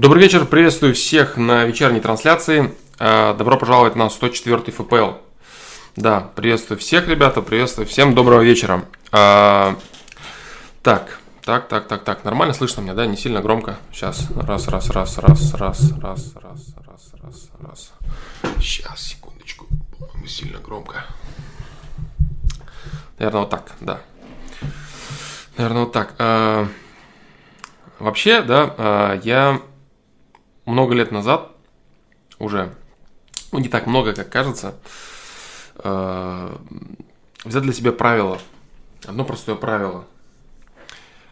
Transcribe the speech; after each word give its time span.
Добрый 0.00 0.22
вечер, 0.22 0.46
приветствую 0.46 0.94
всех 0.94 1.36
на 1.36 1.66
вечерней 1.66 2.00
трансляции. 2.00 2.74
А, 2.98 3.34
добро 3.34 3.58
пожаловать 3.58 3.96
на 3.96 4.08
104 4.08 4.72
ФПЛ. 4.72 5.18
Да, 5.94 6.30
приветствую 6.34 6.78
всех, 6.78 7.06
ребята, 7.06 7.42
приветствую 7.42 7.86
всем, 7.86 8.14
доброго 8.14 8.40
вечера. 8.40 8.86
А, 9.12 9.76
так, 10.82 11.18
так, 11.42 11.68
так, 11.68 11.86
так, 11.86 12.02
так, 12.02 12.24
нормально 12.24 12.54
слышно 12.54 12.80
меня, 12.80 12.94
да? 12.94 13.04
Не 13.04 13.18
сильно 13.18 13.42
громко. 13.42 13.76
Сейчас, 13.92 14.26
раз, 14.34 14.68
раз, 14.68 14.88
раз, 14.88 15.18
раз, 15.18 15.52
раз, 15.52 15.92
раз, 16.00 16.32
раз, 16.34 16.74
раз, 16.86 17.12
раз, 17.22 17.50
раз. 17.60 17.92
Сейчас, 18.56 19.02
секундочку, 19.02 19.66
по-моему, 19.98 20.26
сильно 20.26 20.60
громко. 20.60 21.04
Наверное, 23.18 23.40
вот 23.42 23.50
так, 23.50 23.72
да. 23.82 24.00
Наверное, 25.58 25.82
вот 25.82 25.92
так. 25.92 26.14
А, 26.16 26.66
вообще, 27.98 28.40
да, 28.40 29.20
я 29.22 29.60
много 30.64 30.94
лет 30.94 31.10
назад 31.10 31.52
уже, 32.38 32.74
ну 33.52 33.58
не 33.58 33.68
так 33.68 33.86
много, 33.86 34.14
как 34.14 34.30
кажется, 34.30 34.74
э, 35.76 36.56
взять 37.44 37.62
для 37.62 37.72
себя 37.72 37.92
правило, 37.92 38.38
одно 39.06 39.24
простое 39.24 39.56
правило, 39.56 40.06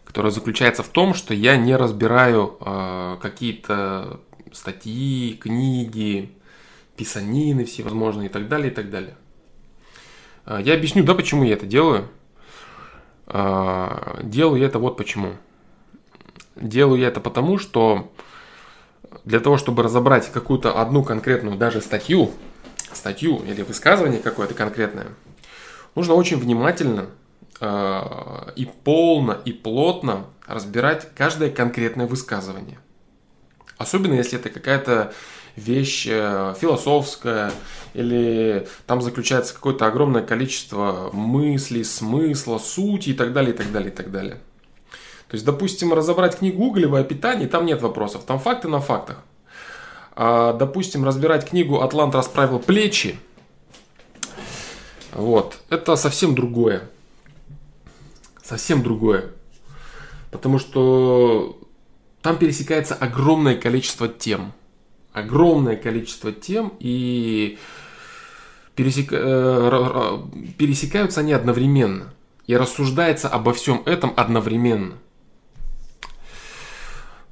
которое 0.05 0.31
заключается 0.31 0.83
в 0.83 0.89
том, 0.89 1.13
что 1.13 1.33
я 1.33 1.57
не 1.57 1.75
разбираю 1.75 2.57
э, 2.59 3.17
какие-то 3.21 4.19
статьи, 4.51 5.33
книги, 5.33 6.31
писанины 6.95 7.65
всевозможные 7.65 8.29
и 8.29 8.31
так 8.31 8.47
далее, 8.47 8.71
и 8.71 8.73
так 8.73 8.89
далее. 8.89 9.15
Э, 10.45 10.59
я 10.63 10.75
объясню, 10.75 11.03
да, 11.03 11.15
почему 11.15 11.43
я 11.43 11.53
это 11.53 11.65
делаю. 11.65 12.09
Делаю 13.27 14.59
я 14.59 14.65
это 14.65 14.79
вот 14.79 14.97
почему. 14.97 15.35
Делаю 16.55 16.99
я 16.99 17.09
это 17.09 17.19
потому, 17.19 17.59
что 17.59 18.11
для 19.25 19.39
того, 19.39 19.57
чтобы 19.57 19.83
разобрать 19.83 20.31
какую-то 20.31 20.79
одну 20.79 21.03
конкретную 21.03 21.57
даже 21.57 21.81
статью, 21.81 22.31
статью 22.93 23.41
или 23.45 23.61
высказывание 23.61 24.19
какое-то 24.19 24.53
конкретное, 24.53 25.07
нужно 25.95 26.13
очень 26.13 26.37
внимательно 26.37 27.07
э, 27.59 28.01
и 28.55 28.65
полно 28.65 29.37
и 29.45 29.51
плотно 29.51 30.25
разбирать 30.47 31.07
каждое 31.15 31.49
конкретное 31.49 32.07
высказывание. 32.07 32.79
Особенно 33.77 34.13
если 34.13 34.39
это 34.39 34.49
какая-то 34.49 35.13
вещь 35.55 36.07
э, 36.09 36.53
философская, 36.59 37.51
или 37.93 38.67
там 38.85 39.01
заключается 39.01 39.53
какое-то 39.53 39.85
огромное 39.85 40.21
количество 40.21 41.09
мыслей, 41.13 41.83
смысла, 41.83 42.57
сути 42.57 43.09
и 43.09 43.13
так 43.13 43.33
далее, 43.33 43.53
и 43.53 43.57
так 43.57 43.71
далее, 43.71 43.91
и 43.91 43.95
так 43.95 44.11
далее. 44.11 44.39
То 45.29 45.35
есть, 45.35 45.45
допустим, 45.45 45.93
разобрать 45.93 46.39
книгу 46.39 46.63
«Уголевое 46.63 47.03
питание», 47.03 47.47
там 47.47 47.65
нет 47.65 47.81
вопросов, 47.81 48.23
там 48.25 48.39
факты 48.39 48.67
на 48.67 48.79
фактах. 48.79 49.23
А, 50.15 50.53
допустим, 50.53 51.05
разбирать 51.05 51.47
книгу 51.47 51.81
«Атлант 51.81 52.15
расправил 52.15 52.59
плечи», 52.59 53.17
вот, 55.13 55.59
это 55.69 55.95
совсем 55.95 56.35
другое. 56.35 56.89
Совсем 58.43 58.83
другое. 58.83 59.31
Потому 60.31 60.59
что 60.59 61.59
там 62.21 62.37
пересекается 62.37 62.95
огромное 62.95 63.55
количество 63.55 64.07
тем. 64.07 64.53
Огромное 65.11 65.75
количество 65.75 66.31
тем, 66.31 66.73
и 66.79 67.57
пересек... 68.75 69.09
Э, 69.11 70.19
пересекаются 70.57 71.21
они 71.21 71.33
одновременно. 71.33 72.13
И 72.45 72.55
рассуждается 72.55 73.27
обо 73.27 73.53
всем 73.53 73.81
этом 73.85 74.13
одновременно. 74.15 74.95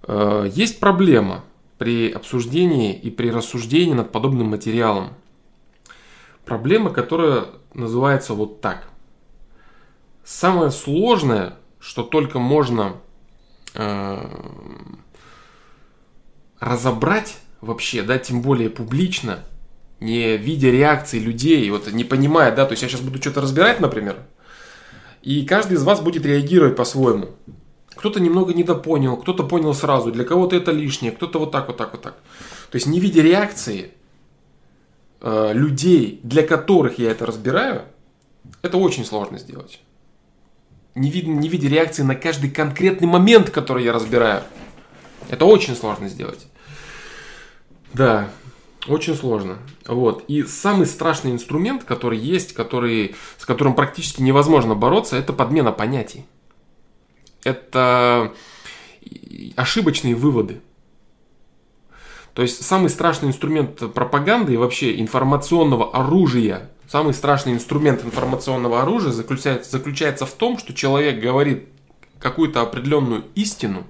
Э, 0.08 0.50
есть 0.52 0.80
проблема 0.80 1.44
при 1.78 2.12
обсуждении 2.12 2.94
и 2.94 3.12
при 3.12 3.30
рассуждении 3.30 3.94
над 3.94 4.12
подобным 4.12 4.48
материалом. 4.48 5.10
Проблема, 6.46 6.90
которая 6.90 7.46
называется 7.74 8.34
вот 8.34 8.62
так. 8.62 8.88
Самое 10.24 10.72
сложное, 10.72 11.56
что 11.80 12.04
только 12.04 12.40
можно 12.40 12.94
э, 13.76 14.18
разобрать 16.60 17.38
вообще, 17.62 18.02
да, 18.02 18.18
тем 18.18 18.42
более 18.42 18.70
публично, 18.70 19.44
не 20.00 20.38
видя 20.38 20.70
реакции 20.70 21.20
людей, 21.20 21.70
вот 21.70 21.92
не 21.92 22.04
понимая, 22.04 22.56
да, 22.56 22.66
то 22.66 22.72
есть 22.72 22.84
я 22.84 22.90
сейчас 22.90 23.02
буду 23.02 23.20
что-то 23.20 23.42
разбирать, 23.42 23.80
например, 23.80 24.18
и 25.22 25.46
каждый 25.46 25.74
из 25.74 25.84
вас 25.84 26.02
будет 26.02 26.26
реагировать 26.26 26.76
по-своему. 26.76 27.30
Кто-то 27.98 28.20
немного 28.20 28.54
недопонял, 28.54 29.18
кто-то 29.18 29.44
понял 29.44 29.74
сразу, 29.74 30.12
для 30.12 30.24
кого-то 30.24 30.56
это 30.56 30.72
лишнее, 30.72 31.12
кто-то 31.12 31.40
вот 31.40 31.52
так, 31.52 31.68
вот 31.68 31.78
так, 31.78 31.92
вот 31.92 32.02
так. 32.02 32.14
То 32.70 32.76
есть 32.76 32.86
не 32.86 33.00
видя 33.00 33.24
реакции 33.24 33.92
э, 35.22 35.52
людей, 35.54 36.20
для 36.24 36.46
которых 36.46 37.00
я 37.00 37.12
это 37.12 37.26
разбираю, 37.26 37.86
это 38.62 38.78
очень 38.78 39.04
сложно 39.04 39.40
сделать. 39.40 39.82
Не, 40.94 41.10
вид, 41.10 41.28
не 41.28 41.50
видя 41.50 41.68
реакции 41.68 42.04
на 42.04 42.16
каждый 42.16 42.52
конкретный 42.52 43.08
момент, 43.08 43.50
который 43.50 43.84
я 43.84 43.94
разбираю. 43.94 44.44
Это 45.30 45.46
очень 45.46 45.76
сложно 45.76 46.08
сделать. 46.08 46.48
Да, 47.94 48.30
очень 48.88 49.16
сложно. 49.16 49.58
Вот. 49.88 50.24
И 50.28 50.44
самый 50.44 50.86
страшный 50.86 51.32
инструмент, 51.32 51.84
который 51.84 52.20
есть, 52.20 52.54
который, 52.54 53.16
с 53.38 53.46
которым 53.46 53.74
практически 53.76 54.22
невозможно 54.22 54.76
бороться, 54.76 55.18
это 55.18 55.34
подмена 55.34 55.72
понятий 55.72 56.26
это 57.48 58.34
ошибочные 59.56 60.16
выводы. 60.16 60.62
То 62.34 62.42
есть 62.42 62.64
самый 62.64 62.90
страшный 62.90 63.30
инструмент 63.30 63.94
пропаганды 63.94 64.54
и 64.54 64.58
вообще 64.58 65.00
информационного 65.00 65.92
оружия, 65.96 66.70
самый 66.88 67.14
страшный 67.14 67.54
инструмент 67.54 68.04
информационного 68.04 68.82
оружия 68.82 69.12
заключается, 69.12 69.72
заключается 69.72 70.26
в 70.26 70.34
том, 70.34 70.58
что 70.60 70.74
человек 70.74 71.20
говорит 71.20 71.70
какую-то 72.20 72.62
определенную 72.62 73.24
истину, 73.34 73.88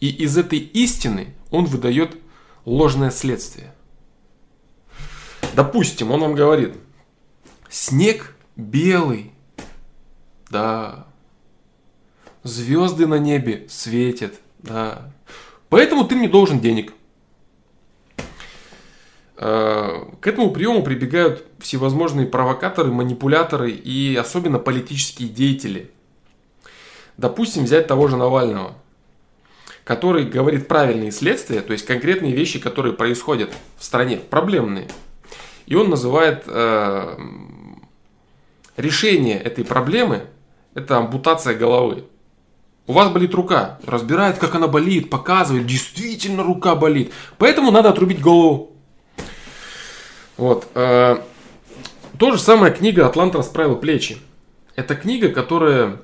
и 0.00 0.08
из 0.08 0.36
этой 0.36 0.58
истины 0.58 1.34
он 1.50 1.66
выдает 1.66 2.16
ложное 2.64 3.10
следствие. 3.10 3.74
Допустим, 5.54 6.10
он 6.10 6.20
вам 6.20 6.34
говорит, 6.34 6.76
снег 7.68 8.34
белый, 8.56 9.32
да, 10.50 11.06
звезды 12.42 13.06
на 13.06 13.18
небе 13.18 13.66
светят, 13.68 14.34
да. 14.58 15.12
Поэтому 15.68 16.04
ты 16.04 16.14
мне 16.14 16.28
должен 16.28 16.60
денег. 16.60 16.92
Э, 19.36 20.04
к 20.20 20.26
этому 20.26 20.52
приему 20.52 20.82
прибегают 20.82 21.44
всевозможные 21.58 22.26
провокаторы, 22.26 22.92
манипуляторы 22.92 23.70
и 23.70 24.14
особенно 24.14 24.58
политические 24.58 25.28
деятели. 25.28 25.90
Допустим, 27.16 27.64
взять 27.64 27.86
того 27.86 28.08
же 28.08 28.16
Навального, 28.16 28.74
который 29.84 30.26
говорит 30.26 30.68
правильные 30.68 31.10
следствия, 31.10 31.60
то 31.60 31.72
есть 31.72 31.86
конкретные 31.86 32.32
вещи, 32.32 32.58
которые 32.58 32.94
происходят 32.94 33.50
в 33.78 33.84
стране, 33.84 34.16
проблемные. 34.18 34.88
И 35.66 35.74
он 35.74 35.90
называет 35.90 36.44
э, 36.46 37.16
решение 38.76 39.38
этой 39.38 39.64
проблемы, 39.64 40.26
это 40.74 40.98
ампутация 40.98 41.54
головы. 41.54 42.04
У 42.86 42.92
вас 42.92 43.10
болит 43.10 43.34
рука. 43.34 43.78
Разбирает, 43.86 44.38
как 44.38 44.54
она 44.54 44.66
болит, 44.66 45.08
показывает. 45.08 45.66
Действительно 45.66 46.42
рука 46.42 46.74
болит. 46.74 47.12
Поэтому 47.38 47.70
надо 47.70 47.90
отрубить 47.90 48.20
голову. 48.20 48.72
Вот. 50.36 50.66
Э, 50.74 51.18
то 52.18 52.32
же 52.32 52.38
самое 52.38 52.72
книга 52.74 53.06
«Атлант 53.06 53.34
расправил 53.36 53.76
плечи». 53.76 54.18
Это 54.74 54.96
книга, 54.96 55.28
которая 55.28 56.00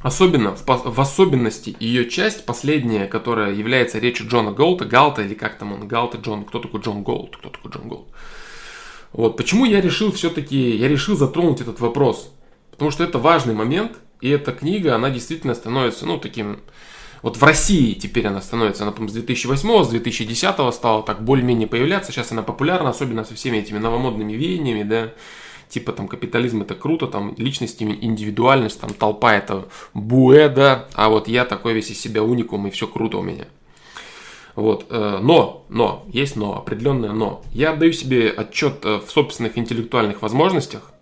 особенно, 0.00 0.56
в 0.56 1.00
особенности 1.00 1.76
ее 1.78 2.08
часть, 2.08 2.46
последняя, 2.46 3.06
которая 3.06 3.52
является 3.52 3.98
речью 3.98 4.26
Джона 4.28 4.50
Голта, 4.50 4.86
Галта 4.86 5.22
или 5.22 5.34
как 5.34 5.58
там 5.58 5.74
он, 5.74 5.86
Галта 5.86 6.16
Джон, 6.16 6.44
кто 6.44 6.58
такой 6.58 6.80
Джон 6.80 7.02
Голт, 7.02 7.36
кто 7.36 7.50
такой 7.50 7.70
Джон 7.70 7.88
Голт. 7.88 8.08
Вот, 9.12 9.36
почему 9.36 9.64
я 9.66 9.80
решил 9.80 10.10
все-таки, 10.10 10.76
я 10.76 10.88
решил 10.88 11.16
затронуть 11.16 11.60
этот 11.60 11.78
вопрос. 11.80 12.32
Потому 12.70 12.90
что 12.90 13.04
это 13.04 13.18
важный 13.18 13.54
момент– 13.54 13.92
и 14.20 14.28
эта 14.28 14.52
книга, 14.52 14.94
она 14.94 15.10
действительно 15.10 15.54
становится, 15.54 16.06
ну, 16.06 16.18
таким... 16.18 16.60
Вот 17.22 17.36
в 17.36 17.42
России 17.42 17.92
теперь 17.92 18.26
она 18.26 18.40
становится, 18.40 18.84
она, 18.84 18.92
по-моему, 18.92 19.10
с 19.10 19.14
2008, 19.14 19.84
с 19.84 19.88
2010 19.88 20.74
стала 20.74 21.02
так 21.02 21.22
более-менее 21.22 21.68
появляться. 21.68 22.12
Сейчас 22.12 22.32
она 22.32 22.42
популярна, 22.42 22.90
особенно 22.90 23.24
со 23.24 23.34
всеми 23.34 23.58
этими 23.58 23.76
новомодными 23.76 24.32
веяниями, 24.32 24.84
да. 24.84 25.12
Типа 25.68 25.92
там 25.92 26.08
капитализм 26.08 26.62
это 26.62 26.74
круто, 26.74 27.06
там 27.06 27.34
личность, 27.36 27.82
индивидуальность, 27.82 28.80
там 28.80 28.90
толпа 28.94 29.34
это 29.34 29.68
буэ, 29.92 30.48
да. 30.48 30.88
А 30.94 31.10
вот 31.10 31.28
я 31.28 31.44
такой 31.44 31.74
весь 31.74 31.90
из 31.90 32.00
себя 32.00 32.22
уникум, 32.22 32.66
и 32.66 32.70
все 32.70 32.86
круто 32.86 33.18
у 33.18 33.22
меня. 33.22 33.44
Вот. 34.56 34.86
Э, 34.90 35.18
но, 35.22 35.64
но, 35.68 36.04
есть 36.12 36.36
но, 36.36 36.56
определенное 36.56 37.12
но. 37.12 37.42
Я 37.52 37.72
отдаю 37.72 37.92
себе 37.92 38.30
отчет 38.30 38.84
э, 38.84 39.00
в 39.06 39.10
собственных 39.10 39.58
интеллектуальных 39.58 40.22
возможностях, 40.22 40.92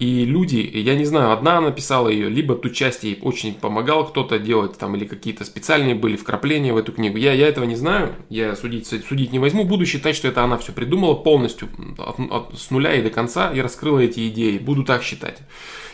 И 0.00 0.24
люди, 0.24 0.56
я 0.56 0.94
не 0.94 1.04
знаю, 1.04 1.30
одна 1.30 1.60
написала 1.60 2.08
ее, 2.08 2.30
либо 2.30 2.54
ту 2.54 2.70
часть 2.70 3.04
ей 3.04 3.18
очень 3.20 3.52
помогал 3.52 4.06
кто-то 4.08 4.38
делать, 4.38 4.78
там, 4.78 4.96
или 4.96 5.04
какие-то 5.04 5.44
специальные 5.44 5.94
были 5.94 6.16
вкрапления 6.16 6.72
в 6.72 6.78
эту 6.78 6.92
книгу. 6.92 7.18
Я, 7.18 7.34
я 7.34 7.46
этого 7.46 7.66
не 7.66 7.76
знаю, 7.76 8.14
я 8.30 8.56
судить, 8.56 8.86
судить 8.86 9.30
не 9.30 9.38
возьму, 9.38 9.64
буду 9.64 9.84
считать, 9.84 10.16
что 10.16 10.28
это 10.28 10.42
она 10.42 10.56
все 10.56 10.72
придумала 10.72 11.14
полностью, 11.14 11.68
от, 11.98 12.18
от, 12.18 12.58
с 12.58 12.70
нуля 12.70 12.94
и 12.94 13.02
до 13.02 13.10
конца, 13.10 13.52
и 13.52 13.60
раскрыла 13.60 13.98
эти 13.98 14.26
идеи, 14.28 14.56
буду 14.56 14.84
так 14.84 15.02
считать. 15.02 15.36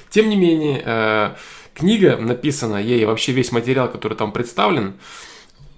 Тем 0.08 0.28
не 0.28 0.36
менее, 0.36 0.82
э, 0.84 1.34
книга 1.74 2.16
написана, 2.16 2.76
ей 2.76 3.04
вообще 3.06 3.32
весь 3.32 3.50
материал, 3.50 3.90
который 3.90 4.16
там 4.16 4.30
представлен, 4.30 4.94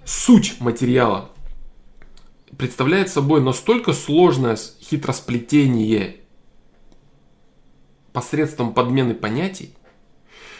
суть 0.05 0.53
материала 0.59 1.31
представляет 2.59 3.09
собой 3.09 3.41
настолько 3.41 3.91
сложное 3.93 4.55
хитросплетение 4.83 6.17
посредством 8.13 8.73
подмены 8.73 9.13
понятий, 9.13 9.73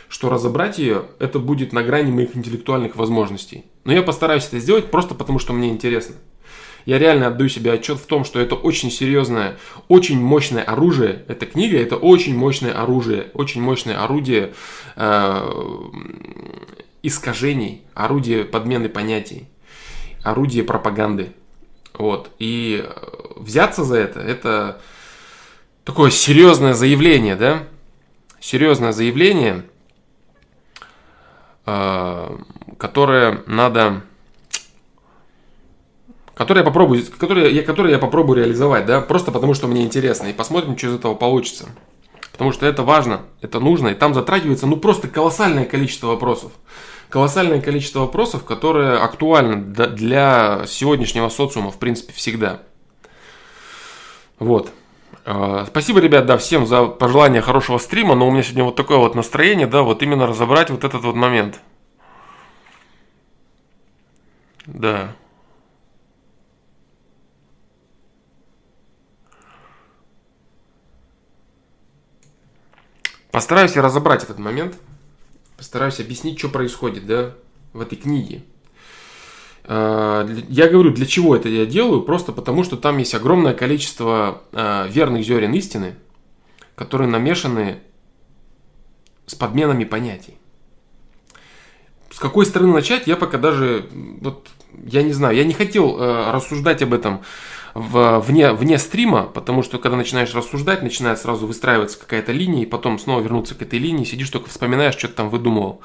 что 0.08 0.30
разобрать 0.30 0.80
ее 0.80 1.06
это 1.20 1.40
будет 1.40 1.72
на 1.74 1.84
грани 1.84 2.12
моих 2.12 2.36
интеллектуальных 2.36 2.96
возможностей. 2.96 3.66
Но 3.84 3.94
я 3.94 4.02
постараюсь 4.02 4.48
это 4.48 4.60
сделать 4.60 4.92
просто 4.92 5.16
потому, 5.16 5.40
что 5.40 5.54
мне 5.54 5.70
интересно. 5.70 6.16
Я 6.86 6.98
реально 6.98 7.28
отдаю 7.28 7.50
себе 7.50 7.74
отчет 7.74 8.00
в 8.00 8.06
том, 8.06 8.24
что 8.26 8.40
это 8.40 8.56
очень 8.56 8.90
серьезное, 8.90 9.58
очень 9.88 10.20
мощное 10.20 10.64
оружие. 10.64 11.24
Эта 11.28 11.46
книга 11.46 11.78
это 11.78 11.98
очень 11.98 12.36
мощное 12.36 12.74
оружие, 12.74 13.30
очень 13.34 13.62
мощное 13.62 14.02
орудие 14.02 14.54
э, 14.96 15.50
искажений, 17.04 17.84
орудие 17.94 18.46
подмены 18.46 18.90
понятий, 18.90 19.48
орудие 20.24 20.64
пропаганды. 20.64 21.34
Вот. 21.94 22.32
И 22.40 22.84
взяться 23.36 23.84
за 23.84 23.98
это, 23.98 24.20
это 24.20 24.82
такое 25.90 26.12
серьезное 26.12 26.74
заявление, 26.76 27.36
да? 27.36 27.64
Серьезное 28.40 28.92
заявление, 28.92 29.66
э, 31.66 32.38
которое 32.78 33.44
надо 33.48 34.04
которое 36.36 36.60
я 36.60 36.66
попробую, 36.66 37.04
которое 37.18 37.50
я, 37.50 37.64
которое 37.64 37.92
я 37.92 38.00
попробую 38.00 38.38
реализовать, 38.38 38.86
да, 38.86 39.02
просто 39.02 39.32
потому 39.32 39.56
что 39.56 39.68
мне 39.68 39.84
интересно, 39.84 40.28
и 40.28 40.34
посмотрим, 40.34 40.78
что 40.78 40.88
из 40.88 40.94
этого 40.94 41.16
получится. 41.16 41.68
Потому 42.32 42.54
что 42.54 42.66
это 42.68 42.84
важно, 42.84 43.24
это 43.42 43.60
нужно, 43.60 43.90
и 43.90 43.96
там 43.96 44.14
затрагивается, 44.14 44.68
ну, 44.68 44.78
просто 44.78 45.08
колоссальное 45.08 45.66
количество 45.66 46.08
вопросов. 46.08 46.52
Колоссальное 47.10 47.60
количество 47.60 48.02
вопросов, 48.02 48.46
которые 48.46 49.00
актуальны 49.00 49.58
для 49.58 50.66
сегодняшнего 50.68 51.28
социума, 51.30 51.72
в 51.72 51.80
принципе, 51.80 52.14
всегда. 52.14 52.62
Вот. 54.38 54.72
А, 55.26 55.66
спасибо, 55.66 56.00
ребят, 56.00 56.26
да, 56.26 56.38
всем 56.38 56.66
за 56.66 56.86
пожелание 56.86 57.42
хорошего 57.42 57.78
стрима, 57.78 58.16
но 58.16 58.28
у 58.28 58.32
меня 58.32 58.44
сегодня 58.44 58.64
вот 58.64 58.76
такое 58.76 58.98
вот 58.98 59.16
настроение, 59.16 59.68
да, 59.68 59.82
вот 59.82 60.02
именно 60.02 60.26
разобрать 60.28 60.70
вот 60.70 60.84
этот 60.84 61.04
вот 61.04 61.16
момент. 61.16 61.60
Да. 64.66 65.16
Постараюсь 73.32 73.76
разобрать 73.78 74.24
этот 74.24 74.40
момент, 74.40 74.76
постараюсь 75.56 76.00
объяснить, 76.00 76.40
что 76.40 76.50
происходит, 76.50 77.06
да, 77.06 77.36
в 77.74 77.82
этой 77.82 77.96
книге. 77.96 78.44
А, 79.72 80.28
я 80.50 80.68
говорю, 80.68 80.90
для 80.90 81.06
чего 81.06 81.36
это 81.36 81.48
я 81.48 81.68
делаю? 81.68 82.02
Просто 82.02 82.32
потому, 82.32 82.64
что 82.64 82.76
там 82.76 82.98
есть 82.98 83.14
огромное 83.14 83.54
количество 83.54 84.42
а, 84.52 84.88
верных 84.88 85.24
зерен 85.24 85.54
истины, 85.54 85.94
которые 86.76 87.08
намешаны 87.08 87.78
с 89.28 89.36
подменами 89.36 89.84
понятий. 89.84 90.40
С 92.10 92.18
какой 92.18 92.48
стороны 92.48 92.74
начать, 92.74 93.06
я 93.06 93.16
пока 93.16 93.38
даже, 93.38 93.88
вот, 93.94 94.48
я 94.88 95.04
не 95.04 95.14
знаю, 95.14 95.36
я 95.36 95.44
не 95.44 95.54
хотел 95.54 95.98
э, 96.00 96.32
рассуждать 96.32 96.82
об 96.82 96.96
этом 96.96 97.22
вне, 97.76 98.52
вне 98.52 98.80
стрима, 98.80 99.26
потому 99.26 99.62
что 99.62 99.78
когда 99.78 99.96
начинаешь 99.96 100.34
рассуждать, 100.34 100.82
начинает 100.82 101.20
сразу 101.20 101.46
выстраиваться 101.46 102.00
какая-то 102.00 102.32
линия, 102.32 102.64
и 102.64 102.66
потом 102.66 102.98
снова 102.98 103.22
вернуться 103.22 103.54
к 103.54 103.62
этой 103.62 103.78
линии, 103.78 104.04
сидишь 104.04 104.32
только 104.32 104.50
вспоминаешь, 104.50 104.96
что 104.98 105.08
ты 105.08 105.14
там 105.14 105.30
выдумывал. 105.30 105.82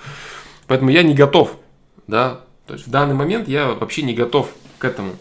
Поэтому 0.66 0.90
я 0.90 1.02
не 1.02 1.12
готов, 1.12 1.58
да, 2.06 2.40
то 2.66 2.74
есть 2.74 2.86
в 2.86 2.90
данный 2.90 3.14
момент 3.14 3.48
я 3.48 3.68
вообще 3.68 4.02
не 4.02 4.14
готов 4.14 4.50
к 4.78 4.84
этому. 4.84 5.12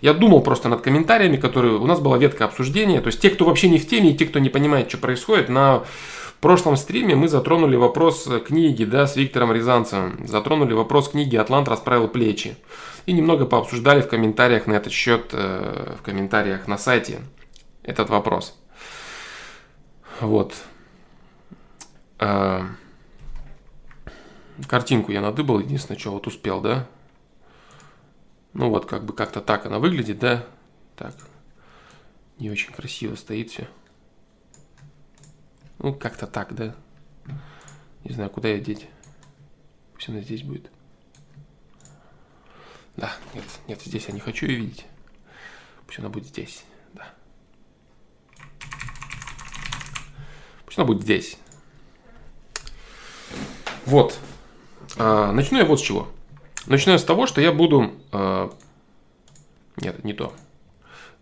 Я 0.00 0.14
думал 0.14 0.42
просто 0.42 0.68
над 0.68 0.80
комментариями, 0.80 1.36
которые... 1.36 1.78
У 1.78 1.86
нас 1.86 2.00
была 2.00 2.18
ветка 2.18 2.44
обсуждения. 2.44 3.00
То 3.00 3.06
есть 3.06 3.20
те, 3.20 3.30
кто 3.30 3.44
вообще 3.44 3.68
не 3.68 3.78
в 3.78 3.88
теме, 3.88 4.10
и 4.10 4.16
те, 4.16 4.26
кто 4.26 4.40
не 4.40 4.48
понимает, 4.48 4.88
что 4.88 4.98
происходит, 4.98 5.48
на 5.48 5.84
прошлом 6.42 6.76
стриме 6.76 7.14
мы 7.14 7.28
затронули 7.28 7.76
вопрос 7.76 8.28
книги 8.44 8.84
да, 8.84 9.06
с 9.06 9.14
Виктором 9.14 9.52
Рязанцевым. 9.52 10.26
Затронули 10.26 10.74
вопрос 10.74 11.10
книги 11.10 11.36
«Атлант 11.36 11.68
расправил 11.68 12.08
плечи» 12.08 12.56
и 13.06 13.12
немного 13.12 13.46
пообсуждали 13.46 14.02
в 14.02 14.08
комментариях 14.08 14.66
на 14.66 14.74
этот 14.74 14.92
счет, 14.92 15.30
э, 15.32 15.94
в 15.98 16.02
комментариях 16.02 16.66
на 16.66 16.78
сайте 16.78 17.20
этот 17.84 18.10
вопрос. 18.10 18.58
Вот. 20.20 20.54
Картинку 24.68 25.12
я 25.12 25.20
надыбал, 25.20 25.60
единственное, 25.60 25.98
что 25.98 26.12
вот 26.12 26.26
успел, 26.26 26.60
да? 26.60 26.86
Ну 28.52 28.68
вот, 28.68 28.86
как 28.86 29.04
бы 29.04 29.14
как-то 29.14 29.40
так 29.40 29.66
она 29.66 29.78
выглядит, 29.78 30.18
да? 30.18 30.46
Так. 30.96 31.14
Не 32.38 32.50
очень 32.50 32.72
красиво 32.72 33.14
стоит 33.14 33.50
все. 33.50 33.68
Ну, 35.78 35.94
как-то 35.94 36.26
так, 36.26 36.54
да? 36.54 36.74
Не 38.04 38.12
знаю, 38.12 38.30
куда 38.30 38.48
ее 38.48 38.60
деть. 38.60 38.88
Пусть 39.94 40.08
она 40.08 40.20
здесь 40.20 40.42
будет. 40.42 40.70
Да, 42.96 43.10
нет, 43.34 43.44
нет, 43.68 43.80
здесь 43.80 44.06
я 44.06 44.12
не 44.12 44.20
хочу 44.20 44.46
ее 44.46 44.56
видеть. 44.56 44.86
Пусть 45.86 45.98
она 45.98 46.08
будет 46.08 46.26
здесь, 46.26 46.64
да. 46.92 47.12
Пусть 50.66 50.78
она 50.78 50.86
будет 50.86 51.02
здесь. 51.02 51.38
Вот. 53.86 54.18
А, 54.96 55.32
начну 55.32 55.58
я 55.58 55.64
вот 55.64 55.80
с 55.80 55.82
чего. 55.82 56.08
Начну 56.66 56.92
я 56.92 56.98
с 56.98 57.04
того, 57.04 57.26
что 57.26 57.40
я 57.40 57.52
буду... 57.52 57.92
А, 58.12 58.52
нет, 59.76 60.04
не 60.04 60.12
то. 60.12 60.32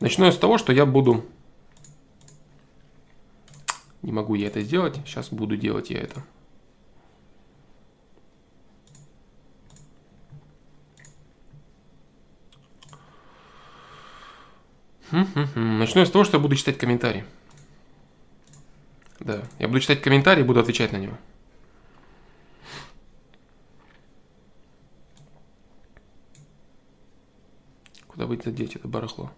Начну 0.01 0.27
я 0.27 0.33
с 0.33 0.39
того, 0.39 0.59
что 0.59 0.73
я 0.73 0.87
буду... 0.87 1.25
Не 4.03 4.13
могу 4.13 4.35
я 4.35 4.47
это 4.47 4.61
сделать. 4.63 4.97
Сейчас 5.05 5.31
буду 5.31 5.57
делать 5.57 5.91
я 5.91 6.01
это. 6.01 6.23
Начну 15.55 16.01
я 16.01 16.07
с 16.07 16.11
того, 16.11 16.25
что 16.25 16.37
я 16.37 16.43
буду 16.43 16.55
читать 16.57 16.79
комментарии. 16.79 17.25
Да, 19.19 19.43
я 19.59 19.69
буду 19.69 19.81
читать 19.81 20.01
комментарии 20.01 20.41
и 20.41 20.45
буду 20.45 20.61
отвечать 20.61 20.93
на 20.93 20.97
него. 20.97 21.19
Куда 28.21 28.29
быть 28.29 28.45
задеть 28.45 28.77
это 28.77 28.87
барахло? 28.87 29.31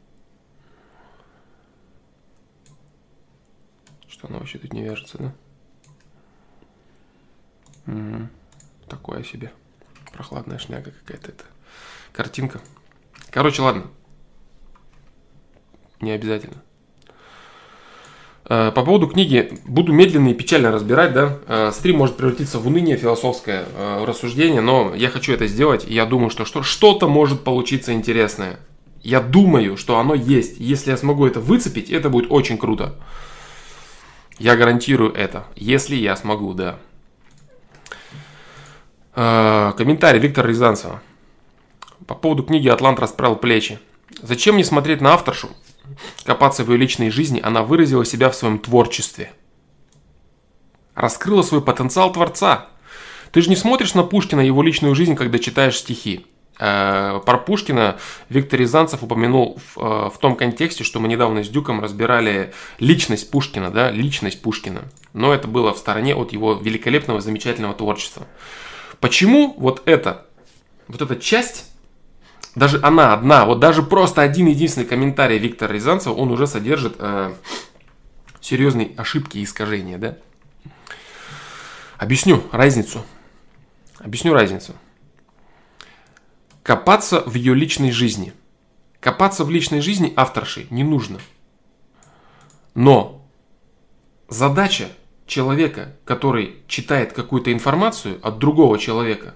Что 4.09 4.27
оно 4.27 4.41
вообще 4.41 4.59
тут 4.59 4.73
не 4.73 4.83
вяжется, 4.83 5.19
да? 5.19 5.35
Угу. 7.87 8.29
Такое 8.89 9.23
себе. 9.23 9.53
Прохладная 10.13 10.59
шняга 10.59 10.91
какая-то 10.91 11.31
это. 11.31 11.45
Картинка. 12.13 12.61
Короче, 13.31 13.63
ладно 13.63 13.85
не 16.01 16.11
обязательно. 16.11 16.61
Э, 18.47 18.73
по 18.73 18.83
поводу 18.83 19.07
книги 19.07 19.61
буду 19.65 19.93
медленно 19.93 20.31
и 20.31 20.35
печально 20.35 20.73
разбирать, 20.73 21.13
да. 21.13 21.39
Э, 21.47 21.71
стрим 21.73 21.99
может 21.99 22.17
превратиться 22.17 22.59
в 22.59 22.67
уныние 22.67 22.97
философское 22.97 23.65
э, 23.65 24.05
рассуждение, 24.05 24.61
но 24.61 24.93
я 24.93 25.09
хочу 25.09 25.33
это 25.33 25.47
сделать, 25.47 25.85
и 25.87 25.95
я 25.95 26.05
думаю, 26.05 26.31
что 26.31 26.45
что-то 26.65 27.07
может 27.07 27.45
получиться 27.45 27.93
интересное. 27.93 28.59
Я 29.03 29.21
думаю, 29.21 29.77
что 29.77 29.99
оно 29.99 30.15
есть. 30.15 30.59
Если 30.59 30.91
я 30.91 30.97
смогу 30.97 31.27
это 31.27 31.41
выцепить, 31.41 31.91
это 31.91 32.09
будет 32.09 32.31
очень 32.31 32.57
круто. 32.57 32.95
Я 34.39 34.57
гарантирую 34.57 35.13
это. 35.13 35.47
Если 35.57 35.97
я 35.97 36.17
смогу, 36.17 36.55
да. 36.55 36.79
Комментарий 39.15 40.21
Виктора 40.21 40.49
Рязанцева. 40.49 41.03
По 42.07 42.15
поводу 42.15 42.43
книги 42.43 42.69
«Атлант 42.69 42.99
расправил 42.99 43.37
плечи». 43.37 43.79
Зачем 44.21 44.55
мне 44.55 44.65
смотреть 44.65 45.01
на 45.01 45.15
авторшу, 45.15 45.49
копаться 46.25 46.65
в 46.65 46.71
ее 46.71 46.77
личной 46.77 47.11
жизни, 47.11 47.41
она 47.43 47.63
выразила 47.63 48.05
себя 48.05 48.31
в 48.31 48.37
своем 48.37 48.59
творчестве. 48.59 49.33
Раскрыла 50.95 51.43
свой 51.43 51.63
потенциал 51.63 52.13
творца. 52.13 52.69
Ты 53.33 53.41
же 53.41 53.49
не 53.49 53.57
смотришь 53.57 53.95
на 53.95 54.03
Пушкина, 54.03 54.41
его 54.41 54.63
личную 54.63 54.95
жизнь, 54.95 55.17
когда 55.17 55.39
читаешь 55.39 55.79
стихи. 55.79 56.27
Э, 56.59 57.21
про 57.25 57.39
Пушкина 57.39 57.99
Виктор 58.29 58.61
Рязанцев 58.61 59.03
упомянул 59.03 59.59
в, 59.75 59.79
э, 59.79 60.11
в 60.11 60.19
том 60.19 60.37
контексте, 60.37 60.85
что 60.85 61.01
мы 61.01 61.09
недавно 61.09 61.43
с 61.43 61.49
Дюком 61.49 61.81
разбирали 61.81 62.53
личность 62.79 63.31
Пушкина, 63.31 63.71
да, 63.71 63.91
личность 63.91 64.43
Пушкина. 64.43 64.83
но 65.15 65.35
это 65.35 65.49
было 65.49 65.75
в 65.75 65.79
стороне 65.79 66.15
от 66.15 66.33
его 66.33 66.55
великолепного, 66.55 67.21
замечательного 67.21 67.75
творчества. 67.75 68.27
Почему 69.01 69.55
вот 69.59 69.83
это, 69.87 70.27
вот 70.89 71.03
эта 71.03 71.17
часть, 71.17 71.71
даже 72.55 72.81
она 72.83 73.13
одна, 73.13 73.45
вот 73.45 73.59
даже 73.59 73.83
просто 73.83 74.23
один 74.23 74.47
единственный 74.47 74.87
комментарий 74.87 75.39
Виктора 75.39 75.75
Рязанцева, 75.75 76.15
он 76.15 76.31
уже 76.31 76.47
содержит 76.47 76.97
э, 76.99 77.35
серьезные 78.41 78.93
ошибки 78.97 79.39
и 79.39 79.45
искажения, 79.45 79.99
да? 79.99 80.17
Объясню 81.99 82.43
разницу. 82.53 83.05
Объясню 83.99 84.35
разницу. 84.35 84.75
Копаться 86.63 87.23
в 87.27 87.35
ее 87.35 87.55
личной 87.55 87.91
жизни. 87.91 88.33
Копаться 89.01 89.45
в 89.45 89.51
личной 89.51 89.81
жизни 89.81 90.13
авторши 90.15 90.67
не 90.71 90.85
нужно. 90.85 91.19
Но 92.75 93.27
задача 94.29 94.89
человека, 95.27 95.97
который 96.05 96.57
читает 96.69 97.13
какую-то 97.13 97.53
информацию 97.53 98.21
от 98.23 98.39
другого 98.39 98.79
человека, 98.79 99.35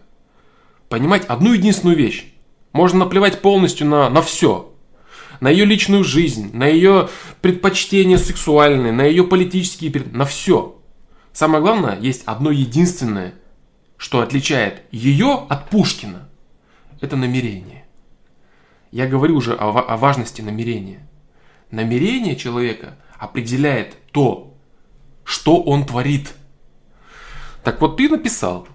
понимать 0.88 1.24
одну 1.26 1.52
единственную 1.52 1.96
вещь. 1.96 2.32
Можно 2.72 3.00
наплевать 3.00 3.42
полностью 3.42 3.88
на, 3.88 4.08
на 4.08 4.22
все. 4.22 4.72
На 5.40 5.50
ее 5.50 5.64
личную 5.64 6.04
жизнь, 6.04 6.50
на 6.56 6.66
ее 6.66 7.08
предпочтения 7.40 8.18
сексуальные, 8.18 8.92
на 8.92 9.02
ее 9.02 9.24
политические... 9.24 9.92
На 10.12 10.24
все. 10.24 10.80
Самое 11.32 11.60
главное, 11.60 11.98
есть 11.98 12.22
одно 12.24 12.50
единственное, 12.50 13.34
что 13.96 14.20
отличает 14.20 14.82
ее 14.92 15.46
от 15.48 15.68
Пушкина. 15.70 16.28
Это 17.00 17.16
намерение. 17.16 17.84
Я 18.90 19.06
говорю 19.06 19.36
уже 19.36 19.54
о, 19.54 19.70
о 19.70 19.96
важности 19.96 20.40
намерения. 20.40 21.06
Намерение 21.70 22.36
человека 22.36 22.96
определяет 23.18 23.96
то, 24.12 24.54
что 25.24 25.62
он 25.62 25.84
творит. 25.84 26.34
Так 27.64 27.80
вот 27.80 27.96
ты 27.96 28.08
написал. 28.08 28.68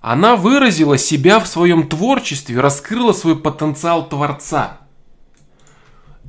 Она 0.00 0.36
выразила 0.36 0.98
себя 0.98 1.40
в 1.40 1.46
своем 1.46 1.88
творчестве, 1.88 2.60
раскрыла 2.60 3.12
свой 3.12 3.38
потенциал 3.38 4.06
творца. 4.08 4.80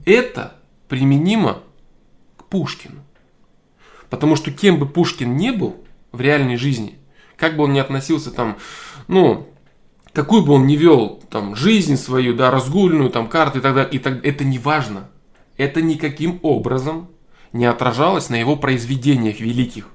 Это 0.05 0.55
применимо 0.87 1.63
к 2.37 2.45
Пушкину. 2.45 3.01
Потому 4.09 4.35
что 4.35 4.51
кем 4.51 4.79
бы 4.79 4.87
Пушкин 4.87 5.35
не 5.35 5.51
был 5.51 5.83
в 6.11 6.21
реальной 6.21 6.55
жизни, 6.55 6.97
как 7.35 7.57
бы 7.57 7.63
он 7.63 7.73
ни 7.73 7.79
относился 7.79 8.31
там, 8.31 8.57
ну, 9.07 9.49
какую 10.15 10.43
бы 10.43 10.53
он 10.53 10.65
ни 10.65 10.77
вел 10.77 11.21
там 11.29 11.55
жизнь 11.55 11.97
свою, 11.97 12.33
да, 12.33 12.49
разгульную, 12.49 13.09
там, 13.09 13.27
карты 13.27 13.59
и 13.59 13.61
так 13.61 13.75
далее, 13.75 13.93
и 13.93 13.99
так, 13.99 14.25
это 14.25 14.45
не 14.45 14.57
важно. 14.57 15.09
Это 15.57 15.81
никаким 15.81 16.39
образом 16.41 17.09
не 17.51 17.65
отражалось 17.65 18.29
на 18.29 18.35
его 18.35 18.55
произведениях 18.55 19.41
великих. 19.41 19.89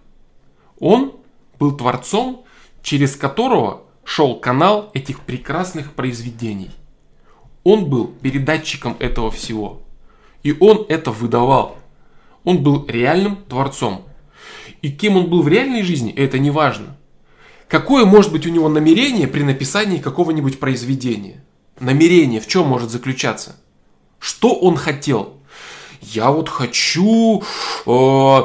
Он 0.78 1.14
был 1.58 1.76
творцом, 1.76 2.44
через 2.82 3.16
которого 3.16 3.82
шел 4.04 4.38
канал 4.38 4.90
этих 4.92 5.20
прекрасных 5.20 5.92
произведений. 5.94 6.70
Он 7.64 7.86
был 7.86 8.06
передатчиком 8.06 8.96
этого 8.98 9.30
всего. 9.30 9.82
И 10.42 10.54
он 10.58 10.84
это 10.88 11.10
выдавал. 11.10 11.78
Он 12.44 12.62
был 12.62 12.86
реальным 12.86 13.36
творцом. 13.36 14.02
И 14.82 14.90
кем 14.90 15.16
он 15.16 15.28
был 15.28 15.42
в 15.42 15.48
реальной 15.48 15.82
жизни, 15.82 16.12
это 16.12 16.38
не 16.38 16.50
важно. 16.50 16.96
Какое 17.70 18.04
может 18.04 18.32
быть 18.32 18.46
у 18.46 18.50
него 18.50 18.68
намерение 18.68 19.28
при 19.28 19.42
написании 19.42 19.98
какого-нибудь 19.98 20.60
произведения? 20.60 21.42
Намерение 21.78 22.40
в 22.40 22.46
чем 22.46 22.66
может 22.66 22.90
заключаться? 22.90 23.56
Что 24.18 24.54
он 24.54 24.76
хотел? 24.76 25.40
я 26.00 26.30
вот 26.30 26.48
хочу... 26.48 27.42
Э, 27.86 28.42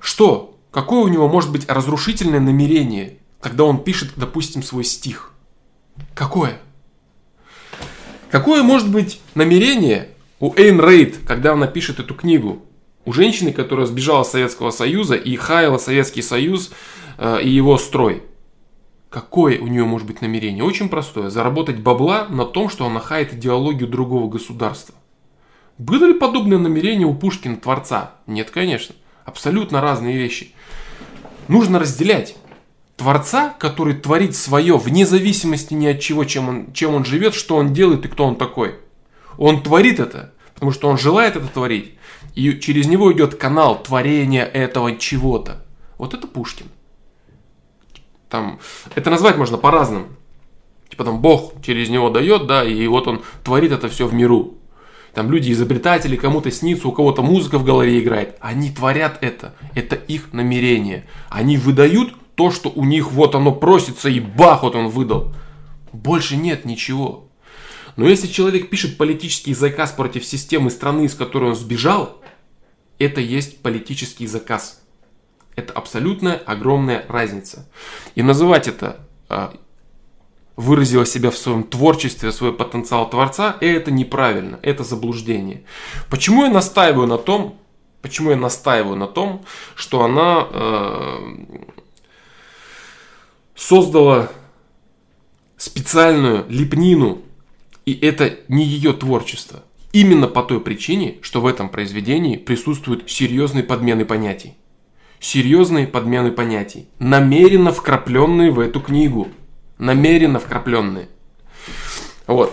что? 0.00 0.58
Какое 0.70 1.00
у 1.00 1.08
него 1.08 1.28
может 1.28 1.50
быть 1.50 1.68
разрушительное 1.68 2.40
намерение, 2.40 3.18
когда 3.40 3.64
он 3.64 3.82
пишет, 3.82 4.12
допустим, 4.16 4.62
свой 4.62 4.84
стих? 4.84 5.32
Какое? 6.14 6.60
Какое 8.30 8.62
может 8.62 8.90
быть 8.90 9.20
намерение 9.34 10.10
у 10.38 10.54
Эйн 10.54 10.80
Рейд, 10.80 11.18
когда 11.26 11.54
она 11.54 11.66
пишет 11.66 11.98
эту 12.00 12.14
книгу? 12.14 12.62
У 13.04 13.12
женщины, 13.12 13.52
которая 13.52 13.86
сбежала 13.86 14.22
с 14.22 14.32
Советского 14.32 14.70
Союза 14.70 15.14
и 15.14 15.34
хаяла 15.36 15.78
Советский 15.78 16.22
Союз 16.22 16.70
э, 17.16 17.42
и 17.42 17.48
его 17.48 17.78
строй. 17.78 18.22
Какое 19.10 19.58
у 19.58 19.66
нее 19.66 19.84
может 19.84 20.06
быть 20.06 20.20
намерение? 20.20 20.62
Очень 20.62 20.90
простое. 20.90 21.30
Заработать 21.30 21.78
бабла 21.78 22.26
на 22.28 22.44
том, 22.44 22.68
что 22.68 22.86
она 22.86 23.00
хает 23.00 23.32
идеологию 23.32 23.88
другого 23.88 24.28
государства. 24.28 24.94
Было 25.78 26.06
ли 26.06 26.14
подобное 26.14 26.58
намерение 26.58 27.06
у 27.06 27.14
Пушкина 27.14 27.56
Творца? 27.56 28.12
Нет, 28.26 28.50
конечно. 28.50 28.94
Абсолютно 29.24 29.80
разные 29.80 30.16
вещи. 30.16 30.52
Нужно 31.46 31.78
разделять. 31.78 32.36
Творца, 32.96 33.54
который 33.58 33.94
творит 33.94 34.34
свое 34.36 34.76
вне 34.76 35.06
зависимости 35.06 35.72
ни 35.72 35.86
от 35.86 36.00
чего, 36.00 36.24
чем 36.24 36.48
он, 36.48 36.72
чем 36.72 36.94
он 36.94 37.04
живет, 37.04 37.32
что 37.32 37.56
он 37.56 37.72
делает 37.72 38.04
и 38.04 38.08
кто 38.08 38.26
он 38.26 38.36
такой. 38.36 38.74
Он 39.38 39.62
творит 39.62 40.00
это, 40.00 40.34
потому 40.52 40.72
что 40.72 40.88
он 40.88 40.98
желает 40.98 41.36
это 41.36 41.46
творить. 41.46 41.94
И 42.34 42.58
через 42.58 42.88
него 42.88 43.12
идет 43.12 43.36
канал 43.36 43.80
творения 43.82 44.44
этого 44.44 44.96
чего-то. 44.96 45.64
Вот 45.96 46.12
это 46.12 46.26
Пушкин. 46.26 46.66
Там, 48.28 48.58
это 48.94 49.10
назвать 49.10 49.36
можно 49.36 49.58
по-разному. 49.58 50.06
Типа 50.88 51.04
там 51.04 51.20
Бог 51.20 51.54
через 51.62 51.88
него 51.88 52.10
дает, 52.10 52.46
да, 52.46 52.64
и 52.64 52.86
вот 52.86 53.06
он 53.06 53.22
творит 53.44 53.72
это 53.72 53.88
все 53.88 54.06
в 54.06 54.14
миру. 54.14 54.54
Там 55.14 55.30
люди 55.30 55.50
изобретатели, 55.52 56.16
кому-то 56.16 56.50
снится, 56.50 56.88
у 56.88 56.92
кого-то 56.92 57.22
музыка 57.22 57.58
в 57.58 57.64
голове 57.64 57.98
играет. 57.98 58.36
Они 58.40 58.70
творят 58.70 59.18
это. 59.20 59.54
Это 59.74 59.96
их 59.96 60.32
намерение. 60.32 61.06
Они 61.28 61.56
выдают 61.56 62.14
то, 62.34 62.50
что 62.50 62.70
у 62.70 62.84
них 62.84 63.10
вот 63.10 63.34
оно 63.34 63.52
просится, 63.52 64.08
и 64.08 64.20
бах, 64.20 64.62
вот 64.62 64.76
он 64.76 64.88
выдал. 64.88 65.34
Больше 65.92 66.36
нет 66.36 66.64
ничего. 66.64 67.28
Но 67.96 68.08
если 68.08 68.28
человек 68.28 68.70
пишет 68.70 68.96
политический 68.96 69.54
заказ 69.54 69.90
против 69.90 70.24
системы 70.24 70.70
страны, 70.70 71.06
из 71.06 71.14
которой 71.14 71.50
он 71.50 71.56
сбежал, 71.56 72.22
это 73.00 73.20
есть 73.20 73.60
политический 73.60 74.28
заказ. 74.28 74.80
Это 75.58 75.72
абсолютная 75.72 76.36
огромная 76.36 77.04
разница. 77.08 77.68
И 78.14 78.22
называть 78.22 78.68
это 78.68 79.00
а, 79.28 79.52
выразила 80.54 81.04
себя 81.04 81.32
в 81.32 81.36
своем 81.36 81.64
творчестве, 81.64 82.30
свой 82.30 82.52
потенциал 82.52 83.10
творца, 83.10 83.56
и 83.60 83.66
это 83.66 83.90
неправильно, 83.90 84.60
это 84.62 84.84
заблуждение. 84.84 85.64
Почему 86.10 86.44
я 86.44 86.50
настаиваю 86.52 87.08
на 87.08 87.18
том, 87.18 87.58
почему 88.02 88.30
я 88.30 88.36
настаиваю 88.36 88.94
на 88.94 89.08
том, 89.08 89.44
что 89.74 90.04
она 90.04 90.46
э, 90.48 91.18
создала 93.56 94.30
специальную 95.56 96.46
лепнину, 96.48 97.22
и 97.84 97.94
это 97.94 98.38
не 98.46 98.64
ее 98.64 98.92
творчество. 98.92 99.64
Именно 99.92 100.28
по 100.28 100.44
той 100.44 100.60
причине, 100.60 101.18
что 101.20 101.40
в 101.40 101.48
этом 101.48 101.68
произведении 101.68 102.36
присутствуют 102.36 103.10
серьезные 103.10 103.64
подмены 103.64 104.04
понятий. 104.04 104.54
Серьезные 105.20 105.86
подмены 105.86 106.30
понятий, 106.30 106.88
намеренно 106.98 107.72
вкрапленные 107.72 108.50
в 108.50 108.60
эту 108.60 108.80
книгу– 108.80 109.28
намеренно 109.78 110.38
вкрапленные. 110.38 111.08
Вот. 112.26 112.52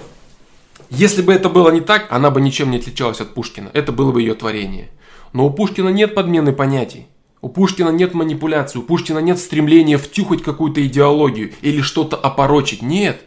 Если 0.90 1.22
бы 1.22 1.34
это 1.34 1.50
было 1.50 1.72
не 1.72 1.82
так, 1.82 2.08
она 2.12 2.30
бы 2.32 2.40
ничем 2.40 2.72
не 2.72 2.78
отличалась 2.78 3.20
от 3.20 3.34
Пушкина. 3.34 3.70
Это 3.74 3.92
было 3.92 4.12
бы 4.12 4.22
ее 4.22 4.36
творение. 4.36 4.90
Но 5.34 5.48
у 5.48 5.50
Пушкина 5.50 5.90
нет 5.90 6.16
подмены 6.16 6.54
понятий. 6.54 7.08
У 7.42 7.50
Пушкина 7.50 7.90
нет 7.90 8.14
манипуляции, 8.14 8.80
у 8.80 8.82
Пушкина 8.82 9.20
нет 9.20 9.38
стремления 9.38 9.98
втюхать 9.98 10.42
какую-то 10.42 10.86
идеологию 10.86 11.52
или 11.62 11.82
что-то 11.82 12.16
опорочить. 12.16 12.82
Нет. 12.82 13.22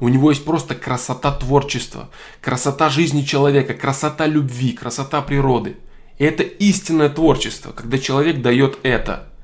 У 0.00 0.08
него 0.08 0.30
есть 0.30 0.44
просто 0.44 0.74
красота 0.74 1.30
творчества, 1.30 2.08
красота 2.40 2.88
жизни 2.88 3.22
человека, 3.22 3.74
красота 3.74 4.26
любви, 4.26 4.72
красота 4.72 5.20
природы. 5.20 5.76
Это 6.20 6.44
истинное 6.44 7.08
творчество, 7.08 7.72
когда 7.72 7.98
человек 7.98 8.40
дает 8.40 8.78
это– 8.84 9.26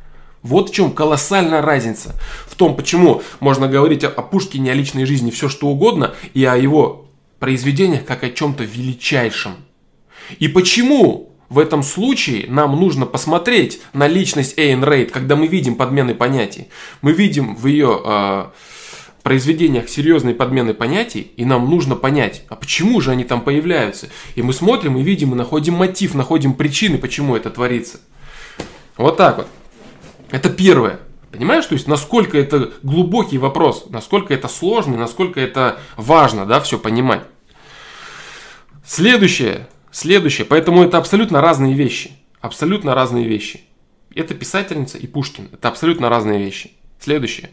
вот 0.47 0.71
в 0.71 0.73
чем 0.73 0.93
колоссальная 0.93 1.61
разница. 1.61 2.15
В 2.47 2.55
том, 2.55 2.77
почему 2.77 3.23
можно 3.41 3.67
говорить 3.67 4.05
о, 4.05 4.11
Пушкине, 4.11 4.71
о 4.71 4.75
личной 4.75 5.05
жизни 5.05 5.33
все 5.33 5.49
что 5.49 5.67
угодно, 5.67 6.15
и 6.35 6.45
о 6.45 6.57
его 6.57 7.09
произведениях 7.41 8.05
как 8.05 8.23
о 8.23 8.31
чем-то 8.31 8.63
величайшем. 8.63 9.57
И 10.39 10.47
почему 10.47 11.33
в 11.49 11.59
этом 11.59 11.83
случае 11.83 12.47
нам 12.49 12.79
нужно 12.79 13.07
посмотреть 13.07 13.81
на 13.93 14.07
личность 14.07 14.57
Эйн 14.57 14.85
Рейд, 14.85 15.11
когда 15.11 15.35
мы 15.35 15.49
видим 15.49 15.75
подмены 15.75 16.15
понятий. 16.15 16.69
Мы 17.03 17.13
видим 17.13 17.57
в 17.57 17.67
ее 17.67 18.01
э, 18.05 18.45
произведениях 19.27 19.89
серьезные 19.89 20.37
подмены 20.37 20.73
понятий, 20.73 21.33
и 21.37 21.45
нам 21.45 21.69
нужно 21.69 21.97
понять, 21.97 22.45
а 22.49 22.55
почему 22.55 23.01
же 23.01 23.11
они 23.11 23.25
там 23.25 23.41
появляются. 23.41 24.09
И 24.37 24.43
мы 24.43 24.53
смотрим 24.53 24.97
и 24.99 25.03
видим, 25.03 25.33
и 25.33 25.35
находим 25.35 25.75
мотив, 25.75 26.15
находим 26.15 26.55
причины, 26.55 26.97
почему 26.97 27.35
это 27.35 27.51
творится. 27.51 27.99
Вот 28.97 29.17
так 29.17 29.39
вот. 29.39 29.49
Это 30.31 30.49
первое. 30.49 31.01
Понимаешь, 31.33 31.67
то 31.67 31.73
есть 31.75 31.89
насколько 31.89 32.39
это 32.39 32.71
глубокий 32.85 33.39
вопрос, 33.39 33.87
насколько 33.91 34.33
это 34.33 34.47
сложный, 34.47 34.97
насколько 34.97 35.41
это 35.41 35.81
важно, 35.97 36.47
да, 36.47 36.61
все 36.61 36.79
понимать. 36.79 37.23
Следующее, 38.87 39.67
следующее, 39.91 40.45
поэтому 40.45 40.85
это 40.85 40.99
абсолютно 40.99 41.41
разные 41.41 41.75
вещи, 41.75 42.13
абсолютно 42.41 42.95
разные 42.95 43.27
вещи. 43.27 43.63
Это 44.15 44.35
писательница 44.35 44.99
и 44.99 45.09
Пушкин. 45.09 45.49
Это 45.53 45.67
абсолютно 45.67 46.09
разные 46.09 46.39
вещи. 46.39 46.71
Следующее. 47.01 47.51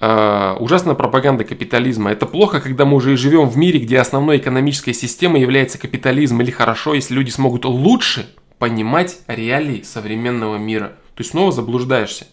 Uh, 0.00 0.56
ужасная 0.58 0.94
пропаганда 0.94 1.44
капитализма. 1.44 2.10
Это 2.10 2.24
плохо, 2.24 2.60
когда 2.60 2.86
мы 2.86 2.96
уже 2.96 3.16
живем 3.16 3.48
в 3.48 3.56
мире, 3.56 3.80
где 3.80 3.98
основной 3.98 4.38
экономической 4.38 4.94
системой 4.94 5.42
является 5.42 5.78
капитализм. 5.78 6.40
Или 6.40 6.50
хорошо, 6.50 6.94
если 6.94 7.14
люди 7.14 7.30
смогут 7.30 7.66
лучше 7.66 8.26
понимать 8.58 9.18
реалии 9.26 9.82
современного 9.82 10.56
мира. 10.56 10.92
Ты 11.16 11.24
снова 11.24 11.52
заблуждаешься. 11.52 12.26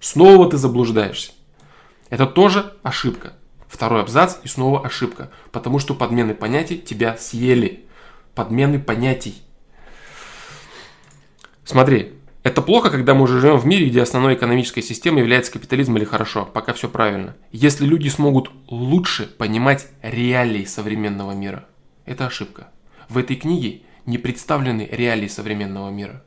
Снова 0.00 0.48
ты 0.48 0.56
заблуждаешься. 0.56 1.32
Это 2.10 2.26
тоже 2.26 2.74
ошибка. 2.82 3.34
Второй 3.68 4.02
абзац 4.02 4.36
и 4.42 4.48
снова 4.48 4.84
ошибка. 4.84 5.30
Потому 5.52 5.78
что 5.78 5.94
подмены 5.94 6.34
понятий 6.34 6.78
тебя 6.78 7.16
съели. 7.16 7.84
Подмены 8.34 8.78
понятий. 8.78 9.42
Смотри, 11.64 12.12
это 12.44 12.60
плохо, 12.60 12.90
когда 12.90 13.14
мы 13.14 13.22
уже 13.22 13.40
живем 13.40 13.56
в 13.56 13.64
мире, 13.64 13.88
где 13.88 14.02
основной 14.02 14.34
экономической 14.34 14.82
системой 14.82 15.20
является 15.20 15.50
капитализм 15.50 15.96
или 15.96 16.04
хорошо. 16.04 16.44
Пока 16.44 16.74
все 16.74 16.90
правильно. 16.90 17.34
Если 17.52 17.86
люди 17.86 18.08
смогут 18.08 18.50
лучше 18.68 19.26
понимать 19.26 19.88
реалии 20.02 20.64
современного 20.64 21.32
мира. 21.32 21.64
Это 22.04 22.26
ошибка. 22.26 22.68
В 23.08 23.16
этой 23.16 23.36
книге 23.36 23.80
не 24.04 24.18
представлены 24.18 24.86
реалии 24.92 25.26
современного 25.26 25.88
мира. 25.88 26.22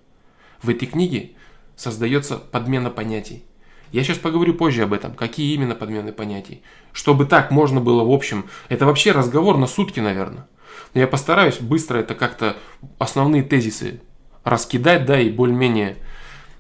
В 0.64 0.72
этой 0.72 0.88
книге 0.88 1.34
создается 1.76 2.38
подмена 2.38 2.90
понятий. 2.90 3.46
Я 3.92 4.04
сейчас 4.04 4.18
поговорю 4.18 4.56
позже 4.56 4.84
об 4.84 4.94
этом, 4.94 5.14
какие 5.14 5.54
именно 5.54 5.76
подмены 5.76 6.12
понятий. 6.12 6.64
Чтобы 6.94 7.26
так 7.26 7.52
можно 7.52 7.80
было, 7.80 8.04
в 8.04 8.12
общем, 8.12 8.50
это 8.70 8.88
вообще 8.88 9.12
разговор 9.12 9.60
на 9.60 9.68
сутки, 9.68 10.00
наверное. 10.00 10.48
Но 10.96 11.02
я 11.02 11.08
постараюсь 11.08 11.60
быстро 11.60 12.00
это 12.00 12.16
как-то 12.16 12.58
основные 12.98 13.44
тезисы 13.44 14.02
раскидать, 14.44 15.06
да, 15.06 15.20
и 15.20 15.30
более-менее 15.30 15.98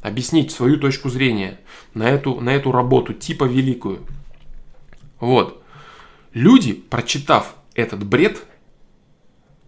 объяснить 0.07 0.51
свою 0.51 0.77
точку 0.77 1.09
зрения 1.09 1.59
на 1.93 2.09
эту, 2.09 2.39
на 2.39 2.53
эту 2.55 2.71
работу, 2.71 3.13
типа 3.13 3.43
великую. 3.43 4.05
Вот. 5.19 5.63
Люди, 6.33 6.73
прочитав 6.73 7.55
этот 7.73 8.05
бред, 8.05 8.45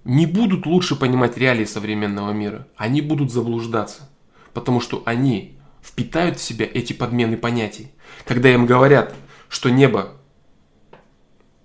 не 0.04 0.26
будут 0.26 0.66
лучше 0.66 0.96
понимать 0.96 1.38
реалии 1.38 1.66
современного 1.66 2.32
мира. 2.32 2.68
Они 2.76 3.02
будут 3.02 3.32
заблуждаться. 3.32 4.10
Потому 4.54 4.80
что 4.80 5.04
они 5.06 5.58
впитают 5.84 6.40
в 6.40 6.42
себя 6.42 6.68
эти 6.72 6.94
подмены 6.94 7.38
понятий. 7.38 7.92
Когда 8.26 8.52
им 8.52 8.66
говорят, 8.66 9.14
что 9.50 9.70
небо 9.70 10.14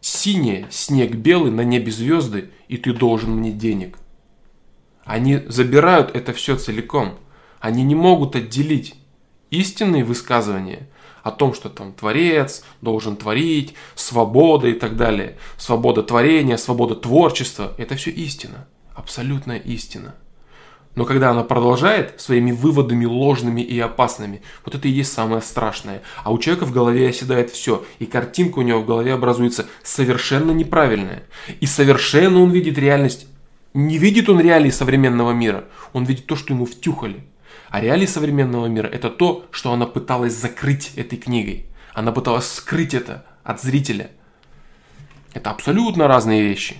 синее, 0.01 0.67
снег 0.71 1.15
белый, 1.15 1.51
на 1.51 1.63
небе 1.63 1.91
звезды, 1.91 2.51
и 2.69 2.77
ты 2.77 2.93
должен 2.93 3.37
мне 3.37 3.53
денег. 3.53 3.99
Они 5.05 5.39
забирают 5.49 6.15
это 6.15 6.33
все 6.33 6.57
целиком. 6.57 7.19
Они 7.65 7.83
не 7.83 7.95
могут 7.95 8.37
отделить 8.37 8.95
истинные 9.49 10.05
высказывания 10.05 10.87
о 11.23 11.31
том, 11.31 11.55
что 11.55 11.71
там 11.71 11.95
творец 11.95 12.63
должен 12.83 13.17
творить, 13.17 13.73
свобода 13.95 14.69
и 14.69 14.75
так 14.75 14.99
далее. 14.99 15.39
Свобода 15.57 16.03
творения, 16.03 16.59
свобода 16.59 16.95
творчества. 16.95 17.73
Это 17.79 17.97
все 17.97 18.11
истина. 18.11 18.69
Абсолютная 18.95 19.57
истина. 19.57 20.15
Но 20.95 21.07
когда 21.07 21.31
она 21.31 21.43
продолжает 21.43 22.21
своими 22.21 22.53
выводами 22.53 23.07
ложными 23.07 23.63
и 23.63 23.81
опасными, 23.81 24.43
вот 24.67 24.75
это 24.75 24.87
и 24.87 24.91
есть 24.91 25.15
самое 25.15 25.41
страшное. 25.41 26.03
А 26.23 26.35
у 26.35 26.39
человека 26.39 26.67
в 26.67 26.71
голове 26.71 27.09
оседает 27.09 27.51
все, 27.51 27.83
и 27.99 28.05
картинка 28.05 28.59
у 28.59 28.63
него 28.63 28.81
в 28.81 28.87
голове 28.87 29.15
образуется 29.15 29.65
совершенно 29.83 30.51
неправильная. 30.51 31.23
И 31.61 31.65
совершенно 31.65 32.43
он 32.43 32.51
видит 32.51 32.77
реальность, 32.77 33.27
не 33.73 33.97
видит 33.97 34.29
он 34.29 34.39
реалии 34.39 34.69
современного 34.69 35.33
мира, 35.33 35.65
он 35.95 36.05
видит 36.05 36.27
то, 36.27 36.37
что 36.37 36.53
ему 36.53 36.67
втюхали. 36.67 37.25
А 37.75 37.81
реалии 37.81 38.07
современного 38.07 38.67
мира 38.67 38.87
это 38.87 39.11
то, 39.11 39.47
что 39.51 39.73
она 39.73 39.87
пыталась 39.87 40.33
закрыть 40.33 40.93
этой 40.95 41.19
книгой. 41.19 41.67
Она 41.93 42.13
пыталась 42.13 42.47
скрыть 42.47 42.95
это 42.95 43.27
от 43.43 43.61
зрителя. 43.61 44.13
Это 45.33 45.51
абсолютно 45.51 46.07
разные 46.07 46.41
вещи. 46.41 46.77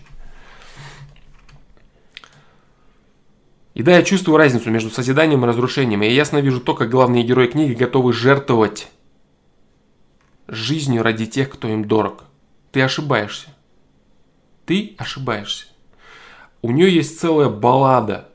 И 3.75 3.83
да, 3.83 3.97
я 3.97 4.05
чувствую 4.05 4.39
разницу 4.39 4.71
между 4.71 4.89
созиданием 4.89 5.45
и 5.45 5.49
разрушением. 5.49 6.05
И 6.05 6.07
я 6.07 6.13
ясно 6.13 6.39
вижу 6.39 6.61
то, 6.61 6.75
как 6.75 6.91
главные 6.91 7.25
герои 7.25 7.49
книги 7.49 7.73
готовы 7.73 8.13
жертвовать 8.13 8.87
жизнью 10.47 11.03
ради 11.03 11.27
тех, 11.27 11.51
кто 11.51 11.67
им 11.67 11.89
дорог. 11.89 12.23
Ты 12.71 12.83
ошибаешься. 12.83 13.49
Ты 14.65 14.95
ошибаешься. 14.99 15.67
У 16.63 16.71
нее 16.71 16.95
есть 16.95 17.19
целая 17.19 17.49
баллада 17.49 18.29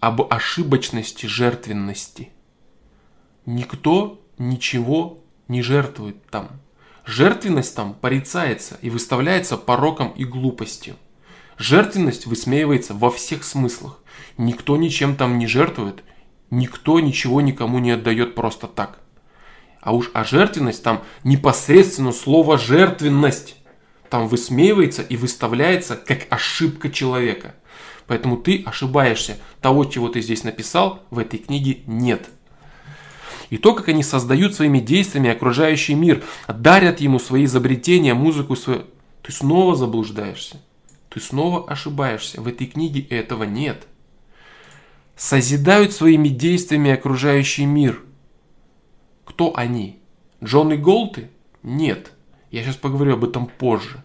об 0.00 0.22
ошибочности 0.32 1.26
жертвенности. 1.26 2.30
Никто 3.44 4.20
ничего 4.38 5.22
не 5.48 5.62
жертвует 5.62 6.26
там. 6.30 6.48
Жертвенность 7.04 7.74
там 7.76 7.94
порицается 7.94 8.78
и 8.82 8.88
выставляется 8.88 9.56
пороком 9.56 10.08
и 10.12 10.24
глупостью. 10.24 10.96
Жертвенность 11.58 12.26
высмеивается 12.26 12.94
во 12.94 13.10
всех 13.10 13.44
смыслах. 13.44 14.02
Никто 14.38 14.76
ничем 14.78 15.16
там 15.16 15.38
не 15.38 15.46
жертвует, 15.46 16.02
никто 16.50 16.98
ничего 17.00 17.42
никому 17.42 17.78
не 17.78 17.90
отдает 17.90 18.34
просто 18.34 18.66
так. 18.66 19.00
А 19.82 19.92
уж 19.94 20.10
а 20.14 20.24
жертвенность 20.24 20.82
там 20.82 21.02
непосредственно 21.24 22.12
слово 22.12 22.56
жертвенность 22.56 23.56
там 24.08 24.28
высмеивается 24.28 25.02
и 25.02 25.16
выставляется 25.16 25.96
как 25.96 26.26
ошибка 26.30 26.90
человека. 26.90 27.54
Поэтому 28.10 28.38
ты 28.38 28.64
ошибаешься. 28.66 29.38
Того, 29.60 29.84
чего 29.84 30.08
ты 30.08 30.20
здесь 30.20 30.42
написал, 30.42 31.00
в 31.10 31.20
этой 31.20 31.38
книге 31.38 31.78
нет. 31.86 32.28
И 33.50 33.56
то, 33.56 33.72
как 33.72 33.86
они 33.86 34.02
создают 34.02 34.52
своими 34.52 34.80
действиями 34.80 35.30
окружающий 35.30 35.94
мир, 35.94 36.24
дарят 36.48 37.00
ему 37.00 37.20
свои 37.20 37.44
изобретения, 37.44 38.14
музыку 38.14 38.56
свою, 38.56 38.86
ты 39.22 39.30
снова 39.30 39.76
заблуждаешься. 39.76 40.60
Ты 41.08 41.20
снова 41.20 41.70
ошибаешься. 41.70 42.40
В 42.40 42.48
этой 42.48 42.66
книге 42.66 43.02
этого 43.02 43.44
нет 43.44 43.86
созидают 45.14 45.92
своими 45.92 46.30
действиями 46.30 46.90
окружающий 46.90 47.64
мир. 47.64 48.02
Кто 49.24 49.56
они? 49.56 50.00
Джон 50.42 50.72
и 50.72 50.76
Голты? 50.76 51.30
Нет. 51.62 52.10
Я 52.50 52.64
сейчас 52.64 52.74
поговорю 52.74 53.14
об 53.14 53.22
этом 53.22 53.46
позже. 53.46 54.02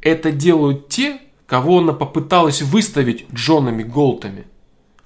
Это 0.00 0.32
делают 0.32 0.88
те, 0.88 1.20
кого 1.48 1.78
она 1.78 1.94
попыталась 1.94 2.60
выставить 2.62 3.26
Джонами 3.32 3.82
Голтами. 3.82 4.44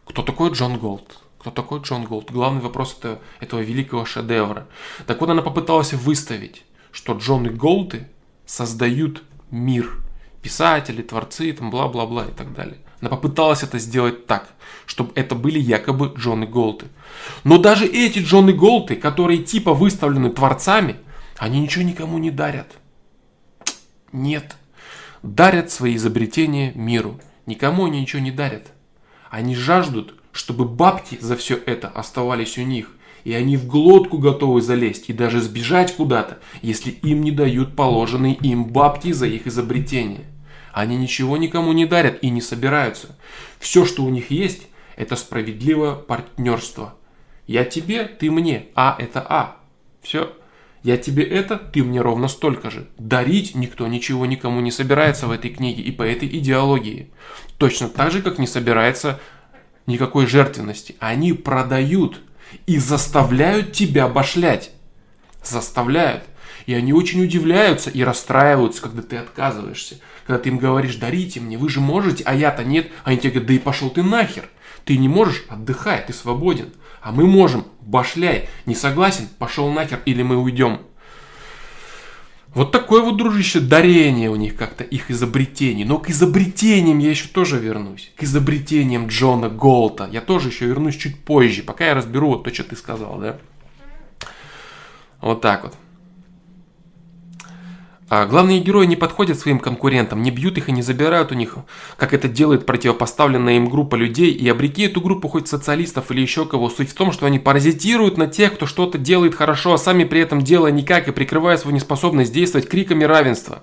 Кто 0.04 0.22
такой 0.22 0.50
Джон 0.50 0.76
Голт? 0.76 1.20
Кто 1.38 1.52
такой 1.52 1.80
Джон 1.80 2.04
Голт? 2.04 2.32
Главный 2.32 2.60
вопрос 2.60 2.96
это, 2.98 3.20
этого 3.40 3.60
великого 3.60 4.04
шедевра. 4.04 4.66
Так 5.06 5.20
вот, 5.20 5.30
она 5.30 5.40
попыталась 5.40 5.92
выставить, 5.92 6.64
что 6.90 7.14
Джоны 7.14 7.50
Голты 7.50 8.08
создают 8.44 9.22
мир. 9.52 9.98
Писатели, 10.42 11.02
творцы, 11.02 11.52
там 11.52 11.70
бла-бла-бла 11.70 12.24
и 12.26 12.32
так 12.32 12.52
далее. 12.52 12.78
Она 13.00 13.10
попыталась 13.10 13.62
это 13.62 13.78
сделать 13.78 14.26
так, 14.26 14.48
чтобы 14.86 15.12
это 15.14 15.36
были 15.36 15.60
якобы 15.60 16.12
Джоны 16.16 16.46
Голты. 16.46 16.86
Но 17.44 17.58
даже 17.58 17.86
эти 17.86 18.18
Джоны 18.18 18.52
Голты, 18.52 18.96
которые 18.96 19.44
типа 19.44 19.74
выставлены 19.74 20.30
творцами, 20.30 20.96
они 21.38 21.60
ничего 21.60 21.84
никому 21.84 22.18
не 22.18 22.32
дарят. 22.32 22.66
Нет. 24.10 24.56
Дарят 25.22 25.70
свои 25.70 25.96
изобретения 25.96 26.72
миру. 26.74 27.20
Никому 27.46 27.86
они 27.86 28.00
ничего 28.00 28.20
не 28.20 28.32
дарят. 28.32 28.72
Они 29.30 29.54
жаждут, 29.54 30.20
чтобы 30.32 30.64
бабки 30.64 31.16
за 31.20 31.36
все 31.36 31.56
это 31.56 31.88
оставались 31.88 32.58
у 32.58 32.62
них. 32.62 32.90
И 33.24 33.32
они 33.32 33.56
в 33.56 33.68
глотку 33.68 34.18
готовы 34.18 34.62
залезть 34.62 35.08
и 35.08 35.12
даже 35.12 35.40
сбежать 35.40 35.94
куда-то, 35.94 36.40
если 36.60 36.90
им 36.90 37.22
не 37.22 37.30
дают 37.30 37.76
положенные 37.76 38.34
им 38.34 38.64
бабки 38.64 39.12
за 39.12 39.26
их 39.26 39.46
изобретение. 39.46 40.24
Они 40.72 40.96
ничего 40.96 41.36
никому 41.36 41.72
не 41.72 41.86
дарят 41.86 42.18
и 42.22 42.30
не 42.30 42.40
собираются. 42.40 43.16
Все, 43.60 43.84
что 43.84 44.02
у 44.02 44.08
них 44.08 44.32
есть, 44.32 44.66
это 44.96 45.14
справедливое 45.14 45.94
партнерство. 45.94 46.94
Я 47.46 47.64
тебе, 47.64 48.04
ты 48.06 48.28
мне. 48.30 48.66
А 48.74 48.96
это 48.98 49.24
А. 49.28 49.56
Все. 50.02 50.32
Я 50.82 50.96
тебе 50.96 51.22
это, 51.22 51.56
ты 51.56 51.84
мне 51.84 52.00
ровно 52.00 52.26
столько 52.26 52.70
же. 52.70 52.88
Дарить 52.98 53.54
никто 53.54 53.86
ничего 53.86 54.26
никому 54.26 54.60
не 54.60 54.72
собирается 54.72 55.28
в 55.28 55.30
этой 55.30 55.50
книге 55.50 55.82
и 55.82 55.92
по 55.92 56.02
этой 56.02 56.28
идеологии. 56.28 57.10
Точно 57.56 57.88
так 57.88 58.10
же, 58.10 58.20
как 58.20 58.38
не 58.38 58.48
собирается 58.48 59.20
никакой 59.86 60.26
жертвенности. 60.26 60.96
Они 60.98 61.32
продают 61.32 62.20
и 62.66 62.78
заставляют 62.78 63.72
тебя 63.72 64.08
башлять. 64.08 64.72
Заставляют. 65.44 66.24
И 66.66 66.74
они 66.74 66.92
очень 66.92 67.22
удивляются 67.22 67.90
и 67.90 68.02
расстраиваются, 68.02 68.82
когда 68.82 69.02
ты 69.02 69.16
отказываешься. 69.16 69.98
Когда 70.26 70.42
ты 70.42 70.48
им 70.48 70.58
говоришь, 70.58 70.96
дарите 70.96 71.40
мне, 71.40 71.58
вы 71.58 71.68
же 71.68 71.80
можете, 71.80 72.24
а 72.24 72.34
я-то 72.34 72.64
нет. 72.64 72.88
Они 73.04 73.18
тебе 73.18 73.30
говорят, 73.30 73.48
да 73.48 73.54
и 73.54 73.58
пошел 73.58 73.90
ты 73.90 74.02
нахер. 74.02 74.48
Ты 74.84 74.96
не 74.96 75.08
можешь, 75.08 75.44
отдыхай, 75.48 76.02
ты 76.04 76.12
свободен. 76.12 76.72
А 77.02 77.10
мы 77.10 77.26
можем, 77.26 77.66
башляй, 77.80 78.48
не 78.64 78.76
согласен, 78.76 79.28
пошел 79.38 79.70
нахер 79.72 80.00
или 80.04 80.22
мы 80.22 80.36
уйдем. 80.36 80.80
Вот 82.54 82.70
такое 82.70 83.02
вот, 83.02 83.16
дружище, 83.16 83.60
дарение 83.60 84.30
у 84.30 84.36
них 84.36 84.56
как-то, 84.56 84.84
их 84.84 85.10
изобретений. 85.10 85.84
Но 85.84 85.98
к 85.98 86.10
изобретениям 86.10 86.98
я 86.98 87.10
еще 87.10 87.26
тоже 87.26 87.58
вернусь. 87.58 88.12
К 88.14 88.22
изобретениям 88.22 89.08
Джона 89.08 89.48
Голта. 89.48 90.08
Я 90.12 90.20
тоже 90.20 90.50
еще 90.50 90.66
вернусь 90.66 90.96
чуть 90.96 91.18
позже, 91.18 91.62
пока 91.62 91.86
я 91.86 91.94
разберу 91.94 92.28
вот 92.28 92.44
то, 92.44 92.54
что 92.54 92.62
ты 92.62 92.76
сказал, 92.76 93.18
да? 93.18 93.38
Вот 95.20 95.40
так 95.40 95.64
вот. 95.64 95.74
А 98.14 98.26
главные 98.26 98.60
герои 98.60 98.84
не 98.84 98.96
подходят 98.96 99.38
своим 99.38 99.58
конкурентам, 99.58 100.22
не 100.22 100.30
бьют 100.30 100.58
их 100.58 100.68
и 100.68 100.72
не 100.72 100.82
забирают 100.82 101.32
у 101.32 101.34
них, 101.34 101.56
как 101.96 102.12
это 102.12 102.28
делает 102.28 102.66
противопоставленная 102.66 103.54
им 103.54 103.70
группа 103.70 103.94
людей, 103.94 104.32
и 104.32 104.46
обреки 104.50 104.82
эту 104.82 105.00
группу 105.00 105.28
хоть 105.28 105.48
социалистов 105.48 106.10
или 106.10 106.20
еще 106.20 106.44
кого. 106.44 106.68
Суть 106.68 106.90
в 106.90 106.94
том, 106.94 107.10
что 107.10 107.24
они 107.24 107.38
паразитируют 107.38 108.18
на 108.18 108.26
тех, 108.26 108.52
кто 108.52 108.66
что-то 108.66 108.98
делает 108.98 109.34
хорошо, 109.34 109.72
а 109.72 109.78
сами 109.78 110.04
при 110.04 110.20
этом 110.20 110.42
делая 110.42 110.72
никак 110.72 111.08
и 111.08 111.10
прикрывая 111.10 111.56
свою 111.56 111.74
неспособность 111.74 112.34
действовать 112.34 112.68
криками 112.68 113.04
равенства. 113.04 113.62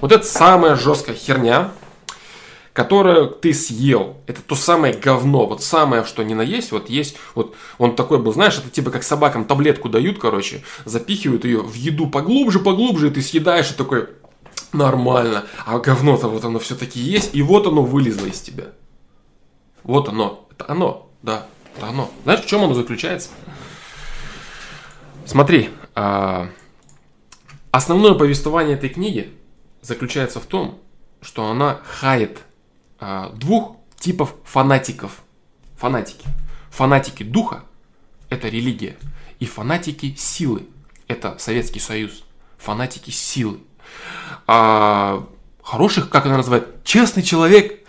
Вот 0.00 0.12
это 0.12 0.24
самая 0.24 0.76
жесткая 0.76 1.16
херня, 1.16 1.72
которое 2.78 3.26
ты 3.26 3.52
съел. 3.54 4.18
Это 4.28 4.40
то 4.40 4.54
самое 4.54 4.94
говно, 4.94 5.46
вот 5.46 5.64
самое, 5.64 6.04
что 6.04 6.22
ни 6.22 6.32
на 6.32 6.42
есть, 6.42 6.70
вот 6.70 6.88
есть, 6.88 7.16
вот 7.34 7.56
он 7.76 7.96
такой 7.96 8.20
был, 8.20 8.32
знаешь, 8.32 8.56
это 8.56 8.70
типа 8.70 8.92
как 8.92 9.02
собакам 9.02 9.46
таблетку 9.46 9.88
дают, 9.88 10.20
короче, 10.20 10.62
запихивают 10.84 11.44
ее 11.44 11.60
в 11.60 11.74
еду 11.74 12.06
поглубже, 12.06 12.60
поглубже, 12.60 13.08
и 13.08 13.10
ты 13.10 13.20
съедаешь, 13.20 13.72
и 13.72 13.74
такой, 13.74 14.10
нормально, 14.72 15.46
а 15.66 15.80
говно-то 15.80 16.28
вот 16.28 16.44
оно 16.44 16.60
все-таки 16.60 17.00
есть, 17.00 17.34
и 17.34 17.42
вот 17.42 17.66
оно 17.66 17.82
вылезло 17.82 18.26
из 18.26 18.40
тебя. 18.40 18.66
Вот 19.82 20.08
оно, 20.08 20.46
это 20.52 20.66
оно, 20.70 21.10
да, 21.20 21.48
это 21.76 21.88
оно. 21.88 22.12
Знаешь, 22.22 22.42
в 22.42 22.46
чем 22.46 22.62
оно 22.62 22.74
заключается? 22.74 23.30
Смотри, 25.26 25.70
а, 25.96 26.48
основное 27.72 28.14
повествование 28.14 28.76
этой 28.76 28.90
книги 28.90 29.32
заключается 29.82 30.38
в 30.38 30.46
том, 30.46 30.78
что 31.20 31.46
она 31.46 31.80
хает 31.84 32.44
а, 32.98 33.30
двух 33.30 33.76
типов 33.98 34.34
фанатиков. 34.44 35.22
Фанатики. 35.76 36.26
Фанатики 36.70 37.22
духа– 37.22 37.64
это 38.28 38.48
религия. 38.48 38.96
И 39.38 39.46
фанатики 39.46 40.14
силы– 40.16 40.66
это 41.08 41.38
Советский 41.38 41.80
Союз. 41.80 42.24
Фанатики 42.58 43.10
силы. 43.10 43.60
А, 44.46 45.26
хороших, 45.62 46.10
как 46.10 46.26
она 46.26 46.38
называет, 46.38 46.82
честный 46.84 47.22
человек. 47.22 47.86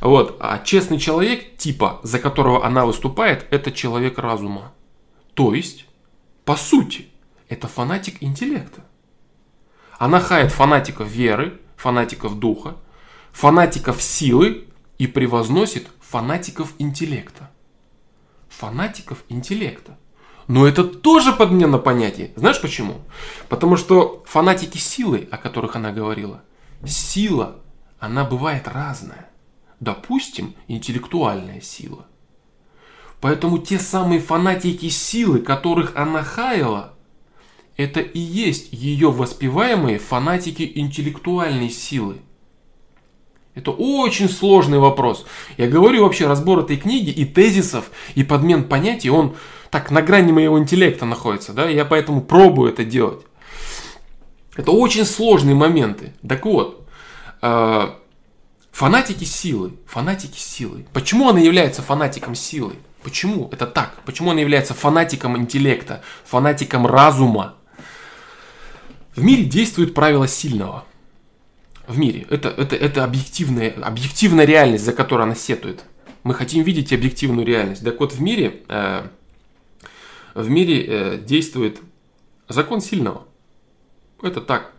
Вот. 0.00 0.36
А 0.40 0.58
честный 0.58 0.98
человек, 0.98 1.56
типа, 1.56 2.00
за 2.02 2.18
которого 2.18 2.66
она 2.66 2.84
выступает, 2.84 3.46
это 3.50 3.70
человек 3.70 4.18
разума. 4.18 4.72
То 5.34 5.54
есть, 5.54 5.86
по 6.44 6.56
сути, 6.56 7.08
это 7.48 7.68
фанатик 7.68 8.22
интеллекта. 8.22 8.84
Она 9.98 10.20
хает 10.20 10.50
фанатиков 10.52 11.08
веры, 11.08 11.60
фанатиков 11.76 12.38
духа, 12.38 12.76
фанатиков 13.32 14.00
силы 14.00 14.68
и 14.98 15.06
превозносит 15.06 15.88
фанатиков 16.00 16.74
интеллекта. 16.78 17.50
Фанатиков 18.48 19.24
интеллекта. 19.28 19.98
Но 20.46 20.66
это 20.66 20.84
тоже 20.84 21.32
подмена 21.32 21.78
понятия. 21.78 22.32
Знаешь 22.36 22.60
почему? 22.60 23.00
Потому 23.48 23.76
что 23.76 24.22
фанатики 24.26 24.78
силы, 24.78 25.28
о 25.30 25.38
которых 25.38 25.76
она 25.76 25.92
говорила, 25.92 26.42
сила, 26.84 27.56
она 27.98 28.24
бывает 28.24 28.68
разная. 28.68 29.30
Допустим, 29.80 30.54
интеллектуальная 30.68 31.60
сила. 31.60 32.06
Поэтому 33.20 33.58
те 33.58 33.78
самые 33.78 34.20
фанатики 34.20 34.88
силы, 34.88 35.38
которых 35.38 35.96
она 35.96 36.22
хаяла, 36.22 36.94
это 37.76 38.00
и 38.00 38.18
есть 38.18 38.72
ее 38.72 39.10
воспеваемые 39.10 39.98
фанатики 39.98 40.70
интеллектуальной 40.74 41.70
силы– 41.70 42.18
это 43.54 43.70
очень 43.70 44.30
сложный 44.30 44.78
вопрос. 44.78 45.26
Я 45.58 45.68
говорю 45.68 46.02
вообще 46.02 46.26
разбор 46.26 46.60
этой 46.60 46.78
книги 46.78 47.10
и 47.10 47.24
тезисов, 47.24 47.90
и 48.14 48.24
подмен 48.24 48.64
понятий, 48.64 49.10
он 49.10 49.36
так 49.70 49.90
на 49.90 50.00
грани 50.00 50.32
моего 50.32 50.58
интеллекта 50.58 51.04
находится, 51.04 51.52
да, 51.52 51.68
я 51.68 51.84
поэтому 51.84 52.22
пробую 52.22 52.72
это 52.72 52.84
делать. 52.84 53.20
Это 54.56 54.70
очень 54.70 55.04
сложные 55.04 55.54
моменты. 55.54 56.14
Так 56.26 56.44
вот, 56.46 56.86
э, 57.42 57.90
фанатики 58.70 59.24
силы, 59.24 59.74
фанатики 59.86 60.38
силы. 60.38 60.86
Почему 60.92 61.28
она 61.28 61.40
является 61.40 61.82
фанатиком 61.82 62.34
силы? 62.34 62.74
Почему 63.02 63.48
это 63.52 63.66
так? 63.66 63.96
Почему 64.06 64.30
она 64.30 64.40
является 64.40 64.72
фанатиком 64.74 65.36
интеллекта, 65.36 66.02
фанатиком 66.24 66.86
разума? 66.86 67.54
В 69.14 69.22
мире 69.22 69.44
действует 69.44 69.92
правило 69.92 70.26
сильного– 70.26 70.84
в 71.86 71.98
мире. 71.98 72.26
Это, 72.30 72.48
это, 72.48 72.76
это 72.76 73.04
объективная, 73.04 73.72
объективная 73.82 74.44
реальность, 74.44 74.84
за 74.84 74.92
которую 74.92 75.24
она 75.24 75.34
сетует. 75.34 75.84
Мы 76.22 76.34
хотим 76.34 76.62
видеть 76.62 76.92
объективную 76.92 77.46
реальность. 77.46 77.84
Так 77.84 77.98
вот, 78.00 78.12
в 78.12 78.20
мире, 78.20 78.62
э, 78.68 79.02
в 80.34 80.48
мире 80.48 80.86
э, 80.86 81.18
действует 81.18 81.80
закон 82.48 82.80
сильного. 82.80 83.26
Это 84.22 84.40
так. 84.40 84.72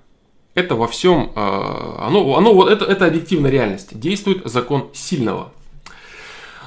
Это 0.54 0.76
во 0.76 0.88
всем, 0.88 1.32
э, 1.36 1.96
оно, 2.00 2.36
оно, 2.38 2.68
это, 2.68 2.86
это 2.86 3.08
объективная 3.08 3.52
реальность. 3.52 4.00
Действует 4.00 4.46
закон 4.46 4.90
сильного. 4.94 5.52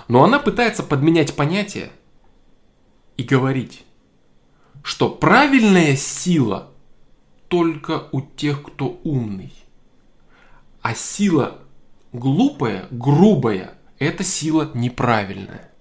Но 0.09 0.23
она 0.23 0.39
пытается 0.39 0.83
подменять 0.83 1.35
понятие 1.35 1.91
и 3.17 3.23
говорить, 3.23 3.85
что 4.83 5.09
правильная 5.09 5.97
сила 5.97 6.69
только 7.49 8.09
у 8.13 8.21
тех, 8.21 8.63
кто 8.63 9.01
умный. 9.03 9.53
А 10.87 10.95
сила 10.95 11.59
глупая, 12.13 12.87
грубая, 12.93 13.75
это 13.99 14.23
сила 14.23 14.71
неправильная. 14.73 15.73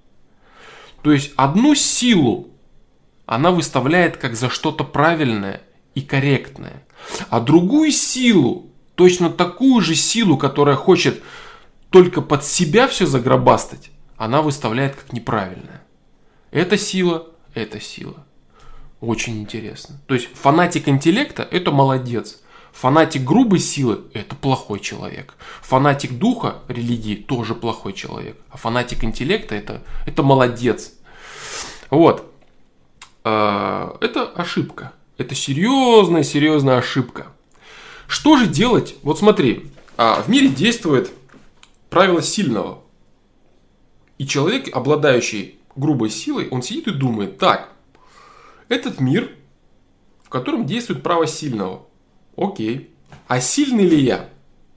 То 1.04 1.12
есть 1.12 1.32
одну 1.36 1.76
силу 1.76 2.50
она 3.28 3.52
выставляет 3.52 4.18
как 4.18 4.36
за 4.36 4.50
что-то 4.50 4.84
правильное 4.84 5.62
и 5.94 6.02
корректное. 6.02 6.88
А 7.30 7.40
другую 7.40 7.92
силу, 7.92 8.72
точно 8.96 9.30
такую 9.30 9.80
же 9.82 9.94
силу, 9.94 10.40
которая 10.40 10.76
хочет 10.76 11.22
только 11.92 12.24
под 12.24 12.44
себя 12.44 12.88
все 12.88 13.06
загробастать, 13.06 13.92
она 14.18 14.42
выставляет 14.42 14.96
как 14.96 15.14
неправильное. 15.14 15.84
Эта 16.50 16.80
сила, 16.80 17.28
эта 17.54 17.80
сила. 17.80 18.26
Очень 19.02 19.40
интересно. 19.40 20.02
То 20.08 20.16
есть 20.16 20.30
фанатик 20.34 20.90
интеллекта 20.90 21.44
это 21.44 21.70
молодец. 21.70 22.40
Фанатик 22.76 23.24
грубой 23.24 23.60
силы– 23.60 24.02
это 24.14 24.36
плохой 24.36 24.82
человек. 24.82 25.36
Фанатик 25.62 26.18
духа 26.18 26.58
религии– 26.68 27.16
тоже 27.28 27.56
плохой 27.56 27.94
человек. 27.94 28.38
А 28.50 28.58
фанатик 28.58 29.06
интеллекта– 29.06 29.56
это, 29.56 29.82
это 30.06 30.24
молодец. 30.24 30.92
Вот. 31.90 32.30
А, 33.24 33.96
это 34.02 34.28
ошибка. 34.28 34.92
Это 35.18 35.36
серьезная, 35.36 36.24
серьезная 36.24 36.78
ошибка. 36.80 37.28
Что 38.08 38.36
же 38.36 38.46
делать? 38.46 38.98
Вот 39.04 39.20
смотри, 39.20 39.72
а, 39.96 40.22
в 40.22 40.28
мире 40.28 40.50
действует 40.50 41.14
правило 41.90 42.22
сильного. 42.22 42.80
И 44.18 44.28
человек, 44.28 44.76
обладающий 44.76 45.60
грубой 45.78 46.10
силой, 46.10 46.50
он 46.50 46.62
сидит 46.62 46.90
и 46.90 46.92
думает, 46.92 47.38
так, 47.38 47.70
этот 48.68 49.00
мир, 49.00 49.32
в 50.26 50.30
котором 50.30 50.66
действует 50.66 51.04
право 51.04 51.26
сильного– 51.26 51.84
Окей. 52.38 52.90
А 53.28 53.40
сильный 53.40 53.86
ли 53.86 54.00
я? 54.00 54.30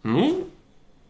Ну, 0.03 0.49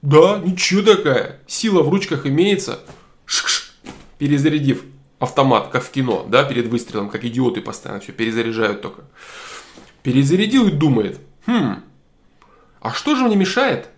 да, 0.02 0.40
ничего 0.44 0.82
такая. 0.82 1.40
Сила 1.46 1.82
в 1.82 1.88
ручках 1.88 2.26
имеется. 2.26 2.80
Ш-ш, 3.26 3.72
перезарядив 4.18 4.84
автомат, 5.18 5.68
как 5.68 5.84
в 5.84 5.90
кино, 5.90 6.24
да, 6.28 6.44
перед 6.44 6.66
выстрелом, 6.66 7.10
как 7.10 7.24
идиоты 7.24 7.60
постоянно 7.60 8.00
все 8.00 8.12
перезаряжают 8.12 8.82
только. 8.82 9.04
Перезарядил 10.02 10.68
и 10.68 10.70
думает, 10.70 11.20
хм, 11.46 11.82
а 12.80 12.92
что 12.92 13.16
же 13.16 13.24
мне 13.24 13.36
мешает 13.36 13.88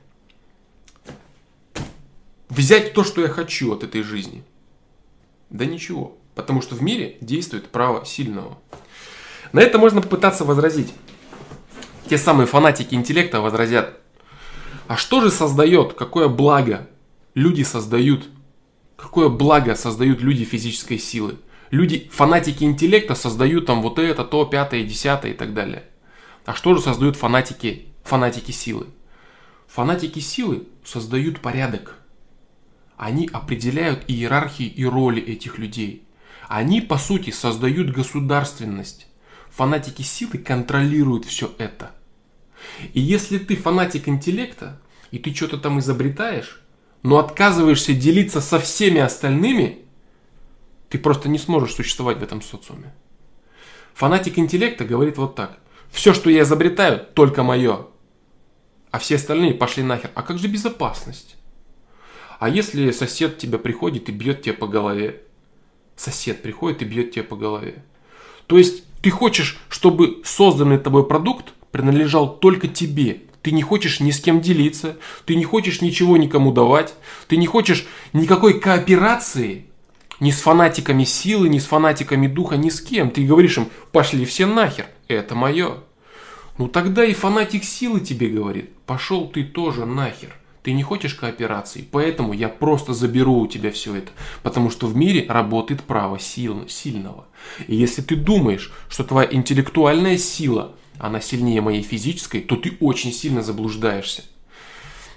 взять 2.48 2.94
то, 2.94 3.04
что 3.04 3.20
я 3.20 3.28
хочу 3.28 3.72
от 3.72 3.84
этой 3.84 4.02
жизни? 4.02 4.42
Да 5.50 5.66
ничего, 5.66 6.16
потому 6.34 6.62
что 6.62 6.74
в 6.74 6.82
мире 6.82 7.16
действует 7.20 7.68
право 7.68 8.04
сильного. 8.04 8.58
На 9.52 9.60
это 9.60 9.78
можно 9.78 10.00
попытаться 10.00 10.44
возразить 10.44 10.92
те 12.10 12.18
самые 12.18 12.48
фанатики 12.48 12.92
интеллекта 12.96 13.40
возразят, 13.40 14.00
а 14.88 14.96
что 14.96 15.20
же 15.20 15.30
создает, 15.30 15.92
какое 15.92 16.26
благо 16.26 16.88
люди 17.34 17.62
создают, 17.62 18.28
какое 18.96 19.28
благо 19.28 19.76
создают 19.76 20.20
люди 20.20 20.42
физической 20.42 20.98
силы? 20.98 21.36
Люди, 21.70 22.10
фанатики 22.12 22.64
интеллекта 22.64 23.14
создают 23.14 23.66
там 23.66 23.80
вот 23.80 24.00
это, 24.00 24.24
то, 24.24 24.44
пятое, 24.44 24.82
десятое 24.82 25.30
и 25.30 25.34
так 25.36 25.54
далее. 25.54 25.84
А 26.46 26.56
что 26.56 26.74
же 26.74 26.80
создают 26.80 27.14
фанатики, 27.14 27.86
фанатики 28.02 28.50
силы? 28.50 28.88
Фанатики 29.68 30.18
силы 30.18 30.64
создают 30.84 31.38
порядок. 31.38 31.94
Они 32.96 33.30
определяют 33.32 34.02
иерархии 34.08 34.66
и 34.66 34.84
роли 34.84 35.22
этих 35.22 35.58
людей. 35.58 36.08
Они, 36.48 36.80
по 36.80 36.98
сути, 36.98 37.30
создают 37.30 37.90
государственность. 37.90 39.06
Фанатики 39.50 40.02
силы 40.02 40.38
контролируют 40.38 41.24
все 41.24 41.54
это– 41.56 41.92
И 42.92 43.00
если 43.00 43.38
ты 43.38 43.56
фанатик 43.56 44.08
интеллекта, 44.08 44.80
и 45.10 45.18
ты 45.18 45.34
что-то 45.34 45.58
там 45.58 45.78
изобретаешь, 45.80 46.60
но 47.02 47.18
отказываешься 47.18 47.94
делиться 47.94 48.40
со 48.40 48.58
всеми 48.58 49.00
остальными, 49.00 49.78
ты 50.88 50.98
просто 50.98 51.28
не 51.28 51.38
сможешь 51.38 51.74
существовать 51.74 52.18
в 52.18 52.22
этом 52.22 52.42
социуме. 52.42 52.92
Фанатик 53.94 54.38
интеллекта 54.38 54.84
говорит 54.84 55.18
вот 55.18 55.34
так. 55.34 55.58
Все, 55.90 56.14
что 56.14 56.30
я 56.30 56.42
изобретаю, 56.42 57.06
только 57.14 57.42
мое. 57.42 57.86
А 58.90 58.98
все 58.98 59.16
остальные 59.16 59.54
пошли 59.54 59.82
нахер. 59.82 60.10
А 60.14 60.22
как 60.22 60.38
же 60.38 60.48
безопасность? 60.48 61.36
А 62.38 62.48
если 62.48 62.90
сосед 62.90 63.38
тебя 63.38 63.58
приходит 63.58 64.08
и 64.08 64.12
бьет 64.12 64.42
тебя 64.42 64.54
по 64.54 64.66
голове? 64.66 65.22
Сосед 65.96 66.42
приходит 66.42 66.82
и 66.82 66.86
бьет 66.86 67.12
тебя 67.12 67.24
по 67.24 67.36
голове. 67.36 67.84
То 68.46 68.56
есть 68.58 68.84
ты 69.02 69.10
хочешь, 69.10 69.58
чтобы 69.68 70.22
созданный 70.24 70.78
тобой 70.78 71.06
продукт 71.06 71.52
принадлежал 71.70 72.36
только 72.36 72.68
тебе. 72.68 73.22
Ты 73.42 73.52
не 73.52 73.62
хочешь 73.62 74.00
ни 74.00 74.10
с 74.10 74.20
кем 74.20 74.40
делиться, 74.40 74.96
ты 75.24 75.34
не 75.34 75.44
хочешь 75.44 75.80
ничего 75.80 76.16
никому 76.16 76.52
давать, 76.52 76.94
ты 77.26 77.36
не 77.36 77.46
хочешь 77.46 77.86
никакой 78.12 78.60
кооперации 78.60 79.66
ни 80.20 80.30
с 80.30 80.40
фанатиками 80.40 81.04
силы, 81.04 81.48
ни 81.48 81.58
с 81.58 81.64
фанатиками 81.64 82.26
духа, 82.26 82.56
ни 82.56 82.68
с 82.68 82.80
кем. 82.80 83.10
Ты 83.10 83.24
говоришь 83.24 83.56
им, 83.56 83.68
пошли 83.92 84.26
все 84.26 84.46
нахер, 84.46 84.86
это 85.08 85.34
мое. 85.34 85.78
Ну 86.58 86.68
тогда 86.68 87.04
и 87.04 87.14
фанатик 87.14 87.64
силы 87.64 88.00
тебе 88.00 88.28
говорит, 88.28 88.70
пошел 88.84 89.26
ты 89.28 89.44
тоже 89.44 89.86
нахер. 89.86 90.36
Ты 90.62 90.72
не 90.72 90.82
хочешь 90.82 91.14
кооперации, 91.14 91.88
поэтому 91.90 92.34
я 92.34 92.50
просто 92.50 92.92
заберу 92.92 93.38
у 93.38 93.46
тебя 93.46 93.70
все 93.70 93.94
это. 93.94 94.12
Потому 94.42 94.68
что 94.68 94.86
в 94.86 94.94
мире 94.94 95.24
работает 95.26 95.82
право 95.82 96.18
сил, 96.18 96.68
сильного. 96.68 97.26
И 97.66 97.74
если 97.74 98.02
ты 98.02 98.14
думаешь, 98.14 98.70
что 98.90 99.04
твоя 99.04 99.26
интеллектуальная 99.32 100.18
сила, 100.18 100.74
она 101.00 101.20
сильнее 101.20 101.60
моей 101.60 101.82
физической, 101.82 102.40
то 102.40 102.56
ты 102.56 102.76
очень 102.80 103.12
сильно 103.12 103.42
заблуждаешься. 103.42 104.22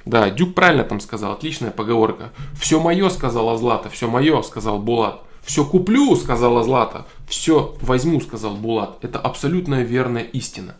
Да, 0.05 0.29
Дюк 0.29 0.53
правильно 0.53 0.83
там 0.83 0.99
сказал, 0.99 1.31
отличная 1.31 1.71
поговорка. 1.71 2.31
Все 2.59 2.79
мое, 2.79 3.09
сказала 3.09 3.57
Злата, 3.57 3.89
все 3.89 4.09
мое, 4.09 4.41
сказал 4.41 4.79
Булат. 4.79 5.21
Все 5.43 5.65
куплю, 5.65 6.15
сказала 6.15 6.63
Злата. 6.63 7.05
Все 7.27 7.75
возьму, 7.81 8.19
сказал 8.21 8.55
Булат. 8.55 9.03
Это 9.03 9.19
абсолютно 9.19 9.81
верная 9.83 10.23
истина. 10.23 10.75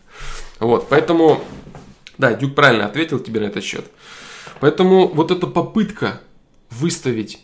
Вот, 0.58 0.88
поэтому, 0.88 1.40
да, 2.18 2.34
Дюк 2.34 2.54
правильно 2.54 2.86
ответил 2.86 3.18
тебе 3.18 3.40
на 3.40 3.44
этот 3.44 3.64
счет. 3.64 3.90
Поэтому 4.60 5.08
вот 5.08 5.30
эта 5.30 5.46
попытка 5.46 6.20
выставить 6.70 7.40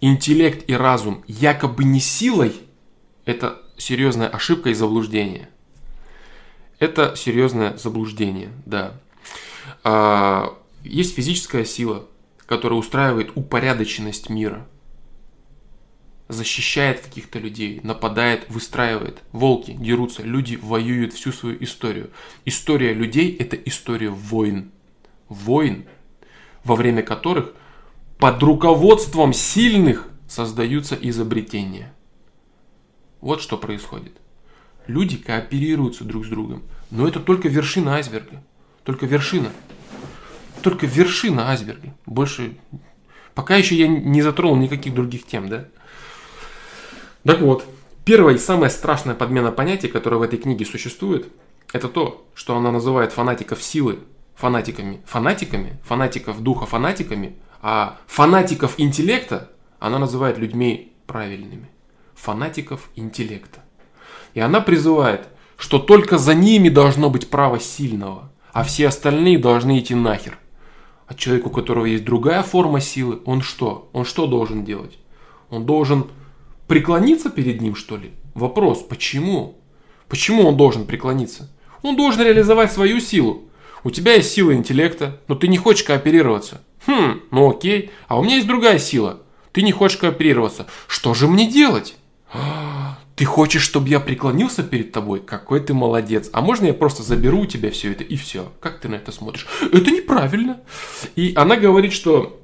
интеллект 0.00 0.68
и 0.68 0.74
разум 0.74 1.24
якобы 1.26 1.84
не 1.84 2.00
силой, 2.00 2.54
это 3.24 3.62
серьезная 3.76 4.28
ошибка 4.28 4.70
и 4.70 4.74
заблуждение. 4.74 5.48
Это 6.84 7.16
серьезное 7.16 7.78
заблуждение, 7.78 8.50
да. 8.66 8.92
А, 9.84 10.54
есть 10.82 11.14
физическая 11.14 11.64
сила, 11.64 12.04
которая 12.44 12.78
устраивает 12.78 13.30
упорядоченность 13.34 14.28
мира. 14.28 14.68
Защищает 16.28 17.00
каких-то 17.00 17.38
людей, 17.38 17.80
нападает, 17.82 18.50
выстраивает. 18.50 19.22
Волки 19.32 19.70
дерутся, 19.70 20.24
люди 20.24 20.56
воюют 20.60 21.14
всю 21.14 21.32
свою 21.32 21.56
историю. 21.64 22.10
История 22.44 22.92
людей– 22.92 23.34
это 23.38 23.56
история 23.56 24.10
войн. 24.10 24.70
Войн, 25.30 25.86
во 26.64 26.76
время 26.76 27.02
которых 27.02 27.54
под 28.18 28.42
руководством 28.42 29.32
сильных 29.32 30.06
создаются 30.28 30.98
изобретения. 31.00 31.94
Вот 33.22 33.40
что 33.40 33.56
происходит. 33.56 34.12
Люди 34.86 35.16
кооперируются 35.16 36.04
друг 36.04 36.26
с 36.26 36.28
другом. 36.28 36.62
Но 36.94 37.08
это 37.08 37.18
только 37.18 37.48
вершина 37.48 37.96
айсберга. 37.96 38.40
Только 38.84 39.04
вершина. 39.04 39.50
Только 40.62 40.86
вершина 40.86 41.50
айсберга. 41.50 41.92
Больше... 42.06 42.56
Пока 43.34 43.56
еще 43.56 43.74
я 43.74 43.88
не 43.88 44.22
затронул 44.22 44.56
никаких 44.56 44.94
других 44.94 45.26
тем, 45.26 45.48
да? 45.48 45.64
Так 47.24 47.40
вот, 47.40 47.66
первая 48.04 48.36
и 48.36 48.38
самая 48.38 48.70
страшная 48.70 49.16
подмена 49.16 49.50
понятий, 49.50 49.88
которая 49.88 50.20
в 50.20 50.22
этой 50.22 50.38
книге 50.38 50.64
существует, 50.64 51.26
это 51.72 51.88
то, 51.88 52.28
что 52.32 52.56
она 52.56 52.70
называет 52.70 53.12
фанатиков 53.12 53.60
силы 53.60 53.98
фанатиками, 54.36 55.00
фанатиками, 55.04 55.78
фанатиков 55.84 56.40
духа 56.42 56.66
фанатиками, 56.66 57.34
а 57.60 57.98
фанатиков 58.06 58.74
интеллекта 58.78 59.50
она 59.80 59.98
называет 59.98 60.38
людьми 60.38 60.92
правильными. 61.06 61.68
Фанатиков 62.14 62.88
интеллекта. 62.94 63.60
И 64.34 64.40
она 64.40 64.60
призывает, 64.60 65.26
что 65.56 65.78
только 65.78 66.18
за 66.18 66.34
ними 66.34 66.68
должно 66.68 67.10
быть 67.10 67.28
право 67.28 67.60
сильного, 67.60 68.30
а 68.52 68.64
все 68.64 68.88
остальные 68.88 69.38
должны 69.38 69.78
идти 69.78 69.94
нахер. 69.94 70.38
А 71.06 71.14
человек, 71.14 71.46
у 71.46 71.50
которого 71.50 71.84
есть 71.84 72.04
другая 72.04 72.42
форма 72.42 72.80
силы, 72.80 73.20
он 73.24 73.42
что? 73.42 73.90
Он 73.92 74.04
что 74.04 74.26
должен 74.26 74.64
делать? 74.64 74.98
Он 75.50 75.66
должен 75.66 76.06
преклониться 76.66 77.30
перед 77.30 77.60
ним, 77.60 77.76
что 77.76 77.96
ли? 77.96 78.12
Вопрос, 78.34 78.82
почему? 78.82 79.58
Почему 80.08 80.46
он 80.46 80.56
должен 80.56 80.86
преклониться? 80.86 81.50
Он 81.82 81.96
должен 81.96 82.22
реализовать 82.22 82.72
свою 82.72 83.00
силу. 83.00 83.44
У 83.82 83.90
тебя 83.90 84.14
есть 84.14 84.32
сила 84.32 84.54
интеллекта, 84.54 85.20
но 85.28 85.34
ты 85.34 85.48
не 85.48 85.58
хочешь 85.58 85.84
кооперироваться. 85.84 86.62
Хм, 86.86 87.20
ну 87.30 87.50
окей. 87.50 87.90
А 88.08 88.18
у 88.18 88.24
меня 88.24 88.36
есть 88.36 88.46
другая 88.46 88.78
сила. 88.78 89.20
Ты 89.52 89.62
не 89.62 89.72
хочешь 89.72 89.98
кооперироваться. 89.98 90.66
Что 90.88 91.12
же 91.12 91.28
мне 91.28 91.50
делать? 91.50 91.96
Ты 93.16 93.24
хочешь, 93.24 93.62
чтобы 93.62 93.88
я 93.88 94.00
преклонился 94.00 94.62
перед 94.62 94.90
тобой? 94.92 95.20
Какой 95.20 95.60
ты 95.60 95.72
молодец. 95.72 96.30
А 96.32 96.40
можно 96.40 96.66
я 96.66 96.74
просто 96.74 97.02
заберу 97.02 97.40
у 97.40 97.46
тебя 97.46 97.70
все 97.70 97.92
это 97.92 98.02
и 98.02 98.16
все? 98.16 98.52
Как 98.60 98.80
ты 98.80 98.88
на 98.88 98.96
это 98.96 99.12
смотришь? 99.12 99.46
Это 99.72 99.90
неправильно. 99.90 100.60
И 101.14 101.32
она 101.36 101.56
говорит, 101.56 101.92
что 101.92 102.42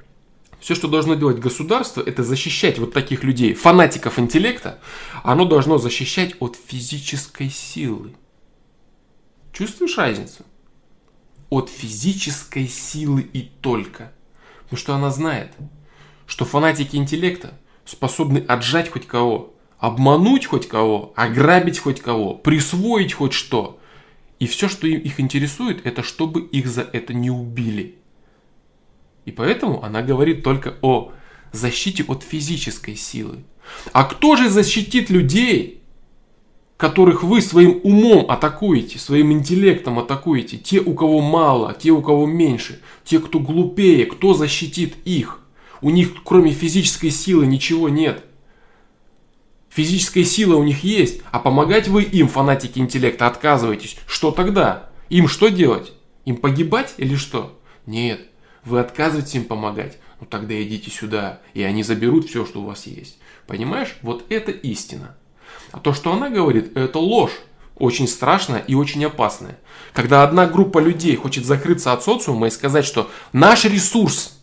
все, 0.60 0.74
что 0.74 0.86
должно 0.86 1.14
делать 1.14 1.38
государство, 1.38 2.02
это 2.02 2.22
защищать 2.22 2.78
вот 2.78 2.92
таких 2.92 3.24
людей, 3.24 3.54
фанатиков 3.54 4.18
интеллекта, 4.18 4.78
оно 5.24 5.44
должно 5.44 5.78
защищать 5.78 6.36
от 6.38 6.56
физической 6.66 7.50
силы. 7.50 8.14
Чувствуешь 9.52 9.98
разницу? 9.98 10.44
от 11.50 11.68
физической 11.68 12.66
силы 12.68 13.22
и 13.22 13.42
только. 13.42 14.12
Потому 14.62 14.78
что 14.78 14.94
она 14.94 15.10
знает, 15.10 15.52
что 16.26 16.44
фанатики 16.44 16.96
интеллекта 16.96 17.58
способны 17.84 18.38
отжать 18.38 18.88
хоть 18.88 19.06
кого, 19.06 19.52
обмануть 19.80 20.46
хоть 20.46 20.68
кого, 20.68 21.12
ограбить 21.16 21.78
хоть 21.78 22.00
кого, 22.00 22.34
присвоить 22.34 23.14
хоть 23.14 23.32
что. 23.32 23.80
И 24.38 24.46
все, 24.46 24.68
что 24.68 24.86
их 24.86 25.18
интересует, 25.20 25.84
это 25.84 26.02
чтобы 26.02 26.42
их 26.42 26.66
за 26.66 26.82
это 26.82 27.12
не 27.12 27.30
убили. 27.30 27.96
И 29.24 29.32
поэтому 29.32 29.82
она 29.82 30.02
говорит 30.02 30.42
только 30.42 30.76
о 30.82 31.12
защите 31.52 32.04
от 32.06 32.22
физической 32.22 32.94
силы. 32.94 33.44
А 33.92 34.04
кто 34.04 34.36
же 34.36 34.48
защитит 34.48 35.10
людей, 35.10 35.82
которых 36.76 37.22
вы 37.22 37.42
своим 37.42 37.80
умом 37.82 38.30
атакуете, 38.30 38.98
своим 38.98 39.32
интеллектом 39.32 39.98
атакуете, 39.98 40.56
те, 40.56 40.80
у 40.80 40.94
кого 40.94 41.20
мало, 41.20 41.74
те, 41.78 41.90
у 41.90 42.00
кого 42.00 42.26
меньше, 42.26 42.80
те, 43.04 43.18
кто 43.18 43.38
глупее, 43.38 44.06
кто 44.06 44.32
защитит 44.32 44.96
их? 45.04 45.40
У 45.82 45.90
них 45.90 46.14
кроме 46.24 46.52
физической 46.52 47.10
силы 47.10 47.46
ничего 47.46 47.88
нет. 47.88 48.24
Физическая 49.70 50.24
сила 50.24 50.56
у 50.56 50.64
них 50.64 50.82
есть, 50.82 51.22
а 51.30 51.38
помогать 51.38 51.88
вы 51.88 52.02
им, 52.02 52.28
фанатики 52.28 52.80
интеллекта, 52.80 53.28
отказываетесь. 53.28 53.96
Что 54.06 54.32
тогда? 54.32 54.90
Им 55.08 55.28
что 55.28 55.48
делать? 55.48 55.92
Им 56.24 56.36
погибать 56.36 56.94
или 56.98 57.14
что? 57.14 57.58
Нет, 57.86 58.20
вы 58.64 58.80
отказываетесь 58.80 59.36
им 59.36 59.44
помогать. 59.44 59.98
Ну 60.20 60.26
тогда 60.26 60.60
идите 60.60 60.90
сюда, 60.90 61.40
и 61.54 61.62
они 61.62 61.84
заберут 61.84 62.28
все, 62.28 62.44
что 62.44 62.60
у 62.60 62.66
вас 62.66 62.86
есть. 62.86 63.18
Понимаешь? 63.46 63.96
Вот 64.02 64.24
это 64.28 64.50
истина. 64.50 65.16
А 65.70 65.78
то, 65.78 65.92
что 65.92 66.12
она 66.12 66.30
говорит, 66.30 66.76
это 66.76 66.98
ложь. 66.98 67.38
Очень 67.76 68.08
страшная 68.08 68.58
и 68.58 68.74
очень 68.74 69.04
опасная. 69.06 69.58
Когда 69.94 70.22
одна 70.22 70.46
группа 70.46 70.80
людей 70.80 71.16
хочет 71.16 71.46
закрыться 71.46 71.92
от 71.92 72.04
социума 72.04 72.48
и 72.48 72.50
сказать, 72.50 72.84
что 72.84 73.10
наш 73.32 73.64
ресурс, 73.64 74.39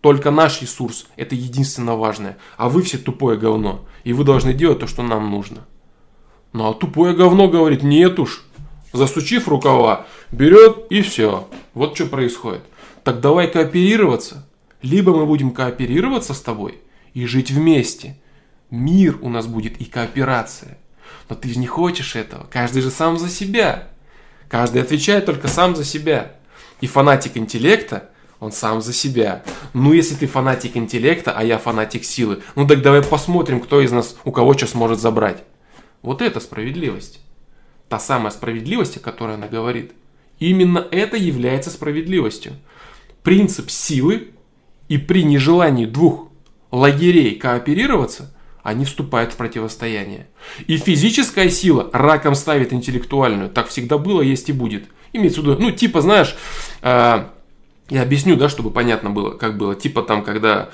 только 0.00 0.30
наш 0.30 0.62
ресурс, 0.62 1.06
это 1.16 1.34
единственно 1.34 1.96
важное, 1.96 2.38
а 2.56 2.68
вы 2.68 2.82
все 2.82 2.98
тупое 2.98 3.38
говно, 3.38 3.84
и 4.04 4.12
вы 4.12 4.24
должны 4.24 4.52
делать 4.52 4.80
то, 4.80 4.86
что 4.86 5.02
нам 5.02 5.30
нужно. 5.30 5.66
Ну 6.52 6.68
а 6.68 6.74
тупое 6.74 7.14
говно 7.14 7.48
говорит, 7.48 7.82
нет 7.82 8.18
уж, 8.18 8.44
засучив 8.92 9.48
рукава, 9.48 10.06
берет 10.30 10.86
и 10.90 11.02
все. 11.02 11.48
Вот 11.74 11.94
что 11.94 12.06
происходит. 12.06 12.62
Так 13.04 13.20
давай 13.20 13.50
кооперироваться. 13.50 14.48
Либо 14.82 15.14
мы 15.14 15.26
будем 15.26 15.50
кооперироваться 15.50 16.34
с 16.34 16.40
тобой 16.40 16.78
и 17.14 17.26
жить 17.26 17.50
вместе– 17.50 18.18
Мир 18.70 19.18
у 19.22 19.28
нас 19.28 19.46
будет 19.46 19.80
и 19.80 19.84
кооперация. 19.84 20.78
Но 21.28 21.36
ты 21.36 21.48
же 21.48 21.58
не 21.58 21.66
хочешь 21.66 22.16
этого. 22.16 22.46
Каждый 22.50 22.82
же 22.82 22.90
сам 22.90 23.18
за 23.18 23.28
себя. 23.28 23.88
Каждый 24.48 24.82
отвечает 24.82 25.26
только 25.26 25.48
сам 25.48 25.76
за 25.76 25.84
себя. 25.84 26.32
И 26.80 26.86
фанатик 26.86 27.36
интеллекта, 27.36 28.10
он 28.40 28.52
сам 28.52 28.80
за 28.80 28.92
себя. 28.92 29.42
Ну, 29.72 29.92
если 29.92 30.14
ты 30.14 30.26
фанатик 30.26 30.76
интеллекта, 30.76 31.32
а 31.32 31.42
я 31.44 31.58
фанатик 31.58 32.04
силы, 32.04 32.42
ну 32.54 32.66
так 32.66 32.82
давай 32.82 33.02
посмотрим, 33.02 33.60
кто 33.60 33.80
из 33.80 33.92
нас, 33.92 34.16
у 34.24 34.32
кого 34.32 34.54
что 34.54 34.66
сможет 34.66 35.00
забрать. 35.00 35.44
Вот 36.02 36.22
это 36.22 36.40
справедливость. 36.40 37.20
Та 37.88 37.98
самая 37.98 38.30
справедливость, 38.30 38.96
о 38.96 39.00
которой 39.00 39.34
она 39.34 39.48
говорит. 39.48 39.92
Именно 40.38 40.86
это 40.90 41.16
является 41.16 41.70
справедливостью. 41.70 42.52
Принцип 43.22 43.70
силы 43.70 44.28
и 44.88 44.98
при 44.98 45.24
нежелании 45.24 45.86
двух 45.86 46.28
лагерей 46.70 47.36
кооперироваться, 47.36 48.32
они 48.62 48.84
вступают 48.84 49.32
в 49.32 49.36
противостояние. 49.36 50.26
И 50.66 50.76
физическая 50.76 51.48
сила 51.48 51.88
раком 51.92 52.34
ставит 52.34 52.72
интеллектуальную. 52.72 53.48
Так 53.48 53.68
всегда 53.68 53.96
было, 53.96 54.20
есть 54.20 54.48
и 54.48 54.52
будет. 54.52 54.84
Имеется 55.12 55.40
в 55.40 55.44
виду, 55.44 55.56
ну, 55.58 55.70
типа, 55.70 56.02
знаешь, 56.02 56.36
э, 56.82 57.26
я 57.88 58.02
объясню, 58.02 58.36
да, 58.36 58.48
чтобы 58.48 58.70
понятно 58.70 59.10
было, 59.10 59.30
как 59.30 59.56
было. 59.56 59.74
Типа 59.74 60.02
там, 60.02 60.24
когда 60.24 60.70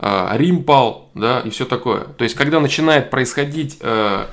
э, 0.00 0.28
Рим 0.32 0.64
пал, 0.64 1.10
да, 1.14 1.40
и 1.40 1.50
все 1.50 1.64
такое. 1.64 2.00
То 2.04 2.24
есть, 2.24 2.34
когда 2.34 2.58
начинает 2.58 3.10
происходить, 3.10 3.78
э, 3.80 4.26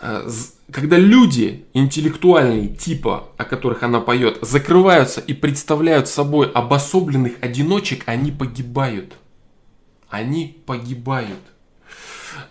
э, 0.00 0.30
когда 0.72 0.96
люди 0.96 1.66
интеллектуальные, 1.74 2.68
типа, 2.68 3.28
о 3.36 3.44
которых 3.44 3.82
она 3.82 4.00
поет, 4.00 4.38
закрываются 4.40 5.20
и 5.20 5.34
представляют 5.34 6.08
собой 6.08 6.50
обособленных 6.50 7.34
одиночек, 7.42 8.04
они 8.06 8.30
погибают. 8.30 9.14
Они 10.08 10.62
погибают. 10.64 11.40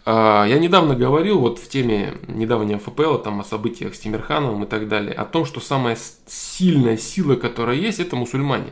Э, 0.05 0.45
я 0.47 0.59
недавно 0.59 0.95
говорил 0.95 1.39
вот 1.39 1.57
в 1.57 1.67
теме 1.67 2.13
недавнего 2.27 2.77
ФПЛ, 2.77 3.17
там 3.17 3.39
о 3.39 3.43
событиях 3.43 3.95
с 3.95 3.99
Тимирхановым 3.99 4.65
и 4.65 4.67
так 4.67 4.87
далее, 4.87 5.13
о 5.13 5.25
том, 5.25 5.45
что 5.45 5.59
самая 5.59 5.97
сильная 6.27 6.97
сила, 6.97 7.35
которая 7.35 7.75
есть, 7.75 7.99
это 7.99 8.15
мусульмане. 8.15 8.71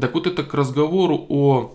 Так 0.00 0.14
вот 0.14 0.26
это 0.26 0.44
к 0.44 0.54
разговору 0.54 1.26
о 1.28 1.74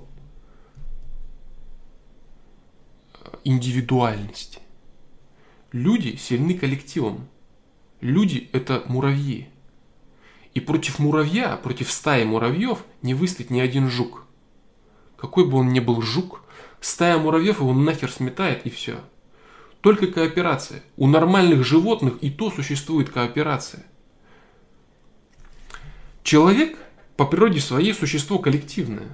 индивидуальности. 3.43 4.59
Люди 5.71 6.15
сильны 6.15 6.53
коллективом. 6.57 7.27
Люди 7.99 8.49
это 8.53 8.83
муравьи. 8.85 9.49
И 10.53 10.59
против 10.59 10.99
муравья, 10.99 11.57
против 11.57 11.91
стаи 11.91 12.23
муравьев 12.23 12.85
не 13.01 13.13
выстоит 13.13 13.49
ни 13.49 13.59
один 13.59 13.89
жук. 13.89 14.25
Какой 15.17 15.47
бы 15.47 15.57
он 15.57 15.69
ни 15.69 15.79
был 15.79 16.01
жук, 16.01 16.43
стая 16.79 17.17
муравьев 17.17 17.59
его 17.59 17.73
нахер 17.73 18.11
сметает 18.11 18.65
и 18.65 18.69
все. 18.69 19.01
Только 19.81 20.07
кооперация. 20.07 20.83
У 20.95 21.07
нормальных 21.07 21.65
животных 21.65 22.17
и 22.21 22.29
то 22.29 22.51
существует 22.51 23.09
кооперация. 23.09 23.85
Человек 26.23 26.77
по 27.17 27.25
природе 27.25 27.59
своей 27.59 27.93
существо 27.93 28.39
коллективное. 28.39 29.07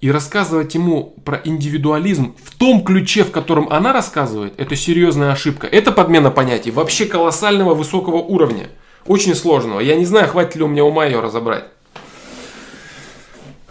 И 0.00 0.10
рассказывать 0.10 0.74
ему 0.74 1.14
про 1.24 1.40
индивидуализм 1.44 2.34
в 2.42 2.54
том 2.56 2.84
ключе, 2.84 3.24
в 3.24 3.30
котором 3.30 3.68
она 3.70 3.92
рассказывает, 3.92 4.52
это 4.58 4.76
серьезная 4.76 5.32
ошибка. 5.32 5.66
Это 5.66 5.92
подмена 5.92 6.30
понятий 6.30 6.70
вообще 6.70 7.06
колоссального 7.06 7.74
высокого 7.74 8.16
уровня. 8.16 8.68
Очень 9.06 9.34
сложного. 9.34 9.80
Я 9.80 9.96
не 9.96 10.04
знаю, 10.04 10.28
хватит 10.28 10.56
ли 10.56 10.62
у 10.62 10.68
меня 10.68 10.84
ума 10.84 11.06
ее 11.06 11.20
разобрать. 11.20 11.64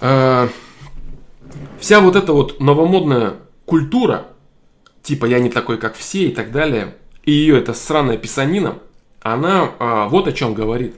Э, 0.02 0.48
вся 1.80 2.00
вот 2.00 2.16
эта 2.16 2.34
вот 2.34 2.60
новомодная 2.60 3.36
культура, 3.66 4.28
типа 5.02 5.26
я 5.26 5.40
не 5.40 5.50
такой, 5.50 5.78
как 5.78 5.96
все 5.96 6.28
и 6.28 6.32
так 6.32 6.52
далее, 6.52 6.96
и 7.24 7.32
ее 7.32 7.58
эта 7.58 7.74
сраная 7.74 8.18
писанина, 8.18 8.80
она 9.22 9.72
а, 9.80 10.08
вот 10.10 10.28
о 10.28 10.34
чем 10.34 10.54
говорит. 10.54 10.96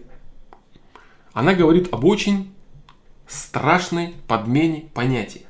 Она 1.35 1.53
говорит 1.53 1.93
об 1.93 2.05
очень 2.05 2.55
страшной 3.27 4.15
подмене 4.25 4.89
понятий. 4.93 5.45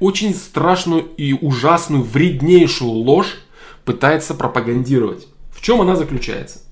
Очень 0.00 0.34
страшную 0.34 1.02
и 1.14 1.32
ужасную, 1.32 2.02
вреднейшую 2.02 2.90
ложь 2.90 3.38
пытается 3.84 4.34
пропагандировать. 4.34 5.28
В 5.52 5.60
чем 5.60 5.80
она 5.80 5.94
заключается? 5.94 6.62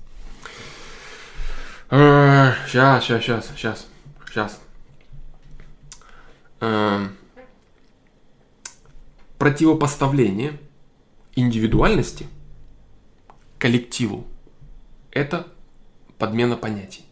Сейчас, 1.89 3.05
сейчас, 3.05 3.23
сейчас, 3.23 3.51
сейчас, 3.55 3.87
сейчас. 4.27 4.59
Противопоставление 9.37 10.59
индивидуальности 11.37 12.27
коллективу– 13.59 14.27
это 15.11 15.47
подмена 16.17 16.57
понятий. 16.57 17.05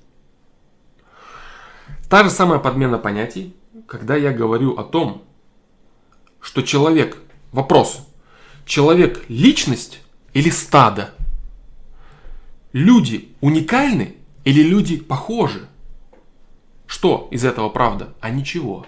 Та 2.09 2.23
же 2.23 2.29
самая 2.29 2.59
подмена 2.59 2.97
понятий, 2.97 3.55
когда 3.87 4.15
я 4.15 4.31
говорю 4.31 4.77
о 4.77 4.83
том, 4.83 5.23
что 6.39 6.61
человек, 6.61 7.17
вопрос, 7.51 8.07
человек 8.65 9.25
личность 9.27 10.01
или 10.33 10.49
стадо? 10.49 11.13
Люди 12.73 13.35
уникальны 13.41 14.15
или 14.43 14.61
люди 14.61 14.97
похожи? 14.97 15.67
Что 16.85 17.27
из 17.31 17.43
этого 17.43 17.69
правда? 17.69 18.13
А 18.19 18.29
ничего. 18.29 18.85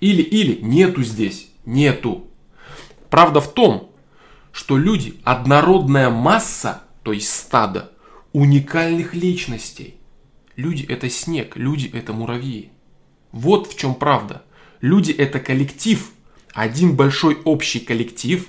Или, 0.00 0.22
или 0.22 0.60
нету 0.60 1.02
здесь, 1.04 1.48
нету. 1.64 2.26
Правда 3.08 3.40
в 3.40 3.52
том, 3.52 3.90
что 4.50 4.76
люди 4.76 5.20
однородная 5.22 6.10
масса, 6.10 6.82
то 7.04 7.12
есть 7.12 7.30
стадо, 7.30 7.92
уникальных 8.32 9.14
личностей. 9.14 9.94
Люди 10.56 10.84
это 10.88 11.10
снег, 11.10 11.56
люди 11.56 11.90
это 11.92 12.14
муравьи. 12.14 12.70
Вот 13.30 13.70
в 13.70 13.78
чем 13.78 13.94
правда. 13.94 14.42
Люди 14.80 15.12
это 15.12 15.38
коллектив, 15.38 16.10
один 16.52 16.96
большой 16.96 17.38
общий 17.44 17.80
коллектив, 17.80 18.46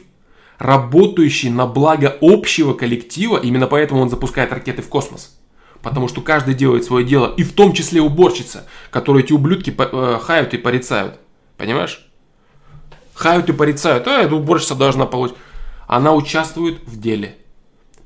работающий 0.57 1.49
на 1.49 1.67
благо 1.67 2.17
общего 2.21 2.73
коллектива, 2.73 3.37
именно 3.37 3.67
поэтому 3.67 4.01
он 4.01 4.09
запускает 4.09 4.53
ракеты 4.53 4.81
в 4.81 4.87
космос. 4.87 5.37
Потому 5.81 6.07
что 6.07 6.21
каждый 6.21 6.53
делает 6.53 6.85
свое 6.85 7.05
дело, 7.05 7.33
и 7.35 7.43
в 7.43 7.53
том 7.53 7.73
числе 7.73 8.01
уборщица, 8.01 8.65
которую 8.89 9.23
эти 9.23 9.33
ублюдки 9.33 9.75
э, 9.77 10.19
хают 10.21 10.53
и 10.53 10.57
порицают. 10.57 11.19
Понимаешь? 11.57 12.09
Хают 13.13 13.49
и 13.49 13.53
порицают. 13.53 14.07
А, 14.07 14.21
эта 14.21 14.35
уборщица 14.35 14.75
должна 14.75 15.05
получить. 15.05 15.37
Она 15.87 16.13
участвует 16.13 16.79
в 16.85 16.99
деле 16.99 17.37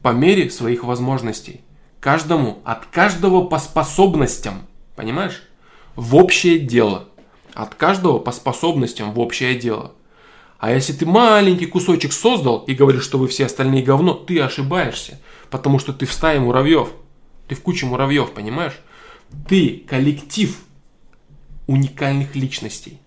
по 0.01 0.09
мере 0.09 0.49
своих 0.49 0.83
возможностей. 0.83 1.61
Каждому, 2.01 2.63
от 2.65 2.87
каждого 2.87 3.45
по 3.45 3.59
способностям, 3.59 4.63
понимаешь? 4.95 5.43
В 5.95 6.15
общее 6.15 6.57
дело. 6.57 7.07
От 7.53 7.75
каждого 7.75 8.17
по 8.17 8.31
способностям 8.31 9.13
в 9.13 9.19
общее 9.19 9.53
дело. 9.53 9.93
А 10.57 10.71
если 10.71 10.93
ты 10.93 11.05
маленький 11.05 11.67
кусочек 11.67 12.11
создал 12.11 12.63
и 12.65 12.73
говоришь, 12.73 13.03
что 13.03 13.19
вы 13.19 13.27
все 13.27 13.45
остальные 13.45 13.83
говно, 13.83 14.15
ты 14.15 14.39
ошибаешься. 14.39 15.19
Потому 15.51 15.77
что 15.77 15.93
ты 15.93 16.07
в 16.07 16.13
стае 16.13 16.39
муравьев. 16.39 16.89
Ты 17.47 17.53
в 17.53 17.61
куче 17.61 17.85
муравьев, 17.85 18.31
понимаешь? 18.31 18.79
Ты 19.47 19.85
коллектив 19.87 20.57
уникальных 21.67 22.35
личностей. 22.35 22.97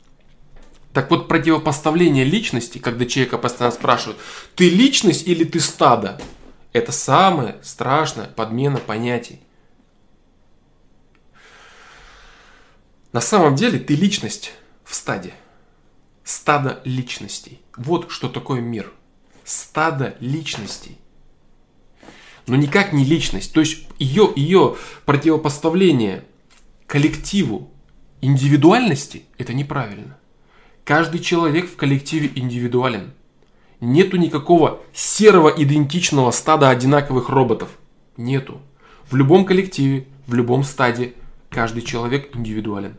Так 0.93 1.11
вот, 1.11 1.27
противопоставление 1.27 2.25
личности, 2.25 2.79
когда 2.79 3.07
человека 3.07 3.39
постоянно 3.39 3.75
спрашивают, 3.75 4.19
ты 4.55 4.71
личность 4.71 5.27
или 5.27 5.43
ты 5.43 5.59
стадо? 5.59 6.21
Это 6.75 6.91
самая 6.91 7.57
страшная 7.63 8.27
подмена 8.27 8.79
понятий. 8.79 9.41
На 13.13 13.21
самом 13.21 13.55
деле 13.55 13.79
ты 13.79 13.95
личность 13.95 14.53
в 14.83 14.93
стаде. 14.93 15.35
Стадо 16.25 16.81
личностей. 16.85 17.63
Вот 17.77 18.11
что 18.11 18.29
такое 18.29 18.61
мир. 18.61 18.93
Стадо 19.45 20.17
личностей. 20.19 20.99
Но 22.49 22.57
никак 22.57 22.93
не 22.93 23.05
личность. 23.05 23.53
То 23.53 23.61
есть 23.61 23.87
ее, 24.01 24.33
ее 24.35 24.77
противопоставление 25.07 26.25
коллективу 26.89 27.73
индивидуальности– 28.21 29.27
это 29.39 29.55
неправильно. 29.55 30.19
Каждый 30.83 31.21
человек 31.21 31.71
в 31.71 31.77
коллективе 31.77 32.33
индивидуален– 32.35 33.15
Нету 33.85 34.17
никакого 34.17 34.81
серого 34.95 35.51
идентичного 35.51 36.31
стада 36.31 36.71
одинаковых 36.71 37.29
роботов. 37.29 37.69
Нету. 38.17 38.63
В 39.11 39.15
любом 39.15 39.45
коллективе, 39.45 40.07
в 40.27 40.33
любом 40.33 40.65
стаде 40.65 41.13
каждый 41.51 41.83
человек 41.83 42.35
индивидуален. 42.35 42.97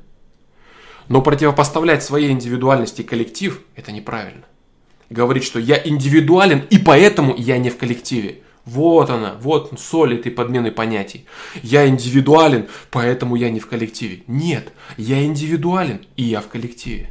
Но 1.08 1.24
противопоставлять 1.24 2.04
своей 2.04 2.30
индивидуальности 2.30 3.02
коллектив– 3.02 3.62
это 3.76 3.91
неправильно. 3.91 4.43
Говорить, 5.10 5.43
что 5.43 5.58
я 5.58 5.82
индивидуален 5.84 6.67
и 6.69 6.78
поэтому 6.78 7.34
я 7.36 7.58
не 7.58 7.71
в 7.71 7.78
коллективе. 7.78 8.43
Вот 8.63 9.10
она, 9.10 9.38
вот 9.42 9.73
соль 9.79 10.19
этой 10.19 10.31
подмены 10.31 10.69
понятий. 10.69 11.25
Я 11.63 11.88
индивидуален, 11.88 12.67
поэтому 12.92 13.36
я 13.36 13.50
не 13.50 13.60
в 13.60 13.65
коллективе. 13.65 14.21
Нет, 14.27 14.71
я 14.98 15.25
индивидуален 15.25 16.02
и 16.15 16.21
я 16.21 16.42
в 16.42 16.48
коллективе. 16.48 17.10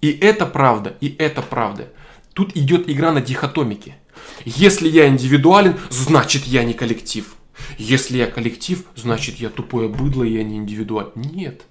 И 0.00 0.10
это 0.10 0.46
правда, 0.46 0.96
и 1.02 1.14
это 1.18 1.42
правда. 1.42 1.88
Тут 2.34 2.56
идет 2.56 2.88
игра 2.88 3.12
на 3.12 3.20
дихотомике. 3.20 3.96
Если 4.44 4.88
я 4.88 5.08
индивидуален, 5.08 5.78
значит 5.90 6.44
я 6.44 6.64
не 6.64 6.72
коллектив. 6.72 7.34
Если 7.78 8.16
я 8.16 8.26
коллектив, 8.26 8.84
значит 8.96 9.36
я 9.36 9.50
тупое 9.50 9.88
быдло, 9.88 10.24
и 10.24 10.32
я 10.32 10.42
не 10.42 10.56
индивидуален. 10.56 11.12
Нет. 11.14 11.62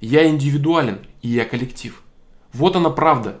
Я 0.00 0.28
индивидуален, 0.28 1.00
и 1.22 1.28
я 1.28 1.44
коллектив. 1.44 2.02
Вот 2.52 2.76
она 2.76 2.90
правда. 2.90 3.40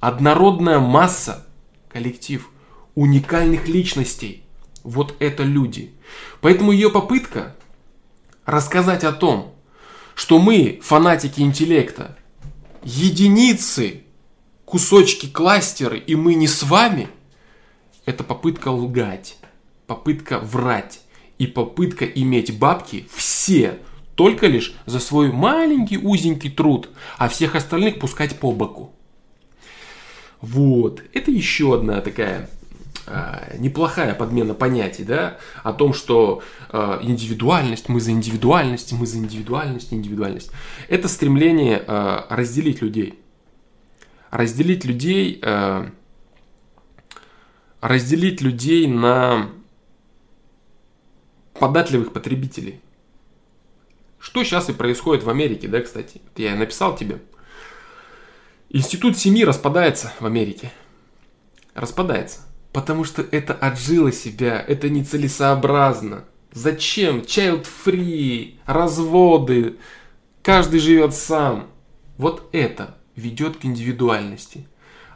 Однородная 0.00 0.78
масса, 0.78 1.46
коллектив, 1.88 2.48
уникальных 2.94 3.68
личностей. 3.68 4.44
Вот 4.84 5.16
это 5.18 5.42
люди. 5.42 5.92
Поэтому 6.40 6.72
ее 6.72 6.90
попытка 6.90 7.56
рассказать 8.44 9.04
о 9.04 9.12
том, 9.12 9.54
что 10.14 10.38
мы, 10.38 10.80
фанатики 10.82 11.40
интеллекта, 11.40 12.16
единицы, 12.84 14.02
кусочки, 14.66 15.26
кластеры, 15.26 15.98
и 15.98 16.14
мы 16.14 16.34
не 16.34 16.48
с 16.48 16.62
вами, 16.62 17.08
это 18.04 18.22
попытка 18.22 18.68
лгать, 18.68 19.38
попытка 19.86 20.38
врать 20.40 21.00
и 21.38 21.46
попытка 21.46 22.04
иметь 22.04 22.58
бабки 22.58 23.08
все 23.14 23.78
только 24.16 24.46
лишь 24.46 24.74
за 24.86 24.98
свой 24.98 25.30
маленький 25.30 25.98
узенький 25.98 26.50
труд, 26.50 26.90
а 27.16 27.28
всех 27.28 27.54
остальных 27.54 27.98
пускать 27.98 28.38
по 28.38 28.50
боку. 28.52 28.92
Вот, 30.40 31.02
это 31.12 31.30
еще 31.30 31.74
одна 31.74 32.00
такая 32.00 32.48
э, 33.06 33.56
неплохая 33.58 34.14
подмена 34.14 34.54
понятий, 34.54 35.04
да, 35.04 35.38
о 35.62 35.72
том, 35.72 35.92
что 35.92 36.42
э, 36.70 36.98
индивидуальность, 37.02 37.88
мы 37.88 38.00
за 38.00 38.10
индивидуальность, 38.10 38.92
мы 38.92 39.06
за 39.06 39.18
индивидуальность, 39.18 39.92
индивидуальность. 39.92 40.50
Это 40.88 41.08
стремление 41.08 41.82
э, 41.86 42.20
разделить 42.30 42.80
людей. 42.82 43.18
Разделить 44.36 44.84
людей, 44.84 45.40
э, 45.42 45.88
разделить 47.80 48.42
людей 48.42 48.86
на 48.86 49.48
податливых 51.54 52.12
потребителей. 52.12 52.82
Что 54.18 54.44
сейчас 54.44 54.68
и 54.68 54.74
происходит 54.74 55.24
в 55.24 55.30
Америке, 55.30 55.68
да, 55.68 55.80
кстати. 55.80 56.20
Я 56.36 56.54
написал 56.54 56.94
тебе. 56.98 57.22
Институт 58.68 59.16
семьи 59.16 59.42
распадается 59.42 60.12
в 60.20 60.26
Америке. 60.26 60.70
Распадается. 61.72 62.40
Потому 62.74 63.04
что 63.04 63.22
это 63.22 63.54
отжило 63.54 64.12
себя, 64.12 64.60
это 64.60 64.90
нецелесообразно. 64.90 66.26
Зачем? 66.52 67.20
Child 67.20 67.66
free, 67.86 68.58
разводы, 68.66 69.78
каждый 70.42 70.80
живет 70.80 71.14
сам. 71.14 71.70
Вот 72.18 72.50
это 72.52 72.96
ведет 73.16 73.56
к 73.56 73.64
индивидуальности. 73.64 74.66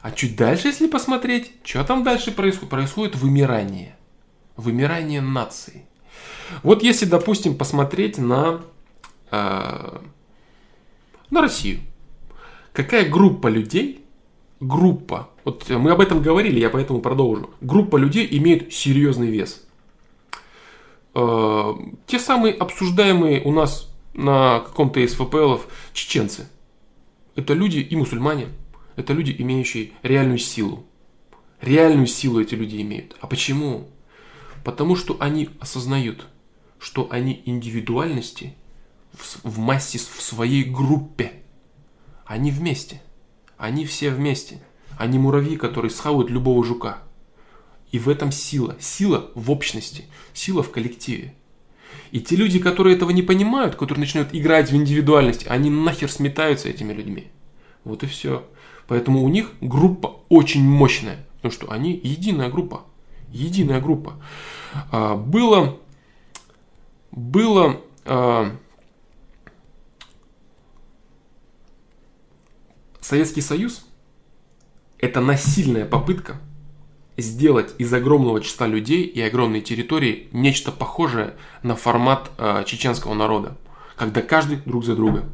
А 0.03 0.11
чуть 0.11 0.36
дальше, 0.36 0.68
если 0.68 0.88
посмотреть, 0.88 1.53
что 1.62 1.84
там 1.84 2.03
дальше 2.03 2.32
происходит? 2.32 2.70
Происходит 2.70 3.16
вымирание. 3.16 3.96
Вымирание 4.57 5.20
нации. 5.20 5.84
Вот 6.62 6.82
если, 6.82 7.05
допустим, 7.05 7.57
посмотреть 7.57 8.18
на, 8.18 8.62
э, 9.30 9.98
на 11.30 11.40
Россию. 11.40 11.80
Какая 12.72 13.09
группа 13.09 13.48
людей, 13.48 14.05
группа, 14.61 15.28
вот 15.44 15.68
мы 15.68 15.90
об 15.90 16.01
этом 16.01 16.22
говорили, 16.22 16.61
я 16.61 16.70
поэтому 16.70 17.01
продолжу. 17.01 17.51
Группа 17.61 17.96
людей 17.96 18.26
имеет 18.30 18.72
серьезный 18.72 19.28
вес. 19.28 19.66
Э, 21.14 21.74
те 22.07 22.18
самые 22.18 22.55
обсуждаемые 22.55 23.42
у 23.42 23.53
нас 23.53 23.88
на 24.14 24.61
каком-то 24.61 25.01
из 25.01 25.14
ФПЛов 25.14 25.66
чеченцы. 25.92 26.48
Это 27.37 27.55
люди 27.55 27.78
и 27.78 27.97
мусульмане. 27.97 28.49
Это 28.97 29.12
люди, 29.12 29.35
имеющие 29.39 29.93
реальную 30.03 30.39
силу. 30.39 30.87
Реальную 31.61 32.07
силу 32.07 32.41
эти 32.41 32.55
люди 32.55 32.81
имеют. 32.81 33.16
А 33.20 33.26
почему? 33.26 33.89
Потому 34.64 34.97
что 34.97 35.16
они 35.20 35.51
осознают– 35.61 36.26
что 36.81 37.09
они 37.11 37.43
индивидуальности 37.45 38.55
в, 39.12 39.45
в 39.45 39.59
массе, 39.59 39.99
в 39.99 40.22
своей 40.22 40.64
группе. 40.64 41.35
Они 42.24 42.51
вместе. 42.51 43.03
Они 43.59 43.85
все 43.85 44.11
вместе. 44.11 44.62
Они 44.99 45.18
муравьи, 45.18 45.57
которые 45.57 45.91
схавают 45.91 46.31
любого 46.31 46.64
жука. 46.64 47.03
И 47.93 47.99
в 47.99 48.09
этом 48.09 48.33
сила. 48.33 48.76
Сила 48.81 49.31
в 49.35 49.51
общности. 49.51 50.07
Сила 50.33 50.62
в 50.62 50.70
коллективе. 50.70 51.35
И 52.11 52.20
те 52.20 52.36
люди, 52.36 52.58
которые 52.58 52.96
этого 52.96 53.11
не 53.11 53.22
понимают, 53.22 53.76
которые 53.76 54.00
начинают 54.00 54.34
играть 54.34 54.70
в 54.70 54.76
индивидуальность, 54.76 55.46
они 55.48 55.70
нахер 55.70 56.11
сметаются 56.11 56.68
этими 56.68 56.92
людьми. 56.92 57.28
Вот 57.84 58.02
и 58.02 58.06
все. 58.06 58.44
Поэтому 58.88 59.22
у 59.22 59.28
них 59.28 59.52
группа 59.61 60.16
очень 60.28 60.62
мощная. 60.62 61.26
Потому 61.36 61.52
что 61.52 61.70
они 61.70 61.92
единая 62.02 62.50
группа. 62.50 62.84
Единая 63.30 63.80
группа. 63.80 64.16
А, 64.90 65.16
было 65.16 65.78
было 67.12 67.80
э, 68.04 68.50
Советский 73.00 73.40
Союз 73.40 73.84
это 74.98 75.20
насильная 75.20 75.86
попытка 75.86 76.40
сделать 77.20 77.74
из 77.78 77.92
огромного 77.92 78.40
числа 78.40 78.66
людей 78.66 79.02
и 79.02 79.20
огромной 79.20 79.60
территории 79.60 80.28
нечто 80.32 80.72
похожее 80.72 81.34
на 81.62 81.76
формат 81.76 82.30
э, 82.38 82.64
чеченского 82.66 83.14
народа, 83.14 83.56
когда 83.96 84.22
каждый 84.22 84.58
друг 84.58 84.84
за 84.84 84.96
друга, 84.96 85.24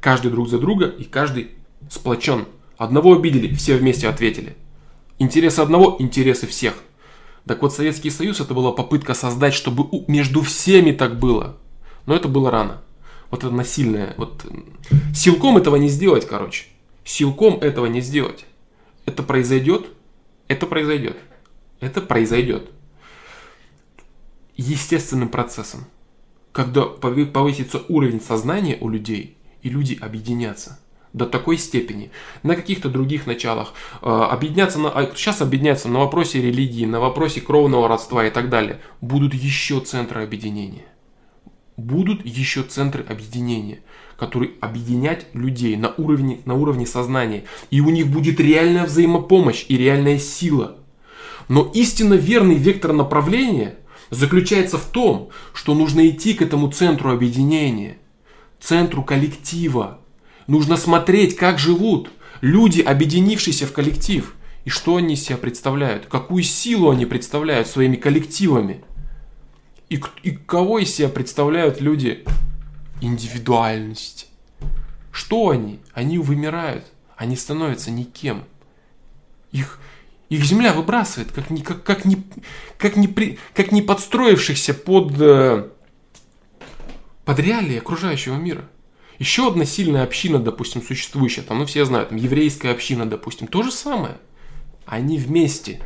каждый 0.00 0.30
друг 0.30 0.48
за 0.48 0.58
друга 0.58 0.86
и 0.86 1.04
каждый 1.04 1.52
сплочен. 1.90 2.46
Одного 2.76 3.14
обидели, 3.14 3.54
все 3.54 3.76
вместе 3.76 4.08
ответили. 4.08 4.56
Интересы 5.18 5.60
одного, 5.60 5.96
интересы 5.98 6.46
всех– 6.46 6.74
так 7.46 7.60
вот, 7.62 7.72
Советский 7.72 8.10
Союз 8.10 8.40
это 8.40 8.54
была 8.54 8.72
попытка 8.72 9.14
создать, 9.14 9.54
чтобы 9.54 10.04
между 10.06 10.42
всеми 10.42 10.92
так 10.92 11.18
было. 11.18 11.56
Но 12.06 12.14
это 12.14 12.28
было 12.28 12.50
рано. 12.50 12.82
Вот 13.30 13.42
это 13.42 13.52
насильное. 13.52 14.14
Вот 14.16 14.44
силком 15.14 15.56
этого 15.56 15.76
не 15.76 15.88
сделать, 15.88 16.26
короче. 16.26 16.66
Силком 17.04 17.54
этого 17.54 17.86
не 17.86 18.00
сделать. 18.00 18.44
Это 19.06 19.22
произойдет. 19.22 19.86
Это 20.52 20.66
произойдет. 20.66 21.16
Это 21.80 22.02
произойдет. 22.02 22.70
Естественным 24.54 25.30
процессом. 25.30 25.86
Когда 26.52 26.82
повысится 26.82 27.82
уровень 27.88 28.20
сознания 28.20 28.76
у 28.78 28.90
людей, 28.90 29.38
и 29.62 29.70
люди 29.70 29.98
объединятся 29.98 30.78
до 31.14 31.24
такой 31.24 31.56
степени, 31.56 32.10
на 32.42 32.54
каких-то 32.54 32.90
других 32.90 33.26
началах, 33.26 33.72
э, 34.02 34.06
объединяться 34.06 34.78
на, 34.78 34.90
а 34.90 35.10
сейчас 35.16 35.40
объединяться 35.40 35.88
на 35.88 36.00
вопросе 36.00 36.42
религии, 36.42 36.84
на 36.84 37.00
вопросе 37.00 37.40
кровного 37.40 37.88
родства 37.88 38.26
и 38.26 38.30
так 38.30 38.50
далее, 38.50 38.78
будут 39.00 39.32
еще 39.32 39.80
центры 39.80 40.22
объединения. 40.22 40.84
Будут 41.78 42.26
еще 42.26 42.62
центры 42.62 43.04
объединения, 43.08 43.80
которые 44.22 44.52
объединять 44.60 45.26
людей 45.32 45.74
на 45.74 45.88
уровне, 45.96 46.38
на 46.44 46.54
уровне 46.54 46.86
сознания. 46.86 47.42
И 47.72 47.80
у 47.80 47.90
них 47.90 48.06
будет 48.06 48.38
реальная 48.38 48.84
взаимопомощь 48.84 49.64
и 49.66 49.76
реальная 49.76 50.20
сила. 50.20 50.76
Но 51.48 51.68
истинно 51.74 52.14
верный 52.14 52.54
вектор 52.54 52.92
направления 52.92 53.74
заключается 54.10 54.78
в 54.78 54.84
том, 54.84 55.30
что 55.52 55.74
нужно 55.74 56.08
идти 56.08 56.34
к 56.34 56.42
этому 56.42 56.70
центру 56.70 57.10
объединения, 57.10 57.98
центру 58.60 59.02
коллектива, 59.02 59.98
Нужно 60.46 60.76
смотреть, 60.76 61.36
как 61.36 61.58
живут 61.58 62.10
люди, 62.40 62.80
объединившиеся 62.80 63.66
в 63.66 63.72
коллектив. 63.72 64.34
И 64.64 64.70
что 64.70 64.96
они 64.96 65.16
себя 65.16 65.36
представляют, 65.36 66.06
какую 66.06 66.44
силу 66.44 66.90
они 66.90 67.06
представляют 67.06 67.66
своими 67.66 67.96
коллективами. 67.96 68.84
И, 69.88 70.00
и 70.22 70.30
кого 70.30 70.78
из 70.78 70.94
себя 70.94 71.08
представляют 71.08 71.80
люди 71.80 72.24
индивидуальность. 73.02 74.28
Что 75.10 75.50
они? 75.50 75.80
Они 75.92 76.18
вымирают, 76.18 76.86
они 77.16 77.36
становятся 77.36 77.90
никем. 77.90 78.44
Их, 79.50 79.78
их 80.30 80.44
земля 80.44 80.72
выбрасывает, 80.72 81.32
как 81.32 81.50
не, 81.50 81.62
как, 81.62 81.82
как 81.82 82.04
не, 82.04 82.22
как 82.78 82.96
не, 82.96 83.08
при, 83.08 83.38
как 83.54 83.72
не 83.72 83.82
подстроившихся 83.82 84.72
под, 84.72 85.20
э, 85.20 85.68
под 87.24 87.38
реалии 87.38 87.76
окружающего 87.76 88.36
мира. 88.36 88.66
Еще 89.18 89.46
одна 89.46 89.66
сильная 89.66 90.04
община, 90.04 90.38
допустим, 90.38 90.82
существующая, 90.82 91.42
там, 91.42 91.58
ну 91.58 91.66
все 91.66 91.84
знают, 91.84 92.08
там, 92.08 92.18
еврейская 92.18 92.70
община, 92.70 93.04
допустим, 93.04 93.46
то 93.46 93.62
же 93.62 93.70
самое. 93.70 94.16
Они 94.86 95.18
вместе. 95.18 95.82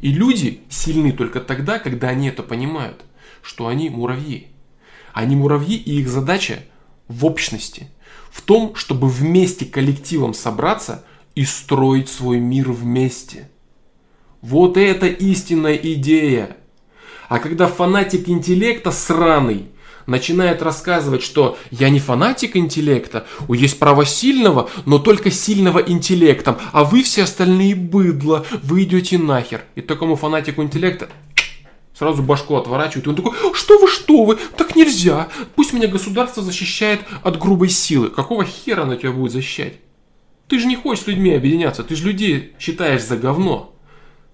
И 0.00 0.12
люди 0.12 0.60
сильны 0.70 1.12
только 1.12 1.40
тогда, 1.40 1.80
когда 1.80 2.08
они 2.08 2.28
это 2.28 2.42
понимают, 2.42 3.04
что 3.42 3.66
они 3.66 3.90
муравьи. 3.90 4.48
Они 5.18 5.34
муравьи, 5.34 5.74
и 5.74 5.98
их 5.98 6.08
задача 6.08 6.60
в 7.08 7.26
общности, 7.26 7.88
в 8.30 8.40
том, 8.40 8.76
чтобы 8.76 9.08
вместе 9.08 9.64
коллективом 9.64 10.32
собраться 10.32 11.04
и 11.34 11.44
строить 11.44 12.08
свой 12.08 12.38
мир 12.38 12.70
вместе. 12.70 13.50
Вот 14.42 14.76
это 14.76 15.08
истинная 15.08 15.74
идея. 15.74 16.56
А 17.28 17.40
когда 17.40 17.66
фанатик 17.66 18.28
интеллекта 18.28 18.92
сраный– 18.92 19.66
начинает 20.08 20.62
рассказывать, 20.62 21.22
что 21.22 21.56
я 21.70 21.90
не 21.90 22.00
фанатик 22.00 22.56
интеллекта, 22.56 23.26
у 23.46 23.54
есть 23.54 23.78
право 23.78 24.04
сильного, 24.04 24.68
но 24.86 24.98
только 24.98 25.30
сильного 25.30 25.78
интеллектом, 25.78 26.56
а 26.72 26.82
вы 26.82 27.02
все 27.02 27.24
остальные 27.24 27.76
быдло, 27.76 28.44
вы 28.62 28.84
идете 28.84 29.18
нахер. 29.18 29.62
И 29.76 29.82
такому 29.82 30.16
фанатику 30.16 30.62
интеллекта 30.62 31.08
сразу 31.98 32.22
башку 32.22 32.54
отворачивают, 32.54 33.06
и 33.06 33.10
он 33.10 33.16
такой, 33.16 33.32
что 33.54 33.78
вы, 33.78 33.88
что 33.88 34.24
вы, 34.24 34.38
так 34.56 34.76
нельзя, 34.76 35.28
пусть 35.56 35.72
меня 35.72 35.88
государство 35.88 36.42
защищает 36.42 37.00
от 37.24 37.38
грубой 37.38 37.68
силы. 37.68 38.08
Какого 38.08 38.44
хера 38.44 38.82
оно 38.82 38.94
тебя 38.94 39.10
будет 39.10 39.32
защищать? 39.32 39.74
Ты 40.46 40.60
же 40.60 40.66
не 40.66 40.76
хочешь 40.76 41.04
с 41.04 41.06
людьми 41.08 41.34
объединяться, 41.34 41.82
ты 41.82 41.96
же 41.96 42.06
людей 42.06 42.52
считаешь 42.58 43.04
за 43.04 43.16
говно. 43.16 43.74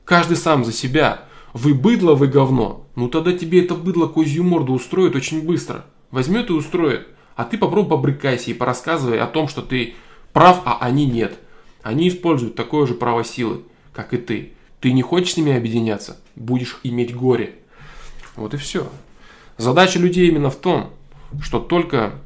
Каждый 0.04 0.36
сам 0.36 0.64
за 0.64 0.72
себя. 0.72 1.24
Вы 1.54 1.72
быдло, 1.72 2.14
вы 2.14 2.26
говно. 2.26 2.86
Ну 2.94 3.08
тогда 3.08 3.32
тебе 3.32 3.64
это 3.64 3.74
быдло 3.74 4.06
козью 4.06 4.44
морду 4.44 4.74
устроит 4.74 5.16
очень 5.16 5.42
быстро. 5.42 5.86
Возьмет 6.10 6.50
и 6.50 6.52
устроит. 6.52 7.08
А 7.34 7.44
ты 7.44 7.56
попробуй 7.56 7.90
побрыкайся 7.90 8.50
и 8.50 8.54
порассказывай 8.54 9.18
о 9.18 9.26
том, 9.26 9.48
что 9.48 9.62
ты 9.62 9.94
прав, 10.32 10.62
а 10.66 10.78
они 10.80 11.06
нет. 11.06 11.38
Они 11.82 12.08
используют 12.08 12.54
такое 12.54 12.86
же 12.86 12.94
право 12.94 13.24
силы, 13.24 13.62
как 13.92 14.12
и 14.12 14.18
ты. 14.18 14.52
Ты 14.84 14.92
не 14.92 15.00
хочешь 15.00 15.32
с 15.32 15.36
ними 15.38 15.56
объединяться, 15.56 16.18
будешь 16.36 16.78
иметь 16.82 17.16
горе. 17.16 17.54
Вот 18.36 18.52
и 18.52 18.58
все. 18.58 18.92
Задача 19.56 19.98
людей 19.98 20.28
именно 20.28 20.50
в 20.50 20.56
том, 20.56 20.90
что 21.40 21.58
только 21.58 22.20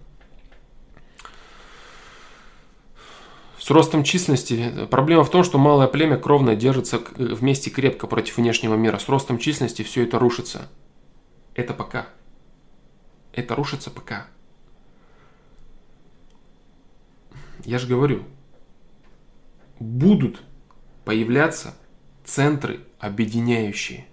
с 3.61 3.71
ростом 3.71 4.03
численности, 4.03 4.89
проблема 4.91 5.23
в 5.23 5.31
том, 5.31 5.45
что 5.45 5.57
малое 5.57 5.87
племя 5.87 6.17
кровно 6.17 6.57
держится 6.57 7.01
вместе 7.15 7.71
крепко 7.71 8.09
против 8.09 8.39
внешнего 8.39 8.75
мира. 8.75 8.99
С 8.99 9.09
ростом 9.09 9.39
численности 9.39 9.83
все 9.83 10.03
это 10.03 10.19
рушится. 10.19 10.69
Это 11.55 11.75
пока. 11.75 12.09
Это 13.33 13.55
рушится 13.55 13.89
пока. 13.89 14.27
Я 17.65 17.79
же 17.79 17.87
говорю, 17.87 18.25
будут 19.79 20.43
появляться 21.05 21.77
центры 22.29 22.81
объединяющие, 22.99 24.07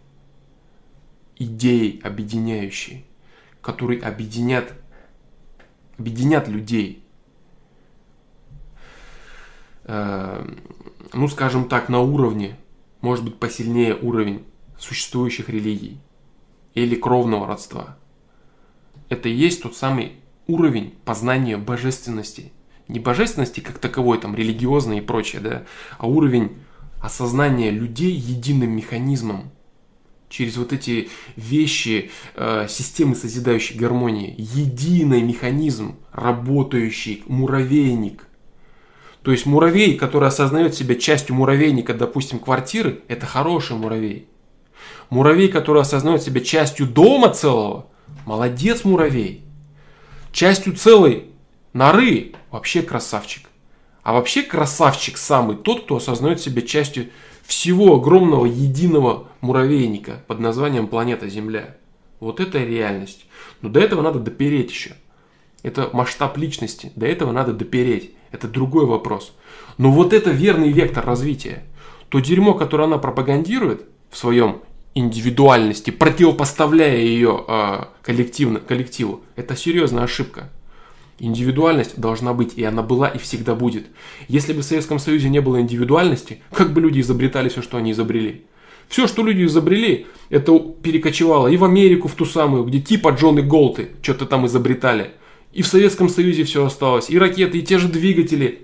идеи 1.38 2.00
объединяющие, 2.02 3.04
которые 3.62 4.02
объединят, 4.02 4.74
объединят 5.98 6.48
людей. 6.48 7.04
Э, 9.84 10.48
ну, 11.12 11.28
скажем 11.28 11.68
так, 11.68 11.90
на 11.90 12.00
уровне, 12.00 12.58
может 13.02 13.26
быть, 13.26 13.38
посильнее 13.38 13.96
уровень 13.96 14.46
существующих 14.80 15.50
религий 15.50 16.00
или 16.74 16.96
кровного 16.96 17.48
родства. 17.48 17.98
Это 19.10 19.28
и 19.28 19.34
есть 19.34 19.62
тот 19.62 19.76
самый 19.76 20.14
уровень 20.48 20.96
познания 21.04 21.58
божественности– 21.58 22.54
не 22.88 23.00
божественности 23.00 23.62
как 23.62 23.80
таковой, 23.80 24.20
там, 24.20 24.36
религиозной 24.36 25.00
и 25.00 25.02
прочее, 25.02 25.42
да, 25.42 25.64
а 25.98 26.08
уровень 26.08 26.58
осознания 27.06 27.70
людей 27.70 28.12
единым 28.12 28.72
механизмом, 28.72 29.52
через 30.30 30.58
вот 30.58 30.74
эти 30.74 31.10
вещи, 31.36 32.12
э, 32.36 32.68
системы 32.68 33.16
созидающей 33.16 33.78
гармонии, 33.78 34.36
единый 34.38 35.22
механизм, 35.22 35.98
работающий 36.12 37.24
муравейник. 37.28 38.28
То 39.22 39.32
есть 39.32 39.46
муравей, 39.46 39.96
который 39.98 40.28
осознает 40.28 40.76
себя 40.76 40.96
частью 40.96 41.36
муравейника, 41.36 41.94
допустим, 41.94 42.40
квартиры, 42.40 43.02
это 43.08 43.26
хороший 43.26 43.76
муравей. 43.76 44.28
Муравей, 45.10 45.48
который 45.48 45.82
осознает 45.82 46.22
себя 46.22 46.42
частью 46.42 46.88
дома 46.88 47.30
целого, 47.30 47.88
молодец 48.26 48.84
муравей. 48.84 49.44
Частью 50.32 50.76
целой 50.76 51.26
норы, 51.74 52.34
вообще 52.52 52.82
красавчик. 52.82 53.50
А 54.06 54.14
вообще 54.14 54.44
красавчик 54.44 55.18
самый 55.18 55.58
тот, 55.58 55.86
кто 55.86 55.96
осознает 55.96 56.40
себя 56.40 56.62
частью 56.62 57.08
всего 57.42 57.96
огромного 57.96 58.46
единого 58.46 59.30
муравейника 59.42 60.22
под 60.28 60.40
названием 60.40 60.86
планета 60.86 61.28
Земля. 61.28 61.76
Вот 62.20 62.40
это 62.40 62.60
реальность. 62.60 63.26
Но 63.62 63.70
до 63.70 63.80
этого 63.80 64.04
надо 64.04 64.20
допереть 64.20 64.70
еще. 64.70 64.92
Это 65.64 65.90
масштаб 65.92 66.38
личности. 66.38 66.92
До 66.96 67.08
этого 67.08 67.32
надо 67.32 67.52
допереть. 67.52 68.12
Это 68.32 68.48
другой 68.48 68.86
вопрос. 68.86 69.34
Но 69.80 69.90
вот 69.90 70.14
это 70.14 70.30
верный 70.30 70.72
вектор 70.72 71.04
развития. 71.04 71.64
То 72.10 72.20
дерьмо, 72.20 72.54
которое 72.54 72.84
она 72.84 73.00
пропагандирует 73.00 73.88
в 74.12 74.18
своем 74.18 74.62
индивидуальности, 74.94 75.90
противопоставляя 75.90 76.98
ее 76.98 77.44
э, 77.48 77.86
коллективно, 78.04 78.60
коллективу, 78.60 79.24
это 79.36 79.56
серьезная 79.56 80.04
ошибка. 80.04 80.52
Индивидуальность 81.18 81.98
должна 82.00 82.34
быть, 82.34 82.58
и 82.58 82.64
она 82.64 82.82
была, 82.82 83.08
и 83.08 83.18
всегда 83.18 83.56
будет. 83.56 83.88
Если 84.28 84.52
бы 84.52 84.62
в 84.62 84.66
Советском 84.66 85.00
Союзе 85.00 85.30
не 85.30 85.40
было 85.40 85.62
индивидуальности, 85.62 86.42
как 86.52 86.74
бы 86.74 86.82
люди 86.82 87.00
изобретали 87.00 87.48
все, 87.48 87.62
что 87.62 87.78
они 87.78 87.92
изобрели? 87.92 88.44
Все, 88.90 89.08
что 89.08 89.24
люди 89.24 89.46
изобрели, 89.46 90.08
это 90.30 90.60
перекочевало 90.60 91.48
и 91.48 91.58
в 91.58 91.64
Америку, 91.64 92.08
в 92.08 92.14
ту 92.14 92.26
самую, 92.26 92.66
где 92.66 92.80
типа 92.80 93.10
Джон 93.10 93.40
и 93.40 93.42
Голты 93.42 93.92
что-то 94.02 94.26
там 94.26 94.46
изобретали. 94.46 95.12
И 95.54 95.62
в 95.62 95.68
Советском 95.68 96.10
Союзе 96.10 96.44
все 96.44 96.66
осталось. 96.66 97.10
И 97.10 97.18
ракеты, 97.18 97.60
и 97.60 97.64
те 97.64 97.78
же 97.78 97.88
двигатели, 97.88 98.64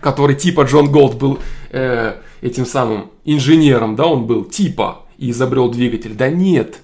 который 0.00 0.36
типа 0.36 0.62
Джон 0.62 0.92
Голт 0.92 1.18
был 1.18 1.40
э, 1.70 2.14
этим 2.40 2.66
самым 2.66 3.10
инженером, 3.24 3.96
да, 3.96 4.06
он 4.06 4.26
был 4.26 4.44
типа 4.44 5.06
и 5.18 5.30
изобрел 5.30 5.68
двигатель. 5.68 6.14
Да 6.14 6.30
нет. 6.30 6.78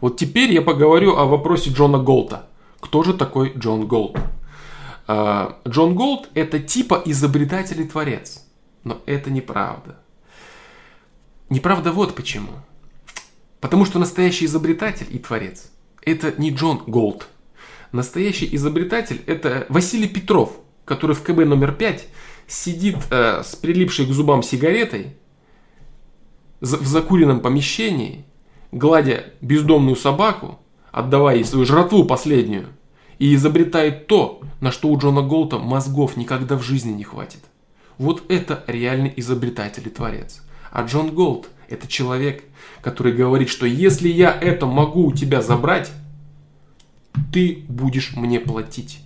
Вот 0.00 0.16
теперь 0.16 0.52
я 0.52 0.62
поговорю 0.62 1.16
о 1.16 1.26
вопросе 1.26 1.70
Джона 1.70 1.98
Голта. 1.98 2.48
Кто 2.80 3.02
же 3.02 3.12
такой 3.12 3.52
Джон 3.56 3.86
Голт? 3.86 4.16
А, 5.08 5.58
Джон 5.66 5.94
Голт 5.94 6.28
это 6.34 6.60
типа 6.60 7.02
изобретатель 7.06 7.80
и 7.80 7.84
творец. 7.84 8.44
Но 8.84 9.00
это 9.06 9.30
неправда. 9.30 9.98
Неправда 11.48 11.92
вот 11.92 12.14
почему. 12.14 12.52
Потому 13.60 13.86
что 13.86 13.98
настоящий 13.98 14.44
изобретатель 14.44 15.08
и 15.10 15.18
творец 15.18 15.70
это 16.02 16.32
не 16.40 16.50
Джон 16.50 16.82
Голт. 16.86 17.28
Настоящий 17.90 18.48
изобретатель 18.54 19.22
это 19.26 19.66
Василий 19.70 20.08
Петров, 20.08 20.52
который 20.84 21.16
в 21.16 21.22
КБ 21.22 21.46
номер 21.46 21.72
5 21.72 22.06
сидит 22.46 22.96
э, 23.10 23.42
с 23.42 23.56
прилипшей 23.56 24.06
к 24.06 24.10
зубам 24.10 24.42
сигаретой 24.42 25.16
в 26.60 26.86
закуренном 26.86 27.40
помещении, 27.40 28.24
гладя 28.72 29.32
бездомную 29.40 29.96
собаку, 29.96 30.58
отдавая 30.90 31.36
ей 31.36 31.44
свою 31.44 31.64
жратву 31.64 32.04
последнюю, 32.04 32.68
и 33.18 33.34
изобретает 33.34 34.06
то, 34.06 34.40
на 34.60 34.70
что 34.72 34.88
у 34.88 34.98
Джона 34.98 35.22
Голта 35.22 35.58
мозгов 35.58 36.16
никогда 36.16 36.56
в 36.56 36.62
жизни 36.62 36.92
не 36.92 37.04
хватит. 37.04 37.40
Вот 37.98 38.22
это 38.30 38.64
реальный 38.66 39.12
изобретатель 39.16 39.86
и 39.86 39.90
творец. 39.90 40.42
А 40.70 40.84
Джон 40.84 41.14
Голд– 41.14 41.48
это 41.68 41.88
человек, 41.88 42.44
который 42.80 43.12
говорит, 43.12 43.48
что 43.48 43.66
если 43.66 44.08
я 44.08 44.30
это 44.30 44.66
могу 44.66 45.06
у 45.06 45.12
тебя 45.12 45.42
забрать, 45.42 45.90
ты 47.32 47.64
будешь 47.68 48.14
мне 48.14 48.38
платить. 48.38 49.00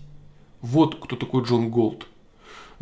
Вот 0.60 1.02
кто 1.02 1.16
такой 1.16 1.44
Джон 1.44 1.70
Голт. 1.70 2.06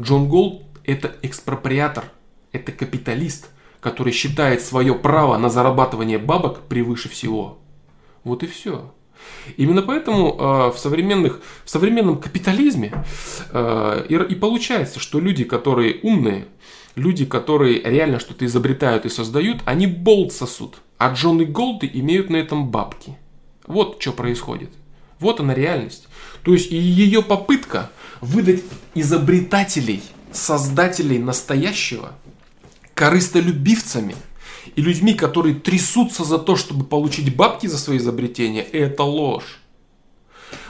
Джон 0.00 0.28
Голт – 0.28 0.84
это 0.84 1.14
экспроприатор, 1.22 2.04
это 2.52 2.72
капиталист, 2.72 3.50
который 3.80 4.12
считает 4.12 4.62
свое 4.62 4.94
право 4.94 5.38
на 5.38 5.48
зарабатывание 5.48 6.18
бабок 6.18 6.62
превыше 6.62 7.08
всего. 7.08 7.58
Вот 8.24 8.42
и 8.42 8.46
все. 8.46 8.92
Именно 9.56 9.82
поэтому 9.82 10.36
э, 10.38 10.72
в, 10.74 10.78
современных, 10.78 11.40
в 11.64 11.70
современном 11.70 12.20
капитализме 12.20 12.92
э, 13.52 14.06
и, 14.08 14.14
и 14.14 14.34
получается, 14.34 15.00
что 15.00 15.20
люди, 15.20 15.44
которые 15.44 16.00
умные, 16.02 16.46
люди, 16.94 17.24
которые 17.24 17.82
реально 17.82 18.18
что-то 18.18 18.44
изобретают 18.44 19.06
и 19.06 19.08
создают, 19.08 19.60
они 19.64 19.86
болт 19.86 20.32
сосут. 20.32 20.76
А 20.98 21.12
Джоны 21.14 21.40
Голты 21.40 21.90
имеют 21.92 22.30
на 22.30 22.36
этом 22.36 22.70
бабки. 22.70 23.16
Вот 23.66 24.00
что 24.00 24.12
происходит. 24.12 24.70
Вот 25.18 25.40
она 25.40 25.54
реальность. 25.54 26.08
То 26.42 26.52
есть 26.52 26.70
и 26.70 26.76
ее 26.76 27.22
попытка 27.22 27.90
выдать 28.20 28.62
изобретателей, 28.94 30.02
создателей 30.32 31.18
настоящего 31.18 32.12
корыстолюбивцами– 32.94 34.16
и 34.76 34.82
людьми, 34.82 35.14
которые 35.14 35.54
трясутся 35.54 36.24
за 36.24 36.38
то, 36.38 36.56
чтобы 36.56 36.84
получить 36.84 37.34
бабки 37.34 37.66
за 37.66 37.78
свои 37.78 37.98
изобретения, 37.98 38.62
это 38.62 39.02
ложь. 39.02 39.60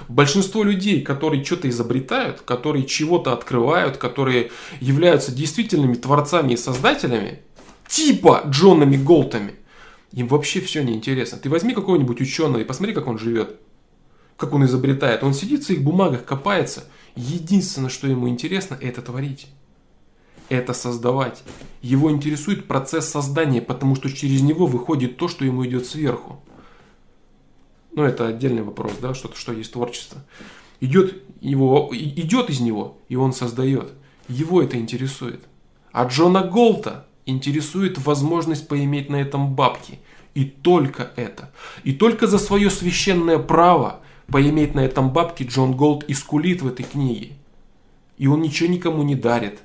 Большинство 0.09 0.65
людей, 0.65 1.03
которые 1.03 1.45
что-то 1.45 1.69
изобретают, 1.69 2.41
которые 2.41 2.85
чего-то 2.85 3.33
открывают, 3.33 3.97
которые 3.97 4.51
являются 4.81 5.33
действительными 5.33 5.95
творцами 5.95 6.55
и 6.55 6.57
создателями, 6.57 7.41
типа 7.87 8.43
Джонами 8.47 8.97
Голтами, 8.97 9.55
им 10.13 10.27
вообще 10.27 10.61
все 10.61 10.83
неинтересно. 10.83 11.39
Ты 11.39 11.49
возьми 11.49 11.75
какого-нибудь 11.75 12.21
ученого 12.21 12.61
и 12.61 12.65
посмотри, 12.65 12.93
как 12.93 13.07
он 13.07 13.19
живет, 13.19 13.61
как 14.37 14.53
он 14.53 14.65
изобретает. 14.65 15.23
Он 15.23 15.33
сидит 15.33 15.63
в 15.63 15.67
своих 15.67 15.83
бумагах, 15.83 16.25
копается. 16.25 16.85
Единственное, 17.15 17.91
что 17.91 18.09
ему 18.09 18.29
интересно, 18.29 18.77
это 18.81 19.03
творить 19.03 19.47
это 20.51 20.75
создавать. 20.75 21.43
Его 21.81 22.11
интересует 22.11 22.67
процесс 22.67 23.09
создания, 23.09 23.63
потому 23.63 23.95
что 23.95 24.11
через 24.11 24.43
него 24.43 24.67
выходит 24.67 25.17
то, 25.17 25.29
что 25.29 25.45
ему 25.45 25.65
идет 25.65 25.87
сверху. 25.87 26.43
Но 27.93 28.05
это 28.05 28.27
отдельный 28.27 28.63
вопрос, 28.63 28.93
да, 29.01 29.15
что, 29.15 29.31
что 29.35 29.53
есть 29.53 29.73
творчество. 29.73 30.23
Идет, 30.81 31.23
его, 31.41 31.89
идет 31.93 32.51
из 32.51 32.61
него, 32.61 32.99
и 33.09 33.17
он 33.17 33.33
создает. 33.33 33.93
Его 34.29 34.63
это 34.63 34.77
интересует. 34.77 35.43
А 35.93 36.05
Джона 36.05 36.43
Голта 36.43 37.07
интересует 37.27 37.99
возможность 37.99 38.69
поиметь 38.69 39.09
на 39.09 39.17
этом 39.17 39.55
бабки. 39.55 39.99
И 40.35 40.45
только 40.45 41.11
это. 41.17 41.51
И 41.83 41.93
только 41.93 42.27
за 42.27 42.39
свое 42.39 42.71
священное 42.71 43.39
право 43.39 44.01
поиметь 44.29 44.75
на 44.75 44.81
этом 44.81 45.11
бабки 45.11 45.43
Джон 45.43 45.77
Голд 45.77 46.05
искулит 46.09 46.63
в 46.63 46.69
этой 46.69 46.85
книге. 46.85 47.33
И 48.19 48.27
он 48.27 48.43
ничего 48.43 48.69
никому 48.69 49.03
не 49.03 49.15
дарит 49.15 49.61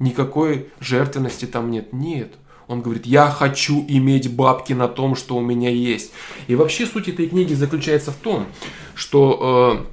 никакой 0.00 0.68
жертвенности 0.80 1.44
там 1.44 1.70
нет. 1.70 1.92
Нет. 1.92 2.34
Он 2.66 2.82
говорит, 2.82 3.06
я 3.06 3.30
хочу 3.30 3.84
иметь 3.88 4.34
бабки 4.34 4.72
на 4.72 4.88
том, 4.88 5.14
что 5.14 5.36
у 5.36 5.40
меня 5.40 5.70
есть. 5.70 6.12
И 6.48 6.56
вообще 6.56 6.86
суть 6.86 7.08
этой 7.08 7.28
книги 7.28 7.54
заключается 7.54 8.10
в 8.10 8.16
том, 8.16 8.46
что 8.94 9.86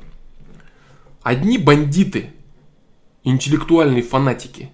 Одни 1.27 1.57
бандиты, 1.57 2.29
интеллектуальные 3.25 4.01
фанатики, 4.01 4.71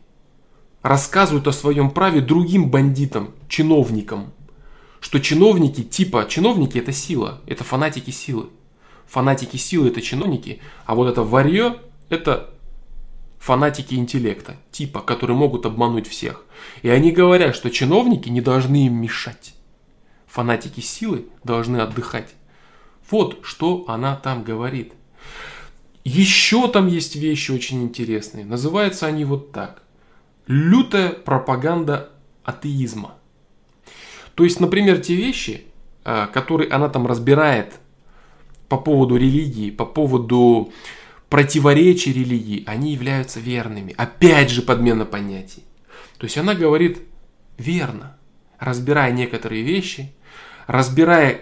рассказывают 0.83 1.47
о 1.47 1.51
своем 1.51 1.89
праве 1.89 2.21
другим 2.21 2.69
бандитам, 2.69 3.31
чиновникам, 3.47 4.31
что 4.99 5.19
чиновники 5.19 5.81
типа, 5.81 6.27
чиновники 6.29 6.77
это 6.77 6.91
сила, 6.91 7.41
это 7.47 7.63
фанатики 7.63 8.11
силы. 8.11 8.49
Фанатики 9.07 9.57
силы 9.57 9.87
это 9.87 9.99
чиновники, 10.03 10.61
а 10.85 10.93
вот 10.93 11.07
это 11.07 11.23
варье 11.23 11.77
это 12.09 12.52
фанатики 13.43 13.95
интеллекта, 13.95 14.55
типа, 14.71 15.01
которые 15.01 15.35
могут 15.35 15.65
обмануть 15.65 16.07
всех. 16.07 16.45
И 16.81 16.87
они 16.87 17.11
говорят, 17.11 17.57
что 17.57 17.69
чиновники 17.69 18.29
не 18.29 18.39
должны 18.39 18.85
им 18.85 18.93
мешать. 19.01 19.53
Фанатики 20.27 20.79
силы 20.79 21.25
должны 21.43 21.77
отдыхать. 21.79 22.35
Вот 23.11 23.39
что 23.43 23.83
она 23.89 24.15
там 24.15 24.43
говорит. 24.43 24.93
Еще 26.05 26.69
там 26.69 26.87
есть 26.87 27.17
вещи 27.17 27.51
очень 27.51 27.83
интересные. 27.83 28.45
Называются 28.45 29.07
они 29.07 29.25
вот 29.25 29.51
так. 29.51 29.83
Лютая 30.47 31.09
пропаганда 31.09 32.11
атеизма. 32.45 33.15
То 34.35 34.45
есть, 34.45 34.61
например, 34.61 35.01
те 35.01 35.15
вещи, 35.15 35.65
а, 36.05 36.27
которые 36.27 36.69
она 36.69 36.87
там 36.87 37.07
разбирает 37.07 37.73
по 38.69 38.77
поводу 38.77 39.17
религии, 39.17 39.69
по 39.69 39.85
поводу 39.85 40.71
противоречий 41.33 42.13
религии, 42.13 42.63
они 42.67 42.91
являются 42.91 43.39
верными. 43.39 43.95
Опять 43.97 44.51
же 44.51 44.61
подмена 44.61 45.03
понятий. 45.03 45.63
То 46.19 46.25
есть 46.25 46.37
она 46.37 46.53
говорит 46.53 46.99
верно, 47.57 48.17
разбирая 48.59 49.11
некоторые 49.11 49.63
вещи, 49.63 50.13
разбирая 50.67 51.41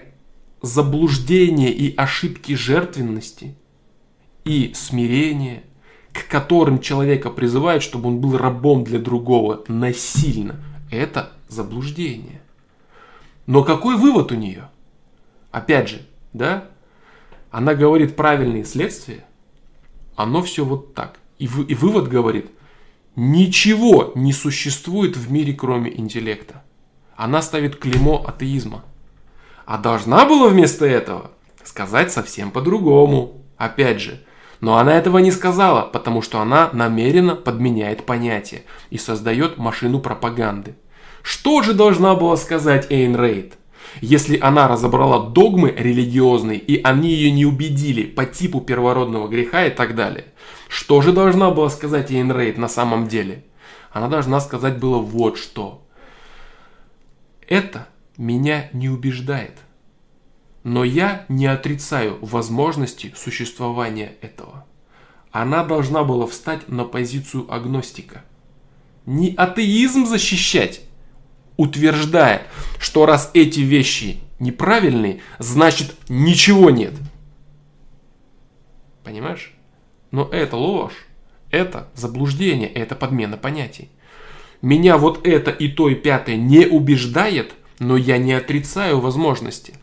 заблуждения 0.61 1.73
и 1.73 1.93
ошибки 1.97 2.55
жертвенности 2.55 3.57
и 4.45 4.71
смирения, 4.73 5.63
к 6.13 6.25
которым 6.29 6.79
человека 6.79 7.29
призывают, 7.29 7.83
чтобы 7.83 8.07
он 8.07 8.21
был 8.21 8.37
рабом 8.37 8.85
для 8.85 8.97
другого 8.97 9.65
насильно. 9.67 10.55
Это 10.89 11.33
заблуждение. 11.49 12.39
Но 13.45 13.61
какой 13.65 13.97
вывод 13.97 14.31
у 14.31 14.35
нее? 14.35 14.69
Опять 15.51 15.89
же, 15.89 16.07
да? 16.31 16.69
Она 17.49 17.75
говорит 17.75 18.15
правильные 18.15 18.63
следствия, 18.63 19.25
оно 20.15 20.41
все 20.41 20.65
вот 20.65 20.93
так. 20.93 21.19
И, 21.39 21.47
вы, 21.47 21.63
и 21.63 21.75
вывод 21.75 22.07
говорит, 22.07 22.51
ничего 23.15 24.11
не 24.15 24.33
существует 24.33 25.17
в 25.17 25.31
мире, 25.31 25.53
кроме 25.53 25.95
интеллекта. 25.97 26.63
Она 27.15 27.41
ставит 27.41 27.77
клеймо 27.77 28.23
атеизма. 28.25 28.83
А 29.65 29.77
должна 29.77 30.25
была 30.25 30.49
вместо 30.49 30.85
этого 30.85 31.31
сказать 31.63 32.11
совсем 32.11 32.51
по-другому. 32.51 33.41
Опять 33.57 34.01
же, 34.01 34.23
но 34.59 34.77
она 34.77 34.97
этого 34.97 35.17
не 35.19 35.31
сказала, 35.31 35.81
потому 35.81 36.21
что 36.21 36.39
она 36.39 36.69
намеренно 36.73 37.35
подменяет 37.35 38.05
понятие 38.05 38.63
и 38.89 38.97
создает 38.97 39.57
машину 39.57 39.99
пропаганды. 39.99 40.75
Что 41.23 41.61
же 41.61 41.73
должна 41.73 42.15
была 42.15 42.37
сказать 42.37 42.87
Эйн 42.89 43.15
Рейд? 43.15 43.53
Если 43.99 44.39
она 44.39 44.67
разобрала 44.67 45.29
догмы 45.29 45.73
религиозные, 45.77 46.59
и 46.59 46.81
они 46.81 47.09
ее 47.09 47.31
не 47.31 47.45
убедили 47.45 48.03
по 48.03 48.25
типу 48.25 48.61
первородного 48.61 49.27
греха 49.27 49.65
и 49.65 49.69
так 49.69 49.95
далее, 49.95 50.25
что 50.69 51.01
же 51.01 51.11
должна 51.11 51.51
была 51.51 51.69
сказать 51.69 52.11
Эйн 52.11 52.31
Рейд 52.31 52.57
на 52.57 52.69
самом 52.69 53.07
деле? 53.07 53.43
Она 53.91 54.07
должна 54.07 54.39
сказать 54.39 54.79
было 54.79 54.99
вот 54.99 55.37
что. 55.37 55.85
Это 57.47 57.89
меня 58.17 58.69
не 58.71 58.87
убеждает. 58.87 59.57
Но 60.63 60.83
я 60.83 61.25
не 61.27 61.47
отрицаю 61.47 62.17
возможности 62.21 63.13
существования 63.17 64.15
этого. 64.21 64.65
Она 65.31 65.65
должна 65.65 66.03
была 66.03 66.27
встать 66.27 66.69
на 66.69 66.85
позицию 66.85 67.51
агностика. 67.53 68.23
Не 69.05 69.33
атеизм 69.35 70.05
защищать, 70.05 70.81
утверждая, 71.61 72.47
что 72.79 73.05
раз 73.05 73.29
эти 73.33 73.59
вещи 73.59 74.19
неправильные, 74.39 75.21
значит 75.37 75.95
ничего 76.09 76.71
нет. 76.71 76.93
Понимаешь? 79.03 79.53
Но 80.09 80.27
это 80.31 80.57
ложь, 80.57 81.05
это 81.51 81.89
заблуждение, 81.93 82.67
это 82.67 82.95
подмена 82.95 83.37
понятий. 83.37 83.89
Меня 84.61 84.97
вот 84.97 85.25
это 85.25 85.51
и 85.51 85.67
то 85.67 85.89
и 85.89 85.95
пятое 85.95 86.35
не 86.35 86.65
убеждает, 86.65 87.53
но 87.79 87.95
я 87.97 88.17
не 88.17 88.33
отрицаю 88.33 88.99
возможности. 88.99 89.75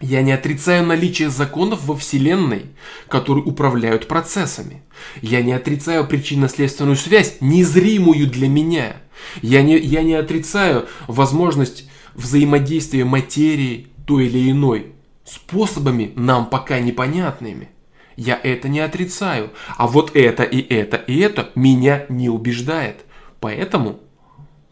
Я 0.00 0.22
не 0.22 0.32
отрицаю 0.32 0.86
наличие 0.86 1.30
законов 1.30 1.84
во 1.84 1.96
Вселенной, 1.96 2.66
которые 3.08 3.44
управляют 3.44 4.08
процессами. 4.08 4.82
Я 5.22 5.42
не 5.42 5.52
отрицаю 5.52 6.06
причинно-следственную 6.06 6.96
связь, 6.96 7.38
незримую 7.40 8.28
для 8.28 8.48
меня– 8.48 8.96
я 9.42 9.62
не, 9.62 9.78
я 9.78 10.02
не 10.02 10.14
отрицаю 10.14 10.86
возможность 11.06 11.88
взаимодействия 12.14 13.04
материи 13.04 13.88
той 14.06 14.26
или 14.26 14.50
иной 14.50 14.92
способами 15.24 16.12
нам 16.16 16.48
пока 16.48 16.78
непонятными. 16.78 17.70
Я 18.16 18.40
это 18.42 18.68
не 18.68 18.80
отрицаю. 18.80 19.50
А 19.76 19.86
вот 19.86 20.14
это 20.16 20.42
и 20.42 20.60
это 20.60 20.96
и 20.96 21.18
это 21.18 21.50
меня 21.54 22.06
не 22.08 22.28
убеждает. 22.28 23.04
Поэтому 23.40 24.00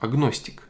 агностик. 0.00 0.62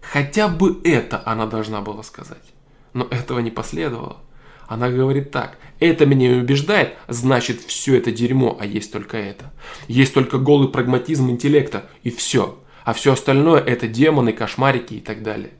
Хотя 0.00 0.48
бы 0.48 0.80
это 0.84 1.22
она 1.26 1.46
должна 1.46 1.80
была 1.80 2.02
сказать. 2.02 2.44
Но 2.92 3.06
этого 3.10 3.40
не 3.40 3.50
последовало. 3.50 4.18
Она 4.66 4.90
говорит 4.90 5.30
так, 5.30 5.58
это 5.80 6.04
меня 6.04 6.36
убеждает, 6.36 6.94
значит 7.08 7.60
все 7.60 7.96
это 7.96 8.12
дерьмо, 8.12 8.56
а 8.60 8.66
есть 8.66 8.92
только 8.92 9.16
это. 9.16 9.50
Есть 9.86 10.12
только 10.12 10.38
голый 10.38 10.68
прагматизм 10.68 11.30
интеллекта, 11.30 11.88
и 12.02 12.10
все 12.10 12.58
а 12.88 12.94
все 12.94 13.12
остальное 13.12 13.60
это 13.60 13.86
демоны, 13.86 14.32
кошмарики 14.32 14.94
и 14.94 15.00
так 15.00 15.22
далее. 15.22 15.50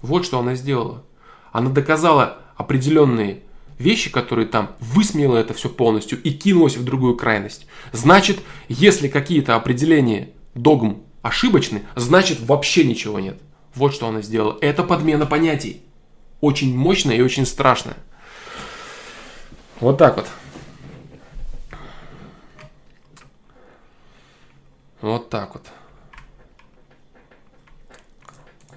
Вот 0.00 0.24
что 0.24 0.38
она 0.38 0.54
сделала. 0.54 1.04
Она 1.52 1.68
доказала 1.68 2.38
определенные 2.56 3.42
вещи, 3.78 4.10
которые 4.10 4.46
там, 4.46 4.70
высмеяла 4.80 5.36
это 5.36 5.52
все 5.52 5.68
полностью 5.68 6.18
и 6.22 6.30
кинулась 6.30 6.78
в 6.78 6.82
другую 6.82 7.14
крайность. 7.14 7.66
Значит, 7.92 8.40
если 8.70 9.08
какие-то 9.08 9.54
определения 9.54 10.30
догм 10.54 11.02
ошибочны, 11.20 11.82
значит 11.94 12.40
вообще 12.40 12.84
ничего 12.84 13.20
нет. 13.20 13.38
Вот 13.74 13.92
что 13.92 14.08
она 14.08 14.22
сделала. 14.22 14.56
Это 14.62 14.82
подмена 14.82 15.26
понятий. 15.26 15.82
Очень 16.42 16.76
мощная 16.76 17.14
и 17.14 17.22
очень 17.22 17.46
страшная. 17.46 17.96
Вот 19.78 19.96
так 19.96 20.16
вот. 20.16 20.26
Вот 25.00 25.30
так 25.30 25.54
вот. 25.54 25.62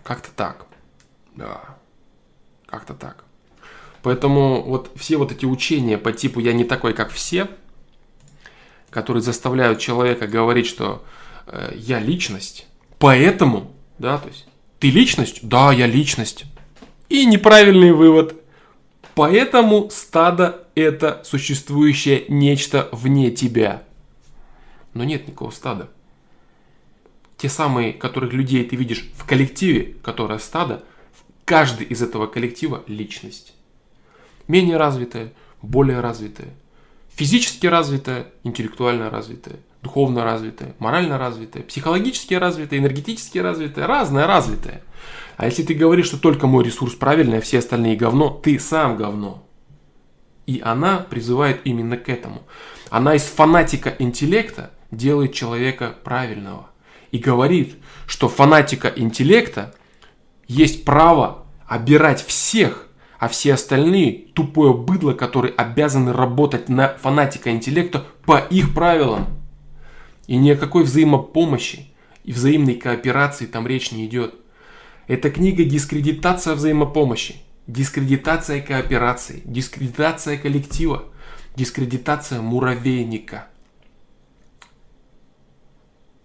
Как-то 0.04 0.30
так. 0.36 0.68
Да. 1.36 1.76
Как-то 2.68 2.94
так. 2.94 3.24
Поэтому 4.04 4.62
вот 4.62 4.92
все 4.96 5.18
вот 5.18 5.32
эти 5.32 5.46
учения 5.46 5.98
по 5.98 6.12
типу 6.12 6.40
«я 6.40 6.54
не 6.54 6.66
такой, 6.66 6.94
как 6.94 7.10
все», 7.10 7.50
которые 8.92 9.24
заставляют 9.24 9.80
человека 9.80 10.28
говорить, 10.28 10.68
что 10.68 11.04
э, 11.48 11.72
«я 11.76 11.98
личность», 11.98 12.68
поэтому, 13.00 13.72
да, 13.98 14.20
то 14.20 14.28
есть 14.28 14.46
«ты 14.78 14.92
личность?» 14.92 15.40
Да, 15.42 15.74
я 15.74 15.88
личность. 15.88 16.46
И 17.10 17.26
неправильный 17.26 17.92
вывод. 17.92 18.42
Поэтому 19.14 19.90
стадо– 19.90 20.68
это 20.76 21.22
существующее 21.24 22.26
нечто 22.28 22.90
вне 22.92 23.32
тебя. 23.32 23.84
Но 24.94 25.04
нет 25.04 25.28
никакого 25.28 25.52
стада 25.52 25.90
те 27.38 27.50
самые, 27.50 27.94
которых 27.94 28.34
людей 28.34 28.64
ты 28.64 28.76
видишь 28.76 29.10
в 29.16 29.26
коллективе, 29.26 29.96
которое 30.02 30.40
стадо, 30.40 30.84
каждый 31.44 31.86
из 31.86 32.02
этого 32.02 32.28
коллектива 32.28 32.84
личность. 32.88 33.54
Менее 34.48 34.78
развитая, 34.78 35.34
более 35.62 36.00
развитая, 36.00 36.50
физически 37.14 37.68
развитая, 37.68 38.28
интеллектуально 38.44 39.10
развитая, 39.10 39.58
духовно 39.82 40.24
развитая, 40.24 40.76
морально 40.80 41.18
развитая, 41.18 41.64
психологически 41.64 42.34
развитая, 42.36 42.80
энергетически 42.80 43.40
развитая, 43.40 43.88
разная 43.88 44.28
развитая. 44.28 44.82
А 45.38 45.46
если 45.46 45.64
ты 45.64 45.74
говоришь, 45.74 46.08
что 46.08 46.18
только 46.18 46.48
мой 46.48 46.64
ресурс 46.64 46.94
правильный, 46.94 47.40
а 47.40 47.42
все 47.42 47.60
остальные 47.60 47.98
говно, 47.98 48.30
ты 48.30 48.58
сам 48.60 48.96
говно. 48.96 49.44
И 50.46 50.62
она 50.64 51.00
призывает 51.00 51.62
именно 51.66 51.98
к 51.98 52.10
этому. 52.10 52.44
Она 52.90 53.16
из 53.16 53.24
фанатика 53.24 53.94
интеллекта 53.98 54.72
делает 54.92 55.34
человека 55.34 55.96
правильного 56.04 56.70
и 57.12 57.18
говорит, 57.18 57.76
что 58.08 58.30
фанатика 58.30 58.88
интеллекта 58.96 59.74
есть 60.48 60.86
право 60.86 61.46
обирать 61.68 62.24
всех, 62.24 62.88
а 63.18 63.28
все 63.28 63.56
остальные 63.56 64.28
тупое 64.34 64.74
быдло, 64.74 65.14
которые 65.14 65.54
обязаны 65.54 66.14
работать 66.14 66.70
на 66.70 66.90
фанатика 67.02 67.52
интеллекта 67.52 68.06
по 68.26 68.38
их 68.38 68.74
правилам. 68.74 69.28
И 70.28 70.38
ни 70.38 70.52
о 70.52 70.56
какой 70.56 70.84
взаимопомощи 70.84 71.92
и 72.24 72.32
взаимной 72.32 72.76
кооперации 72.76 73.46
там 73.46 73.68
речь 73.68 73.92
не 73.92 74.06
идет. 74.06 74.36
Эта 75.08 75.30
книга 75.30 75.64
дискредитация 75.64 76.56
взаимопомощи, 76.56 77.36
дискредитация 77.68 78.60
кооперации, 78.62 79.44
дискредитация 79.46 80.38
коллектива. 80.38 81.06
Дискредитация 81.56 82.42
муравейника. 82.42 83.48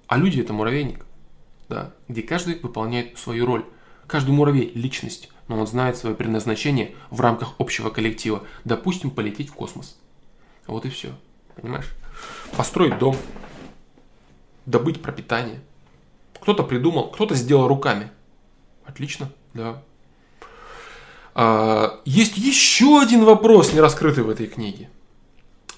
А 0.08 0.16
люди 0.16 0.40
это 0.40 0.52
муравейник, 0.52 1.06
да, 1.68 1.92
где 2.08 2.22
каждый 2.22 2.58
выполняет 2.58 3.16
свою 3.16 3.46
роль. 3.46 3.64
Каждый 4.08 4.30
муравей– 4.30 4.72
личность, 4.74 5.30
но 5.46 5.60
он 5.60 5.68
знает 5.68 5.96
свое 5.96 6.16
предназначение 6.16 6.96
в 7.10 7.20
рамках 7.20 7.54
общего 7.58 7.90
коллектива. 7.90 8.44
Допустим, 8.64 9.10
полететь 9.10 9.50
в 9.50 9.52
космос. 9.52 10.00
Вот 10.66 10.84
и 10.84 10.88
все. 10.88 11.12
Понимаешь? 11.54 11.92
Построить 12.56 12.98
дом, 12.98 13.16
добыть 14.66 15.00
пропитание. 15.00 15.60
Кто-то 16.40 16.64
придумал, 16.64 17.10
кто-то 17.10 17.36
сделал 17.36 17.68
руками. 17.68 18.10
Отлично, 18.90 19.30
да. 19.54 19.82
А, 21.32 22.00
есть 22.04 22.36
еще 22.36 23.00
один 23.00 23.24
вопрос, 23.24 23.72
не 23.72 23.80
раскрытый 23.80 24.24
в 24.24 24.30
этой 24.30 24.46
книге. 24.46 24.88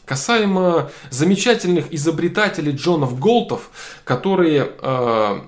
Касаемо 0.07 0.91
замечательных 1.11 1.93
изобретателей 1.93 2.73
Джонов 2.73 3.19
Голтов, 3.19 3.71
которые 4.05 4.73
э, 4.81 5.41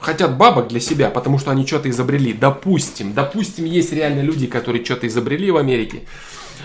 хотят 0.00 0.36
бабок 0.36 0.66
для 0.66 0.80
себя, 0.80 1.10
потому 1.10 1.38
что 1.38 1.52
они 1.52 1.64
что-то 1.64 1.88
изобрели. 1.88 2.32
Допустим, 2.32 3.14
допустим, 3.14 3.64
есть 3.64 3.92
реально 3.92 4.20
люди, 4.20 4.48
которые 4.48 4.84
что-то 4.84 5.06
изобрели 5.06 5.50
в 5.52 5.56
Америке, 5.56 6.02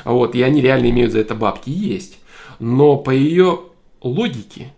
вот, 0.06 0.34
и 0.34 0.42
они 0.42 0.60
реально 0.60 0.90
имеют 0.90 1.12
за 1.12 1.20
это 1.20 1.36
бабки. 1.36 1.70
Есть. 1.70 2.18
Но 2.60 2.98
по 2.98 3.12
ее 3.12 3.62
логике, 4.02 4.74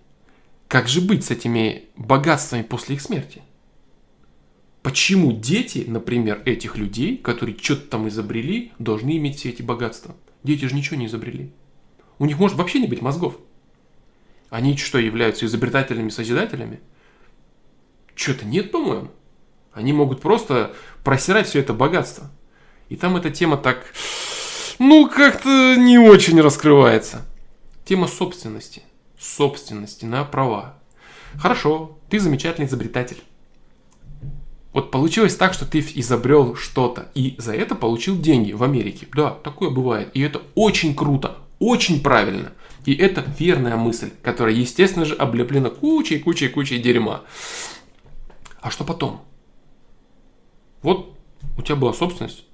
как 0.68 0.90
же 0.90 1.00
быть 1.00 1.26
с 1.26 1.32
этими 1.32 1.86
богатствами 1.96 2.64
после 2.64 2.96
их 2.96 3.02
смерти? 3.02 3.42
Почему 4.90 5.32
дети, 5.32 5.84
например, 5.86 6.42
этих 6.46 6.76
людей, 6.76 7.16
которые 7.16 7.56
что-то 7.62 7.84
там 7.84 8.08
изобрели, 8.08 8.72
должны 8.80 9.18
иметь 9.18 9.38
все 9.38 9.50
эти 9.50 9.62
богатства? 9.62 10.16
Дети 10.42 10.66
же 10.66 10.74
ничего 10.74 10.98
не 10.98 11.06
изобрели. 11.06 11.54
У 12.18 12.26
них 12.26 12.40
может 12.40 12.58
вообще 12.58 12.80
не 12.80 12.88
быть 12.88 13.04
мозгов. 13.04 13.38
Они 14.50 14.76
что, 14.78 14.98
являются 14.98 15.46
изобретателями-созидателями? 15.46 16.80
Что-то 18.16 18.46
нет, 18.46 18.72
по-моему. 18.72 19.12
Они 19.74 19.94
могут 19.94 20.22
просто 20.22 20.74
просирать 21.04 21.46
все 21.46 21.60
это 21.60 21.76
богатство. 21.76 22.32
И 22.88 22.96
там 22.96 23.16
эта 23.16 23.30
тема 23.30 23.58
так, 23.58 23.94
ну, 24.80 25.08
как-то 25.08 25.76
не 25.78 26.00
очень 26.00 26.42
раскрывается. 26.42 27.28
Тема 27.86 28.08
собственности. 28.08 28.82
Собственности 29.20 30.06
на 30.06 30.24
права. 30.24 30.80
Хорошо, 31.38 32.00
ты 32.10 32.20
замечательный 32.20 32.66
изобретатель. 32.66 33.22
Вот 34.72 34.92
получилось 34.92 35.36
так, 35.36 35.54
что 35.54 35.66
ты 35.66 35.80
изобрел 35.80 36.56
что-то 36.56 37.10
и 37.16 37.36
за 37.38 37.54
это 37.54 37.76
получил 37.76 38.20
деньги 38.20 38.52
в 38.52 38.64
Америке. 38.64 39.08
Да, 39.14 39.32
такое 39.32 39.70
бывает. 39.72 40.12
И 40.14 40.22
это 40.22 40.42
очень 40.56 40.96
круто, 40.96 41.38
очень 41.58 42.04
правильно. 42.04 42.52
И 42.86 42.94
это 42.94 43.24
верная 43.40 43.76
мысль, 43.78 44.12
которая, 44.22 44.54
естественно 44.54 45.06
же, 45.06 45.16
облеплена 45.16 45.70
кучей, 45.70 46.20
кучей, 46.20 46.50
кучей 46.50 46.80
дерьма. 46.80 47.24
А 48.62 48.70
что 48.70 48.84
потом? 48.84 49.22
Вот 50.82 51.16
у 51.58 51.62
тебя 51.62 51.76
была 51.76 51.94
собственность. 51.94 52.46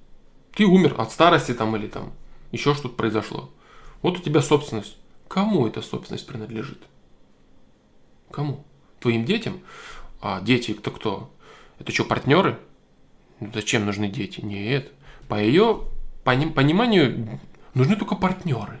Ты 0.54 0.64
умер 0.64 0.94
от 0.98 1.12
старости 1.12 1.52
там 1.52 1.76
или 1.76 1.86
там 1.86 2.12
еще 2.50 2.74
что-то 2.74 2.94
произошло. 2.94 3.50
Вот 4.02 4.18
у 4.18 4.22
тебя 4.22 4.40
собственность. 4.40 4.96
Кому 5.28 5.66
эта 5.66 5.82
собственность 5.82 6.26
принадлежит? 6.26 6.82
Кому? 8.30 8.64
Твоим 9.00 9.24
детям? 9.24 9.60
А 10.20 10.40
дети 10.40 10.72
это 10.72 10.90
кто? 10.90 11.30
Это 11.78 11.92
что, 11.92 12.04
партнеры? 12.04 12.58
Зачем 13.52 13.84
нужны 13.84 14.08
дети? 14.08 14.40
Нет. 14.40 14.92
По 15.28 15.40
ее 15.40 15.82
пониманию 16.24 17.40
нужны 17.74 17.96
только 17.96 18.14
партнеры. 18.14 18.80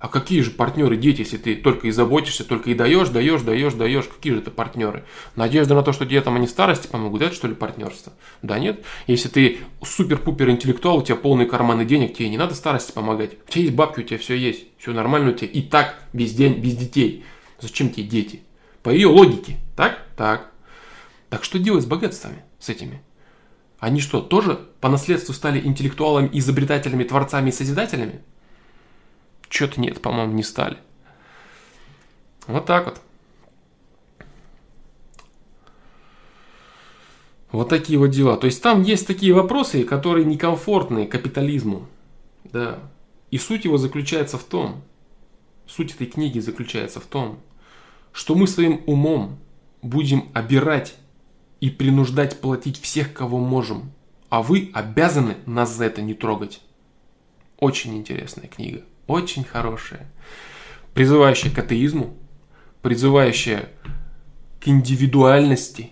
А 0.00 0.08
какие 0.08 0.40
же 0.40 0.50
партнеры 0.50 0.96
дети, 0.96 1.20
если 1.20 1.36
ты 1.36 1.54
только 1.54 1.86
и 1.86 1.90
заботишься, 1.90 2.42
только 2.42 2.70
и 2.70 2.74
даешь, 2.74 3.10
даешь, 3.10 3.42
даешь, 3.42 3.74
даешь? 3.74 4.06
Какие 4.06 4.32
же 4.32 4.38
это 4.38 4.50
партнеры? 4.50 5.04
Надежда 5.36 5.74
на 5.74 5.82
то, 5.82 5.92
что 5.92 6.06
детям 6.06 6.36
они 6.36 6.46
старости 6.46 6.86
помогут, 6.86 7.20
это 7.20 7.34
что 7.34 7.46
ли 7.46 7.54
партнерство? 7.54 8.14
Да 8.40 8.58
нет. 8.58 8.82
Если 9.06 9.28
ты 9.28 9.58
супер-пупер 9.84 10.48
интеллектуал, 10.48 10.98
у 10.98 11.02
тебя 11.02 11.16
полные 11.16 11.46
карманы 11.46 11.84
денег, 11.84 12.16
тебе 12.16 12.30
не 12.30 12.38
надо 12.38 12.54
старости 12.54 12.92
помогать. 12.92 13.32
У 13.46 13.50
тебя 13.50 13.64
есть 13.64 13.74
бабки, 13.74 14.00
у 14.00 14.02
тебя 14.02 14.16
все 14.16 14.34
есть, 14.36 14.68
все 14.78 14.94
нормально 14.94 15.32
у 15.32 15.34
тебя. 15.34 15.48
И 15.48 15.60
так, 15.60 16.02
без, 16.14 16.32
день, 16.32 16.60
без 16.60 16.76
детей. 16.76 17.26
Зачем 17.60 17.90
тебе 17.90 18.04
дети? 18.04 18.40
По 18.82 18.88
ее 18.88 19.08
логике. 19.08 19.58
Так? 19.76 20.06
Так. 20.16 20.49
Так 21.30 21.44
что 21.44 21.58
делать 21.58 21.84
с 21.84 21.86
богатствами, 21.86 22.42
с 22.58 22.68
этими? 22.68 23.02
Они 23.78 24.00
что, 24.00 24.20
тоже 24.20 24.60
по 24.80 24.88
наследству 24.88 25.32
стали 25.32 25.64
интеллектуалами, 25.64 26.28
изобретателями, 26.32 27.04
творцами 27.04 27.48
и 27.48 27.52
созидателями? 27.52 28.20
Что-то 29.48 29.80
нет, 29.80 30.02
по-моему, 30.02 30.34
не 30.34 30.42
стали. 30.42 30.76
Вот 32.46 32.66
так 32.66 32.84
вот. 32.84 33.00
Вот 37.52 37.68
такие 37.68 37.98
вот 37.98 38.08
дела. 38.08 38.36
То 38.36 38.46
есть 38.46 38.62
там 38.62 38.82
есть 38.82 39.06
такие 39.06 39.32
вопросы, 39.32 39.84
которые 39.84 40.24
некомфортны 40.24 41.06
капитализму. 41.06 41.88
Да. 42.44 42.78
И 43.30 43.38
суть 43.38 43.64
его 43.64 43.76
заключается 43.76 44.38
в 44.38 44.44
том, 44.44 44.82
суть 45.66 45.94
этой 45.94 46.06
книги 46.06 46.38
заключается 46.38 47.00
в 47.00 47.06
том, 47.06 47.38
что 48.12 48.34
мы 48.34 48.46
своим 48.46 48.82
умом 48.86 49.38
будем 49.82 50.28
обирать 50.32 50.96
и 51.60 51.70
принуждать 51.70 52.40
платить 52.40 52.80
всех, 52.80 53.12
кого 53.12 53.38
можем. 53.38 53.92
А 54.28 54.42
вы 54.42 54.70
обязаны 54.72 55.36
нас 55.46 55.74
за 55.74 55.86
это 55.86 56.02
не 56.02 56.14
трогать. 56.14 56.60
Очень 57.58 57.96
интересная 57.96 58.48
книга 58.48 58.82
очень 59.10 59.44
хорошая, 59.44 60.08
призывающая 60.94 61.50
к 61.50 61.58
атеизму, 61.58 62.16
призывающая 62.80 63.68
к 64.60 64.68
индивидуальности, 64.68 65.90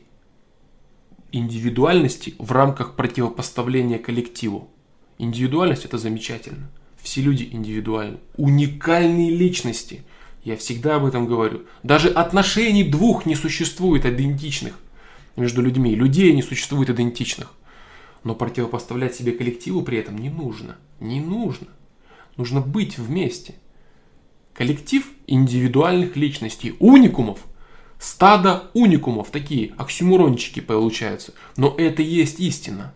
индивидуальности 1.32 2.34
в 2.38 2.52
рамках 2.52 2.94
противопоставления 2.94 3.98
коллективу. 3.98 4.70
Индивидуальность 5.18 5.84
это 5.84 5.98
замечательно. 5.98 6.70
Все 7.02 7.20
люди 7.20 7.48
индивидуальны. 7.50 8.18
Уникальные 8.36 9.30
личности. 9.30 10.02
Я 10.44 10.56
всегда 10.56 10.96
об 10.96 11.04
этом 11.04 11.26
говорю. 11.26 11.62
Даже 11.82 12.08
отношений 12.08 12.84
двух 12.84 13.26
не 13.26 13.34
существует 13.34 14.06
идентичных 14.06 14.78
между 15.38 15.62
людьми. 15.62 15.94
Людей 15.94 16.32
не 16.34 16.42
существует 16.42 16.90
идентичных. 16.90 17.54
Но 18.24 18.34
противопоставлять 18.34 19.14
себе 19.14 19.32
коллективу 19.32 19.82
при 19.82 19.98
этом 19.98 20.18
не 20.18 20.28
нужно. 20.28 20.76
Не 21.00 21.20
нужно. 21.20 21.68
Нужно 22.36 22.60
быть 22.60 22.98
вместе. 22.98 23.54
Коллектив 24.52 25.08
индивидуальных 25.26 26.16
личностей, 26.16 26.74
уникумов, 26.80 27.38
стадо 27.98 28.70
уникумов, 28.74 29.30
такие 29.30 29.72
оксюмурончики 29.76 30.60
получаются. 30.60 31.32
Но 31.56 31.74
это 31.78 32.02
и 32.02 32.06
есть 32.06 32.40
истина. 32.40 32.92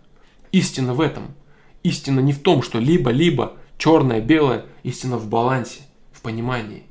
Истина 0.51 0.93
в 0.93 1.01
этом. 1.01 1.35
Истина 1.83 2.21
не 2.21 2.33
в 2.33 2.41
том, 2.41 2.63
что 2.63 2.79
либо-либо, 2.79 3.57
черное, 3.79 4.21
белое, 4.21 4.67
истина 4.83 5.17
в 5.17 5.29
балансе, 5.29 5.83
в 6.13 6.21
понимании. 6.21 6.85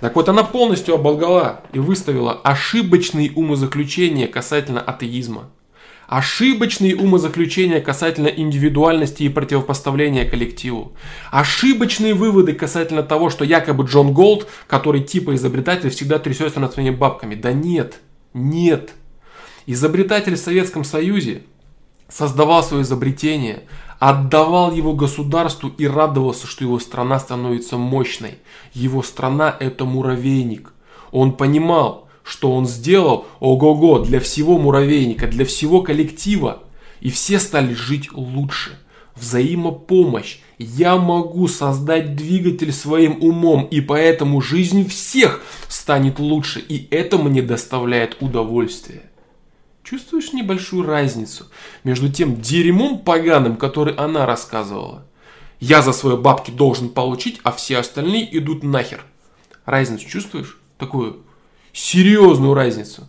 Так 0.00 0.14
вот, 0.16 0.28
она 0.28 0.44
полностью 0.44 0.94
оболгала 0.94 1.62
и 1.72 1.78
выставила 1.78 2.32
ошибочные 2.32 3.32
умозаключения 3.32 4.26
касательно 4.26 4.80
атеизма– 4.80 5.50
Ошибочные 6.08 6.96
умозаключения 6.96 7.82
касательно 7.82 8.28
индивидуальности 8.28 9.24
и 9.24 9.28
противопоставления 9.28 10.26
коллективу. 10.26 10.94
Ошибочные 11.30 12.14
выводы 12.14 12.54
касательно 12.54 13.02
того, 13.02 13.28
что 13.28 13.44
якобы 13.44 13.84
Джон 13.84 14.14
Голд, 14.14 14.48
который 14.66 15.02
типа 15.02 15.34
изобретатель, 15.34 15.90
всегда 15.90 16.18
трясется 16.18 16.60
над 16.60 16.72
своими 16.72 16.96
бабками. 16.96 17.34
Да 17.34 17.52
нет, 17.52 18.00
нет. 18.32 18.92
Изобретатель 19.66 20.36
в 20.36 20.40
Советском 20.40 20.82
Союзе 20.82 21.42
создавал 22.08 22.62
свое 22.62 22.84
изобретение, 22.84 23.64
отдавал 23.98 24.72
его 24.72 24.94
государству 24.94 25.70
и 25.76 25.86
радовался, 25.86 26.46
что 26.46 26.64
его 26.64 26.78
страна 26.78 27.18
становится 27.18 27.76
мощной. 27.76 28.38
Его 28.72 29.02
страна 29.02 29.54
это 29.58 29.84
муравейник. 29.84 30.72
Он 31.10 31.32
понимал, 31.32 32.08
что 32.22 32.52
он 32.52 32.66
сделал, 32.66 33.26
ого-го, 33.40 34.00
для 34.00 34.20
всего 34.20 34.58
муравейника, 34.58 35.26
для 35.26 35.44
всего 35.44 35.82
коллектива. 35.82 36.62
И 37.00 37.10
все 37.10 37.38
стали 37.38 37.74
жить 37.74 38.12
лучше. 38.12 38.78
Взаимопомощь. 39.16 40.38
Я 40.58 40.96
могу 40.96 41.48
создать 41.48 42.14
двигатель 42.14 42.72
своим 42.72 43.22
умом, 43.22 43.64
и 43.64 43.80
поэтому 43.80 44.40
жизнь 44.40 44.88
всех 44.88 45.42
станет 45.68 46.18
лучше, 46.18 46.60
и 46.60 46.88
это 46.90 47.16
мне 47.18 47.42
доставляет 47.42 48.16
удовольствие. 48.20 49.02
Чувствуешь 49.88 50.34
небольшую 50.34 50.82
разницу 50.82 51.46
между 51.82 52.10
тем 52.10 52.38
дерьмом 52.42 52.98
поганым, 52.98 53.56
который 53.56 53.94
она 53.94 54.26
рассказывала? 54.26 55.06
Я 55.60 55.80
за 55.80 55.94
свои 55.94 56.14
бабки 56.14 56.50
должен 56.50 56.90
получить, 56.90 57.40
а 57.42 57.52
все 57.52 57.78
остальные 57.78 58.36
идут 58.36 58.62
нахер. 58.62 59.02
Разницу 59.64 60.06
чувствуешь? 60.06 60.58
Такую 60.76 61.20
серьезную 61.72 62.52
разницу. 62.52 63.08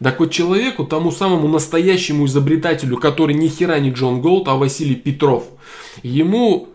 Так 0.00 0.20
вот 0.20 0.30
человеку, 0.30 0.84
тому 0.84 1.10
самому 1.10 1.48
настоящему 1.48 2.26
изобретателю, 2.26 2.98
который 2.98 3.34
ни 3.34 3.48
хера 3.48 3.80
не 3.80 3.90
Джон 3.90 4.20
Голд, 4.20 4.46
а 4.46 4.54
Василий 4.54 4.94
Петров, 4.94 5.48
ему 6.04 6.68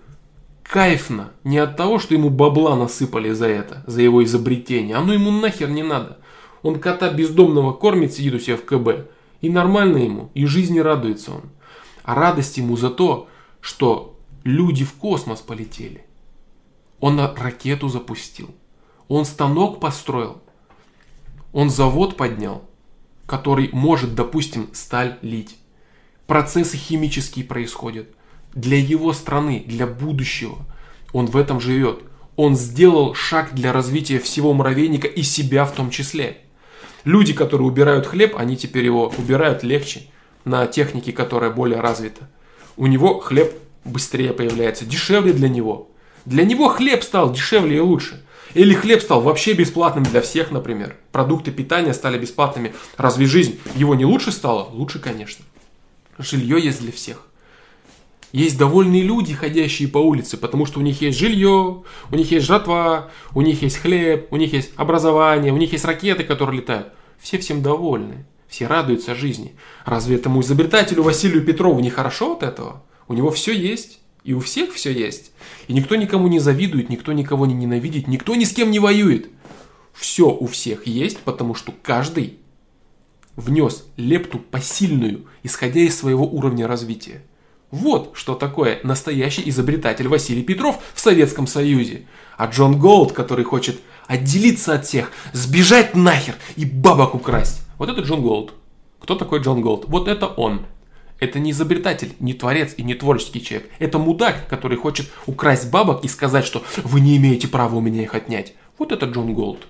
кайфно 0.62 1.32
не 1.46 1.58
от 1.58 1.78
того, 1.78 2.00
что 2.00 2.14
ему 2.14 2.30
бабла 2.30 2.76
насыпали 2.76 3.32
за 3.32 3.48
это, 3.48 3.82
за 3.88 4.02
его 4.02 4.22
изобретение. 4.26 4.98
Оно 4.98 5.14
ему 5.14 5.32
нахер 5.32 5.70
не 5.70 5.84
надо. 5.84 6.18
Он 6.64 6.82
кота 6.82 7.10
бездомного 7.10 7.72
кормит, 7.72 8.14
сидит 8.14 8.34
у 8.34 8.40
себя 8.40 8.58
в 8.58 8.66
КБ. 8.66 9.08
И 9.42 9.50
нормально 9.50 9.98
ему, 9.98 10.32
и 10.34 10.46
жизни 10.46 10.80
радуется 10.80 11.34
он. 11.34 11.44
А 12.04 12.16
радость 12.16 12.58
ему 12.58 12.78
за 12.78 12.90
то, 12.90 13.28
что 13.62 14.18
люди 14.44 14.84
в 14.86 14.94
космос 14.94 15.42
полетели. 15.42 16.06
Он 17.00 17.20
ракету 17.20 17.90
запустил. 17.90 18.50
Он 19.08 19.26
станок 19.26 19.80
построил. 19.80 20.42
Он 21.54 21.70
завод 21.70 22.18
поднял, 22.18 22.64
который 23.26 23.70
может, 23.72 24.16
допустим, 24.16 24.70
сталь 24.74 25.18
лить. 25.22 25.58
Процессы 26.26 26.78
химические 26.78 27.46
происходят. 27.46 28.08
Для 28.54 28.78
его 28.80 29.14
страны, 29.14 29.64
для 29.66 29.86
будущего. 29.86 30.58
Он 31.14 31.28
в 31.28 31.38
этом 31.38 31.60
живет. 31.60 32.02
Он 32.36 32.56
сделал 32.56 33.14
шаг 33.14 33.54
для 33.54 33.72
развития 33.72 34.20
всего 34.20 34.54
муравейника 34.54 35.08
и 35.08 35.24
себя 35.24 35.66
в 35.66 35.74
том 35.74 35.90
числе. 35.90 36.42
Люди, 37.08 37.32
которые 37.32 37.70
убирают 37.70 38.06
хлеб, 38.06 38.36
они 38.36 38.58
теперь 38.58 38.84
его 38.84 39.14
убирают 39.18 39.64
легче 39.64 40.08
на 40.44 40.68
технике, 40.68 41.14
которая 41.14 41.52
более 41.52 41.80
развита. 41.80 42.28
У 42.76 42.86
него 42.86 43.22
хлеб 43.22 43.54
быстрее 43.86 44.34
появляется, 44.34 44.84
дешевле 44.84 45.32
для 45.32 45.48
него. 45.48 45.90
Для 46.26 46.44
него 46.44 46.68
хлеб 46.68 47.02
стал 47.04 47.32
дешевле 47.32 47.78
и 47.78 47.80
лучше. 47.80 48.22
Или 48.56 48.74
хлеб 48.74 49.02
стал 49.02 49.22
вообще 49.22 49.54
бесплатным 49.54 50.04
для 50.04 50.20
всех, 50.20 50.52
например. 50.52 50.98
Продукты 51.14 51.52
питания 51.52 51.94
стали 51.94 52.20
бесплатными. 52.20 52.74
Разве 52.98 53.26
жизнь 53.26 53.58
его 53.76 53.96
не 53.96 54.04
лучше 54.04 54.34
стала? 54.34 54.64
Лучше, 54.64 55.00
конечно. 55.00 55.46
Жилье 56.18 56.60
есть 56.60 56.82
для 56.82 56.92
всех. 56.92 57.26
Есть 58.38 58.56
довольные 58.56 59.02
люди, 59.02 59.34
ходящие 59.34 59.88
по 59.88 59.98
улице, 59.98 60.38
потому 60.38 60.68
что 60.68 60.80
у 60.80 60.84
них 60.84 61.02
есть 61.02 61.18
жилье, 61.18 61.82
у 62.12 62.16
них 62.16 62.32
есть 62.32 62.46
жатва, 62.46 63.10
у 63.34 63.42
них 63.42 63.64
есть 63.64 63.78
хлеб, 63.78 64.28
у 64.30 64.38
них 64.38 64.54
есть 64.54 64.74
образование, 64.76 65.52
у 65.52 65.58
них 65.58 65.72
есть 65.72 65.86
ракеты, 65.86 66.24
которые 66.24 66.60
летают. 66.60 66.94
Все 67.20 67.40
всем 67.40 67.64
довольны, 67.64 68.28
все 68.48 68.68
радуются 68.68 69.16
жизни. 69.16 69.56
Разве 69.86 70.18
этому 70.18 70.42
изобретателю 70.42 71.02
Василию 71.02 71.44
Петрову 71.44 71.80
не 71.80 71.90
хорошо 71.90 72.34
от 72.34 72.44
этого? 72.44 72.84
У 73.08 73.16
него 73.16 73.32
все 73.32 73.54
есть, 73.54 74.02
и 74.24 74.36
у 74.36 74.40
всех 74.40 74.72
все 74.72 74.92
есть. 74.92 75.32
И 75.68 75.74
никто 75.74 75.96
никому 75.96 76.28
не 76.28 76.38
завидует, 76.38 76.90
никто 76.90 77.14
никого 77.14 77.48
не 77.48 77.56
ненавидит, 77.56 78.08
никто 78.08 78.36
ни 78.36 78.44
с 78.44 78.54
кем 78.54 78.70
не 78.70 78.78
воюет. 78.78 79.32
Все 79.94 80.30
у 80.30 80.46
всех 80.46 80.86
есть, 80.86 81.18
потому 81.22 81.56
что 81.56 81.74
каждый 81.82 82.38
внес 83.36 83.88
лепту 83.98 84.38
посильную, 84.38 85.26
исходя 85.42 85.80
из 85.80 85.98
своего 85.98 86.28
уровня 86.28 86.68
развития. 86.68 87.24
Вот 87.72 88.12
что 88.14 88.36
такое 88.36 88.80
настоящий 88.84 89.48
изобретатель 89.50 90.08
Василий 90.08 90.42
Петров 90.42 90.80
в 90.94 91.00
Советском 91.02 91.48
Союзе. 91.48 92.04
А 92.38 92.46
Джон 92.46 92.80
Голт, 92.80 93.12
который 93.12 93.44
хочет 93.44 93.82
отделиться 94.08 94.76
от 94.76 94.86
всех, 94.86 95.12
сбежать 95.34 95.94
нахер 95.94 96.36
и 96.56 96.64
бабок 96.64 97.14
украсть. 97.14 97.62
Вот 97.78 97.90
это 97.90 98.02
Джон 98.02 98.22
Голт. 98.22 98.54
Кто 99.02 99.16
такой 99.16 99.42
Джон 99.42 99.62
Голт? 99.62 99.84
Вот 99.88 100.08
это 100.08 100.28
он. 100.28 100.66
Это 101.20 101.40
не 101.40 101.52
изобретатель, 101.52 102.14
не 102.20 102.34
творец 102.34 102.74
и 102.78 102.84
не 102.84 102.94
творческий 102.94 103.44
человек. 103.44 103.70
Это 103.80 103.98
мудак, 103.98 104.48
который 104.48 104.78
хочет 104.78 105.10
украсть 105.26 105.70
бабок 105.70 106.06
и 106.06 106.08
сказать, 106.08 106.46
что 106.46 106.64
вы 106.84 107.02
не 107.02 107.18
имеете 107.18 107.50
права 107.50 107.76
у 107.76 107.82
меня 107.82 108.02
их 108.02 108.16
отнять. 108.16 108.54
Вот 108.78 108.94
это 108.94 109.08
Джон 109.08 109.34
Голт. 109.34 109.68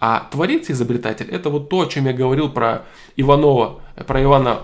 А 0.00 0.28
творец 0.30 0.70
изобретатель 0.70 1.28
это 1.30 1.50
вот 1.50 1.68
то, 1.68 1.80
о 1.80 1.86
чем 1.86 2.06
я 2.06 2.12
говорил 2.12 2.48
про 2.48 2.84
Иванова, 3.16 3.80
про 4.06 4.22
Ивана 4.22 4.62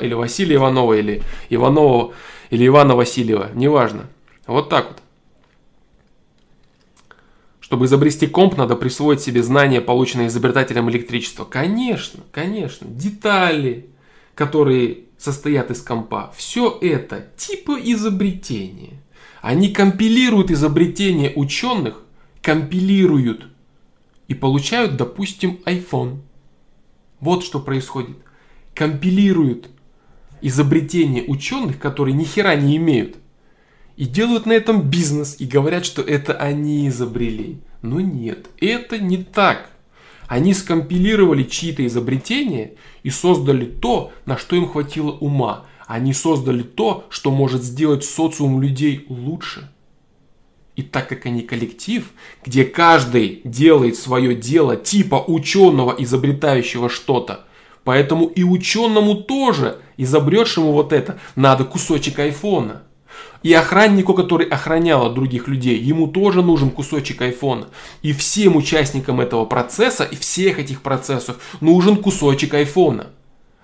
или 0.00 0.14
Василия 0.14 0.56
Иванова, 0.56 0.94
или 0.94 1.22
Иванова, 1.50 2.14
или 2.50 2.66
Ивана 2.66 2.96
Васильева, 2.96 3.50
неважно. 3.54 4.06
Вот 4.46 4.68
так 4.68 4.88
вот. 4.88 4.98
Чтобы 7.60 7.84
изобрести 7.84 8.26
комп, 8.26 8.56
надо 8.56 8.76
присвоить 8.76 9.20
себе 9.20 9.42
знания, 9.42 9.82
полученные 9.82 10.28
изобретателем 10.28 10.88
электричества. 10.88 11.44
Конечно, 11.44 12.22
конечно. 12.32 12.86
Детали, 12.88 13.90
которые 14.34 15.00
состоят 15.18 15.70
из 15.70 15.82
компа. 15.82 16.32
Все 16.34 16.78
это 16.80 17.26
типа 17.36 17.78
изобретения. 17.78 19.02
Они 19.42 19.68
компилируют 19.68 20.50
изобретения 20.50 21.32
ученых, 21.36 22.02
компилируют 22.40 23.48
и 24.28 24.34
получают, 24.34 24.96
допустим, 24.96 25.60
iPhone. 25.66 26.20
Вот 27.20 27.44
что 27.44 27.60
происходит. 27.60 28.16
Компилируют 28.78 29.70
изобретения 30.40 31.24
ученых, 31.26 31.80
которые 31.80 32.14
ни 32.14 32.22
хера 32.22 32.54
не 32.54 32.76
имеют. 32.76 33.16
И 33.96 34.04
делают 34.04 34.46
на 34.46 34.52
этом 34.52 34.82
бизнес 34.82 35.34
и 35.40 35.46
говорят, 35.46 35.84
что 35.84 36.00
это 36.00 36.34
они 36.34 36.86
изобрели. 36.86 37.58
Но 37.82 37.98
нет, 37.98 38.46
это 38.60 38.96
не 38.98 39.16
так. 39.16 39.72
Они 40.28 40.54
скомпилировали 40.54 41.42
чьи-то 41.42 41.84
изобретения 41.88 42.74
и 43.02 43.10
создали 43.10 43.64
то, 43.64 44.12
на 44.26 44.38
что 44.38 44.54
им 44.54 44.68
хватило 44.68 45.10
ума. 45.10 45.66
Они 45.88 46.12
создали 46.12 46.62
то, 46.62 47.04
что 47.10 47.32
может 47.32 47.64
сделать 47.64 48.04
социум 48.04 48.62
людей 48.62 49.06
лучше. 49.08 49.72
И 50.76 50.82
так 50.82 51.08
как 51.08 51.26
они 51.26 51.42
коллектив, 51.42 52.08
где 52.46 52.64
каждый 52.64 53.40
делает 53.42 53.96
свое 53.96 54.36
дело 54.36 54.76
типа 54.76 55.24
ученого, 55.26 55.96
изобретающего 55.98 56.88
что-то, 56.88 57.47
поэтому 57.88 58.26
и 58.26 58.44
ученому 58.44 59.14
тоже, 59.14 59.78
изобретшему 59.96 60.72
вот 60.72 60.92
это, 60.92 61.18
надо 61.36 61.64
кусочек 61.64 62.18
айфона. 62.18 62.82
И 63.42 63.54
охраннику, 63.54 64.12
который 64.12 64.46
охранял 64.46 65.06
от 65.06 65.14
других 65.14 65.48
людей, 65.48 65.78
ему 65.78 66.06
тоже 66.06 66.42
нужен 66.42 66.68
кусочек 66.68 67.22
айфона. 67.22 67.68
И 68.02 68.12
всем 68.12 68.56
участникам 68.56 69.22
этого 69.22 69.46
процесса 69.46 70.04
и 70.04 70.16
всех 70.16 70.58
этих 70.58 70.82
процессов 70.82 71.38
нужен 71.62 71.96
кусочек 71.96 72.52
айфона. 72.52 73.06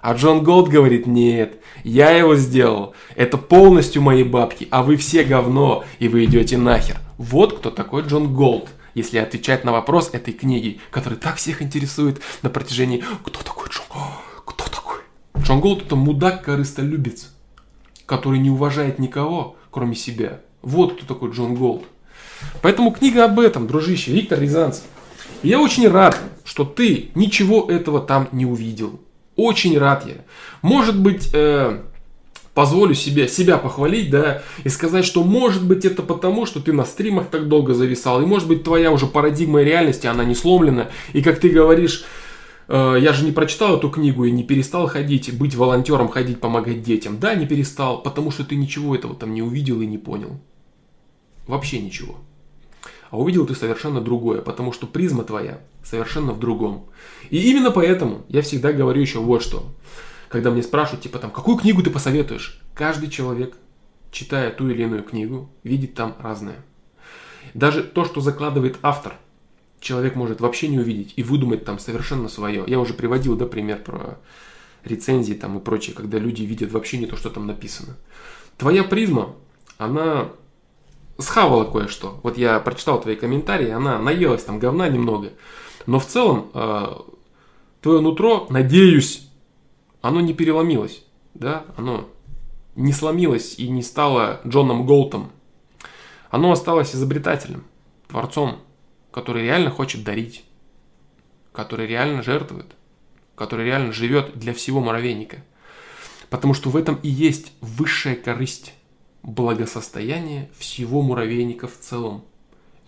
А 0.01 0.14
Джон 0.14 0.43
Голт 0.43 0.70
говорит, 0.70 1.07
нет, 1.07 1.59
я 1.83 2.09
его 2.09 2.35
сделал, 2.35 2.95
это 3.16 3.37
полностью 3.37 4.01
мои 4.01 4.22
бабки, 4.22 4.68
а 4.70 4.83
вы 4.83 4.97
все 4.97 5.25
говно, 5.25 5.85
и 5.99 6.09
вы 6.09 6.25
идете 6.25 6.57
нахер. 6.57 6.97
Вот 7.18 7.59
кто 7.59 7.70
такой 7.70 8.05
Джон 8.05 8.33
Голт, 8.33 8.70
если 8.95 9.18
отвечать 9.18 9.64
на 9.64 9.72
вопрос 9.72 10.11
этой 10.12 10.32
книги, 10.32 10.80
который 10.90 11.18
так 11.18 11.36
всех 11.36 11.62
интересует 11.62 12.20
на 12.42 12.51
протяжении 12.51 13.05
«Кто 13.24 13.42
такой 13.42 13.68
Джон 13.68 13.84
Кто 14.45 14.64
такой?» 14.64 15.01
Джон 15.38 15.61
Голт 15.61 15.83
это 15.82 15.97
мудак-корыстолюбец, 15.97 17.30
который 18.07 18.38
не 18.38 18.51
уважает 18.51 18.99
никого, 18.99 19.57
кроме 19.70 19.95
себя. 19.95 20.40
Вот 20.62 20.97
кто 20.97 21.07
такой 21.07 21.30
Джон 21.32 21.55
Голд. 21.55 21.84
Поэтому 22.62 22.92
книга 22.92 23.24
об 23.24 23.38
этом, 23.40 23.66
дружище, 23.66 24.12
Виктор 24.12 24.40
Рязанцев. 24.40 24.84
Я 25.42 25.61
очень 25.61 25.88
рад, 25.88 26.18
что 26.45 26.64
ты 26.64 27.11
ничего 27.14 27.66
этого 27.70 28.01
там 28.01 28.28
не 28.32 28.47
увидел. 28.47 29.01
Очень 29.36 29.78
рад 29.78 30.07
я. 30.07 30.16
Может 30.62 30.99
быть, 30.99 31.30
э, 31.34 31.82
позволю 32.55 32.95
себе 32.95 33.29
себя 33.29 33.59
похвалить, 33.59 34.11
да, 34.11 34.43
и 34.63 34.69
сказать, 34.69 35.05
что 35.05 35.25
может 35.25 35.67
быть 35.67 35.85
это 35.85 36.03
потому, 36.03 36.47
что 36.47 36.61
ты 36.61 36.73
на 36.73 36.85
стримах 36.85 37.27
так 37.29 37.49
долго 37.49 37.75
зависал, 37.75 38.23
и 38.23 38.27
может 38.27 38.49
быть 38.49 38.63
твоя 38.63 38.93
уже 38.93 39.07
парадигма 39.07 39.63
реальности, 39.63 40.07
она 40.07 40.25
не 40.25 40.35
сломлена, 40.35 40.89
и 41.13 41.21
как 41.21 41.41
ты 41.41 41.49
говоришь, 41.49 42.05
Э, 42.69 42.97
я 42.99 43.13
же 43.13 43.25
не 43.25 43.33
прочитал 43.33 43.77
эту 43.77 43.91
книгу 43.91 44.25
и 44.25 44.31
не 44.31 44.43
перестал 44.43 44.87
ходить, 44.87 45.37
быть 45.37 45.55
волонтером, 45.55 46.09
ходить, 46.09 46.41
помогать 46.41 46.83
детям. 46.83 47.19
Да, 47.19 47.35
не 47.35 47.47
перестал, 47.47 48.03
потому 48.03 48.31
что 48.31 48.45
ты 48.45 48.57
ничего 48.57 48.95
этого 48.95 49.15
там 49.15 49.35
не 49.35 49.43
увидел 49.43 49.81
и 49.81 49.87
не 49.87 49.99
понял. 49.99 50.41
Вообще 51.47 51.81
ничего. 51.81 52.17
А 53.11 53.19
увидел 53.19 53.47
ты 53.47 53.55
совершенно 53.55 54.01
другое, 54.01 54.41
потому 54.41 54.73
что 54.73 54.87
призма 54.87 55.25
твоя 55.25 55.61
совершенно 55.85 56.33
в 56.33 56.41
другом. 56.41 56.87
И 57.31 57.51
именно 57.51 57.71
поэтому 57.71 58.25
я 58.29 58.43
всегда 58.43 58.73
говорю 58.73 59.01
еще 59.01 59.19
вот 59.19 59.43
что. 59.43 59.67
Когда 60.35 60.51
мне 60.51 60.64
спрашивают, 60.64 61.05
типа 61.05 61.20
там, 61.20 61.30
какую 61.30 61.57
книгу 61.57 61.80
ты 61.80 61.91
посоветуешь? 61.91 62.59
Каждый 62.74 63.09
человек, 63.09 63.57
читая 64.11 64.51
ту 64.51 64.68
или 64.68 64.82
иную 64.82 65.05
книгу, 65.05 65.49
видит 65.62 65.95
там 65.95 66.16
разное. 66.18 66.57
Даже 67.55 67.85
то, 67.85 68.05
что 68.05 68.20
закладывает 68.20 68.76
автор, 68.82 69.14
человек 69.78 70.16
может 70.16 70.41
вообще 70.41 70.66
не 70.66 70.80
увидеть 70.80 71.12
и 71.14 71.22
выдумать 71.22 71.64
там 71.64 71.78
совершенно 71.78 72.28
свое. 72.28 72.64
Я 72.66 72.80
уже 72.80 72.95
приводил, 72.95 73.37
да, 73.37 73.47
пример 73.47 73.78
про 73.85 74.18
рецензии 74.82 75.35
там 75.35 75.57
и 75.57 75.61
прочее, 75.61 75.95
когда 75.95 76.18
люди 76.18 76.43
видят 76.43 76.72
вообще 76.72 76.99
не 76.99 77.07
то, 77.07 77.14
что 77.14 77.30
там 77.30 77.47
написано. 77.47 77.97
Твоя 78.59 78.82
призма, 78.82 79.37
она 79.78 80.30
схавала 81.16 81.64
кое-что. 81.64 82.18
Вот 82.24 82.37
я 82.37 82.59
прочитал 82.59 83.01
твои 83.01 83.14
комментарии, 83.14 83.70
она 83.70 84.01
наелась 84.01 84.43
там 84.43 84.59
говна 84.59 84.89
немного. 84.89 85.30
Но 85.87 86.01
в 86.01 86.07
целом 86.07 86.51
э, 86.55 86.87
твое 87.82 88.01
нутро, 88.01 88.49
надеюсь, 88.51 89.24
оно 90.05 90.21
не 90.21 90.35
переломилось. 90.35 91.03
Да, 91.33 91.65
оно 91.79 92.11
не 92.77 92.93
сломилось 92.93 93.59
и 93.59 93.69
не 93.69 93.83
стало 93.83 94.43
Джоном 94.47 94.85
Голтом. 94.85 95.33
Оно 96.29 96.53
осталось 96.53 96.95
изобретателем, 96.95 97.65
творцом, 98.07 98.59
который 99.11 99.45
реально 99.45 99.71
хочет 99.71 100.05
дарить, 100.05 100.45
который 101.53 101.87
реально 101.87 102.23
жертвует, 102.23 102.77
который 103.35 103.65
реально 103.65 103.95
живет 103.95 104.39
для 104.39 104.53
всего 104.53 104.81
муравейника. 104.81 105.39
Потому 106.29 106.53
что 106.53 106.69
в 106.69 106.77
этом 106.77 106.97
и 106.97 107.09
есть 107.09 107.53
высшая 107.63 108.15
корысть. 108.15 108.75
благосостояние 109.23 110.51
всего 110.59 111.01
муравейника 111.01 111.67
в 111.67 111.79
целом. 111.79 112.25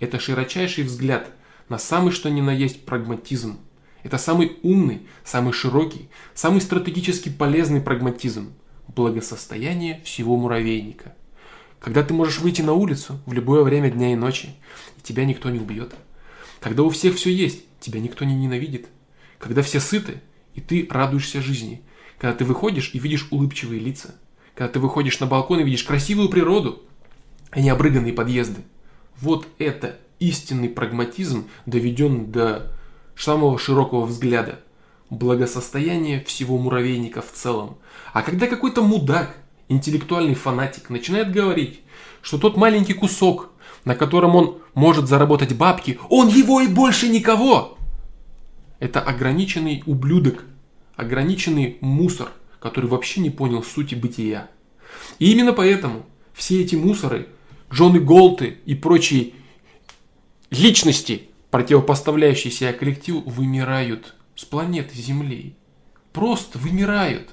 Это 0.00 0.20
широчайший 0.20 0.84
взгляд 0.84 1.30
на 1.70 1.78
самый 1.78 2.12
что 2.12 2.28
ни 2.28 2.42
на 2.42 2.50
есть 2.50 2.84
прагматизм. 2.84 3.58
Это 4.06 4.18
самый 4.18 4.56
умный, 4.62 5.02
самый 5.24 5.52
широкий, 5.52 6.08
самый 6.32 6.60
стратегически 6.60 7.28
полезный 7.28 7.80
прагматизм. 7.80 8.52
Благосостояние 8.86 10.00
всего 10.04 10.36
муравейника. 10.36 11.16
Когда 11.80 12.04
ты 12.04 12.14
можешь 12.14 12.38
выйти 12.38 12.62
на 12.62 12.72
улицу 12.72 13.18
в 13.26 13.32
любое 13.32 13.64
время 13.64 13.90
дня 13.90 14.12
и 14.12 14.14
ночи, 14.14 14.50
и 14.96 15.00
тебя 15.02 15.24
никто 15.24 15.50
не 15.50 15.58
убьет. 15.58 15.92
Когда 16.60 16.84
у 16.84 16.90
всех 16.90 17.16
все 17.16 17.34
есть, 17.34 17.64
тебя 17.80 17.98
никто 17.98 18.24
не 18.24 18.36
ненавидит. 18.36 18.86
Когда 19.40 19.62
все 19.62 19.80
сыты, 19.80 20.22
и 20.54 20.60
ты 20.60 20.86
радуешься 20.88 21.42
жизни. 21.42 21.82
Когда 22.16 22.36
ты 22.36 22.44
выходишь 22.44 22.92
и 22.94 23.00
видишь 23.00 23.26
улыбчивые 23.32 23.80
лица. 23.80 24.14
Когда 24.54 24.72
ты 24.72 24.78
выходишь 24.78 25.18
на 25.18 25.26
балкон 25.26 25.58
и 25.58 25.64
видишь 25.64 25.82
красивую 25.82 26.28
природу, 26.28 26.80
а 27.50 27.58
не 27.58 27.70
обрыганные 27.70 28.12
подъезды. 28.12 28.60
Вот 29.20 29.48
это 29.58 29.98
истинный 30.20 30.68
прагматизм, 30.68 31.48
доведен 31.66 32.30
до 32.30 32.75
самого 33.16 33.58
широкого 33.58 34.04
взгляда. 34.04 34.60
Благосостояние 35.10 36.24
всего 36.24 36.58
муравейника 36.58 37.22
в 37.22 37.32
целом. 37.32 37.78
А 38.12 38.22
когда 38.22 38.46
какой-то 38.46 38.82
мудак, 38.82 39.36
интеллектуальный 39.68 40.34
фанатик 40.34 40.90
начинает 40.90 41.32
говорить, 41.32 41.80
что 42.22 42.38
тот 42.38 42.56
маленький 42.56 42.94
кусок, 42.94 43.50
на 43.84 43.94
котором 43.94 44.34
он 44.34 44.58
может 44.74 45.08
заработать 45.08 45.56
бабки, 45.56 45.98
он 46.10 46.28
его 46.28 46.60
и 46.60 46.66
больше 46.66 47.08
никого. 47.08 47.78
Это 48.80 49.00
ограниченный 49.00 49.82
ублюдок, 49.86 50.44
ограниченный 50.96 51.78
мусор, 51.80 52.32
который 52.58 52.90
вообще 52.90 53.20
не 53.20 53.30
понял 53.30 53.62
сути 53.62 53.94
бытия. 53.94 54.50
И 55.18 55.30
именно 55.30 55.52
поэтому 55.52 56.04
все 56.34 56.62
эти 56.62 56.74
мусоры, 56.74 57.28
Джоны 57.72 58.00
Голты 58.00 58.58
и 58.66 58.74
прочие 58.74 59.32
личности, 60.50 61.28
противопоставляющие 61.50 62.52
себя 62.52 62.72
коллективу, 62.72 63.20
вымирают 63.28 64.14
с 64.34 64.44
планеты 64.44 64.96
Земли. 64.96 65.56
Просто 66.12 66.58
вымирают, 66.58 67.30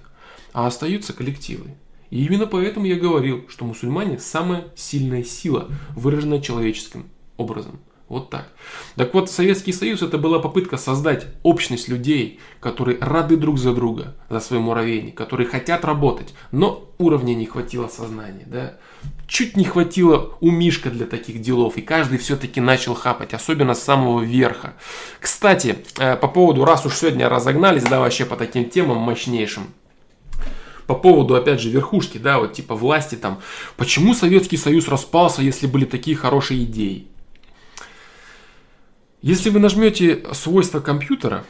а 0.52 0.68
остаются 0.68 1.14
коллективы. 1.14 1.76
И 2.10 2.26
именно 2.26 2.46
поэтому 2.46 2.86
я 2.86 2.96
говорил, 2.96 3.46
что 3.50 3.66
мусульмане 3.66 4.20
самая 4.20 4.66
сильная 4.76 5.24
сила, 5.24 5.70
выраженная 5.96 6.42
человеческим 6.42 7.10
образом. 7.38 7.80
Вот 8.08 8.30
так. 8.30 8.52
Так 8.96 9.14
вот, 9.16 9.32
Советский 9.32 9.72
Союз 9.72 10.04
это 10.04 10.20
была 10.20 10.38
попытка 10.38 10.78
создать 10.78 11.26
общность 11.42 11.88
людей, 11.88 12.40
которые 12.60 13.00
рады 13.00 13.38
друг 13.38 13.58
за 13.58 13.74
друга, 13.74 14.16
за 14.30 14.40
свой 14.40 14.60
муравейник, 14.60 15.16
которые 15.16 15.48
хотят 15.48 15.84
работать, 15.84 16.36
но 16.52 16.92
уровня 17.00 17.34
не 17.34 17.48
хватило 17.48 17.88
сознания. 17.88 18.44
Да? 18.46 18.78
Чуть 19.34 19.58
не 19.58 19.64
хватило 19.64 20.38
у 20.42 20.52
Мишка 20.52 20.92
для 20.92 21.08
таких 21.08 21.42
делов, 21.42 21.78
и 21.78 21.82
каждый 21.82 22.20
все-таки 22.20 22.62
начал 22.62 22.94
хапать, 22.94 23.34
особенно 23.34 23.74
с 23.74 23.82
самого 23.82 24.22
верха. 24.22 24.76
Кстати, 25.20 25.78
э, 25.98 26.16
по 26.18 26.28
поводу, 26.28 26.66
раз 26.66 26.86
уж 26.86 26.94
сегодня 26.94 27.28
разогнались, 27.28 27.82
да, 27.82 28.00
вообще 28.00 28.26
по 28.26 28.36
таким 28.36 28.70
темам 28.70 28.98
мощнейшим, 28.98 29.74
по 30.86 30.94
поводу, 30.94 31.34
опять 31.34 31.60
же, 31.60 31.72
верхушки, 31.72 32.20
да, 32.20 32.38
вот 32.38 32.54
типа 32.54 32.76
власти 32.76 33.16
там. 33.16 33.42
Почему 33.76 34.14
Советский 34.14 34.58
Союз 34.58 34.88
распался, 34.88 35.42
если 35.42 35.66
были 35.66 35.86
такие 35.86 36.16
хорошие 36.16 36.64
идеи? 36.66 37.08
Если 39.24 39.50
вы 39.50 39.60
нажмете 39.60 40.28
свойства 40.34 40.80
компьютера, 40.80 41.44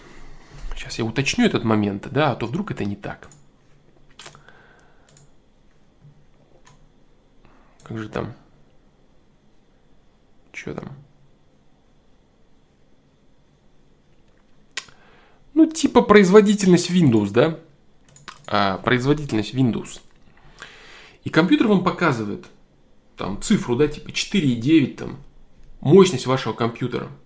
сейчас 0.77 0.99
я 0.99 1.03
уточню 1.03 1.45
этот 1.45 1.65
момент, 1.65 2.07
да, 2.09 2.31
а 2.31 2.35
то 2.35 2.45
вдруг 2.45 2.71
это 2.71 2.85
не 2.85 2.95
так. 2.95 3.27
Как 7.83 7.97
же 7.97 8.09
там? 8.09 8.33
Что 10.51 10.73
там? 10.73 10.93
Ну, 15.53 15.65
типа 15.65 16.01
производительность 16.01 16.89
Windows, 16.89 17.31
да? 17.31 17.59
А, 18.47 18.77
производительность 18.77 19.53
Windows. 19.53 20.01
И 21.23 21.29
компьютер 21.29 21.67
вам 21.67 21.83
показывает 21.83 22.45
там 23.17 23.41
цифру, 23.41 23.75
да, 23.75 23.87
типа 23.87 24.09
4,9 24.09 24.95
там, 24.95 25.17
мощность 25.81 26.25
вашего 26.25 26.53
компьютера– 26.53 27.09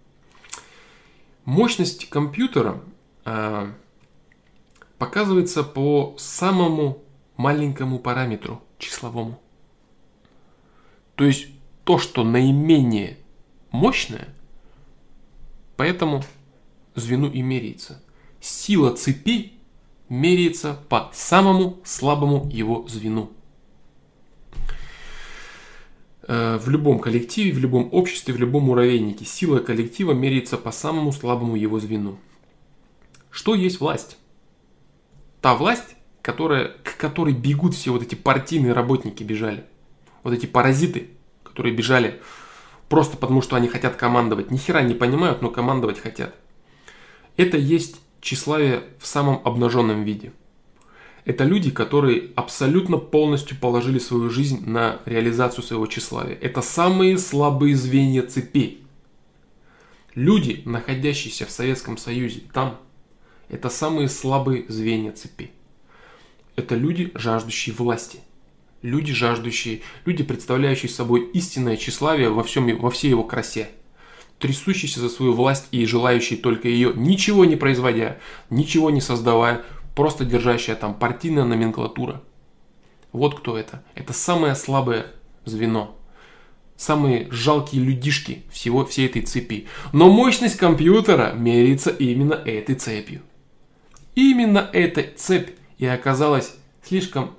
Мощность 1.48 2.10
компьютера 2.10 2.82
э, 3.24 3.72
показывается 4.98 5.64
по 5.64 6.14
самому 6.18 7.02
маленькому 7.38 8.00
параметру 8.00 8.62
числовому. 8.78 9.40
То 11.18 11.26
есть 11.26 11.48
то, 11.84 11.98
что 11.98 12.24
наименее 12.24 13.18
мощное, 13.72 14.30
поэтому 15.76 16.24
звену 16.94 17.30
и 17.30 17.42
меряется. 17.42 18.02
Сила 18.40 18.96
цепи 18.96 19.54
меряется 20.10 20.80
по 20.90 21.10
самому 21.14 21.80
слабому 21.84 22.48
его 22.52 22.88
звену. 22.88 23.32
Э, 26.28 26.58
в 26.58 26.70
любом 26.70 27.00
коллективе, 27.00 27.52
в 27.52 27.58
любом 27.58 27.90
обществе, 27.92 28.36
в 28.36 28.38
любом 28.38 28.66
муравейнике 28.66 29.26
сила 29.26 29.58
коллектива 29.58 30.12
меряется 30.12 30.58
по 30.58 30.72
самому 30.72 31.12
слабому 31.12 31.56
его 31.56 31.80
звену. 31.80 32.20
Что 33.32 33.56
есть 33.56 33.80
власть? 33.80 34.18
Та 35.42 35.56
власть, 35.56 35.96
которая, 36.22 36.76
к 36.84 36.96
которой 36.98 37.34
бегут 37.34 37.74
все 37.74 37.90
вот 37.92 38.04
эти 38.04 38.14
партийные 38.14 38.74
работники 38.74 39.24
бежали. 39.24 39.66
Вот 40.28 40.36
эти 40.36 40.46
паразиты, 40.46 41.10
которые 41.44 41.74
бежали 41.74 42.22
просто 42.90 43.18
потому, 43.18 43.42
что 43.42 43.56
они 43.56 43.68
хотят 43.68 43.96
командовать. 43.96 44.52
Ни 44.52 44.58
хера 44.58 44.82
не 44.82 44.94
понимают, 44.94 45.42
но 45.42 45.50
командовать 45.50 46.00
хотят. 46.00 46.36
Это 47.38 47.58
есть 47.58 48.02
тщеславие 48.22 48.84
в 49.00 49.08
самом 49.08 49.42
обнаженном 49.44 50.04
виде– 50.04 50.34
это 51.28 51.44
люди, 51.44 51.72
которые 51.72 52.30
абсолютно 52.38 52.96
полностью 52.96 53.58
положили 53.58 54.00
свою 54.00 54.30
жизнь 54.30 54.64
на 54.66 55.02
реализацию 55.06 55.62
своего 55.62 55.86
тщеславия. 55.86 56.38
Это 56.40 56.62
самые 56.62 57.18
слабые 57.18 57.76
звенья 57.76 58.22
цепи. 58.22 58.78
Люди, 60.16 60.62
находящиеся 60.64 61.46
в 61.46 61.52
Советском 61.52 61.98
Союзе, 61.98 62.44
там, 62.54 62.80
это 63.50 63.68
самые 63.68 64.08
слабые 64.08 64.68
звенья 64.70 65.12
цепи. 65.12 65.52
Это 66.56 66.76
люди, 66.76 67.12
жаждущие 67.14 67.76
власти. 67.76 68.20
Люди, 68.82 69.14
жаждущие, 69.14 69.82
люди, 70.06 70.24
представляющие 70.24 70.90
собой 70.90 71.30
истинное 71.34 71.78
тщеславие 71.78 72.30
во, 72.30 72.44
всем, 72.44 72.78
во 72.78 72.92
всей 72.92 73.10
его 73.10 73.24
красе. 73.24 73.70
Трясущиеся 74.40 75.00
за 75.00 75.10
свою 75.10 75.34
власть 75.34 75.68
и 75.72 75.84
желающие 75.86 76.38
только 76.38 76.68
ее, 76.68 76.94
ничего 76.96 77.44
не 77.44 77.56
производя, 77.56 78.20
ничего 78.52 78.92
не 78.92 79.02
создавая, 79.02 79.64
просто 79.96 80.26
держащая 80.26 80.76
там 80.76 80.94
партийная 80.94 81.44
номенклатура. 81.44 82.22
Вот 83.12 83.40
кто 83.40 83.58
это. 83.58 83.84
Это 83.96 84.14
самое 84.14 84.54
слабое 84.54 85.08
звено. 85.46 85.98
Самые 86.76 87.28
жалкие 87.32 87.82
людишки 87.82 88.44
всего, 88.52 88.86
всей 88.86 89.08
этой 89.08 89.24
цепи. 89.24 89.66
Но 89.92 90.12
мощность 90.12 90.58
компьютера 90.58 91.34
меряется 91.34 91.90
именно 91.90 92.36
этой 92.36 92.76
цепью. 92.76 93.22
Именно 94.14 94.70
эта 94.72 95.04
цепь 95.16 95.58
и 95.80 95.88
оказалась 95.88 96.56
слишком 96.84 97.36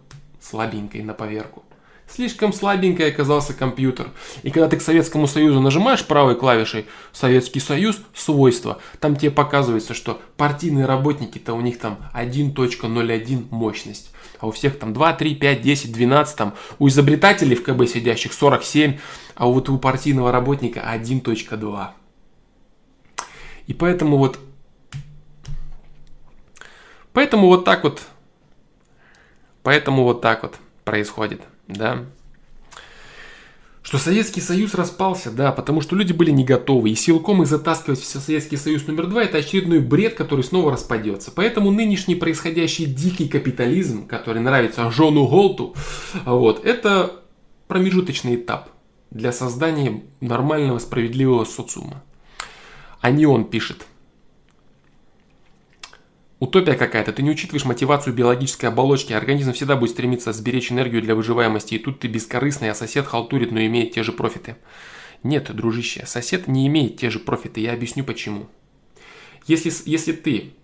слабенькой 0.48 1.02
на 1.02 1.14
поверку. 1.14 1.64
Слишком 2.10 2.54
слабенький 2.54 3.06
оказался 3.06 3.52
компьютер. 3.52 4.08
И 4.42 4.50
когда 4.50 4.68
ты 4.68 4.78
к 4.78 4.82
Советскому 4.82 5.26
Союзу 5.26 5.60
нажимаешь 5.60 6.06
правой 6.06 6.36
клавишей 6.36 6.86
«Советский 7.12 7.60
Союз. 7.60 8.00
Свойства», 8.14 8.78
там 8.98 9.14
тебе 9.14 9.30
показывается, 9.30 9.92
что 9.92 10.20
партийные 10.38 10.86
работники-то 10.86 11.52
у 11.52 11.60
них 11.60 11.78
там 11.78 11.98
1.01 12.14 13.48
мощность. 13.50 14.10
А 14.40 14.46
у 14.46 14.52
всех 14.52 14.78
там 14.78 14.94
2, 14.94 15.12
3, 15.12 15.34
5, 15.34 15.60
10, 15.60 15.92
12, 15.92 16.36
там 16.36 16.54
у 16.78 16.88
изобретателей 16.88 17.56
в 17.56 17.62
КБ 17.62 17.86
сидящих 17.86 18.32
47, 18.32 18.98
а 19.34 19.46
вот 19.46 19.68
у 19.68 19.76
партийного 19.76 20.32
работника 20.32 20.80
1.2. 20.80 21.88
И 23.66 23.74
поэтому 23.74 24.16
вот 24.16 24.38
Поэтому 27.12 27.48
вот 27.48 27.64
так 27.64 27.82
вот 27.84 28.02
Поэтому 29.68 30.04
вот 30.04 30.22
так 30.22 30.44
вот 30.44 30.54
происходит 30.84 31.42
да, 31.66 32.06
что 33.82 33.98
Советский 33.98 34.40
Союз 34.40 34.72
распался, 34.72 35.30
да, 35.30 35.52
потому 35.52 35.82
что 35.82 35.94
люди 35.94 36.14
были 36.14 36.30
не 36.30 36.42
готовы. 36.42 36.88
И 36.88 36.94
силком 36.94 37.42
их 37.42 37.48
затаскивать 37.48 38.00
в 38.00 38.04
Советский 38.06 38.56
Союз 38.56 38.86
номер 38.86 39.08
два– 39.08 39.22
это 39.24 39.36
очередной 39.36 39.80
бред, 39.80 40.14
который 40.14 40.42
снова 40.42 40.72
распадется. 40.72 41.30
Поэтому 41.30 41.70
нынешний 41.70 42.14
происходящий 42.14 42.86
дикий 42.86 43.28
капитализм, 43.28 44.06
который 44.06 44.40
нравится 44.40 44.90
Жону 44.90 45.26
Голту, 45.26 45.76
вот, 46.24 46.64
это 46.64 47.20
промежуточный 47.66 48.36
этап 48.36 48.70
для 49.10 49.32
создания 49.32 50.02
нормального 50.22 50.78
справедливого 50.78 51.44
социума. 51.44 52.02
А 53.02 53.10
не 53.10 53.26
он 53.26 53.44
пишет. 53.44 53.84
Утопия 56.40 56.74
какая-то. 56.74 57.12
Ты 57.12 57.22
не 57.22 57.30
учитываешь 57.30 57.64
мотивацию 57.64 58.14
биологической 58.14 58.66
оболочки. 58.66 59.12
Организм 59.12 59.52
всегда 59.52 59.74
будет 59.74 59.90
стремиться 59.90 60.32
сберечь 60.32 60.70
энергию 60.70 61.02
для 61.02 61.16
выживаемости. 61.16 61.74
И 61.74 61.78
тут 61.78 61.98
ты 61.98 62.06
бескорыстный, 62.06 62.70
а 62.70 62.74
сосед 62.74 63.06
халтурит, 63.06 63.50
но 63.50 63.60
имеет 63.60 63.92
те 63.92 64.04
же 64.04 64.12
профиты. 64.12 64.56
Нет, 65.24 65.54
дружище, 65.54 66.06
сосед 66.06 66.46
не 66.46 66.68
имеет 66.68 66.96
те 66.96 67.10
же 67.10 67.18
профиты. 67.18 67.60
Я 67.60 67.72
объясню 67.72 68.04
почему. 68.04 68.48
Если, 69.46 69.72
если 69.84 70.12
ты... 70.12 70.54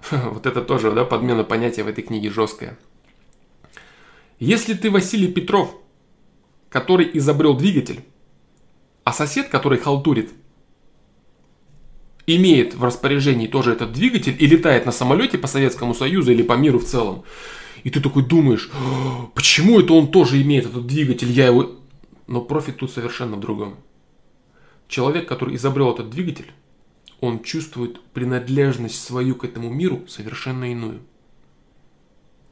Вот 0.10 0.46
это 0.46 0.60
тоже, 0.62 0.90
да, 0.90 1.04
подмена 1.04 1.44
понятия 1.44 1.84
в 1.84 1.88
этой 1.88 2.02
книге 2.02 2.28
жесткая. 2.30 2.76
Если 4.40 4.74
ты 4.74 4.90
Василий 4.90 5.28
Петров, 5.32 5.76
который 6.68 7.08
изобрел 7.12 7.56
двигатель, 7.56 8.00
а 9.04 9.12
сосед, 9.12 9.48
который 9.48 9.78
халтурит, 9.78 10.32
имеет 12.26 12.74
в 12.74 12.84
распоряжении 12.84 13.46
тоже 13.46 13.72
этот 13.72 13.92
двигатель 13.92 14.36
и 14.38 14.46
летает 14.46 14.86
на 14.86 14.92
самолете 14.92 15.38
по 15.38 15.46
Советскому 15.46 15.94
Союзу 15.94 16.32
или 16.32 16.42
по 16.42 16.54
миру 16.54 16.78
в 16.78 16.84
целом, 16.84 17.24
и 17.82 17.90
ты 17.90 18.00
такой 18.00 18.24
думаешь, 18.24 18.70
«А, 18.72 19.26
почему 19.34 19.80
это 19.80 19.92
он 19.94 20.10
тоже 20.10 20.40
имеет 20.42 20.66
этот 20.66 20.86
двигатель, 20.86 21.30
я 21.30 21.46
его... 21.46 21.72
Но 22.28 22.40
профит 22.40 22.78
тут 22.78 22.92
совершенно 22.92 23.36
в 23.36 23.40
другом. 23.40 23.76
Человек, 24.88 25.26
который 25.26 25.56
изобрел 25.56 25.92
этот 25.92 26.10
двигатель, 26.10 26.52
он 27.20 27.42
чувствует 27.42 28.00
принадлежность 28.12 29.02
свою 29.02 29.34
к 29.34 29.44
этому 29.44 29.70
миру 29.70 30.02
совершенно 30.08 30.70
иную. 30.70 31.00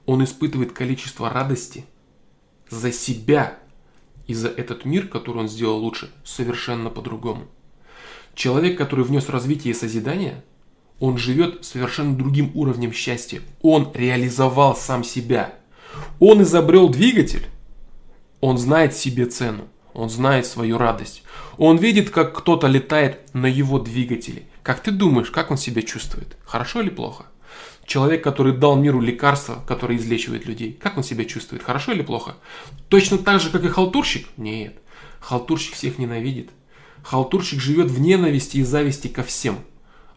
Он 0.07 0.25
испытывает 0.25 0.73
количество 0.73 1.31
радости 1.31 1.85
за 2.69 2.93
себя 2.93 3.59
и 4.27 4.35
за 4.35 4.49
этот 4.49 4.85
мир, 4.85 5.09
который 5.09 5.39
он 5.39 5.49
сделал 5.49 5.79
лучше, 5.79 6.11
совершенно 6.25 6.91
по-другому. 6.91 7.47
Человек, 8.35 8.79
который 8.79 9.05
внес 9.05 9.29
развитие 9.29 9.73
и 9.73 9.77
созидание, 9.77 10.43
он 10.99 11.17
живет 11.17 11.65
совершенно 11.65 12.15
другим 12.17 12.51
уровнем 12.55 12.93
счастья. 12.93 13.41
Он 13.63 13.91
реализовал 13.95 14.77
сам 14.77 15.03
себя. 15.03 15.55
Он 16.19 16.43
изобрел 16.43 16.89
двигатель. 16.89 17.47
Он 18.41 18.59
знает 18.59 18.95
себе 18.95 19.27
цену. 19.27 19.69
Он 19.93 20.09
знает 20.09 20.47
свою 20.47 20.79
радость. 20.79 21.25
Он 21.59 21.77
видит, 21.77 22.11
как 22.11 22.37
кто-то 22.37 22.69
летает 22.69 23.35
на 23.35 23.47
его 23.47 23.79
двигателе. 23.79 24.45
Как 24.63 24.81
ты 24.81 24.91
думаешь, 24.91 25.31
как 25.31 25.51
он 25.51 25.57
себя 25.57 25.83
чувствует? 25.83 26.37
Хорошо 26.45 26.81
или 26.81 26.91
плохо? 26.91 27.27
Человек, 27.87 28.23
который 28.23 28.53
дал 28.53 28.77
миру 28.77 29.01
лекарства, 29.01 29.65
которое 29.67 29.99
излечивает 29.99 30.47
людей, 30.47 30.79
как 30.81 30.97
он 30.97 31.03
себя 31.03 31.25
чувствует? 31.25 31.63
Хорошо 31.63 31.93
или 31.93 32.03
плохо? 32.03 32.37
Точно 32.89 33.19
так 33.19 33.41
же, 33.41 33.51
как 33.51 33.65
и 33.65 33.69
халтурщик? 33.69 34.29
Нет. 34.37 34.77
Халтурщик 35.19 35.75
всех 35.75 35.99
ненавидит. 35.99 36.51
Халтурщик 37.03 37.61
живет 37.61 37.91
в 37.91 38.01
ненависти 38.01 38.59
и 38.59 38.63
зависти 38.63 39.09
ко 39.09 39.23
всем. 39.23 39.59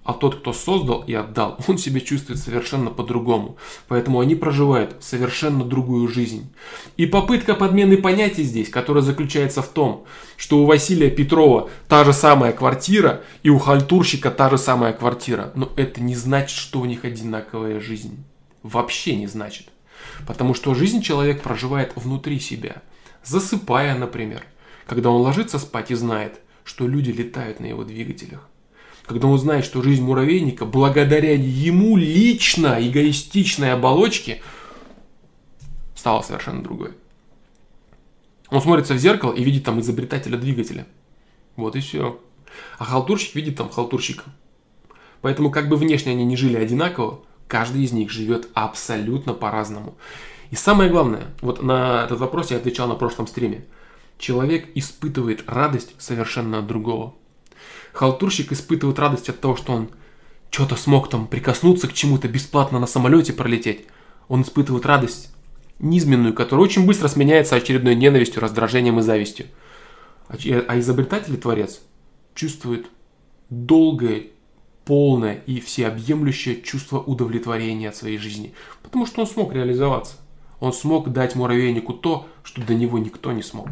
А 0.04 0.12
тот, 0.12 0.40
кто 0.40 0.52
создал 0.52 1.04
и 1.04 1.14
отдал, 1.14 1.58
он 1.68 1.78
себя 1.78 2.02
чувствует 2.02 2.40
совершенно 2.40 2.90
по-другому. 2.90 3.58
Поэтому 3.88 4.20
они 4.20 4.36
проживают 4.36 4.98
совершенно 5.00 5.64
другую 5.64 6.08
жизнь. 6.10 6.54
И 6.98 7.06
попытка 7.06 7.56
подмены 7.56 7.98
понятий 7.98 8.44
здесь, 8.44 8.70
которая 8.70 9.04
заключается 9.04 9.62
в 9.62 9.70
том, 9.70 10.06
что 10.36 10.60
у 10.60 10.66
Василия 10.66 11.10
Петрова 11.10 11.70
та 11.88 12.04
же 12.04 12.12
самая 12.12 12.52
квартира, 12.52 13.22
и 13.44 13.50
у 13.50 13.60
халтурщика 13.60 14.30
та 14.30 14.50
же 14.50 14.58
самая 14.58 14.94
квартира. 14.94 15.52
Но 15.56 15.72
это 15.78 16.02
не 16.02 16.16
значит, 16.16 16.58
что 16.58 16.82
у 16.82 16.86
них 16.86 17.06
одинаковая 17.06 17.80
жизнь. 17.80 18.24
Вообще 18.62 19.16
не 19.16 19.28
значит. 19.28 19.68
Потому 20.28 20.54
что 20.54 20.74
жизнь 20.74 21.02
человек 21.02 21.42
проживает 21.42 21.94
внутри 21.96 22.40
себя. 22.40 22.82
Засыпая, 23.24 23.96
например. 23.96 24.44
Когда 24.86 25.10
он 25.12 25.22
ложится 25.22 25.60
спать 25.60 25.92
и 25.92 25.96
знает, 25.96 26.40
что 26.64 26.88
люди 26.88 27.12
летают 27.12 27.60
на 27.60 27.66
его 27.66 27.84
двигателях. 27.84 28.48
Когда 29.06 29.28
он 29.28 29.38
знает, 29.38 29.66
что 29.66 29.82
жизнь 29.82 30.04
муравейника, 30.04 30.66
благодаря 30.66 31.34
ему 31.34 31.98
лично 31.98 32.78
эгоистичной 32.80 33.74
оболочке, 33.74 34.42
стала 35.96 36.22
совершенно 36.22 36.64
другой. 36.64 36.92
Он 38.50 38.62
смотрится 38.62 38.94
в 38.94 38.98
зеркало 38.98 39.34
и 39.34 39.44
видит 39.44 39.66
там 39.66 39.80
изобретателя 39.82 40.38
двигателя. 40.38 40.88
Вот 41.56 41.76
и 41.76 41.82
все. 41.82 42.20
А 42.78 42.86
халтурщик 42.86 43.36
видит 43.36 43.58
там 43.58 43.70
халтурщика. 43.70 44.26
Поэтому 45.22 45.52
как 45.52 45.70
бы 45.70 45.76
внешне 45.76 46.12
они 46.12 46.26
не 46.26 46.38
жили 46.38 46.58
одинаково, 46.58 47.22
каждый 47.48 47.84
из 47.84 47.92
них 47.92 48.10
живет 48.10 48.48
абсолютно 48.54 49.34
по-разному. 49.34 49.96
И 50.52 50.56
самое 50.56 50.90
главное, 50.90 51.24
вот 51.42 51.62
на 51.62 52.06
этот 52.06 52.20
вопрос 52.20 52.52
я 52.52 52.58
отвечал 52.58 52.88
на 52.88 52.96
прошлом 52.96 53.28
стриме– 53.28 53.66
человек 54.24 54.70
испытывает 54.74 55.44
радость 55.48 55.94
совершенно 56.00 56.60
от 56.60 56.68
другого. 56.68 57.14
Халтурщик 57.92 58.54
испытывает 58.54 58.98
радость 58.98 59.28
от 59.28 59.42
того, 59.42 59.58
что 59.58 59.74
он 59.74 59.90
что-то 60.50 60.78
смог 60.78 61.10
там 61.10 61.28
прикоснуться 61.28 61.90
к 61.90 61.94
чему-то 61.94 62.30
бесплатно 62.30 62.80
на 62.80 62.88
самолете 62.88 63.34
пролететь. 63.34 63.86
Он 64.30 64.44
испытывает 64.44 64.86
радость 64.86 65.30
низменную, 65.80 66.34
которая 66.34 66.66
очень 66.66 66.86
быстро 66.86 67.10
сменяется 67.10 67.58
очередной 67.58 67.96
ненавистью, 67.96 68.42
раздражением 68.42 69.00
и 69.00 69.02
завистью. 69.02 69.48
А, 70.30 70.36
а 70.68 70.80
изобретатель 70.80 71.34
и 71.34 71.38
творец 71.38 71.82
чувствует 72.34 72.88
долгое, 73.50 74.28
полное 74.86 75.42
и 75.46 75.60
всеобъемлющее 75.60 76.62
чувство 76.62 77.00
удовлетворения 77.00 77.90
от 77.90 77.98
своей 77.98 78.18
жизни. 78.18 78.54
Потому 78.84 79.06
что 79.06 79.22
он 79.22 79.28
смог 79.28 79.54
реализоваться. 79.54 80.16
Он 80.62 80.72
смог 80.72 81.12
дать 81.12 81.36
муравейнику 81.36 81.92
то, 81.92 82.30
что 82.44 82.66
до 82.66 82.74
него 82.74 82.98
никто 83.00 83.34
не 83.34 83.44
смог. 83.44 83.68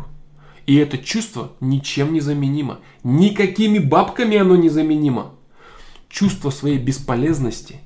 И 0.72 0.76
это 0.76 0.98
чувство 0.98 1.52
ничем 1.60 2.14
не 2.14 2.22
заменимо. 2.22 2.80
Никакими 3.04 3.78
бабками 3.78 4.38
оно 4.38 4.56
не 4.56 4.70
заменимо. 4.70 5.36
Чувство 6.08 6.50
своей 6.50 6.78
бесполезности 6.78 7.82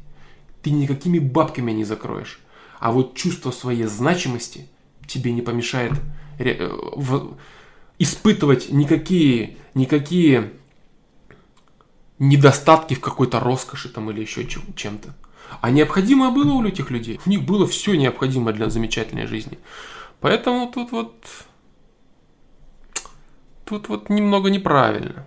ты 0.62 0.70
никакими 0.70 1.18
бабками 1.18 1.72
не 1.72 1.84
закроешь. 1.84 2.40
А 2.80 2.92
вот 2.92 3.16
чувство 3.16 3.50
своей 3.50 3.86
значимости 3.86 4.68
тебе 5.08 5.32
не 5.32 5.42
помешает 5.42 5.94
э, 6.38 6.70
испытывать 7.98 8.72
никакие, 8.72 9.58
никакие 9.74 10.54
недостатки 12.20 12.94
в 12.94 13.00
какой-то 13.00 13.40
роскоши 13.40 13.90
там 13.90 14.12
или 14.12 14.22
еще 14.22 14.46
чем-то. 14.46 15.16
А 15.60 15.72
необходимое 15.72 16.30
было 16.30 16.52
у 16.52 16.64
этих 16.64 16.92
людей. 16.92 17.20
У 17.26 17.32
них 17.32 17.46
было 17.46 17.66
все 17.66 17.96
необходимое 17.96 18.54
для 18.54 18.70
замечательной 18.70 19.26
жизни. 19.26 19.58
Поэтому 20.20 20.72
тут 20.72 20.92
вот 20.92 21.16
Тут 23.66 23.90
вот 23.90 24.10
немного 24.10 24.50
неправильно. 24.50 25.26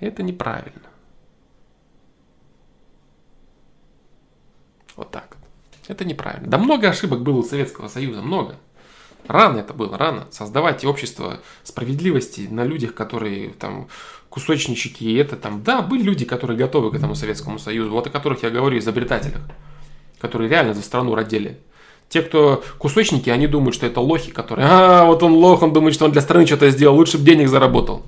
Это 0.00 0.22
неправильно. 0.22 0.82
Вот 4.96 5.10
так. 5.10 5.38
Это 5.88 6.04
неправильно. 6.04 6.46
Да 6.48 6.58
много 6.58 6.88
ошибок 6.88 7.22
было 7.22 7.38
у 7.38 7.42
Советского 7.42 7.88
Союза, 7.88 8.22
много. 8.22 8.56
Рано 9.26 9.58
это 9.58 9.72
было, 9.72 9.96
рано. 9.96 10.26
Создавать 10.30 10.84
общество 10.84 11.40
справедливости 11.62 12.46
на 12.50 12.64
людях, 12.64 12.94
которые 12.94 13.50
там 13.50 13.88
кусочнички 14.28 15.04
и 15.04 15.14
это 15.14 15.36
там. 15.36 15.62
Да, 15.62 15.80
были 15.80 16.02
люди, 16.02 16.26
которые 16.26 16.58
готовы 16.58 16.90
к 16.90 16.94
этому 16.94 17.14
Советскому 17.14 17.58
Союзу, 17.58 17.90
вот 17.90 18.06
о 18.06 18.10
которых 18.10 18.42
я 18.42 18.50
говорю, 18.50 18.78
изобретателях, 18.78 19.40
которые 20.18 20.50
реально 20.50 20.74
за 20.74 20.82
страну 20.82 21.14
родили. 21.14 21.60
Те, 22.14 22.22
кто 22.22 22.62
кусочники, 22.78 23.28
они 23.28 23.48
думают, 23.48 23.74
что 23.74 23.86
это 23.86 24.00
лохи, 24.00 24.30
которые, 24.30 24.68
а, 24.70 25.04
вот 25.04 25.24
он 25.24 25.32
лох, 25.32 25.62
он 25.62 25.72
думает, 25.72 25.96
что 25.96 26.04
он 26.04 26.12
для 26.12 26.20
страны 26.20 26.46
что-то 26.46 26.70
сделал, 26.70 26.94
лучше 26.94 27.18
бы 27.18 27.24
денег 27.24 27.48
заработал. 27.48 28.04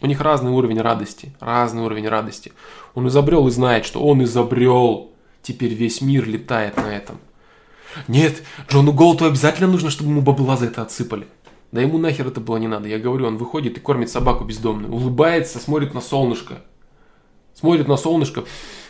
У 0.00 0.06
них 0.08 0.20
разный 0.20 0.50
уровень 0.50 0.80
радости, 0.80 1.32
разный 1.38 1.84
уровень 1.84 2.08
радости. 2.08 2.52
Он 2.96 3.06
изобрел 3.06 3.46
и 3.46 3.52
знает, 3.52 3.86
что 3.86 4.00
он 4.00 4.24
изобрел. 4.24 5.12
Теперь 5.42 5.74
весь 5.74 6.00
мир 6.00 6.26
летает 6.26 6.76
на 6.76 6.92
этом. 6.92 7.20
Нет, 8.08 8.42
Джону 8.68 8.92
Голту 8.92 9.26
обязательно 9.26 9.68
нужно, 9.68 9.90
чтобы 9.90 10.10
ему 10.10 10.22
бабла 10.22 10.56
за 10.56 10.66
это 10.66 10.82
отсыпали. 10.82 11.28
Да 11.70 11.80
ему 11.80 11.98
нахер 11.98 12.26
это 12.26 12.40
было 12.40 12.56
не 12.56 12.66
надо. 12.66 12.88
Я 12.88 12.98
говорю, 12.98 13.28
он 13.28 13.36
выходит 13.36 13.76
и 13.76 13.80
кормит 13.80 14.10
собаку 14.10 14.42
бездомную. 14.42 14.92
Улыбается, 14.92 15.60
смотрит 15.60 15.94
на 15.94 16.00
солнышко. 16.00 16.62
Смотрит 17.54 17.86
на 17.86 17.96
солнышко 17.96 18.42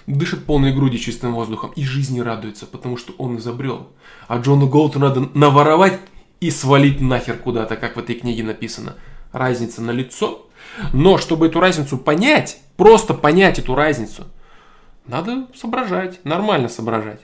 дышит 0.06 0.44
полной 0.44 0.72
груди 0.72 0.98
чистым 0.98 1.34
воздухом 1.34 1.72
и 1.76 1.84
жизни 1.84 2.20
радуется, 2.20 2.66
потому 2.66 2.96
что 2.96 3.12
он 3.18 3.38
изобрел. 3.38 3.88
А 4.28 4.38
Джону 4.38 4.68
Голту 4.68 4.98
надо 4.98 5.28
наворовать 5.34 6.00
и 6.40 6.50
свалить 6.50 7.00
нахер 7.00 7.36
куда-то, 7.36 7.76
как 7.76 7.96
в 7.96 7.98
этой 7.98 8.14
книге 8.14 8.42
написано. 8.42 8.96
Разница 9.32 9.82
на 9.82 9.90
лицо. 9.90 10.46
Но 10.92 11.18
чтобы 11.18 11.46
эту 11.46 11.60
разницу 11.60 11.96
понять, 11.98 12.60
просто 12.76 13.14
понять 13.14 13.58
эту 13.58 13.74
разницу, 13.74 14.24
надо 15.06 15.46
соображать, 15.54 16.24
нормально 16.24 16.68
соображать 16.68 17.20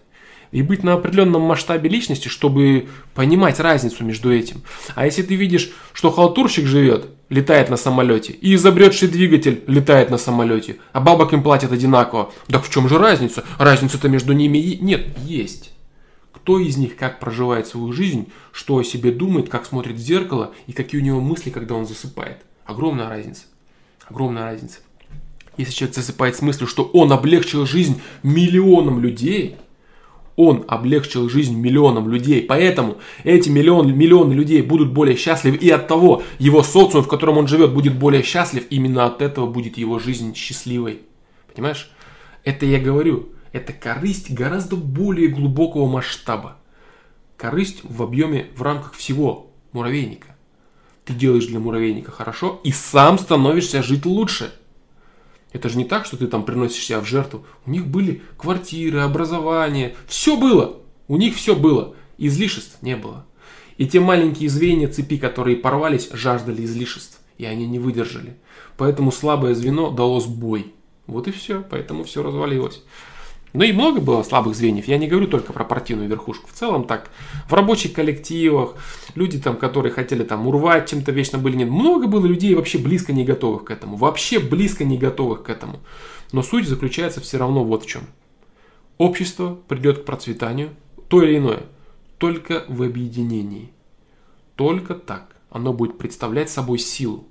и 0.52 0.62
быть 0.62 0.84
на 0.84 0.92
определенном 0.92 1.42
масштабе 1.42 1.88
личности, 1.88 2.28
чтобы 2.28 2.88
понимать 3.14 3.58
разницу 3.58 4.04
между 4.04 4.32
этим. 4.32 4.62
А 4.94 5.06
если 5.06 5.22
ты 5.22 5.34
видишь, 5.34 5.72
что 5.92 6.10
халтурщик 6.10 6.66
живет, 6.66 7.08
летает 7.32 7.70
на 7.70 7.78
самолете, 7.78 8.34
и 8.34 8.54
изобретший 8.54 9.08
двигатель 9.08 9.64
летает 9.66 10.10
на 10.10 10.18
самолете, 10.18 10.76
а 10.92 11.00
бабок 11.00 11.32
им 11.32 11.42
платят 11.42 11.72
одинаково, 11.72 12.30
так 12.46 12.62
в 12.62 12.70
чем 12.70 12.88
же 12.90 12.98
разница? 12.98 13.42
Разница-то 13.58 14.08
между 14.10 14.34
ними 14.34 14.58
и... 14.58 14.78
нет, 14.78 15.06
есть. 15.24 15.72
Кто 16.30 16.58
из 16.58 16.76
них 16.76 16.94
как 16.96 17.20
проживает 17.20 17.66
свою 17.66 17.92
жизнь, 17.92 18.30
что 18.52 18.76
о 18.76 18.84
себе 18.84 19.12
думает, 19.12 19.48
как 19.48 19.64
смотрит 19.64 19.96
в 19.96 20.00
зеркало 20.00 20.52
и 20.66 20.72
какие 20.72 21.00
у 21.00 21.04
него 21.04 21.20
мысли, 21.20 21.48
когда 21.48 21.74
он 21.74 21.86
засыпает. 21.86 22.42
Огромная 22.66 23.08
разница. 23.08 23.44
Огромная 24.08 24.44
разница. 24.44 24.80
Если 25.56 25.72
человек 25.72 25.96
засыпает 25.96 26.36
с 26.36 26.42
мыслью, 26.42 26.66
что 26.66 26.84
он 26.84 27.12
облегчил 27.12 27.64
жизнь 27.64 28.02
миллионам 28.22 29.00
людей, 29.00 29.56
он 30.36 30.64
облегчил 30.68 31.28
жизнь 31.28 31.56
миллионам 31.56 32.08
людей. 32.08 32.42
Поэтому 32.42 32.98
эти 33.24 33.48
миллион, 33.48 33.94
миллионы 33.96 34.32
людей 34.32 34.62
будут 34.62 34.92
более 34.92 35.16
счастливы. 35.16 35.56
И 35.56 35.68
от 35.70 35.88
того 35.88 36.22
его 36.38 36.62
социум, 36.62 37.04
в 37.04 37.08
котором 37.08 37.38
он 37.38 37.46
живет, 37.46 37.72
будет 37.72 37.98
более 37.98 38.22
счастлив. 38.22 38.66
Именно 38.70 39.06
от 39.06 39.20
этого 39.20 39.46
будет 39.46 39.76
его 39.76 39.98
жизнь 39.98 40.34
счастливой. 40.34 41.02
Понимаешь? 41.54 41.90
Это 42.44 42.66
я 42.66 42.80
говорю. 42.80 43.30
Это 43.52 43.72
корысть 43.72 44.30
гораздо 44.30 44.76
более 44.76 45.28
глубокого 45.28 45.86
масштаба. 45.86 46.56
Корысть 47.36 47.80
в 47.82 48.02
объеме, 48.02 48.46
в 48.56 48.62
рамках 48.62 48.94
всего 48.94 49.50
муравейника. 49.72 50.36
Ты 51.04 51.12
делаешь 51.12 51.46
для 51.46 51.58
муравейника 51.58 52.10
хорошо 52.10 52.60
и 52.64 52.72
сам 52.72 53.18
становишься 53.18 53.82
жить 53.82 54.06
лучше. 54.06 54.52
Это 55.52 55.68
же 55.68 55.76
не 55.76 55.84
так, 55.84 56.06
что 56.06 56.16
ты 56.16 56.26
там 56.26 56.44
приносишь 56.44 56.84
себя 56.84 57.00
в 57.00 57.06
жертву. 57.06 57.44
У 57.66 57.70
них 57.70 57.86
были 57.86 58.22
квартиры, 58.36 59.00
образование, 59.00 59.94
все 60.06 60.36
было. 60.36 60.78
У 61.08 61.16
них 61.16 61.36
все 61.36 61.54
было. 61.54 61.94
Излишеств 62.18 62.78
не 62.82 62.96
было. 62.96 63.26
И 63.76 63.86
те 63.86 64.00
маленькие 64.00 64.48
звенья 64.48 64.88
цепи, 64.88 65.18
которые 65.18 65.56
порвались, 65.56 66.10
жаждали 66.12 66.64
излишеств. 66.64 67.20
И 67.38 67.44
они 67.44 67.66
не 67.66 67.78
выдержали. 67.78 68.36
Поэтому 68.76 69.12
слабое 69.12 69.54
звено 69.54 69.90
дало 69.90 70.20
сбой. 70.20 70.72
Вот 71.06 71.28
и 71.28 71.32
все. 71.32 71.64
Поэтому 71.68 72.04
все 72.04 72.22
развалилось. 72.22 72.82
Ну 73.52 73.64
и 73.64 73.72
много 73.72 74.00
было 74.00 74.22
слабых 74.22 74.54
звеньев. 74.54 74.88
Я 74.88 74.96
не 74.96 75.06
говорю 75.06 75.26
только 75.26 75.52
про 75.52 75.64
партийную 75.64 76.08
верхушку. 76.08 76.48
В 76.48 76.54
целом 76.54 76.84
так, 76.84 77.10
в 77.48 77.52
рабочих 77.52 77.92
коллективах, 77.92 78.76
люди 79.14 79.38
там, 79.38 79.56
которые 79.56 79.92
хотели 79.92 80.24
там 80.24 80.46
урвать 80.46 80.88
чем-то 80.88 81.12
вечно 81.12 81.38
были 81.38 81.56
нет. 81.56 81.68
Много 81.68 82.06
было 82.06 82.24
людей 82.24 82.54
вообще 82.54 82.78
близко 82.78 83.12
не 83.12 83.24
готовых 83.24 83.64
к 83.64 83.70
этому. 83.70 83.96
Вообще 83.96 84.38
близко 84.38 84.84
не 84.84 84.96
готовых 84.96 85.42
к 85.42 85.50
этому. 85.50 85.80
Но 86.32 86.42
суть 86.42 86.66
заключается 86.66 87.20
все 87.20 87.36
равно 87.36 87.62
вот 87.62 87.84
в 87.84 87.88
чем. 87.88 88.02
Общество 88.96 89.58
придет 89.68 90.02
к 90.02 90.04
процветанию, 90.04 90.70
то 91.08 91.22
или 91.22 91.36
иное, 91.36 91.64
только 92.16 92.64
в 92.68 92.82
объединении. 92.82 93.70
Только 94.56 94.94
так 94.94 95.36
оно 95.50 95.74
будет 95.74 95.98
представлять 95.98 96.48
собой 96.48 96.78
силу. 96.78 97.26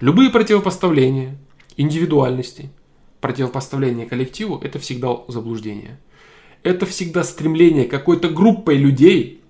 Любые 0.00 0.30
противопоставления, 0.30 1.38
индивидуальности– 1.76 2.70
противопоставление 3.22 4.04
коллективу– 4.04 4.58
это 4.62 4.78
всегда 4.78 5.16
заблуждение. 5.28 5.98
Это 6.62 6.84
всегда 6.84 7.24
стремление 7.24 7.86
какой-то 7.86 8.28
группой 8.28 8.76
людей, 8.76 9.40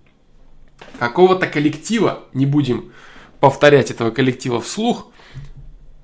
какого-то 0.98 1.46
коллектива, 1.46 2.24
не 2.34 2.46
будем 2.46 2.92
повторять 3.40 3.90
этого 3.90 4.10
коллектива 4.10 4.60
вслух, 4.60 5.10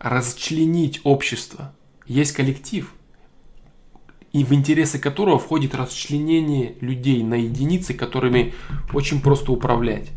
расчленить 0.00 1.00
общество. 1.04 1.74
Есть 2.06 2.32
коллектив, 2.32 2.92
и 4.32 4.44
в 4.44 4.52
интересы 4.54 4.98
которого 4.98 5.38
входит 5.38 5.74
расчленение 5.74 6.74
людей 6.80 7.22
на 7.22 7.34
единицы, 7.34 7.92
которыми 7.92 8.54
очень 8.94 9.20
просто 9.20 9.52
управлять. 9.52 10.08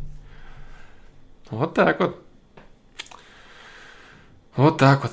Вот 1.49 1.73
так 1.73 1.99
вот. 1.99 2.23
Вот 4.55 4.77
так 4.77 5.03
вот. 5.03 5.11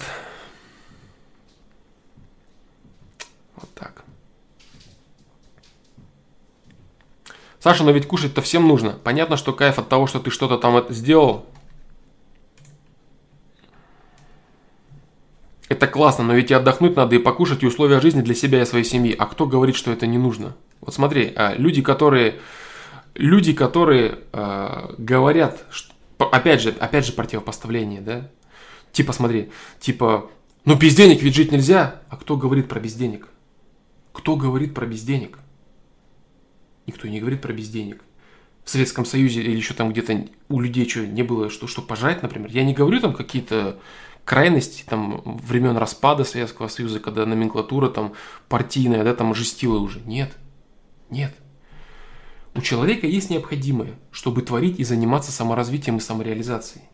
Саша, 7.61 7.85
но 7.85 7.91
ведь 7.91 8.07
кушать-то 8.07 8.41
всем 8.43 8.69
нужно. 8.69 8.99
Понятно, 9.03 9.37
что 9.37 9.53
кайф 9.53 9.79
от 9.79 9.89
того, 9.89 10.07
что 10.07 10.21
ты 10.21 10.31
что-то 10.31 10.59
там 10.59 10.85
сделал. 10.91 11.47
Это 15.69 15.87
классно, 15.87 16.25
но 16.25 16.35
ведь 16.35 16.51
и 16.51 16.55
отдохнуть 16.55 16.97
надо, 16.97 17.17
и 17.17 17.19
покушать, 17.19 17.63
и 17.63 17.67
условия 17.67 18.01
жизни 18.01 18.23
для 18.23 18.35
себя 18.35 18.63
и 18.63 18.67
своей 18.67 18.85
семьи. 18.85 19.15
А 19.17 19.27
кто 19.27 19.47
говорит, 19.47 19.77
что 19.77 19.93
это 19.93 20.07
не 20.07 20.17
нужно? 20.17 20.57
Вот 20.81 20.95
смотри, 20.95 21.33
а, 21.37 21.55
люди, 21.57 21.83
которые, 21.83 22.39
люди, 23.15 23.53
которые 23.53 24.21
э, 24.33 24.95
говорят, 24.97 25.65
что, 25.71 25.93
опять 26.19 26.63
же, 26.63 26.75
опять 26.81 27.05
же 27.05 27.13
противопоставление, 27.13 28.01
да? 28.01 28.31
Типа, 28.93 29.13
смотри, 29.13 29.51
типа, 29.79 30.31
ну 30.65 30.75
без 30.75 30.95
денег 30.95 31.23
ведь 31.23 31.35
жить 31.35 31.53
нельзя. 31.53 32.01
А 32.09 32.17
кто 32.17 32.37
говорит 32.37 32.69
про 32.69 32.81
без 32.81 32.95
денег? 32.95 33.29
Кто 34.13 34.37
говорит 34.37 34.75
про 34.75 34.87
без 34.87 35.03
денег? 35.03 35.39
Никто 36.89 37.07
не 37.07 37.21
говорит 37.21 37.43
про 37.43 37.53
без 37.53 37.69
денег. 37.69 38.03
В 38.65 38.71
Советском 38.71 39.05
Союзе 39.05 39.43
или 39.43 39.55
еще 39.55 39.75
там 39.75 39.93
где-то 39.93 40.27
у 40.49 40.59
людей 40.59 40.89
что, 40.89 41.07
не 41.07 41.23
было 41.23 41.51
что, 41.51 41.67
что 41.67 41.83
пожрать, 41.83 42.23
например. 42.23 42.51
Я 42.51 42.65
не 42.65 42.73
говорю 42.73 42.99
там 42.99 43.13
какие-то 43.13 43.79
крайности 44.25 44.85
там 44.89 45.23
времен 45.43 45.77
распада 45.77 46.25
Советского 46.25 46.69
Союза, 46.69 46.99
когда 46.99 47.27
номенклатура 47.27 47.91
там 47.91 48.15
партийная, 48.49 49.05
да, 49.05 49.15
там 49.15 49.35
жестила 49.35 49.79
уже. 49.79 50.01
Нет, 50.01 50.35
нет. 51.11 51.35
У 52.55 52.63
человека 52.63 53.07
есть 53.07 53.29
необходимое, 53.29 53.95
чтобы 54.11 54.41
творить 54.41 54.81
и 54.81 54.85
заниматься 54.85 55.31
саморазвитием 55.31 55.99
и 55.99 56.01
самореализацией. 56.01 56.87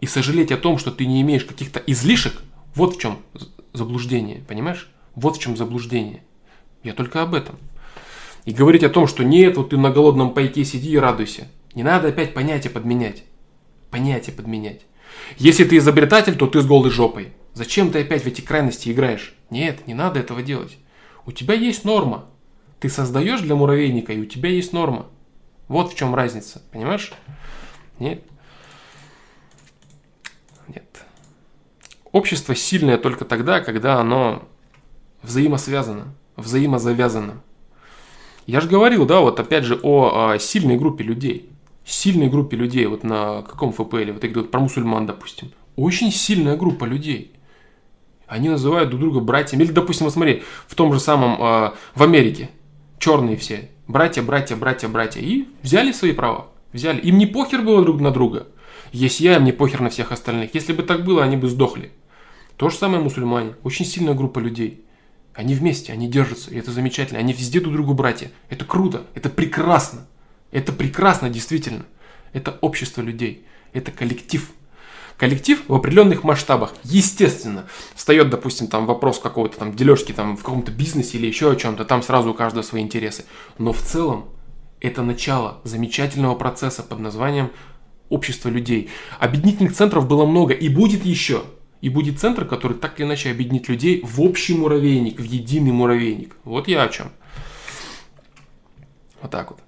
И 0.00 0.06
сожалеть 0.06 0.52
о 0.52 0.56
том, 0.56 0.78
что 0.78 0.92
ты 0.92 1.06
не 1.06 1.20
имеешь 1.22 1.44
каких-то 1.44 1.80
излишек, 1.80 2.40
вот 2.76 2.94
в 2.94 3.00
чем 3.00 3.18
заблуждение, 3.72 4.44
понимаешь? 4.46 4.88
Вот 5.16 5.36
в 5.36 5.40
чем 5.40 5.56
заблуждение. 5.56 6.22
Я 6.84 6.92
только 6.92 7.20
об 7.20 7.34
этом. 7.34 7.58
И 8.44 8.52
говорить 8.52 8.84
о 8.84 8.90
том, 8.90 9.06
что 9.06 9.24
нет, 9.24 9.56
вот 9.56 9.70
ты 9.70 9.78
на 9.78 9.90
голодном 9.90 10.34
пайке 10.34 10.64
сиди 10.64 10.90
и 10.90 10.98
радуйся. 10.98 11.48
Не 11.74 11.82
надо 11.82 12.08
опять 12.08 12.34
понятия 12.34 12.70
подменять. 12.70 13.24
Понятия 13.90 14.32
подменять. 14.32 14.82
Если 15.38 15.64
ты 15.64 15.78
изобретатель, 15.78 16.36
то 16.36 16.46
ты 16.46 16.60
с 16.60 16.66
голой 16.66 16.90
жопой. 16.90 17.32
Зачем 17.54 17.90
ты 17.90 18.00
опять 18.00 18.22
в 18.22 18.26
эти 18.26 18.40
крайности 18.40 18.90
играешь? 18.90 19.34
Нет, 19.50 19.86
не 19.86 19.94
надо 19.94 20.20
этого 20.20 20.42
делать. 20.42 20.76
У 21.24 21.32
тебя 21.32 21.54
есть 21.54 21.84
норма. 21.84 22.26
Ты 22.80 22.88
создаешь 22.88 23.40
для 23.40 23.54
муравейника, 23.54 24.12
и 24.12 24.20
у 24.20 24.26
тебя 24.26 24.50
есть 24.50 24.72
норма. 24.72 25.06
Вот 25.68 25.92
в 25.92 25.96
чем 25.96 26.14
разница, 26.14 26.62
понимаешь? 26.72 27.12
Нет. 27.98 28.22
Нет. 30.68 31.04
Общество 32.12 32.54
сильное 32.54 32.98
только 32.98 33.24
тогда, 33.24 33.60
когда 33.60 34.00
оно 34.00 34.46
взаимосвязано, 35.22 36.14
взаимозавязано. 36.36 37.40
Я 38.46 38.60
же 38.60 38.68
говорил, 38.68 39.06
да, 39.06 39.20
вот 39.20 39.40
опять 39.40 39.64
же 39.64 39.78
о, 39.82 40.32
о 40.32 40.38
сильной 40.38 40.76
группе 40.76 41.02
людей. 41.02 41.48
Сильной 41.84 42.28
группе 42.28 42.56
людей, 42.56 42.86
вот 42.86 43.04
на 43.04 43.42
каком 43.42 43.72
ФПЛ, 43.72 44.12
вот 44.12 44.24
я 44.24 44.30
говорю 44.30 44.48
про 44.48 44.60
мусульман, 44.60 45.06
допустим. 45.06 45.52
Очень 45.76 46.12
сильная 46.12 46.56
группа 46.56 46.84
людей. 46.84 47.32
Они 48.26 48.48
называют 48.48 48.90
друг 48.90 49.00
друга 49.00 49.20
братьями. 49.20 49.64
Или, 49.64 49.72
допустим, 49.72 50.06
вот 50.06 50.12
смотри, 50.12 50.42
в 50.66 50.74
том 50.74 50.92
же 50.92 51.00
самом, 51.00 51.34
э, 51.34 51.72
в 51.94 52.02
Америке, 52.02 52.50
черные 52.98 53.36
все, 53.36 53.70
братья, 53.86 54.22
братья, 54.22 54.56
братья, 54.56 54.88
братья. 54.88 55.20
И 55.20 55.46
взяли 55.62 55.92
свои 55.92 56.12
права. 56.12 56.48
Взяли. 56.72 57.00
Им 57.00 57.18
не 57.18 57.26
похер 57.26 57.62
было 57.62 57.82
друг 57.82 58.00
на 58.00 58.10
друга. 58.10 58.46
Есть 58.92 59.20
я, 59.20 59.36
им 59.36 59.44
не 59.44 59.52
похер 59.52 59.80
на 59.80 59.90
всех 59.90 60.12
остальных. 60.12 60.54
Если 60.54 60.72
бы 60.72 60.82
так 60.82 61.04
было, 61.04 61.22
они 61.22 61.36
бы 61.36 61.48
сдохли. 61.48 61.92
То 62.56 62.70
же 62.70 62.76
самое 62.76 63.02
мусульмане. 63.02 63.54
Очень 63.62 63.84
сильная 63.84 64.14
группа 64.14 64.38
людей. 64.38 64.83
Они 65.34 65.54
вместе, 65.54 65.92
они 65.92 66.08
держатся, 66.08 66.50
и 66.50 66.58
это 66.58 66.70
замечательно. 66.70 67.18
Они 67.18 67.32
везде 67.32 67.60
друг 67.60 67.74
другу 67.74 67.94
братья. 67.94 68.30
Это 68.48 68.64
круто, 68.64 69.04
это 69.14 69.28
прекрасно. 69.28 70.06
Это 70.52 70.72
прекрасно, 70.72 71.28
действительно. 71.28 71.86
Это 72.32 72.56
общество 72.60 73.00
людей, 73.00 73.44
это 73.72 73.90
коллектив. 73.90 74.48
Коллектив 75.16 75.62
в 75.68 75.74
определенных 75.74 76.24
масштабах, 76.24 76.74
естественно, 76.82 77.66
встает, 77.94 78.30
допустим, 78.30 78.66
там 78.66 78.86
вопрос 78.86 79.20
какого-то 79.20 79.58
там 79.58 79.74
дележки 79.74 80.12
там 80.12 80.36
в 80.36 80.42
каком-то 80.42 80.72
бизнесе 80.72 81.18
или 81.18 81.26
еще 81.26 81.52
о 81.52 81.56
чем-то, 81.56 81.84
там 81.84 82.02
сразу 82.02 82.30
у 82.30 82.34
каждого 82.34 82.62
свои 82.62 82.82
интересы. 82.82 83.24
Но 83.58 83.72
в 83.72 83.80
целом 83.80 84.26
это 84.80 85.02
начало 85.02 85.60
замечательного 85.64 86.34
процесса 86.34 86.82
под 86.82 86.98
названием 86.98 87.50
общество 88.08 88.48
людей. 88.48 88.90
Объединительных 89.20 89.74
центров 89.74 90.08
было 90.08 90.26
много 90.26 90.52
и 90.52 90.68
будет 90.68 91.04
еще. 91.04 91.44
И 91.84 91.90
будет 91.90 92.18
центр, 92.18 92.46
который 92.46 92.78
так 92.78 92.98
или 92.98 93.06
иначе 93.06 93.30
объединит 93.30 93.68
людей 93.68 94.00
в 94.02 94.22
общий 94.22 94.56
муравейник, 94.56 95.20
в 95.20 95.22
единый 95.22 95.70
муравейник. 95.70 96.34
Вот 96.44 96.66
я 96.66 96.82
о 96.82 96.88
чем. 96.88 97.12
Вот 99.20 99.30
так 99.30 99.50
вот. 99.50 99.60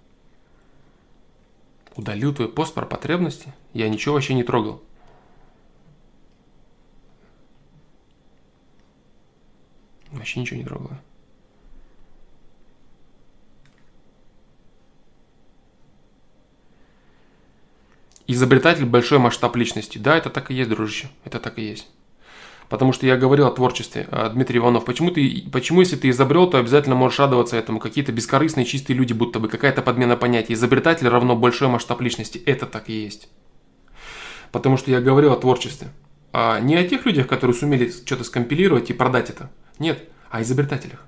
Удалил 1.95 2.35
твой 2.35 2.49
пост 2.49 2.73
про 2.73 2.87
потребности. 2.87 3.53
Я 3.75 3.91
ничего 3.91 4.15
вообще 4.15 4.33
не 4.33 4.45
трогал. 4.45 4.83
Вообще 10.11 10.41
ничего 10.41 10.59
не 10.59 10.65
трогал. 10.65 10.93
Изобретатель 18.27 18.87
большой 18.87 19.19
масштаб 19.19 19.55
личности. 19.55 19.99
Да, 19.99 20.17
это 20.17 20.31
так 20.31 20.51
и 20.51 20.55
есть, 20.55 20.71
дружище. 20.71 21.11
Это 21.23 21.41
так 21.41 21.59
и 21.59 21.63
есть. 21.63 21.89
Потому 22.69 22.93
что 22.93 23.07
я 23.07 23.17
говорил 23.17 23.47
о 23.47 23.53
творчестве. 23.53 24.09
А, 24.11 24.29
Дмитрий 24.29 24.59
Иванов, 24.59 24.85
почему, 24.85 25.11
ты, 25.11 25.45
почему 25.53 25.81
если 25.81 25.97
ты 25.97 26.09
изобрел, 26.11 26.49
то 26.51 26.59
обязательно 26.59 26.97
можешь 26.97 27.19
радоваться 27.19 27.57
этому? 27.57 27.79
Какие-то 27.79 28.13
бескорыстные, 28.13 28.67
чистые 28.67 28.97
люди, 28.97 29.13
будто 29.13 29.39
бы 29.39 29.49
какая-то 29.49 29.83
подмена 29.83 30.17
понятий. 30.17 30.55
Изобретатель 30.55 31.09
равно 31.09 31.37
большой 31.37 31.69
масштаб 31.69 32.01
личности. 32.01 32.39
Это 32.39 32.67
так 32.67 32.89
и 32.89 33.05
есть. 33.05 33.29
Потому 34.51 34.77
что 34.77 34.91
я 34.91 35.01
говорил 35.01 35.33
о 35.33 35.37
творчестве. 35.37 35.89
а, 36.33 36.61
не 36.61 36.75
о 36.77 36.87
тех 36.87 37.07
людях, 37.07 37.29
которые 37.29 37.55
сумели 37.55 37.91
что-то 37.91 38.25
скомпилировать 38.25 38.91
и 38.91 38.95
продать 38.95 39.31
это. 39.31 39.51
Нет, 39.79 40.09
о 40.31 40.43
изобретателях, 40.43 41.07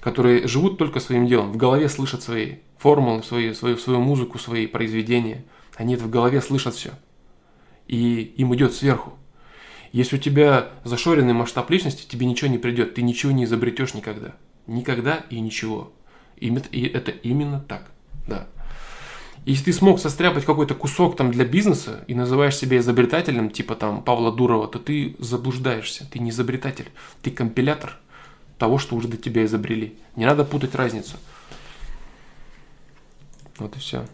которые 0.00 0.46
живут 0.46 0.78
только 0.78 1.00
своим 1.00 1.26
делом, 1.26 1.50
в 1.52 1.56
голове 1.56 1.88
слышат 1.88 2.22
свои 2.22 2.56
формулы, 2.78 3.22
свои, 3.22 3.52
свою, 3.54 3.78
свою 3.78 4.00
музыку, 4.00 4.38
свои 4.38 4.66
произведения. 4.66 5.44
Они 5.76 5.94
это 5.94 6.04
в 6.04 6.10
голове 6.10 6.40
слышат 6.40 6.74
все. 6.74 6.90
И 7.88 8.20
им 8.36 8.54
идет 8.54 8.74
сверху. 8.74 9.18
Если 9.94 10.16
у 10.16 10.18
тебя 10.18 10.70
зашоренный 10.82 11.34
масштаб 11.34 11.70
личности, 11.70 12.04
тебе 12.04 12.26
ничего 12.26 12.50
не 12.50 12.58
придет, 12.58 12.94
ты 12.94 13.02
ничего 13.02 13.30
не 13.30 13.44
изобретешь 13.44 13.94
никогда. 13.94 14.34
Никогда 14.66 15.24
и 15.30 15.38
ничего. 15.38 15.92
И 16.34 16.50
это 16.92 17.12
именно 17.12 17.60
так, 17.60 17.92
да. 18.26 18.48
Если 19.44 19.66
ты 19.66 19.72
смог 19.72 20.00
состряпать 20.00 20.44
какой-то 20.44 20.74
кусок 20.74 21.16
там 21.16 21.30
для 21.30 21.44
бизнеса 21.44 22.02
и 22.08 22.14
называешь 22.16 22.56
себя 22.56 22.78
изобретателем, 22.78 23.50
типа 23.50 23.76
там 23.76 24.02
Павла 24.02 24.32
Дурова, 24.32 24.66
то 24.66 24.80
ты 24.80 25.14
заблуждаешься. 25.20 26.10
Ты 26.10 26.18
не 26.18 26.30
изобретатель, 26.30 26.90
ты 27.22 27.30
компилятор 27.30 27.96
того, 28.58 28.78
что 28.78 28.96
уже 28.96 29.06
до 29.06 29.16
тебя 29.16 29.44
изобрели. 29.44 29.96
Не 30.16 30.26
надо 30.26 30.44
путать 30.44 30.74
разницу. 30.74 31.18
Вот 33.58 33.76
и 33.76 33.78
все. 33.78 34.06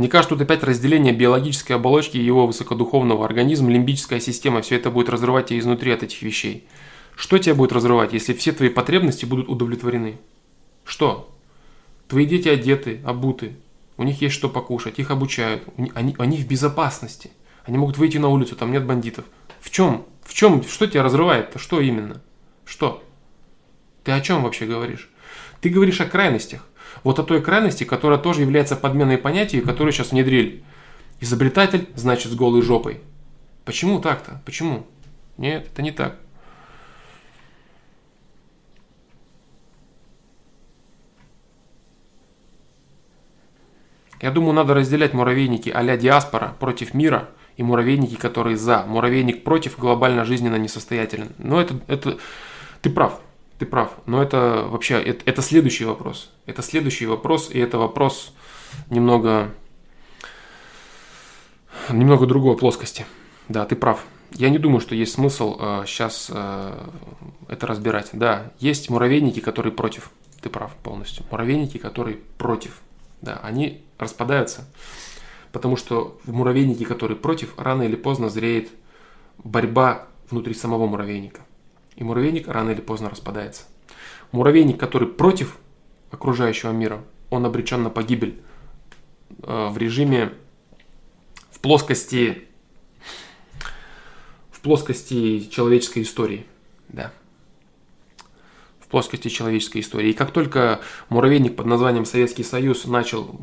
Мне 0.00 0.08
кажется, 0.08 0.34
тут 0.34 0.40
опять 0.40 0.62
разделение 0.62 1.12
биологической 1.12 1.72
оболочки 1.72 2.16
и 2.16 2.24
его 2.24 2.46
высокодуховного 2.46 3.22
организма, 3.22 3.70
лимбическая 3.70 4.18
система, 4.18 4.62
все 4.62 4.76
это 4.76 4.90
будет 4.90 5.10
разрывать 5.10 5.48
тебя 5.48 5.58
изнутри 5.58 5.92
от 5.92 6.02
этих 6.02 6.22
вещей. 6.22 6.66
Что 7.14 7.36
тебя 7.36 7.54
будет 7.54 7.72
разрывать, 7.72 8.14
если 8.14 8.32
все 8.32 8.52
твои 8.52 8.70
потребности 8.70 9.26
будут 9.26 9.50
удовлетворены? 9.50 10.18
Что? 10.86 11.30
Твои 12.08 12.24
дети 12.24 12.48
одеты, 12.48 13.02
обуты, 13.04 13.56
у 13.98 14.04
них 14.04 14.22
есть 14.22 14.34
что 14.34 14.48
покушать, 14.48 14.98
их 14.98 15.10
обучают, 15.10 15.64
они, 15.94 16.16
они 16.16 16.38
в 16.38 16.48
безопасности. 16.48 17.30
Они 17.66 17.76
могут 17.76 17.98
выйти 17.98 18.16
на 18.16 18.28
улицу, 18.28 18.56
там 18.56 18.72
нет 18.72 18.86
бандитов. 18.86 19.26
В 19.60 19.68
чем? 19.68 20.06
В 20.22 20.32
чем? 20.32 20.62
Что 20.62 20.86
тебя 20.86 21.02
разрывает-то? 21.02 21.58
Что 21.58 21.78
именно? 21.78 22.22
Что? 22.64 23.04
Ты 24.04 24.12
о 24.12 24.22
чем 24.22 24.44
вообще 24.44 24.64
говоришь? 24.64 25.10
Ты 25.60 25.68
говоришь 25.68 26.00
о 26.00 26.06
крайностях. 26.06 26.66
Вот 27.02 27.18
о 27.18 27.22
той 27.22 27.40
крайности, 27.42 27.84
которая 27.84 28.18
тоже 28.18 28.42
является 28.42 28.76
подменой 28.76 29.18
понятия, 29.18 29.60
которую 29.60 29.92
сейчас 29.92 30.12
внедрили. 30.12 30.62
Изобретатель 31.20 31.88
значит 31.94 32.32
с 32.32 32.34
голой 32.34 32.62
жопой. 32.62 33.00
Почему 33.64 34.00
так-то? 34.00 34.40
Почему? 34.44 34.86
Нет, 35.36 35.68
это 35.72 35.82
не 35.82 35.92
так. 35.92 36.16
Я 44.20 44.30
думаю, 44.30 44.52
надо 44.52 44.74
разделять 44.74 45.14
муравейники 45.14 45.70
а-ля 45.70 45.96
диаспора 45.96 46.54
против 46.60 46.92
мира 46.92 47.30
и 47.56 47.62
муравейники, 47.62 48.16
которые 48.16 48.56
за. 48.56 48.84
Муравейник 48.86 49.44
против 49.44 49.78
глобально 49.78 50.24
жизненно 50.24 50.56
несостоятелен. 50.56 51.32
Но 51.38 51.60
это, 51.60 51.80
это... 51.86 52.18
Ты 52.82 52.90
прав, 52.90 53.20
ты 53.60 53.66
прав. 53.66 53.92
Но 54.06 54.22
это 54.22 54.64
вообще, 54.66 54.94
это, 54.94 55.22
это 55.26 55.42
следующий 55.42 55.84
вопрос. 55.84 56.30
Это 56.46 56.62
следующий 56.62 57.04
вопрос, 57.04 57.50
и 57.50 57.58
это 57.58 57.76
вопрос 57.76 58.32
немного... 58.88 59.50
Немного 61.90 62.26
другой 62.26 62.56
плоскости. 62.56 63.04
Да, 63.48 63.66
ты 63.66 63.76
прав. 63.76 64.06
Я 64.32 64.48
не 64.48 64.58
думаю, 64.58 64.80
что 64.80 64.94
есть 64.94 65.12
смысл 65.12 65.58
э, 65.60 65.82
сейчас 65.86 66.30
э, 66.32 66.88
это 67.48 67.66
разбирать. 67.66 68.10
Да, 68.14 68.50
есть 68.60 68.88
муравейники, 68.88 69.40
которые 69.40 69.72
против. 69.72 70.10
Ты 70.40 70.48
прав 70.48 70.74
полностью. 70.76 71.26
Муравейники, 71.30 71.76
которые 71.76 72.16
против. 72.38 72.80
Да, 73.20 73.40
они 73.42 73.84
распадаются, 73.98 74.66
потому 75.52 75.76
что 75.76 76.18
в 76.24 76.32
муравейнике, 76.32 76.86
который 76.86 77.16
против, 77.16 77.58
рано 77.58 77.82
или 77.82 77.96
поздно 77.96 78.30
зреет 78.30 78.70
борьба 79.44 80.06
внутри 80.30 80.54
самого 80.54 80.86
муравейника. 80.86 81.42
И 81.96 82.04
муравейник 82.04 82.48
рано 82.48 82.70
или 82.70 82.80
поздно 82.80 83.10
распадается. 83.10 83.64
Муравейник, 84.32 84.78
который 84.78 85.08
против 85.08 85.58
окружающего 86.10 86.70
мира, 86.70 87.02
он 87.30 87.44
обречен 87.44 87.82
на 87.82 87.90
погибель 87.90 88.40
э, 89.42 89.68
в 89.68 89.76
режиме, 89.76 90.32
в 91.50 91.60
плоскости, 91.60 92.44
в 94.50 94.60
плоскости 94.60 95.48
человеческой 95.50 96.02
истории. 96.02 96.46
Да 96.88 97.12
плоскости 98.90 99.28
человеческой 99.28 99.78
истории. 99.80 100.10
И 100.10 100.12
как 100.12 100.32
только 100.32 100.80
муравейник 101.08 101.56
под 101.56 101.66
названием 101.66 102.04
Советский 102.04 102.44
Союз 102.44 102.84
начал 102.84 103.34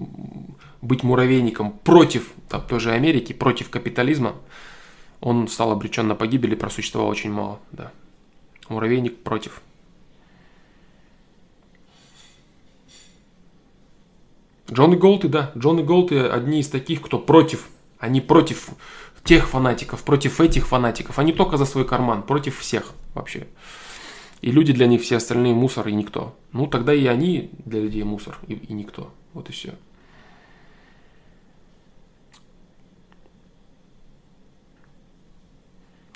быть 0.82 1.04
муравейником 1.04 1.72
против 1.72 2.32
там, 2.50 2.62
той 2.68 2.80
же 2.80 2.92
Америки, 2.92 3.34
против 3.34 3.70
капитализма, 3.70 4.36
он 5.22 5.48
стал 5.48 5.72
обречен 5.72 6.08
на 6.08 6.16
погибель 6.16 6.54
и 6.54 6.56
просуществовал 6.56 7.10
очень 7.10 7.32
мало. 7.32 7.60
Да. 7.72 7.92
Муравейник 8.70 9.24
против. 9.24 9.62
Джон 14.72 14.94
и 14.94 14.98
Голты, 14.98 15.30
да, 15.30 15.52
Джон 15.58 15.80
и 15.80 15.84
Голты 15.84 16.20
одни 16.20 16.60
из 16.60 16.68
таких, 16.68 17.02
кто 17.02 17.20
против. 17.20 17.70
Они 18.00 18.22
против 18.22 18.70
тех 19.24 19.48
фанатиков, 19.48 20.04
против 20.04 20.40
этих 20.42 20.68
фанатиков. 20.68 21.20
Они 21.20 21.34
только 21.34 21.58
за 21.58 21.66
свой 21.66 21.86
карман, 21.86 22.24
против 22.24 22.60
всех 22.60 22.94
вообще. 23.14 23.48
И 24.42 24.52
люди 24.52 24.72
для 24.72 24.88
них 24.88 25.02
все 25.02 25.18
остальные 25.18 25.54
мусор 25.54 25.88
и 25.88 25.94
никто. 25.94 26.36
Ну, 26.52 26.68
тогда 26.68 26.94
и 26.94 27.06
они 27.08 27.50
для 27.66 27.80
людей 27.82 28.04
мусор 28.04 28.38
и, 28.48 28.54
и 28.54 28.74
никто. 28.74 29.12
Вот 29.34 29.50
и 29.50 29.52
все. 29.52 29.74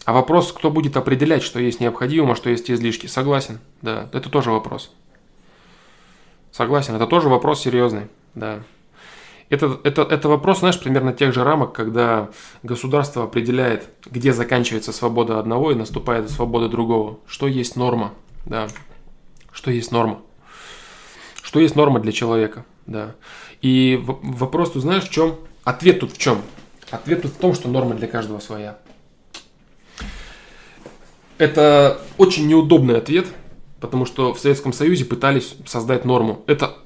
А 0.05 0.13
вопрос, 0.13 0.51
кто 0.51 0.71
будет 0.71 0.97
определять, 0.97 1.43
что 1.43 1.59
есть 1.59 1.79
необходимо, 1.79 2.33
а 2.33 2.35
что 2.35 2.49
есть 2.49 2.71
излишки. 2.71 3.07
Согласен, 3.07 3.59
да, 3.81 4.09
это 4.13 4.29
тоже 4.29 4.51
вопрос. 4.51 4.91
Согласен, 6.51 6.95
это 6.95 7.07
тоже 7.07 7.29
вопрос 7.29 7.61
серьезный, 7.61 8.07
да. 8.33 8.63
Это, 9.49 9.79
это, 9.83 10.03
это 10.03 10.29
вопрос, 10.29 10.59
знаешь, 10.59 10.79
примерно 10.79 11.11
тех 11.11 11.33
же 11.33 11.43
рамок, 11.43 11.73
когда 11.73 12.29
государство 12.63 13.25
определяет, 13.25 13.89
где 14.05 14.31
заканчивается 14.31 14.93
свобода 14.93 15.39
одного 15.39 15.71
и 15.71 15.75
наступает 15.75 16.29
свобода 16.29 16.69
другого. 16.69 17.19
Что 17.27 17.47
есть 17.47 17.75
норма, 17.75 18.13
да. 18.45 18.69
Что 19.51 19.69
есть 19.69 19.91
норма. 19.91 20.21
Что 21.43 21.59
есть 21.59 21.75
норма 21.75 21.99
для 21.99 22.13
человека, 22.13 22.65
да. 22.85 23.15
И 23.61 24.01
вопрос 24.05 24.71
тут 24.71 24.83
знаешь 24.83 25.03
в 25.03 25.09
чем? 25.09 25.35
Ответ 25.65 25.99
тут 25.99 26.13
в 26.13 26.17
чем? 26.17 26.41
Ответ 26.89 27.21
тут 27.21 27.33
в 27.33 27.37
том, 27.37 27.53
что 27.53 27.67
норма 27.67 27.95
для 27.95 28.07
каждого 28.07 28.39
своя. 28.39 28.79
Это 31.41 31.99
очень 32.17 32.47
неудобный 32.47 32.97
ответ, 32.97 33.27
потому 33.79 34.05
что 34.05 34.33
в 34.33 34.39
Советском 34.39 34.73
Союзе 34.73 35.05
пытались 35.05 35.55
создать 35.65 36.05
норму. 36.05 36.43
Это 36.47 36.77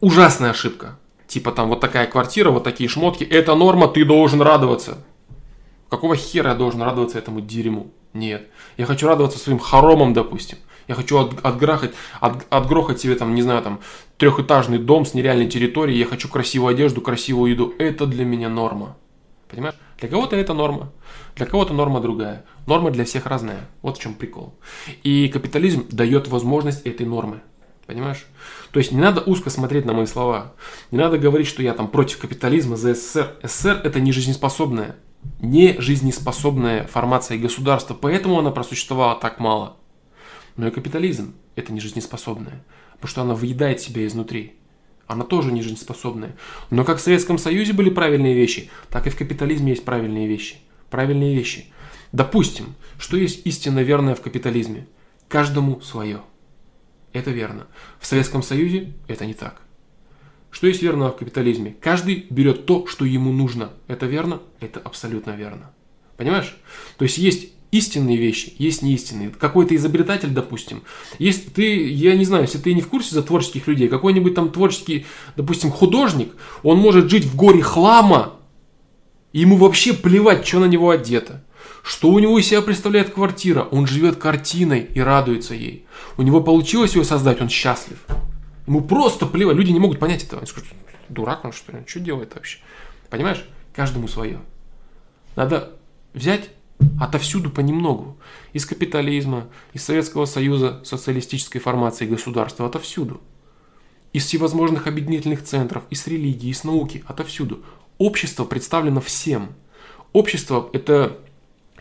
ужасная 0.00 0.50
ошибка 0.50 0.98
типа 1.28 1.52
там 1.52 1.68
вот 1.68 1.80
такая 1.80 2.06
квартира, 2.06 2.50
вот 2.50 2.64
такие 2.64 2.88
шмотки, 2.88 3.22
это 3.22 3.54
норма, 3.54 3.86
ты 3.86 4.04
должен 4.04 4.42
радоваться. 4.42 4.98
Какого 5.88 6.16
хера 6.16 6.50
я 6.50 6.54
должен 6.56 6.82
радоваться 6.82 7.18
этому 7.18 7.40
дерьму? 7.40 7.92
Нет. 8.12 8.48
Я 8.76 8.86
хочу 8.86 9.06
радоваться 9.06 9.38
своим 9.38 9.58
хоромам, 9.58 10.12
допустим. 10.12 10.58
Я 10.88 10.94
хочу 10.94 11.18
от, 11.18 11.44
отгрохать, 11.44 11.92
от, 12.20 12.46
отгрохать 12.50 13.00
себе 13.00 13.14
там, 13.14 13.34
не 13.34 13.42
знаю, 13.42 13.62
там, 13.62 13.80
трехэтажный 14.16 14.78
дом 14.78 15.04
с 15.04 15.14
нереальной 15.14 15.48
территорией. 15.48 15.98
Я 15.98 16.06
хочу 16.06 16.28
красивую 16.28 16.70
одежду, 16.70 17.02
красивую 17.02 17.52
еду. 17.52 17.74
Это 17.78 18.06
для 18.06 18.24
меня 18.24 18.48
норма. 18.48 18.96
Понимаешь? 19.50 19.76
Для 20.00 20.08
кого-то 20.08 20.36
это 20.36 20.54
норма. 20.54 20.90
Для 21.38 21.46
кого-то 21.46 21.72
норма 21.72 22.00
другая. 22.00 22.44
Норма 22.66 22.90
для 22.90 23.04
всех 23.04 23.26
разная. 23.26 23.60
Вот 23.80 23.96
в 23.96 24.00
чем 24.00 24.14
прикол. 24.14 24.58
И 25.04 25.28
капитализм 25.28 25.86
дает 25.88 26.26
возможность 26.26 26.84
этой 26.84 27.06
нормы. 27.06 27.40
Понимаешь? 27.86 28.26
То 28.72 28.80
есть 28.80 28.90
не 28.90 29.00
надо 29.00 29.20
узко 29.20 29.48
смотреть 29.48 29.84
на 29.84 29.92
мои 29.92 30.06
слова. 30.06 30.54
Не 30.90 30.98
надо 30.98 31.16
говорить, 31.16 31.46
что 31.46 31.62
я 31.62 31.74
там 31.74 31.86
против 31.86 32.18
капитализма 32.18 32.76
за 32.76 32.94
СССР. 32.94 33.36
СССР 33.44 33.80
это 33.84 34.00
не 34.00 34.10
жизнеспособная, 34.10 34.96
не 35.40 35.80
жизнеспособная 35.80 36.88
формация 36.88 37.38
государства, 37.38 37.94
поэтому 37.94 38.38
она 38.40 38.50
просуществовала 38.50 39.14
так 39.14 39.38
мало. 39.38 39.76
Но 40.56 40.66
и 40.66 40.72
капитализм 40.72 41.34
это 41.54 41.72
не 41.72 41.78
жизнеспособная, 41.78 42.64
потому 42.94 43.08
что 43.08 43.22
она 43.22 43.34
выедает 43.34 43.80
себя 43.80 44.04
изнутри. 44.04 44.56
Она 45.06 45.24
тоже 45.24 45.52
не 45.52 45.62
жизнеспособная. 45.62 46.36
Но 46.70 46.84
как 46.84 46.98
в 46.98 47.00
Советском 47.00 47.38
Союзе 47.38 47.72
были 47.72 47.90
правильные 47.90 48.34
вещи, 48.34 48.70
так 48.90 49.06
и 49.06 49.10
в 49.10 49.16
капитализме 49.16 49.70
есть 49.70 49.84
правильные 49.84 50.26
вещи. 50.26 50.56
Правильные 50.90 51.34
вещи. 51.34 51.66
Допустим, 52.12 52.74
что 52.98 53.16
есть 53.16 53.46
истинно 53.46 53.80
верное 53.80 54.14
в 54.14 54.20
капитализме. 54.20 54.86
Каждому 55.28 55.80
свое. 55.80 56.22
Это 57.12 57.30
верно. 57.30 57.66
В 58.00 58.06
Советском 58.06 58.42
Союзе 58.42 58.92
это 59.06 59.26
не 59.26 59.34
так. 59.34 59.62
Что 60.50 60.66
есть 60.66 60.82
верно 60.82 61.10
в 61.10 61.16
капитализме? 61.16 61.76
Каждый 61.80 62.26
берет 62.30 62.64
то, 62.64 62.86
что 62.86 63.04
ему 63.04 63.32
нужно. 63.32 63.70
Это 63.86 64.06
верно? 64.06 64.40
Это 64.60 64.80
абсолютно 64.80 65.32
верно. 65.32 65.70
Понимаешь? 66.16 66.56
То 66.96 67.04
есть 67.04 67.18
есть 67.18 67.52
истинные 67.70 68.16
вещи, 68.16 68.54
есть 68.58 68.82
неистинные. 68.82 69.30
Какой-то 69.30 69.76
изобретатель, 69.76 70.30
допустим, 70.30 70.82
есть 71.18 71.52
ты, 71.52 71.86
я 71.86 72.16
не 72.16 72.24
знаю, 72.24 72.44
если 72.44 72.58
ты 72.58 72.72
не 72.72 72.80
в 72.80 72.88
курсе 72.88 73.14
за 73.14 73.22
творческих 73.22 73.66
людей, 73.66 73.88
какой-нибудь 73.88 74.34
там 74.34 74.50
творческий, 74.50 75.06
допустим, 75.36 75.70
художник, 75.70 76.32
он 76.62 76.78
может 76.78 77.10
жить 77.10 77.26
в 77.26 77.36
горе 77.36 77.60
хлама, 77.60 78.37
и 79.32 79.40
ему 79.40 79.56
вообще 79.56 79.92
плевать, 79.92 80.46
что 80.46 80.60
на 80.60 80.66
него 80.66 80.90
одето. 80.90 81.44
Что 81.82 82.10
у 82.10 82.18
него 82.18 82.38
из 82.38 82.46
себя 82.46 82.60
представляет 82.62 83.10
квартира? 83.10 83.62
Он 83.62 83.86
живет 83.86 84.16
картиной 84.16 84.80
и 84.80 85.00
радуется 85.00 85.54
ей. 85.54 85.86
У 86.16 86.22
него 86.22 86.42
получилось 86.42 86.94
ее 86.94 87.04
создать, 87.04 87.40
он 87.40 87.48
счастлив. 87.48 87.98
Ему 88.66 88.82
просто 88.82 89.26
плевать. 89.26 89.56
Люди 89.56 89.70
не 89.70 89.80
могут 89.80 89.98
понять 89.98 90.22
этого. 90.22 90.40
Они 90.40 90.46
скажут, 90.46 90.68
дурак 91.08 91.44
он 91.44 91.52
что 91.52 91.72
ли? 91.72 91.84
Что 91.86 92.00
делает 92.00 92.34
вообще? 92.34 92.58
Понимаешь? 93.08 93.44
Каждому 93.74 94.08
свое. 94.08 94.40
Надо 95.36 95.72
взять 96.12 96.50
отовсюду 97.00 97.50
понемногу. 97.50 98.18
Из 98.52 98.66
капитализма, 98.66 99.48
из 99.72 99.84
Советского 99.84 100.26
Союза, 100.26 100.82
социалистической 100.84 101.60
формации 101.60 102.06
государства, 102.06 102.66
отовсюду. 102.66 103.20
Из 104.12 104.24
всевозможных 104.24 104.86
объединительных 104.86 105.44
центров, 105.44 105.84
из 105.90 106.06
религии, 106.06 106.50
из 106.50 106.64
науки, 106.64 107.04
отовсюду. 107.06 107.62
Общество 107.98 108.44
представлено 108.44 109.00
всем. 109.00 109.54
Общество– 110.12 110.70
это 110.72 111.18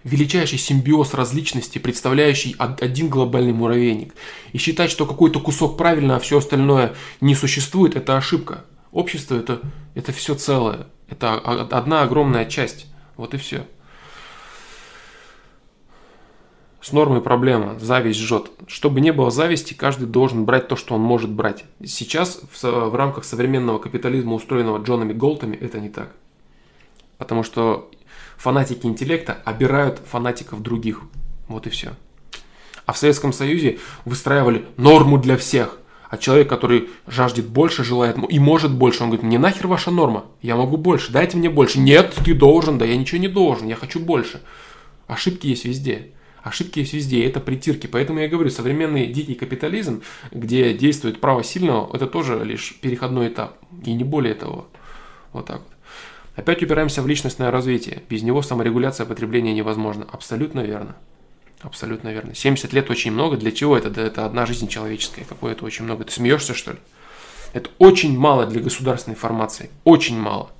величайший 0.03 0.57
симбиоз 0.57 1.13
различности, 1.13 1.77
представляющий 1.77 2.55
один 2.57 3.09
глобальный 3.09 3.53
муравейник. 3.53 4.15
И 4.51 4.57
считать, 4.57 4.89
что 4.89 5.05
какой-то 5.05 5.39
кусок 5.39 5.77
правильно, 5.77 6.15
а 6.15 6.19
все 6.19 6.39
остальное 6.39 6.95
не 7.21 7.35
существует, 7.35 7.95
это 7.95 8.17
ошибка. 8.17 8.65
Общество 8.91 9.35
это, 9.35 9.61
это 9.95 10.11
все 10.11 10.33
целое. 10.33 10.87
Это 11.07 11.35
одна 11.37 12.01
огромная 12.01 12.45
часть. 12.45 12.87
Вот 13.15 13.33
и 13.33 13.37
все. 13.37 13.65
С 16.87 16.93
нормой 16.93 17.19
проблема. 17.19 17.77
Зависть 17.79 18.17
жжет. 18.17 18.49
Чтобы 18.65 19.01
не 19.01 19.11
было 19.11 19.29
зависти, 19.29 19.73
каждый 19.73 20.07
должен 20.07 20.45
брать 20.45 20.69
то, 20.69 20.77
что 20.77 20.95
он 20.95 21.01
может 21.01 21.29
брать. 21.29 21.65
Сейчас 21.85 22.39
в, 22.49 22.63
в 22.63 22.95
рамках 22.95 23.25
современного 23.25 23.77
капитализма, 23.77 24.35
устроенного 24.35 24.81
Джонами 24.81 25.11
Голтами, 25.11 25.57
это 25.57 25.81
не 25.81 25.89
так. 25.89 26.13
Потому 27.17 27.43
что 27.43 27.91
фанатики 28.37 28.85
интеллекта 28.85 29.37
обирают 29.43 29.99
фанатиков 29.99 30.61
других. 30.61 31.01
Вот 31.49 31.67
и 31.67 31.69
все. 31.69 31.91
А 32.85 32.93
в 32.93 32.97
Советском 32.97 33.33
Союзе 33.33 33.79
выстраивали 34.05 34.63
норму 34.77 35.17
для 35.17 35.35
всех. 35.35 35.79
А 36.09 36.17
человек, 36.17 36.47
который 36.47 36.87
жаждет 37.05 37.47
больше, 37.47 37.83
желает 37.83 38.15
и 38.29 38.39
может 38.39 38.73
больше, 38.73 39.03
он 39.03 39.09
говорит, 39.09 39.25
мне 39.25 39.37
нахер 39.37 39.67
ваша 39.67 39.91
норма, 39.91 40.23
я 40.41 40.55
могу 40.55 40.77
больше, 40.77 41.11
дайте 41.11 41.35
мне 41.35 41.49
больше. 41.49 41.81
Нет, 41.81 42.17
ты 42.23 42.33
должен, 42.33 42.77
да 42.77 42.85
я 42.85 42.95
ничего 42.95 43.19
не 43.19 43.27
должен, 43.27 43.67
я 43.67 43.75
хочу 43.75 43.99
больше. 43.99 44.41
Ошибки 45.07 45.47
есть 45.47 45.65
везде. 45.65 46.13
Ошибки 46.47 46.79
есть 46.79 46.93
везде, 46.93 47.25
это 47.25 47.39
притирки. 47.39 47.87
Поэтому 47.87 48.19
я 48.19 48.27
говорю, 48.27 48.49
современный 48.49 49.07
дикий 49.07 49.35
капитализм, 49.35 50.01
где 50.31 50.73
действует 50.73 51.19
право 51.19 51.43
сильного, 51.43 51.93
это 51.93 52.07
тоже 52.07 52.43
лишь 52.43 52.75
переходной 52.81 53.27
этап. 53.27 53.57
И 53.85 53.93
не 53.93 54.03
более 54.03 54.33
того. 54.33 54.67
Вот 55.33 55.47
так 55.47 55.57
вот. 55.57 55.73
Опять 56.35 56.63
упираемся 56.63 57.01
в 57.01 57.07
личностное 57.07 57.51
развитие. 57.51 58.03
Без 58.09 58.21
него 58.21 58.41
саморегуляция 58.41 59.05
потребления 59.05 59.53
невозможна. 59.53 60.07
Абсолютно 60.11 60.61
верно. 60.61 60.95
Абсолютно 61.61 62.09
верно. 62.13 62.33
70 62.33 62.71
лет 62.71 62.89
очень 62.89 63.11
много. 63.11 63.35
Для 63.35 63.51
чего 63.51 63.77
это? 63.77 63.89
Да 63.89 64.01
это 64.01 64.25
одна 64.25 64.45
жизнь 64.45 64.67
человеческая. 64.67 65.25
Какое 65.25 65.53
это 65.53 65.65
очень 65.65 65.83
много? 65.83 66.05
Ты 66.05 66.11
смеешься, 66.13 66.53
что 66.53 66.71
ли? 66.71 66.77
Это 67.53 67.69
очень 67.79 68.17
мало 68.17 68.45
для 68.45 68.61
государственной 68.61 69.15
формации. 69.15 69.69
Очень 69.83 70.19
мало. 70.19 70.51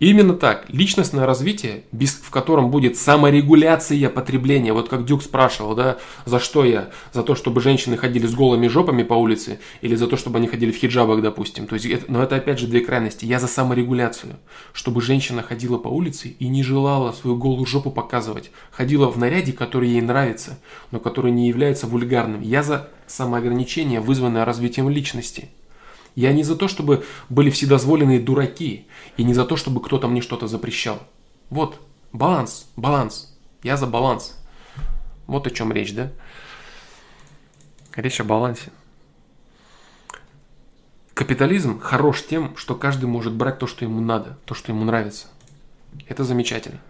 Именно 0.00 0.32
так. 0.32 0.64
Личностное 0.70 1.26
развитие, 1.26 1.84
без, 1.92 2.14
в 2.14 2.30
котором 2.30 2.70
будет 2.70 2.96
саморегуляция 2.96 4.08
потребления. 4.08 4.72
Вот 4.72 4.88
как 4.88 5.04
Дюк 5.04 5.22
спрашивал, 5.22 5.74
да, 5.74 5.98
за 6.24 6.40
что 6.40 6.64
я? 6.64 6.88
За 7.12 7.22
то, 7.22 7.34
чтобы 7.34 7.60
женщины 7.60 7.98
ходили 7.98 8.26
с 8.26 8.34
голыми 8.34 8.66
жопами 8.66 9.02
по 9.02 9.12
улице? 9.12 9.60
Или 9.82 9.94
за 9.96 10.06
то, 10.06 10.16
чтобы 10.16 10.38
они 10.38 10.48
ходили 10.48 10.72
в 10.72 10.76
хиджабах, 10.76 11.20
допустим? 11.20 11.66
То 11.66 11.74
есть, 11.74 11.84
это, 11.84 12.10
но 12.10 12.22
это 12.22 12.36
опять 12.36 12.58
же 12.58 12.66
две 12.66 12.80
крайности. 12.80 13.26
Я 13.26 13.38
за 13.38 13.46
саморегуляцию. 13.46 14.36
Чтобы 14.72 15.02
женщина 15.02 15.42
ходила 15.42 15.76
по 15.76 15.88
улице 15.88 16.28
и 16.28 16.48
не 16.48 16.62
желала 16.62 17.12
свою 17.12 17.36
голую 17.36 17.66
жопу 17.66 17.90
показывать. 17.90 18.50
Ходила 18.70 19.06
в 19.08 19.18
наряде, 19.18 19.52
который 19.52 19.90
ей 19.90 20.00
нравится, 20.00 20.58
но 20.92 20.98
который 20.98 21.30
не 21.30 21.46
является 21.46 21.86
вульгарным. 21.86 22.40
Я 22.40 22.62
за 22.62 22.88
самоограничение, 23.06 24.00
вызванное 24.00 24.46
развитием 24.46 24.88
личности. 24.88 25.50
Я 26.14 26.32
не 26.32 26.42
за 26.42 26.56
то, 26.56 26.68
чтобы 26.68 27.04
были 27.28 27.50
вседозволенные 27.50 28.20
дураки, 28.20 28.86
и 29.16 29.22
не 29.22 29.34
за 29.34 29.44
то, 29.44 29.56
чтобы 29.56 29.82
кто-то 29.82 30.08
мне 30.08 30.20
что-то 30.20 30.48
запрещал. 30.48 31.02
Вот, 31.50 31.80
баланс, 32.12 32.66
баланс. 32.76 33.36
Я 33.62 33.76
за 33.76 33.86
баланс. 33.86 34.36
Вот 35.26 35.46
о 35.46 35.50
чем 35.50 35.72
речь, 35.72 35.94
да? 35.94 36.10
Речь 37.94 38.20
о 38.20 38.24
балансе. 38.24 38.70
Капитализм 41.14 41.78
хорош 41.78 42.24
тем, 42.26 42.56
что 42.56 42.74
каждый 42.74 43.04
может 43.04 43.34
брать 43.34 43.58
то, 43.58 43.66
что 43.66 43.84
ему 43.84 44.00
надо, 44.00 44.38
то, 44.46 44.54
что 44.54 44.72
ему 44.72 44.84
нравится. 44.84 45.28
Это 46.08 46.24
замечательно. 46.24 46.80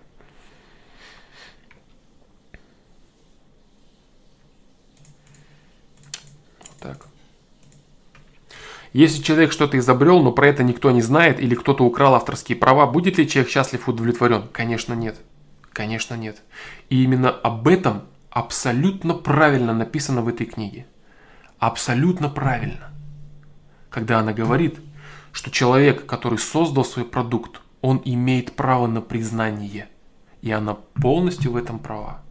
Если 8.93 9.23
человек 9.23 9.53
что-то 9.53 9.79
изобрел, 9.79 10.21
но 10.21 10.33
про 10.33 10.49
это 10.49 10.65
никто 10.65 10.91
не 10.91 11.01
знает, 11.01 11.39
или 11.39 11.55
кто-то 11.55 11.85
украл 11.85 12.15
авторские 12.15 12.59
права, 12.59 12.87
будет 12.87 13.19
ли 13.19 13.29
человек 13.29 13.51
счастлив 13.51 13.87
и 13.87 13.91
удовлетворен? 13.91 14.49
Конечно 14.53 14.95
нет. 14.95 15.17
Конечно 15.73 16.15
нет. 16.15 16.43
И 16.89 17.05
именно 17.05 17.31
об 17.31 17.69
этом 17.69 18.03
абсолютно 18.31 19.15
правильно 19.15 19.73
написано 19.73 20.23
в 20.23 20.29
этой 20.29 20.47
книге. 20.47 20.87
Абсолютно 21.61 22.29
правильно. 22.29 22.91
Когда 23.91 24.19
она 24.19 24.33
говорит, 24.33 24.81
что 25.31 25.53
человек, 25.53 26.07
который 26.07 26.39
создал 26.39 26.85
свой 26.85 27.05
продукт, 27.05 27.61
он 27.83 28.03
имеет 28.05 28.57
право 28.57 28.89
на 28.89 29.01
признание. 29.01 29.89
И 30.43 30.51
она 30.51 30.75
полностью 30.75 31.53
в 31.53 31.57
этом 31.57 31.79
права. 31.79 32.23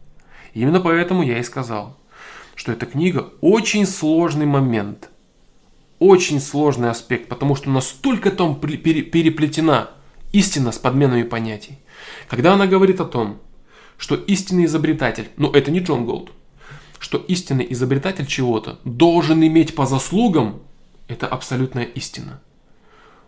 И 0.52 0.60
именно 0.60 0.80
поэтому 0.80 1.22
я 1.22 1.38
и 1.38 1.42
сказал, 1.42 1.96
что 2.54 2.72
эта 2.72 2.84
книга 2.84 3.30
очень 3.40 3.86
сложный 3.86 4.44
момент– 4.44 5.08
очень 6.00 6.40
сложный 6.40 6.90
аспект, 6.90 7.28
потому 7.28 7.54
что 7.54 7.70
настолько 7.70 8.32
там 8.32 8.58
переплетена 8.58 9.90
истина 10.32 10.72
с 10.72 10.78
подменами 10.78 11.22
понятий. 11.22 11.78
Когда 12.28 12.54
она 12.54 12.66
говорит 12.66 13.00
о 13.00 13.04
том, 13.04 13.38
что 13.98 14.16
истинный 14.16 14.64
изобретатель, 14.64 15.28
ну 15.36 15.52
это 15.52 15.70
не 15.70 15.80
Джон 15.80 16.06
Голд, 16.06 16.32
что 16.98 17.18
истинный 17.18 17.66
изобретатель 17.70 18.26
чего-то 18.26 18.80
должен 18.84 19.46
иметь 19.46 19.74
по 19.74 19.86
заслугам, 19.86 20.62
это 21.06 21.26
абсолютная 21.26 21.84
истина. 21.84 22.40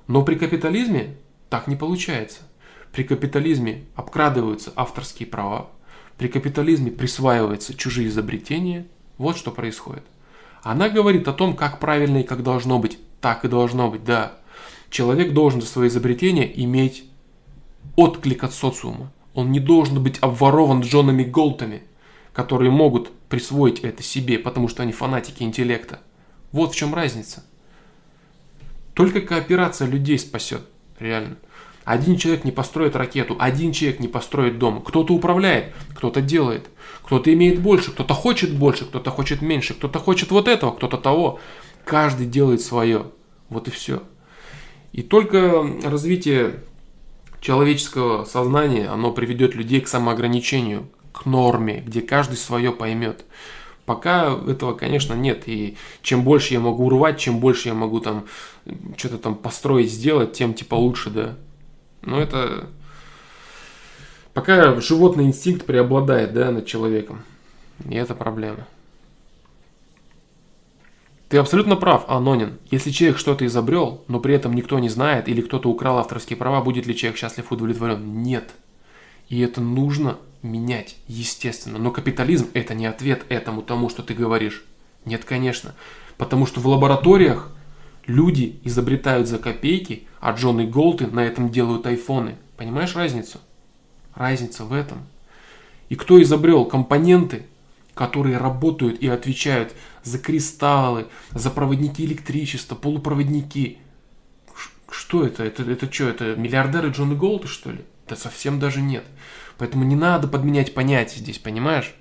Но 0.07 0.25
при 0.25 0.35
капитализме 0.35 1.17
так 1.51 1.69
не 1.69 1.77
получается. 1.77 2.41
При 2.91 3.05
капитализме 3.05 3.85
обкрадываются 3.95 4.73
авторские 4.77 5.27
права, 5.27 5.71
при 6.17 6.29
капитализме 6.29 6.91
присваиваются 6.91 7.75
чужие 7.75 8.09
изобретения. 8.09 8.87
Вот 9.19 9.37
что 9.37 9.51
происходит. 9.51 10.05
Она 10.63 10.89
говорит 10.89 11.27
о 11.29 11.33
том, 11.33 11.57
как 11.57 11.81
правильно 11.81 12.19
и 12.19 12.23
как 12.25 12.43
должно 12.43 12.79
быть. 12.79 12.99
Так 13.21 13.45
и 13.45 13.49
должно 13.49 13.91
быть, 13.91 14.05
да. 14.05 14.35
Человек 14.91 15.33
должен 15.33 15.61
за 15.61 15.67
свое 15.67 15.89
изобретение 15.89 16.63
иметь 16.65 17.05
отклик 17.97 18.45
от 18.45 18.53
социума. 18.53 19.11
Он 19.35 19.51
не 19.51 19.61
должен 19.61 20.03
быть 20.03 20.19
обворован 20.21 20.83
Джонами 20.83 21.25
Голтами, 21.25 21.83
которые 22.33 22.71
могут 22.71 23.11
присвоить 23.29 23.81
это 23.81 24.03
себе, 24.03 24.39
потому 24.39 24.69
что 24.69 24.83
они 24.83 24.93
фанатики 24.93 25.43
интеллекта. 25.43 26.01
Вот 26.53 26.73
в 26.73 26.77
чем 26.77 26.95
разница. 26.95 27.45
Только 28.95 29.23
кооперация 29.23 29.89
людей 29.89 30.19
спасет, 30.19 30.63
реально. 30.99 31.37
Один 31.85 32.17
человек 32.17 32.45
не 32.45 32.53
построит 32.53 32.95
ракету, 32.95 33.37
один 33.39 33.73
человек 33.73 34.01
не 34.01 34.09
построит 34.09 34.59
дом. 34.59 34.83
Кто-то 34.83 35.15
управляет, 35.15 35.73
кто-то 35.97 36.21
делает. 36.21 36.69
Кто-то 37.05 37.33
имеет 37.33 37.61
больше, 37.61 37.91
кто-то 37.93 38.15
хочет 38.15 38.55
больше, 38.57 38.85
кто-то 38.85 39.11
хочет 39.11 39.43
меньше, 39.43 39.75
кто-то 39.75 39.99
хочет 39.99 40.31
вот 40.31 40.49
этого, 40.49 40.73
кто-то 40.73 40.97
того. 40.97 41.41
Каждый 41.85 42.27
делает 42.27 42.61
свое. 42.61 43.07
Вот 43.49 43.69
и 43.69 43.71
все. 43.71 44.03
И 44.93 45.03
только 45.03 45.65
развитие 45.83 46.61
человеческого 47.41 48.25
сознания, 48.25 48.89
оно 48.89 49.11
приведет 49.11 49.55
людей 49.55 49.81
к 49.81 49.89
самоограничению, 49.89 50.89
к 51.13 51.27
норме, 51.27 51.83
где 51.85 52.01
каждый 52.01 52.37
свое 52.37 52.73
поймет. 52.73 53.25
Пока 53.85 54.39
этого, 54.47 54.75
конечно, 54.75 55.15
нет. 55.15 55.43
И 55.47 55.77
чем 56.03 56.23
больше 56.23 56.55
я 56.55 56.61
могу 56.61 56.87
урвать, 56.87 57.19
чем 57.19 57.41
больше 57.41 57.69
я 57.69 57.75
могу 57.75 58.01
там 58.01 58.27
что-то 58.97 59.19
там 59.19 59.35
построить, 59.35 59.91
сделать, 59.91 60.35
тем 60.35 60.55
типа 60.55 60.77
лучше, 60.77 61.11
да. 61.11 61.37
Но 62.03 62.21
это 62.21 62.69
пока 64.35 64.81
животный 64.81 65.25
инстинкт 65.25 65.67
преобладает 65.67 66.33
да, 66.33 66.51
над 66.51 66.67
человеком. 66.67 67.23
И 67.89 67.95
это 67.95 68.15
проблема. 68.15 68.67
Ты 71.29 71.39
абсолютно 71.39 71.77
прав, 71.77 72.05
Анонин. 72.09 72.59
Если 72.71 72.91
человек 72.91 73.19
что-то 73.19 73.47
изобрел, 73.47 74.05
но 74.07 74.21
при 74.21 74.35
этом 74.35 74.53
никто 74.53 74.79
не 74.79 74.91
знает, 74.91 75.29
или 75.29 75.41
кто-то 75.41 75.71
украл 75.71 75.97
авторские 75.97 76.37
права, 76.37 76.61
будет 76.61 76.87
ли 76.87 76.95
человек 76.95 77.19
счастлив 77.19 77.51
и 77.51 77.55
удовлетворен? 77.55 78.23
Нет. 78.23 78.51
И 79.31 79.41
это 79.41 79.63
нужно 79.63 80.19
менять, 80.43 80.97
естественно. 81.07 81.79
Но 81.79 81.91
капитализм 81.91 82.49
это 82.53 82.75
не 82.75 82.85
ответ 82.85 83.25
этому 83.31 83.63
тому, 83.63 83.89
что 83.89 84.03
ты 84.03 84.13
говоришь. 84.13 84.63
Нет, 85.07 85.25
конечно. 85.25 85.75
Потому 86.19 86.45
что 86.45 86.61
в 86.61 86.67
лабораториях 86.67 87.51
люди 88.07 88.61
изобретают 88.65 89.27
за 89.27 89.39
копейки, 89.39 90.07
а 90.21 90.33
Джон 90.33 90.61
и 90.61 90.67
Голты 90.67 91.07
на 91.07 91.21
этом 91.21 91.49
делают 91.49 91.87
айфоны. 91.87 92.37
Понимаешь 92.59 92.95
разницу? 92.95 93.39
Разница 94.15 94.65
в 94.65 94.73
этом. 94.73 95.07
И 95.89 95.97
кто 95.97 96.21
изобрел 96.23 96.65
компоненты, 96.65 97.47
которые 97.95 98.39
работают 98.39 99.01
и 99.01 99.09
отвечают 99.09 99.75
за 100.03 100.19
кристаллы, 100.19 101.07
за 101.33 101.51
проводники 101.51 102.05
электричества, 102.05 102.75
полупроводники. 102.75 103.79
Что 104.91 105.25
это? 105.25 105.45
Это, 105.45 105.63
это 105.63 105.93
что, 105.93 106.09
это 106.09 106.37
миллиардеры 106.37 106.91
Джона 106.91 107.15
Голда, 107.15 107.47
что 107.47 107.71
ли? 107.71 107.85
Да 108.09 108.17
совсем 108.17 108.59
даже 108.59 108.81
нет. 108.81 109.05
Поэтому 109.59 109.85
не 109.85 109.97
надо 109.97 110.29
подменять 110.29 110.75
понятия 110.75 111.19
здесь, 111.19 111.39
понимаешь? 111.39 111.95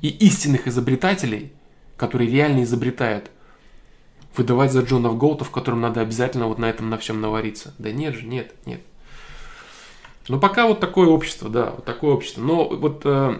И 0.00 0.08
истинных 0.08 0.66
изобретателей, 0.66 1.52
которые 1.96 2.30
реально 2.30 2.62
изобретают, 2.62 3.30
выдавать 4.36 4.72
за 4.72 4.82
Джонов 4.82 5.18
Голтов, 5.18 5.50
которым 5.50 5.80
надо 5.80 6.00
обязательно 6.00 6.46
вот 6.46 6.58
на 6.58 6.66
этом 6.66 6.90
на 6.90 6.98
всем 6.98 7.20
навариться. 7.20 7.74
Да 7.78 7.90
нет 7.90 8.14
же, 8.14 8.26
нет, 8.26 8.54
нет. 8.66 8.80
Но 10.28 10.38
пока 10.38 10.66
вот 10.66 10.80
такое 10.80 11.08
общество, 11.08 11.48
да, 11.48 11.72
вот 11.74 11.84
такое 11.84 12.14
общество. 12.14 12.42
Но 12.42 12.68
вот 12.68 13.02
э, 13.04 13.38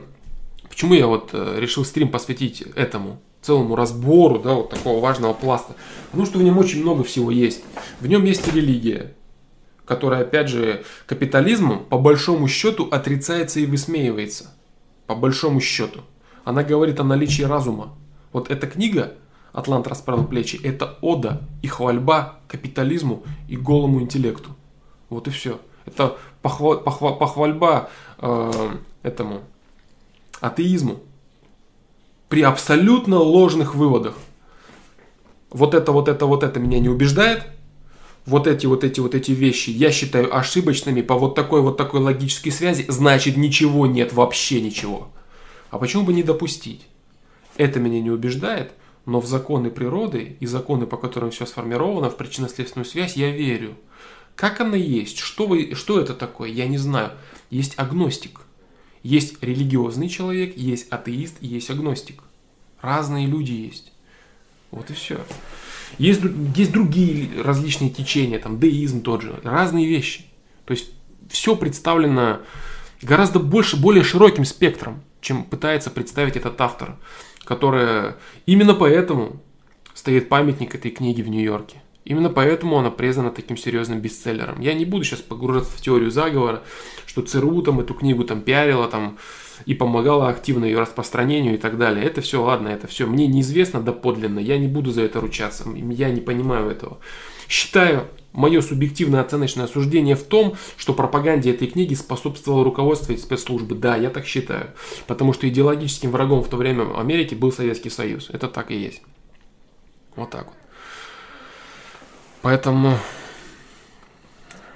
почему 0.68 0.94
я 0.94 1.06
вот 1.06 1.30
э, 1.32 1.56
решил 1.60 1.84
стрим 1.84 2.10
посвятить 2.10 2.62
этому, 2.62 3.20
целому 3.42 3.76
разбору, 3.76 4.38
да, 4.38 4.54
вот 4.54 4.70
такого 4.70 5.00
важного 5.00 5.34
пласта. 5.34 5.74
Потому 6.10 6.26
что 6.26 6.38
в 6.38 6.42
нем 6.42 6.56
очень 6.56 6.82
много 6.82 7.04
всего 7.04 7.30
есть. 7.30 7.62
В 8.00 8.06
нем 8.06 8.24
есть 8.24 8.52
религия, 8.52 9.14
которая, 9.84 10.22
опять 10.22 10.48
же, 10.48 10.84
капитализмом 11.06 11.84
по 11.84 11.98
большому 11.98 12.48
счету 12.48 12.88
отрицается 12.90 13.60
и 13.60 13.66
высмеивается. 13.66 14.54
По 15.06 15.14
большому 15.14 15.60
счету. 15.60 16.00
Она 16.44 16.62
говорит 16.62 17.00
о 17.00 17.04
наличии 17.04 17.42
разума. 17.42 17.94
Вот 18.32 18.50
эта 18.50 18.66
книга 18.66 19.14
«Атлант 19.52 19.86
расправил 19.86 20.24
плечи»– 20.24 20.58
это 20.62 20.98
ода 21.02 21.42
и 21.62 21.66
хвальба 21.66 22.40
капитализму 22.48 23.24
и 23.48 23.56
голому 23.56 24.00
интеллекту. 24.00 24.50
Вот 25.10 25.26
и 25.28 25.30
все. 25.30 25.60
Это 25.86 26.18
похва, 26.42 26.76
похва, 26.76 27.12
похвальба 27.12 27.90
э, 28.18 28.70
этому 29.02 29.40
атеизму 30.40 31.00
при 32.28 32.42
абсолютно 32.42 33.18
ложных 33.18 33.74
выводах. 33.74 34.14
Вот 35.50 35.74
это, 35.74 35.92
вот 35.92 36.08
это, 36.08 36.26
вот 36.26 36.42
это 36.42 36.60
меня 36.60 36.78
не 36.78 36.88
убеждает. 36.88 37.46
Вот 38.26 38.46
эти, 38.46 38.66
вот 38.66 38.84
эти, 38.84 39.00
вот 39.00 39.14
эти 39.14 39.30
вещи 39.32 39.70
я 39.70 39.90
считаю 39.90 40.36
ошибочными 40.36 41.00
по 41.00 41.14
вот 41.14 41.34
такой, 41.34 41.62
вот 41.62 41.78
такой 41.78 42.00
логической 42.00 42.52
связи. 42.52 42.84
Значит, 42.88 43.38
ничего 43.38 43.86
нет, 43.86 44.12
вообще 44.12 44.60
ничего. 44.60 45.08
А 45.70 45.78
почему 45.78 46.04
бы 46.04 46.12
не 46.12 46.22
допустить? 46.22 46.86
Это 47.56 47.80
меня 47.80 48.00
не 48.00 48.10
убеждает, 48.10 48.72
но 49.06 49.20
в 49.20 49.26
законы 49.26 49.70
природы 49.70 50.36
и 50.40 50.46
законы, 50.46 50.86
по 50.86 50.98
которым 50.98 51.30
все 51.30 51.46
сформировано, 51.46 52.10
в 52.10 52.16
причинно-следственную 52.16 52.84
связь 52.84 53.16
я 53.16 53.30
верю. 53.30 53.76
Как 54.38 54.60
она 54.60 54.76
есть? 54.76 55.18
Что, 55.18 55.48
вы, 55.48 55.74
что 55.74 56.00
это 56.00 56.14
такое? 56.14 56.48
Я 56.48 56.68
не 56.68 56.78
знаю. 56.78 57.10
Есть 57.50 57.76
агностик. 57.76 58.42
Есть 59.02 59.42
религиозный 59.42 60.08
человек, 60.08 60.56
есть 60.56 60.88
атеист 60.90 61.38
есть 61.40 61.68
агностик. 61.70 62.22
Разные 62.80 63.26
люди 63.26 63.50
есть. 63.50 63.92
Вот 64.70 64.90
и 64.90 64.92
все. 64.92 65.18
Есть, 65.98 66.20
есть 66.54 66.70
другие 66.70 67.42
различные 67.42 67.90
течения, 67.90 68.38
там 68.38 68.60
деизм 68.60 69.02
тот 69.02 69.22
же, 69.22 69.40
разные 69.42 69.88
вещи. 69.88 70.24
То 70.66 70.72
есть 70.72 70.92
все 71.28 71.56
представлено 71.56 72.42
гораздо 73.02 73.40
больше, 73.40 73.76
более 73.76 74.04
широким 74.04 74.44
спектром, 74.44 75.02
чем 75.20 75.42
пытается 75.42 75.90
представить 75.90 76.36
этот 76.36 76.60
автор, 76.60 76.94
который 77.42 78.14
именно 78.46 78.74
поэтому 78.74 79.42
стоит 79.94 80.28
памятник 80.28 80.76
этой 80.76 80.92
книги 80.92 81.22
в 81.22 81.28
Нью-Йорке. 81.28 81.82
Именно 82.08 82.30
поэтому 82.30 82.78
она 82.78 82.90
признана 82.90 83.30
таким 83.30 83.58
серьезным 83.58 84.00
бестселлером. 84.00 84.62
Я 84.62 84.72
не 84.72 84.86
буду 84.86 85.04
сейчас 85.04 85.20
погружаться 85.20 85.76
в 85.76 85.80
теорию 85.82 86.10
заговора, 86.10 86.62
что 87.04 87.20
ЦРУ 87.20 87.60
там 87.60 87.80
эту 87.80 87.92
книгу 87.92 88.24
там 88.24 88.40
пиарила 88.40 88.88
там 88.88 89.18
и 89.66 89.74
помогала 89.74 90.30
активно 90.30 90.64
ее 90.64 90.80
распространению 90.80 91.56
и 91.56 91.58
так 91.58 91.76
далее. 91.76 92.02
Это 92.06 92.22
все, 92.22 92.42
ладно, 92.42 92.68
это 92.68 92.86
все 92.86 93.06
мне 93.06 93.26
неизвестно 93.26 93.82
доподлинно, 93.82 94.38
я 94.38 94.56
не 94.56 94.68
буду 94.68 94.90
за 94.90 95.02
это 95.02 95.20
ручаться, 95.20 95.68
я 95.68 96.08
не 96.08 96.22
понимаю 96.22 96.70
этого. 96.70 96.96
Считаю, 97.46 98.08
мое 98.32 98.62
субъективное 98.62 99.20
оценочное 99.20 99.66
суждение 99.66 100.16
в 100.16 100.22
том, 100.22 100.54
что 100.78 100.94
пропаганде 100.94 101.50
этой 101.50 101.68
книги 101.68 101.92
способствовало 101.92 102.64
руководство 102.64 103.12
и 103.12 103.18
спецслужбы. 103.18 103.74
Да, 103.74 103.96
я 103.96 104.08
так 104.08 104.24
считаю. 104.24 104.70
Потому 105.06 105.34
что 105.34 105.46
идеологическим 105.46 106.10
врагом 106.10 106.42
в 106.42 106.48
то 106.48 106.56
время 106.56 106.98
Америки 106.98 107.34
был 107.34 107.52
Советский 107.52 107.90
Союз. 107.90 108.30
Это 108.30 108.48
так 108.48 108.70
и 108.70 108.78
есть. 108.78 109.02
Вот 110.16 110.30
так 110.30 110.46
вот. 110.46 110.54
Поэтому 112.42 112.96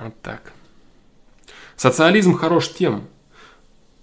вот 0.00 0.20
так. 0.20 0.52
Социализм 1.76 2.34
хорош 2.34 2.70
тем, 2.72 3.08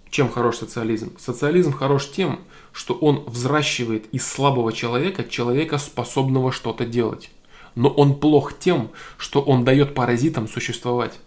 чем 0.09 0.29
хорош 0.29 0.57
социализм? 0.57 1.17
Социализм 1.19 1.71
хорош 1.71 2.09
тем, 2.09 2.39
что 2.71 2.93
он 2.93 3.23
взращивает 3.25 4.07
из 4.13 4.25
слабого 4.25 4.73
человека 4.73 5.23
человека, 5.23 5.77
способного 5.77 6.51
что-то 6.51 6.85
делать. 6.85 7.31
Но 7.75 7.89
он 7.89 8.19
плох 8.19 8.57
тем, 8.57 8.89
что 9.17 9.41
он 9.41 9.63
дает 9.63 9.93
паразитам 9.93 10.47
существовать. 10.47 11.19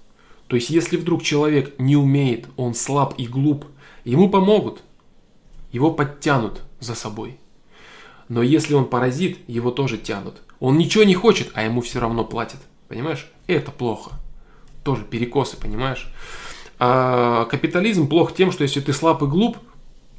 То 0.49 0.57
есть, 0.57 0.71
если 0.71 0.97
вдруг 0.97 1.23
человек 1.23 1.79
не 1.79 1.97
умеет, 1.97 2.47
он 2.57 2.75
слаб 2.75 3.15
и 3.17 3.27
глуп, 3.27 3.67
ему 4.05 4.29
помогут, 4.29 4.83
его 5.71 5.93
подтянут 5.93 6.63
за 6.81 6.95
собой. 6.95 7.39
Но 8.29 8.43
если 8.43 8.75
он 8.75 8.87
паразит, 8.87 9.39
его 9.49 9.71
тоже 9.71 9.97
тянут. 9.99 10.43
Он 10.63 10.79
ничего 10.79 11.03
не 11.03 11.15
хочет, 11.15 11.51
а 11.55 11.65
ему 11.65 11.81
все 11.81 11.99
равно 11.99 12.25
платят. 12.25 12.61
Понимаешь? 12.87 13.29
Это 13.49 13.73
плохо. 13.73 14.13
Тоже 14.85 15.03
перекосы, 15.03 15.57
понимаешь? 15.57 16.09
А 16.79 17.47
капитализм 17.47 18.07
плох 18.07 18.33
тем, 18.33 18.53
что 18.53 18.63
если 18.63 18.79
ты 18.79 18.93
слаб 18.93 19.21
и 19.25 19.27
глуп, 19.27 19.57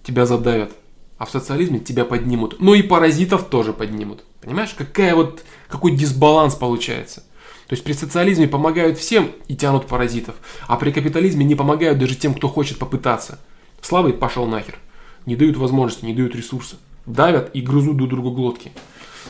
тебя 0.03 0.25
задавят. 0.25 0.73
А 1.17 1.25
в 1.25 1.29
социализме 1.29 1.79
тебя 1.79 2.03
поднимут. 2.03 2.57
Ну 2.59 2.73
и 2.73 2.81
паразитов 2.81 3.45
тоже 3.45 3.71
поднимут. 3.71 4.25
Понимаешь, 4.41 4.73
какая 4.77 5.15
вот, 5.15 5.45
какой 5.69 5.93
дисбаланс 5.93 6.55
получается. 6.55 7.21
То 7.67 7.75
есть 7.75 7.85
при 7.85 7.93
социализме 7.93 8.49
помогают 8.49 8.97
всем 8.97 9.31
и 9.47 9.55
тянут 9.55 9.87
паразитов. 9.87 10.35
А 10.67 10.75
при 10.75 10.91
капитализме 10.91 11.45
не 11.45 11.55
помогают 11.55 11.99
даже 11.99 12.17
тем, 12.17 12.33
кто 12.33 12.49
хочет 12.49 12.79
попытаться. 12.79 13.39
Слабый 13.81 14.11
пошел 14.11 14.45
нахер. 14.45 14.77
Не 15.25 15.37
дают 15.37 15.55
возможности, 15.55 16.03
не 16.03 16.13
дают 16.13 16.35
ресурсы. 16.35 16.75
Давят 17.05 17.51
и 17.53 17.61
грызут 17.61 17.95
друг 17.95 18.09
другу 18.09 18.31
глотки. 18.31 18.73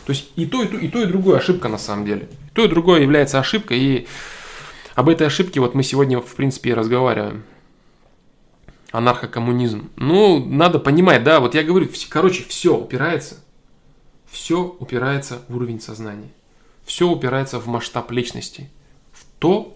То 0.06 0.12
есть 0.12 0.32
и 0.36 0.46
то, 0.46 0.62
и 0.62 0.68
то, 0.68 0.78
и 0.78 0.88
то, 0.90 1.02
и 1.02 1.06
другое 1.06 1.38
ошибка 1.38 1.70
на 1.70 1.78
самом 1.78 2.06
деле. 2.06 2.30
И 2.48 2.54
то, 2.54 2.66
и 2.66 2.68
другое 2.68 3.02
является 3.02 3.40
ошибкой, 3.40 3.80
и 3.80 4.08
об 4.96 5.10
этой 5.10 5.28
ошибке 5.28 5.60
вот 5.60 5.76
мы 5.76 5.84
сегодня, 5.84 6.20
в 6.20 6.36
принципе, 6.36 6.72
и 6.72 6.74
разговариваем. 6.74 7.44
Анархокоммунизм. 8.92 9.90
Ну, 9.96 10.46
надо 10.46 10.78
понимать, 10.78 11.24
да, 11.24 11.40
вот 11.40 11.56
я 11.56 11.64
говорю, 11.64 11.90
короче, 12.10 12.44
все 12.44 12.78
упирается, 12.78 13.44
все 14.30 14.76
упирается 14.80 15.42
в 15.48 15.56
уровень 15.56 15.80
сознания. 15.80 16.30
Все 16.86 17.10
упирается 17.10 17.60
в 17.60 17.68
масштаб 17.68 18.12
личности. 18.12 18.70
В 19.14 19.24
то, 19.40 19.76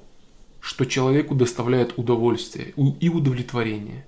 что 0.60 0.86
человеку 0.86 1.36
доставляет 1.36 1.94
удовольствие 1.98 2.74
и 3.00 3.10
удовлетворение. 3.10 4.06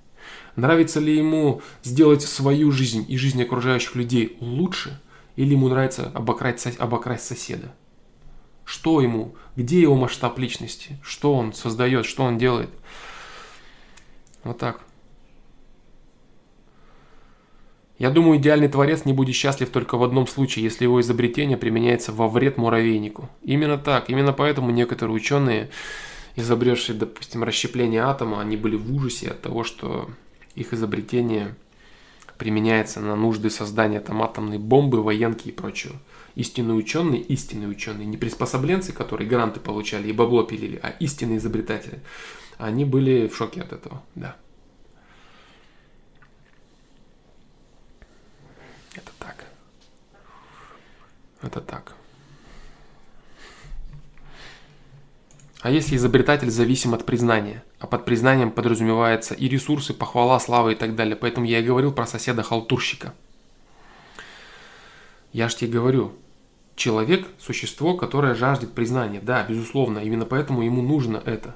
Нравится 0.58 1.00
ли 1.00 1.16
ему 1.16 1.62
сделать 1.82 2.22
свою 2.22 2.72
жизнь 2.72 3.06
и 3.08 3.18
жизнь 3.18 3.42
окружающих 3.42 3.96
людей 3.96 4.36
лучше– 4.42 5.00
или 5.40 5.54
ему 5.54 5.70
нравится 5.70 6.12
обокрасть, 6.14 6.78
обокрасть 6.80 7.26
соседа? 7.26 7.74
Что 8.66 9.00
ему? 9.00 9.36
Где 9.56 9.80
его 9.80 9.96
масштаб 9.96 10.38
личности? 10.38 11.00
Что 11.02 11.34
он 11.34 11.54
создает? 11.54 12.06
Что 12.06 12.24
он 12.24 12.38
делает? 12.38 12.70
Вот 14.44 14.58
так. 14.58 14.82
Я 17.98 18.10
думаю, 18.10 18.38
идеальный 18.38 18.68
творец 18.68 19.06
не 19.06 19.14
будет 19.14 19.34
счастлив 19.34 19.70
только 19.70 19.96
в 19.96 20.04
одном 20.04 20.28
случае, 20.28 20.66
если 20.66 20.84
его 20.84 21.00
изобретение 21.00 21.56
применяется 21.56 22.12
во 22.12 22.28
вред 22.28 22.58
муравейнику. 22.58 23.30
Именно 23.42 23.78
так. 23.78 24.10
Именно 24.10 24.34
поэтому 24.34 24.72
некоторые 24.72 25.16
ученые, 25.16 25.70
изобретшие, 26.36 26.98
допустим, 26.98 27.46
расщепление 27.46 28.02
атома, 28.02 28.42
они 28.42 28.58
были 28.58 28.76
в 28.76 28.94
ужасе 28.94 29.30
от 29.30 29.42
того, 29.42 29.64
что 29.64 30.10
их 30.56 30.74
изобретение– 30.74 31.56
применяется 32.40 33.02
на 33.02 33.16
нужды 33.16 33.50
создания 33.50 34.00
там 34.00 34.24
атомной 34.24 34.58
бомбы, 34.58 35.04
военки 35.04 35.50
и 35.50 35.52
прочего. 35.52 35.96
Истинные 36.36 36.76
ученые, 36.76 37.22
истинные 37.22 37.68
ученые, 37.68 38.08
не 38.08 38.16
приспособленцы, 38.16 38.94
которые 38.94 39.28
гранты 39.28 39.60
получали 39.60 40.08
и 40.08 40.14
бабло 40.14 40.44
пилили, 40.44 40.80
а 40.82 40.90
истинные 40.90 41.38
изобретатели. 41.38 42.00
Они 42.58 42.86
были 42.86 43.28
в 43.28 43.36
шоке 43.36 43.62
от 43.62 43.74
этого, 43.74 44.02
да. 44.16 44.38
Это 48.96 49.12
так. 49.20 49.46
Это 51.42 51.60
так. 51.60 51.94
А 55.60 55.70
если 55.70 55.98
изобретатель 55.98 56.50
зависим 56.50 56.94
от 56.94 57.06
признания? 57.06 57.64
А 57.80 57.88
под 57.88 58.06
признанием 58.06 58.52
подразумевается 58.52 59.34
и 59.34 59.48
ресурсы, 59.48 59.94
похвала, 59.94 60.40
слава 60.40 60.70
и 60.70 60.76
так 60.76 60.96
далее. 60.96 61.16
Поэтому 61.16 61.46
я 61.46 61.60
и 61.60 61.64
говорил 61.64 61.92
про 61.94 62.06
соседа-халтурщика. 62.06 63.14
Я 65.32 65.48
ж 65.48 65.56
тебе 65.56 65.72
говорю, 65.74 66.14
человек– 66.76 67.28
существо, 67.40 67.96
которое 67.96 68.36
жаждет 68.36 68.74
признания. 68.74 69.22
Да, 69.22 69.46
безусловно, 69.48 70.00
именно 70.00 70.26
поэтому 70.26 70.62
ему 70.62 70.82
нужно 70.82 71.22
это. 71.26 71.56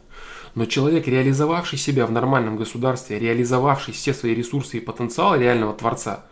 Но 0.56 0.66
человек, 0.66 1.08
реализовавший 1.08 1.80
себя 1.80 2.06
в 2.06 2.12
нормальном 2.12 2.56
государстве, 2.56 3.20
реализовавший 3.20 3.94
все 3.94 4.14
свои 4.14 4.36
ресурсы 4.36 4.78
и 4.78 4.82
потенциал 4.82 5.36
реального 5.36 5.74
Творца, 5.74 6.26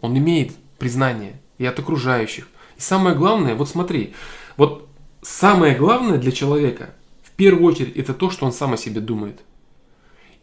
он 0.00 0.16
имеет 0.16 0.56
признание 0.78 1.40
и 1.58 1.66
от 1.66 1.78
окружающих. 1.78 2.48
И 2.76 2.80
самое 2.80 3.14
главное, 3.14 3.54
вот 3.54 3.68
смотри, 3.68 4.14
вот 4.56 4.88
самое 5.20 5.74
главное 5.74 6.16
для 6.16 6.32
человека 6.32 6.94
первую 7.38 7.72
очередь 7.72 7.96
это 7.96 8.12
то, 8.12 8.30
что 8.30 8.44
он 8.44 8.52
сам 8.52 8.74
о 8.74 8.76
себе 8.76 9.00
думает. 9.00 9.40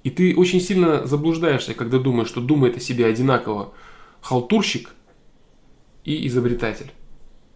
И 0.03 0.09
ты 0.09 0.35
очень 0.35 0.61
сильно 0.61 1.05
заблуждаешься, 1.05 1.73
когда 1.73 1.99
думаешь, 1.99 2.29
что 2.29 2.39
думает 2.39 2.77
о 2.77 2.79
себе 2.79 3.05
одинаково 3.05 3.73
халтурщик 4.21 4.95
и 6.05 6.25
изобретатель. 6.27 6.91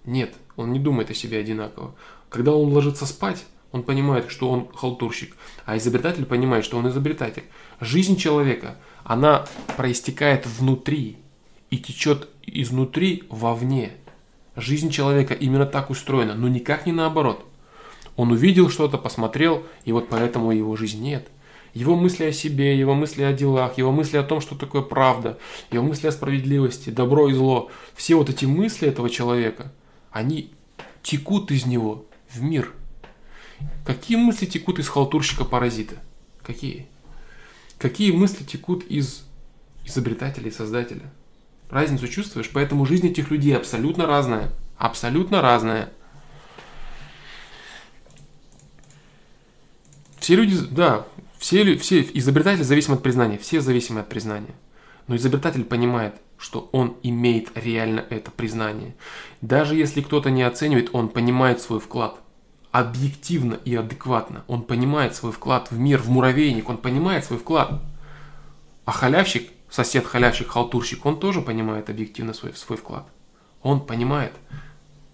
Нет, 0.04 0.36
он 0.56 0.74
не 0.74 0.80
думает 0.80 1.10
о 1.10 1.14
себе 1.14 1.40
одинаково. 1.40 1.96
Когда 2.30 2.54
он 2.54 2.74
ложится 2.74 3.06
спать, 3.06 3.46
он 3.72 3.84
понимает, 3.84 4.30
что 4.30 4.50
он 4.50 4.68
халтурщик, 4.76 5.36
а 5.66 5.78
изобретатель 5.78 6.26
понимает, 6.26 6.66
что 6.66 6.78
он 6.78 6.90
изобретатель. 6.90 7.44
Жизнь 7.80 8.18
человека, 8.18 8.76
она 9.04 9.46
проистекает 9.78 10.46
внутри 10.46 11.18
и 11.70 11.78
течет 11.78 12.28
изнутри 12.46 13.24
вовне. 13.30 13.94
Жизнь 14.56 14.90
человека 14.90 15.34
именно 15.34 15.66
так 15.66 15.92
устроена, 15.92 16.34
но 16.34 16.50
никак 16.50 16.86
не 16.86 16.92
наоборот. 16.92 17.46
Он 18.20 18.32
увидел 18.32 18.70
что-то, 18.70 18.98
посмотрел, 18.98 19.64
и 19.86 19.92
вот 19.92 20.10
поэтому 20.10 20.52
его 20.52 20.76
жизнь 20.76 21.02
нет. 21.02 21.28
Его 21.74 21.96
мысли 21.96 22.26
о 22.26 22.32
себе, 22.34 22.78
его 22.78 22.94
мысли 22.94 23.24
о 23.24 23.32
делах, 23.32 23.78
его 23.78 23.92
мысли 23.92 24.18
о 24.18 24.24
том, 24.24 24.42
что 24.42 24.56
такое 24.56 24.82
правда, 24.82 25.38
его 25.72 25.84
мысли 25.84 26.08
о 26.08 26.12
справедливости, 26.12 26.90
добро 26.90 27.30
и 27.30 27.34
зло. 27.34 27.70
Все 27.96 28.16
вот 28.16 28.30
эти 28.30 28.46
мысли 28.46 28.88
этого 28.88 29.10
человека, 29.10 29.72
они 30.12 30.52
текут 31.02 31.52
из 31.52 31.66
него 31.66 32.06
в 32.30 32.42
мир– 32.42 32.74
Какие 33.86 34.18
мысли 34.18 34.46
текут 34.46 34.80
из 34.80 34.88
халтурщика-паразита? 34.88 35.96
Какие? 36.44 36.88
Какие 37.78 38.12
мысли 38.12 38.44
текут 38.44 38.84
из 38.86 39.24
изобретателя 39.86 40.50
и 40.50 40.52
создателя? 40.52 41.12
Разницу 41.70 42.08
чувствуешь? 42.08 42.50
Поэтому 42.54 42.86
жизнь 42.86 43.08
этих 43.08 43.32
людей 43.32 43.56
абсолютно 43.56 44.06
разная. 44.06 44.52
Абсолютно 44.78 45.42
разная. 45.42 45.92
Все 50.20 50.36
люди, 50.36 50.58
да, 50.72 51.06
все, 51.38 51.78
все 51.78 52.02
изобретатели 52.14 52.64
зависимы 52.64 52.96
от 52.96 53.04
признания, 53.04 53.38
все 53.38 53.62
зависимы 53.62 54.02
от 54.02 54.10
признания. 54.10 54.56
Но 55.08 55.16
изобретатель 55.16 55.64
понимает, 55.64 56.16
что 56.38 56.70
он 56.72 56.98
имеет 57.04 57.50
реально 57.56 58.06
это 58.10 58.32
признание. 58.32 58.96
Даже 59.42 59.76
если 59.76 60.02
кто-то 60.02 60.30
не 60.30 60.44
оценивает, 60.44 60.90
он 60.94 61.10
понимает 61.10 61.62
свой 61.62 61.80
вклад– 61.80 62.20
объективно 62.72 63.56
и 63.66 63.76
адекватно. 63.76 64.44
Он 64.48 64.64
понимает 64.64 65.16
свой 65.16 65.32
вклад 65.32 65.72
в 65.72 65.78
мир, 65.78 66.02
в 66.02 66.10
муравейник, 66.10 66.70
он 66.70 66.78
понимает 66.78 67.26
свой 67.26 67.40
вклад. 67.40 67.82
А 68.86 68.92
халявщик, 68.92 69.50
сосед 69.70 70.06
халявщик, 70.06 70.50
халтурщик, 70.50 71.06
он 71.06 71.20
тоже 71.20 71.42
понимает 71.42 71.90
объективно 71.90 72.34
свой, 72.34 72.54
свой 72.54 72.78
вклад. 72.78 73.08
Он 73.62 73.86
понимает. 73.86 74.34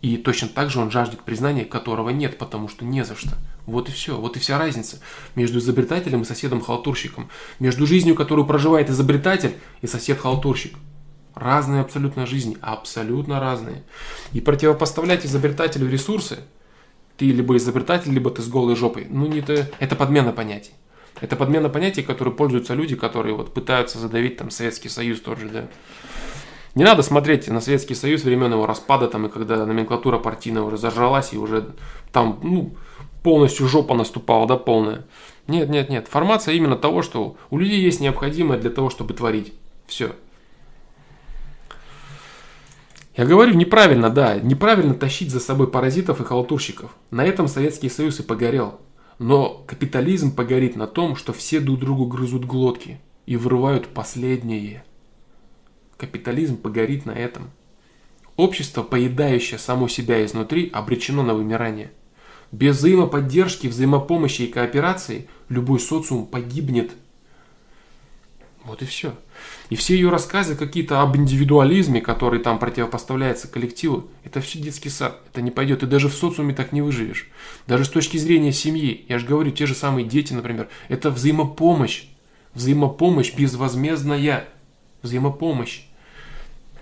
И 0.06 0.18
точно 0.18 0.50
так 0.50 0.70
же 0.70 0.80
он 0.80 0.92
жаждет 0.92 1.22
признания, 1.22 1.66
которого 1.66 2.12
нет, 2.12 2.38
потому 2.38 2.68
что 2.68 2.86
не 2.86 3.04
за 3.04 3.16
что. 3.16 3.32
Вот 3.66 3.90
и 3.90 3.92
все. 3.92 4.16
Вот 4.16 4.38
и 4.38 4.40
вся 4.40 4.60
разница 4.60 5.00
между 5.34 5.58
изобретателем 5.58 6.22
и 6.22 6.26
соседом-халтурщиком. 6.26 7.30
Между 7.58 7.88
жизнью, 7.88 8.14
которую 8.14 8.46
проживает 8.46 8.92
изобретатель 8.92 9.56
и 9.82 9.88
сосед-халтурщик. 9.88 10.76
Разные 11.34 11.82
абсолютно 11.82 12.28
жизни, 12.28 12.56
абсолютно 12.62 13.40
разные. 13.40 13.82
И 14.32 14.42
противопоставлять 14.42 15.26
изобретателю 15.26 15.90
ресурсы– 15.90 16.38
ты 17.18 17.32
либо 17.32 17.58
изобретатель, 17.58 18.12
либо 18.12 18.30
ты 18.30 18.44
с 18.44 18.48
голой 18.48 18.76
жопой. 18.76 19.08
Ну, 19.10 19.26
не 19.26 19.40
это, 19.40 19.72
это 19.80 19.96
подмена 19.96 20.34
понятий. 20.34 20.74
Это 21.22 21.36
подмена 21.36 21.70
понятий, 21.70 22.04
которые 22.04 22.36
пользуются 22.36 22.76
люди, 22.76 22.96
которые 22.96 23.34
вот 23.34 23.56
пытаются 23.56 23.98
задавить 23.98 24.38
там 24.38 24.52
Советский 24.52 24.90
Союз 24.90 25.22
тот 25.22 25.40
же, 25.40 25.50
да. 25.50 25.68
Не 26.76 26.84
надо 26.84 27.04
смотреть 27.04 27.48
на 27.48 27.62
Советский 27.62 27.96
Союз 27.96 28.24
времен 28.24 28.52
его 28.52 28.66
распада, 28.66 29.08
там, 29.08 29.26
и 29.26 29.30
когда 29.30 29.66
номенклатура 29.66 30.20
партийная 30.20 30.62
уже 30.62 30.78
зажралась, 30.78 31.34
и 31.34 31.38
уже 31.38 31.70
там, 32.12 32.40
ну, 32.44 32.76
полностью 33.24 33.68
жопа 33.68 33.96
наступала, 33.96 34.46
да, 34.46 34.58
полная. 34.58 35.06
Нет, 35.48 35.70
нет, 35.70 35.90
нет. 35.90 36.08
Формация 36.10 36.54
именно 36.54 36.76
того, 36.76 37.02
что 37.02 37.38
у 37.50 37.58
людей 37.58 37.80
есть 37.80 38.02
необходимое 38.02 38.60
для 38.60 38.70
того, 38.70 38.90
чтобы 38.90 39.14
творить. 39.14 39.54
Все. 39.88 40.12
Я 43.16 43.26
говорю, 43.26 43.54
неправильно, 43.54 44.10
да, 44.10 44.38
неправильно 44.38 44.94
тащить 44.94 45.32
за 45.32 45.40
собой 45.40 45.68
паразитов 45.68 46.20
и 46.20 46.26
халтурщиков. 46.26 46.92
На 47.10 47.24
этом 47.24 47.48
Советский 47.48 47.90
Союз 47.90 48.20
и 48.20 48.24
погорел. 48.24 48.82
Но 49.18 49.64
капитализм 49.66 50.36
погорит 50.36 50.76
на 50.76 50.88
том, 50.88 51.16
что 51.16 51.32
все 51.32 51.62
друг 51.62 51.80
другу 51.80 52.08
грызут 52.08 52.44
глотки 52.44 53.00
и 53.26 53.38
вырывают 53.38 53.88
последнее. 53.88 54.84
Капитализм 55.98 56.58
погорит 56.58 57.06
на 57.06 57.12
этом. 57.12 57.50
Общество, 58.36 58.84
поедающее 58.84 59.58
само 59.58 59.88
себя 59.88 60.26
изнутри, 60.26 60.70
обречено 60.74 61.24
на 61.24 61.34
вымирание. 61.34 61.92
Без 62.52 62.78
взаимоподдержки, 62.78 63.68
взаимопомощи 63.68 64.44
и 64.44 64.52
кооперации 64.52 65.28
любой 65.50 65.80
социум 65.80 66.26
погибнет. 66.26 66.92
Вот 68.66 68.82
и 68.82 68.86
все. 68.86 69.14
И 69.70 69.76
все 69.76 69.94
ее 69.94 70.10
рассказы 70.10 70.56
какие-то 70.56 71.02
об 71.02 71.16
индивидуализме, 71.16 72.02
который 72.02 72.40
там 72.40 72.58
противопоставляется 72.58 73.48
коллективу, 73.48 74.10
это 74.24 74.42
все 74.42 74.60
детский 74.60 74.90
сад. 74.90 75.22
Это 75.32 75.42
не 75.42 75.52
пойдет. 75.52 75.84
И 75.84 75.86
даже 75.86 76.10
в 76.10 76.16
социуме 76.16 76.54
так 76.54 76.72
не 76.72 76.82
выживешь. 76.82 77.30
Даже 77.68 77.86
с 77.86 77.90
точки 77.90 78.18
зрения 78.18 78.52
семьи. 78.52 79.06
Я 79.08 79.20
же 79.20 79.28
говорю, 79.28 79.52
те 79.52 79.66
же 79.66 79.76
самые 79.76 80.06
дети, 80.06 80.34
например, 80.34 80.68
это 80.88 81.12
взаимопомощь. 81.12 82.06
Взаимопомощь 82.54 83.34
безвозмездная. 83.36 84.48
Взаимопомощь. 85.06 85.84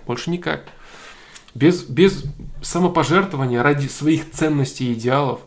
Больше 0.06 0.30
никак. 0.30 0.64
Без, 1.54 1.84
без 1.84 2.24
самопожертвования 2.62 3.62
ради 3.62 3.86
своих 3.86 4.30
ценностей 4.30 4.90
и 4.90 4.94
идеалов, 4.94 5.40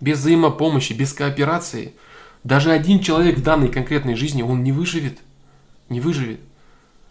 без 0.00 0.18
взаимопомощи, 0.18 0.92
без 0.92 1.12
кооперации, 1.12 1.94
даже 2.44 2.70
один 2.70 3.00
человек 3.00 3.38
в 3.38 3.42
данной 3.42 3.68
конкретной 3.68 4.14
жизни, 4.14 4.42
он 4.42 4.62
не 4.62 4.72
выживет 4.72 5.18
не 5.88 6.00
выживет. 6.00 6.40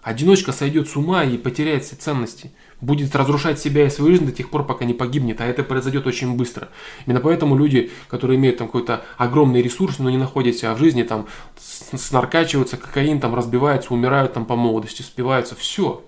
Одиночка 0.01 0.51
сойдет 0.51 0.89
с 0.89 0.95
ума 0.95 1.23
и 1.23 1.37
потеряет 1.37 1.83
все 1.83 1.95
ценности. 1.95 2.51
Будет 2.81 3.15
разрушать 3.15 3.59
себя 3.59 3.85
и 3.85 3.89
свою 3.89 4.11
жизнь 4.11 4.25
до 4.25 4.31
тех 4.31 4.49
пор, 4.49 4.65
пока 4.65 4.85
не 4.85 4.93
погибнет. 4.93 5.41
А 5.41 5.45
это 5.45 5.63
произойдет 5.63 6.07
очень 6.07 6.35
быстро. 6.35 6.69
Именно 7.05 7.21
поэтому 7.21 7.55
люди, 7.55 7.91
которые 8.09 8.37
имеют 8.37 8.57
там 8.57 8.67
какой-то 8.67 9.05
огромный 9.17 9.61
ресурс, 9.61 9.99
но 9.99 10.09
не 10.09 10.17
находят 10.17 10.55
себя 10.55 10.73
в 10.73 10.79
жизни, 10.79 11.03
там 11.03 11.27
снаркачиваются, 11.57 12.77
кокаин, 12.77 13.19
там 13.19 13.33
разбиваются, 13.33 13.93
умирают 13.93 14.33
там 14.33 14.45
по 14.45 14.55
молодости, 14.55 15.01
спиваются. 15.01 15.55
Все. 15.55 16.03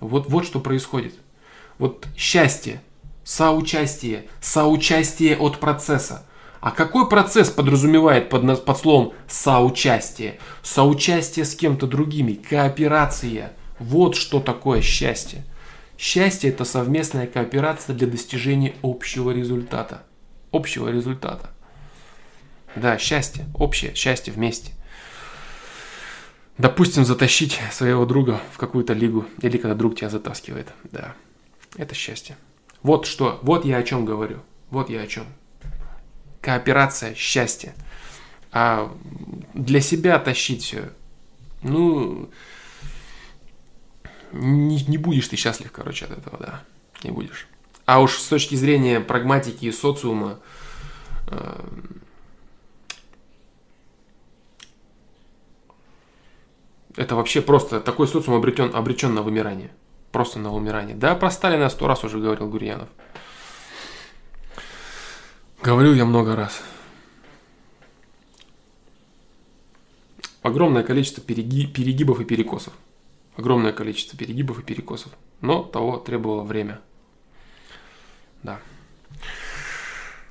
Вот, 0.00 0.28
вот 0.28 0.44
что 0.44 0.60
происходит. 0.60 1.14
Вот 1.78 2.06
счастье, 2.16 2.82
соучастие, 3.24 4.26
соучастие 4.40 5.36
от 5.36 5.58
процесса– 5.58 6.26
а 6.64 6.70
какой 6.70 7.06
процесс 7.10 7.50
подразумевает 7.50 8.30
под, 8.30 8.64
под 8.64 8.78
словом 8.78 9.12
соучастие? 9.28 10.38
Соучастие 10.62 11.44
с 11.44 11.54
кем-то 11.54 11.86
другими, 11.86 12.32
кооперация. 12.32 13.52
Вот 13.78 14.16
что 14.16 14.40
такое 14.40 14.80
счастье. 14.80 15.44
Счастье 15.96 16.50
это 16.50 16.64
совместная 16.64 17.26
кооперация 17.26 17.94
для 17.94 18.06
достижения 18.06 18.74
общего 18.82 19.30
результата. 19.30 20.02
Общего 20.52 20.88
результата. 20.88 21.50
Да, 22.76 22.98
счастье, 22.98 23.46
общее, 23.54 23.94
счастье 23.94 24.32
вместе. 24.32 24.72
Допустим, 26.58 27.04
затащить 27.04 27.60
своего 27.72 28.04
друга 28.06 28.40
в 28.52 28.58
какую-то 28.58 28.92
лигу, 28.92 29.26
или 29.42 29.58
когда 29.58 29.74
друг 29.74 29.96
тебя 29.96 30.10
затаскивает. 30.10 30.68
Да, 30.84 31.14
это 31.76 31.94
счастье. 31.94 32.36
Вот 32.82 33.06
что, 33.06 33.40
вот 33.42 33.64
я 33.64 33.78
о 33.78 33.82
чем 33.82 34.04
говорю. 34.04 34.40
Вот 34.70 34.90
я 34.90 35.00
о 35.02 35.06
чем 35.06 35.26
кооперация, 36.44 37.14
счастье. 37.14 37.74
А 38.52 38.94
для 39.54 39.80
себя 39.80 40.18
тащить 40.18 40.62
все, 40.62 40.90
ну, 41.62 42.30
не, 44.34 44.82
не 44.84 44.98
будешь 44.98 45.28
ты 45.28 45.36
счастлив, 45.36 45.70
короче, 45.72 46.06
от 46.06 46.12
этого, 46.12 46.38
да, 46.38 46.62
не 47.02 47.10
будешь. 47.10 47.48
А 47.86 48.00
уж 48.00 48.18
с 48.18 48.28
точки 48.28 48.54
зрения 48.54 49.00
прагматики 49.00 49.66
и 49.66 49.72
социума, 49.72 50.38
э, 51.28 51.64
это 56.96 57.14
вообще 57.16 57.42
просто 57.42 57.80
такой 57.80 58.08
социум 58.08 58.36
обретен, 58.36 58.74
обречен 58.74 59.14
на 59.14 59.22
вымирание. 59.22 59.70
Просто 60.12 60.38
на 60.38 60.50
вымирание. 60.50 60.96
Да, 60.96 61.14
про 61.14 61.30
Сталина 61.30 61.68
сто 61.68 61.86
раз 61.86 62.04
уже 62.04 62.18
говорил 62.18 62.48
Гурьянов. 62.48 62.88
Говорю 65.62 65.92
я 65.94 66.04
много 66.04 66.36
раз. 66.36 66.62
огромное 70.44 70.82
количество 70.82 71.22
переги, 71.22 71.66
перегибов 71.66 72.20
и 72.20 72.24
перекосов. 72.24 72.74
Огромное 73.36 73.72
количество 73.72 74.16
перегибов 74.16 74.60
и 74.60 74.62
перекосов. 74.62 75.12
Но 75.40 75.62
того 75.62 75.98
требовало 75.98 76.42
время. 76.42 76.80
Да. 78.42 78.60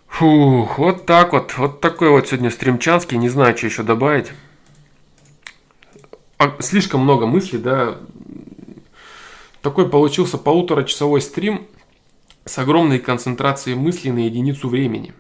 Фух, 0.08 0.78
вот 0.78 1.06
так 1.06 1.34
вот. 1.34 1.58
Вот 1.58 1.82
такой 1.82 2.10
вот 2.10 2.28
сегодня 2.28 2.50
стримчанский. 2.50 3.18
Не 3.18 3.30
знаю, 3.30 3.58
что 3.58 3.68
еще 3.68 3.84
добавить. 3.84 4.32
А, 6.38 6.56
слишком 6.60 7.02
много 7.02 7.26
мыслей, 7.26 7.60
да. 7.60 7.98
Такой 9.62 9.90
получился 9.90 10.38
полуторачасовой 10.38 11.22
стрим 11.22 11.68
с 12.46 12.58
огромной 12.58 13.00
концентрацией 13.00 13.78
мыслей 13.78 14.12
на 14.12 14.26
единицу 14.26 14.68
времени. 14.70 15.14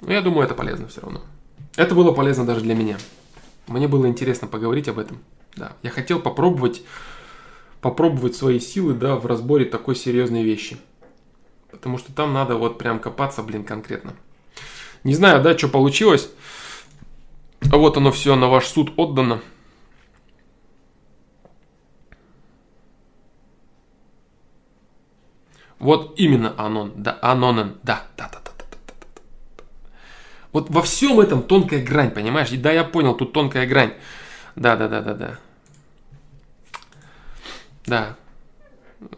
Но 0.00 0.12
я 0.12 0.20
думаю, 0.20 0.44
это 0.44 0.54
полезно 0.54 0.88
все 0.88 1.00
равно. 1.00 1.22
Это 1.76 1.94
было 1.94 2.12
полезно 2.12 2.44
даже 2.44 2.60
для 2.60 2.74
меня. 2.74 2.96
Мне 3.66 3.88
было 3.88 4.06
интересно 4.06 4.46
поговорить 4.48 4.88
об 4.88 4.98
этом. 4.98 5.18
Да, 5.56 5.72
я 5.82 5.90
хотел 5.90 6.20
попробовать, 6.20 6.82
попробовать 7.80 8.36
свои 8.36 8.60
силы, 8.60 8.94
да, 8.94 9.16
в 9.16 9.26
разборе 9.26 9.64
такой 9.64 9.96
серьезной 9.96 10.42
вещи. 10.42 10.76
Потому 11.70 11.98
что 11.98 12.12
там 12.12 12.32
надо 12.32 12.56
вот 12.56 12.78
прям 12.78 13.00
копаться, 13.00 13.42
блин, 13.42 13.64
конкретно. 13.64 14.14
Не 15.04 15.14
знаю, 15.14 15.42
да, 15.42 15.56
что 15.56 15.68
получилось. 15.68 16.30
А 17.72 17.76
вот 17.76 17.96
оно 17.96 18.12
все 18.12 18.36
на 18.36 18.48
ваш 18.48 18.66
суд 18.66 18.92
отдано. 18.96 19.40
Вот 25.78 26.18
именно 26.18 26.54
Анон, 26.56 26.92
да, 26.96 27.18
Анонен, 27.20 27.76
да, 27.82 28.06
да, 28.16 28.30
да, 28.32 28.40
да. 28.44 28.55
Вот 30.56 30.70
во 30.70 30.80
всем 30.80 31.20
этом 31.20 31.42
тонкая 31.42 31.84
грань, 31.84 32.10
понимаешь? 32.10 32.50
И 32.50 32.56
да, 32.56 32.72
я 32.72 32.82
понял, 32.82 33.12
тут 33.12 33.34
тонкая 33.34 33.66
грань. 33.66 33.92
Да, 34.54 34.74
да, 34.74 34.88
да, 34.88 35.02
да, 35.02 35.12
да. 35.12 35.38
Да. 37.84 38.16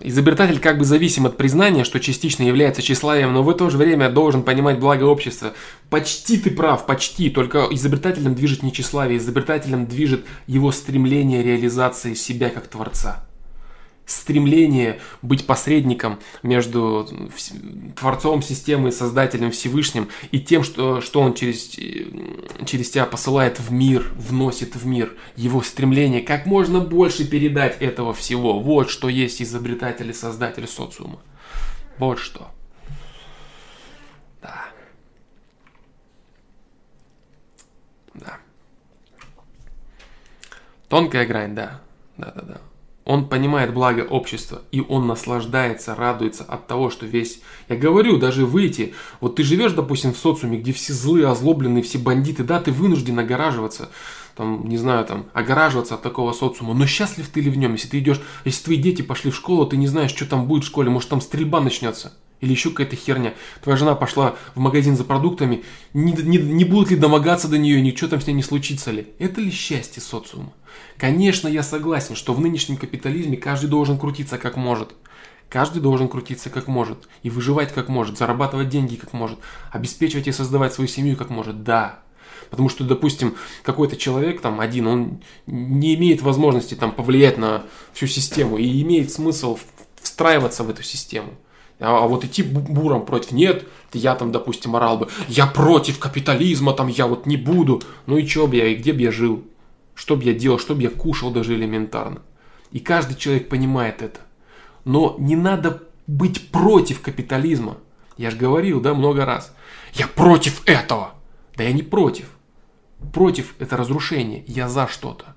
Изобретатель 0.00 0.58
как 0.58 0.78
бы 0.78 0.84
зависим 0.84 1.26
от 1.26 1.36
признания, 1.36 1.84
что 1.84 2.00
частично 2.00 2.42
является 2.42 2.82
тщеславием, 2.82 3.32
но 3.32 3.44
в 3.44 3.54
то 3.54 3.70
же 3.70 3.78
время 3.78 4.10
должен 4.10 4.42
понимать 4.42 4.80
благо 4.80 5.04
общества. 5.04 5.52
Почти 5.90 6.38
ты 6.38 6.50
прав, 6.50 6.86
почти. 6.86 7.30
Только 7.30 7.68
изобретателем 7.70 8.34
движет 8.34 8.64
не 8.64 8.72
тщеславие, 8.72 9.18
изобретателем 9.18 9.86
движет 9.86 10.26
его 10.48 10.72
стремление 10.72 11.44
реализации 11.44 12.14
себя 12.14 12.50
как 12.50 12.66
творца 12.66 13.27
стремление 14.08 15.00
быть 15.22 15.46
посредником 15.46 16.18
между 16.42 17.08
Творцом 17.94 18.42
системы, 18.42 18.90
Создателем 18.90 19.52
Всевышним 19.52 20.08
и 20.32 20.40
тем, 20.40 20.64
что, 20.64 21.00
что 21.00 21.20
Он 21.20 21.34
через, 21.34 21.68
через 21.68 22.90
тебя 22.90 23.04
посылает 23.04 23.60
в 23.60 23.70
мир, 23.70 24.10
вносит 24.16 24.74
в 24.74 24.86
мир. 24.86 25.14
Его 25.36 25.62
стремление 25.62 26.22
как 26.22 26.46
можно 26.46 26.80
больше 26.80 27.28
передать 27.28 27.80
этого 27.80 28.14
всего. 28.14 28.58
Вот 28.58 28.90
что 28.90 29.08
есть 29.08 29.42
изобретатель 29.42 30.10
и 30.10 30.14
создатель 30.14 30.66
социума. 30.66 31.20
Вот 31.98 32.18
что. 32.18 32.50
Да. 34.40 34.64
Да. 38.14 38.38
Тонкая 40.88 41.26
грань, 41.26 41.54
да. 41.54 41.82
Да, 42.16 42.32
да, 42.34 42.42
да. 42.42 42.60
Он 43.08 43.26
понимает 43.26 43.72
благо 43.72 44.02
общества, 44.02 44.60
и 44.70 44.82
он 44.82 45.06
наслаждается, 45.06 45.94
радуется 45.94 46.44
от 46.44 46.66
того, 46.66 46.90
что 46.90 47.06
весь... 47.06 47.40
Я 47.70 47.76
говорю, 47.76 48.18
даже 48.18 48.44
выйти, 48.44 48.92
вот 49.22 49.36
ты 49.36 49.44
живешь, 49.44 49.72
допустим, 49.72 50.12
в 50.12 50.18
социуме, 50.18 50.58
где 50.58 50.74
все 50.74 50.92
злые, 50.92 51.26
озлобленные, 51.26 51.82
все 51.82 51.96
бандиты, 51.96 52.44
да, 52.44 52.60
ты 52.60 52.70
вынужден 52.70 53.18
огораживаться, 53.18 53.88
там, 54.36 54.68
не 54.68 54.76
знаю, 54.76 55.06
там, 55.06 55.24
огораживаться 55.32 55.94
от 55.94 56.02
такого 56.02 56.34
социума, 56.34 56.74
но 56.74 56.84
счастлив 56.84 57.26
ты 57.28 57.40
ли 57.40 57.48
в 57.48 57.56
нем, 57.56 57.72
если 57.72 57.88
ты 57.88 57.98
идешь, 57.98 58.20
если 58.44 58.64
твои 58.64 58.76
дети 58.76 59.00
пошли 59.00 59.30
в 59.30 59.36
школу, 59.36 59.64
ты 59.64 59.78
не 59.78 59.86
знаешь, 59.86 60.10
что 60.10 60.26
там 60.26 60.46
будет 60.46 60.64
в 60.64 60.66
школе, 60.66 60.90
может 60.90 61.08
там 61.08 61.22
стрельба 61.22 61.62
начнется. 61.62 62.12
Или 62.40 62.52
еще 62.52 62.70
какая-то 62.70 62.96
херня. 62.96 63.34
Твоя 63.62 63.76
жена 63.76 63.94
пошла 63.94 64.36
в 64.54 64.60
магазин 64.60 64.96
за 64.96 65.04
продуктами, 65.04 65.64
не, 65.92 66.12
не, 66.12 66.38
не 66.38 66.64
будут 66.64 66.90
ли 66.90 66.96
домогаться 66.96 67.48
до 67.48 67.58
нее, 67.58 67.80
ничего 67.80 68.08
там 68.08 68.20
с 68.20 68.26
ней 68.26 68.34
не 68.34 68.42
случится 68.42 68.90
ли. 68.92 69.08
Это 69.18 69.40
ли 69.40 69.50
счастье 69.50 70.00
социума? 70.00 70.52
Конечно, 70.96 71.48
я 71.48 71.62
согласен, 71.62 72.14
что 72.14 72.34
в 72.34 72.40
нынешнем 72.40 72.76
капитализме 72.76 73.36
каждый 73.36 73.68
должен 73.68 73.98
крутиться 73.98 74.38
как 74.38 74.56
может. 74.56 74.94
Каждый 75.48 75.80
должен 75.80 76.08
крутиться 76.08 76.50
как 76.50 76.68
может. 76.68 77.08
И 77.22 77.30
выживать 77.30 77.72
как 77.72 77.88
может, 77.88 78.18
зарабатывать 78.18 78.68
деньги 78.68 78.96
как 78.96 79.12
может, 79.12 79.38
обеспечивать 79.72 80.28
и 80.28 80.32
создавать 80.32 80.74
свою 80.74 80.88
семью 80.88 81.16
как 81.16 81.30
может. 81.30 81.64
Да. 81.64 82.00
Потому 82.50 82.68
что, 82.68 82.84
допустим, 82.84 83.36
какой-то 83.62 83.96
человек 83.96 84.40
там 84.40 84.60
один, 84.60 84.86
он 84.86 85.22
не 85.46 85.94
имеет 85.96 86.22
возможности 86.22 86.74
там 86.74 86.92
повлиять 86.92 87.36
на 87.36 87.64
всю 87.92 88.06
систему 88.06 88.58
и 88.58 88.82
имеет 88.82 89.12
смысл 89.12 89.58
встраиваться 90.00 90.64
в 90.64 90.70
эту 90.70 90.82
систему. 90.82 91.34
А, 91.80 92.04
а 92.04 92.06
вот 92.08 92.24
идти 92.24 92.42
буром 92.42 93.04
против, 93.04 93.32
нет, 93.32 93.66
я 93.92 94.14
там, 94.14 94.32
допустим, 94.32 94.74
орал 94.74 94.98
бы, 94.98 95.08
я 95.28 95.46
против 95.46 95.98
капитализма, 95.98 96.72
там, 96.72 96.88
я 96.88 97.06
вот 97.06 97.26
не 97.26 97.36
буду. 97.36 97.82
Ну 98.06 98.16
и 98.16 98.26
чё 98.26 98.46
бы 98.46 98.56
я, 98.56 98.66
и 98.66 98.74
где 98.74 98.92
бы 98.92 99.00
я 99.00 99.12
жил? 99.12 99.44
Что 99.94 100.16
бы 100.16 100.24
я 100.24 100.34
делал, 100.34 100.58
что 100.58 100.74
бы 100.74 100.82
я 100.82 100.90
кушал 100.90 101.30
даже 101.30 101.54
элементарно. 101.54 102.22
И 102.70 102.80
каждый 102.80 103.16
человек 103.16 103.48
понимает 103.48 104.02
это. 104.02 104.20
Но 104.84 105.16
не 105.18 105.36
надо 105.36 105.82
быть 106.06 106.50
против 106.50 107.00
капитализма. 107.00 107.78
Я 108.16 108.30
же 108.30 108.36
говорил, 108.36 108.80
да, 108.80 108.94
много 108.94 109.24
раз. 109.24 109.54
Я 109.94 110.08
против 110.08 110.62
этого. 110.66 111.14
Да 111.56 111.64
я 111.64 111.72
не 111.72 111.82
против. 111.82 112.30
Против 113.12 113.54
это 113.58 113.76
разрушение. 113.76 114.44
Я 114.46 114.68
за 114.68 114.88
что-то. 114.88 115.36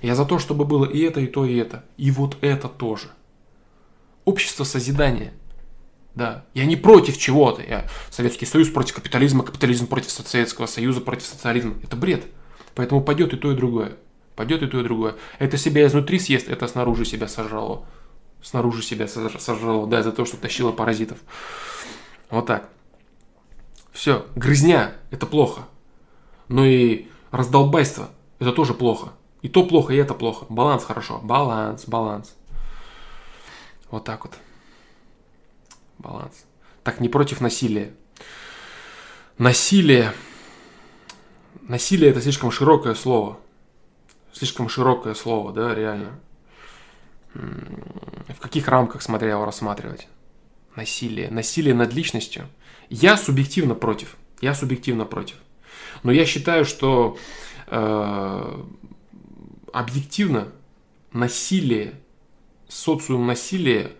Я 0.00 0.14
за 0.14 0.24
то, 0.24 0.38
чтобы 0.38 0.64
было 0.64 0.84
и 0.84 1.00
это, 1.00 1.20
и 1.20 1.26
то, 1.26 1.44
и 1.44 1.56
это. 1.56 1.84
И 1.96 2.10
вот 2.10 2.36
это 2.40 2.68
тоже. 2.68 3.08
Общество 4.24 4.64
созидания– 4.64 5.32
да, 6.14 6.44
я 6.54 6.66
не 6.66 6.76
против 6.76 7.16
чего-то. 7.16 7.62
Я 7.62 7.88
Советский 8.10 8.46
Союз 8.46 8.68
против 8.68 8.94
капитализма, 8.94 9.44
капитализм 9.44 9.86
против 9.86 10.10
Советского 10.10 10.66
Союза, 10.66 11.00
против 11.00 11.26
социализма. 11.26 11.74
Это 11.82 11.96
бред. 11.96 12.24
Поэтому 12.74 13.02
пойдет 13.02 13.32
и 13.32 13.36
то, 13.36 13.50
и 13.52 13.56
другое. 13.56 13.96
Пойдет 14.36 14.62
и 14.62 14.66
то, 14.66 14.80
и 14.80 14.82
другое. 14.82 15.16
Это 15.38 15.56
себя 15.56 15.86
изнутри 15.86 16.18
съест, 16.18 16.48
это 16.48 16.66
снаружи 16.66 17.04
себя 17.04 17.28
сожрало. 17.28 17.84
Снаружи 18.42 18.82
себя 18.82 19.06
сожрало, 19.08 19.86
да, 19.86 20.02
за 20.02 20.12
то, 20.12 20.24
что 20.24 20.36
тащило 20.36 20.72
паразитов. 20.72 21.18
Вот 22.28 22.46
так. 22.46 22.68
Все, 23.92 24.26
грызня– 24.34 24.94
это 25.10 25.26
плохо. 25.26 25.62
Но 26.48 26.64
и 26.64 27.06
раздолбайство– 27.30 28.10
это 28.38 28.52
тоже 28.52 28.74
плохо. 28.74 29.12
И 29.42 29.48
то 29.48 29.64
плохо, 29.64 29.92
и 29.92 29.96
это 29.96 30.14
плохо. 30.14 30.46
Баланс 30.48 30.84
хорошо. 30.84 31.20
Баланс, 31.22 31.84
баланс. 31.86 32.34
Вот 33.90 34.04
так 34.04 34.24
вот. 34.24 34.34
Баланс. 36.02 36.46
Так, 36.82 37.00
не 37.00 37.08
против 37.08 37.40
насилия. 37.40 37.94
Насилие. 39.38 40.12
Насилие 41.62 42.10
это 42.10 42.20
слишком 42.20 42.50
широкое 42.50 42.94
слово. 42.94 43.38
Слишком 44.32 44.68
широкое 44.68 45.14
слово, 45.14 45.52
да, 45.52 45.74
реально. 45.74 46.18
В 47.34 48.40
каких 48.40 48.66
рамках, 48.66 49.00
смотря 49.00 49.30
его 49.30 49.44
рассматривать? 49.44 50.08
Насилие. 50.74 51.30
Насилие 51.30 51.74
над 51.74 51.94
личностью. 51.94 52.48
Я 52.90 53.16
субъективно 53.16 53.74
против. 53.76 54.16
Я 54.40 54.54
субъективно 54.54 55.04
против. 55.04 55.36
Но 56.02 56.10
я 56.10 56.26
считаю, 56.26 56.64
что 56.64 57.16
э, 57.68 58.64
объективно 59.72 60.48
насилие, 61.12 61.94
социум 62.68 63.26
насилия 63.26 63.92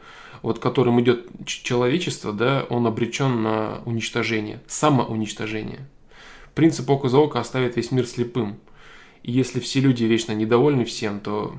вот 0.43 0.59
которым 0.59 1.01
идет 1.01 1.27
человечество, 1.47 2.32
да, 2.32 2.66
он 2.69 2.86
обречен 2.86 3.43
на 3.43 3.81
уничтожение, 3.86 4.60
самоуничтожение. 4.66 5.89
Принцип 6.55 6.90
око 6.90 7.09
за 7.09 7.19
око 7.19 7.40
оставит 7.40 7.77
весь 7.77 7.93
мир 7.93 8.06
слепым. 8.06 8.59
И 9.23 9.32
если 9.32 9.60
все 9.60 9.81
люди 9.81 10.05
вечно 10.05 10.32
недовольны 10.32 10.85
всем, 10.85 11.20
то 11.20 11.56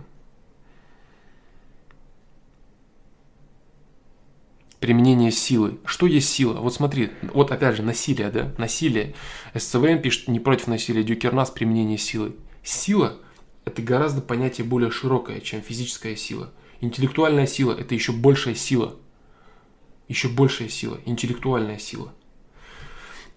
применение 4.81 5.31
силы. 5.31 5.79
Что 5.85 6.05
есть 6.05 6.29
сила? 6.29 6.55
Вот 6.59 6.73
смотри, 6.73 7.11
вот 7.33 7.51
опять 7.51 7.77
же 7.77 7.83
насилие, 7.83 8.29
да? 8.29 8.53
Насилие. 8.57 9.15
СЦВМ 9.55 10.01
пишет 10.01 10.27
не 10.27 10.41
против 10.41 10.67
насилия, 10.67 11.03
Дюкернас 11.03 11.51
применение 11.51 11.97
силы. 11.97 12.35
Сила– 12.63 13.17
это 13.65 13.81
гораздо 13.81 14.21
понятие 14.21 14.67
более 14.67 14.91
широкое, 14.91 15.39
чем 15.39 15.61
физическая 15.61 16.17
сила– 16.17 16.51
Интеллектуальная 16.83 17.47
сила– 17.47 17.71
это 17.79 17.95
еще 17.95 18.11
большая 18.11 18.55
сила. 18.55 18.97
Еще 20.09 20.27
большая 20.27 20.67
сила, 20.67 20.99
интеллектуальная 21.05 21.77
сила. 21.77 22.11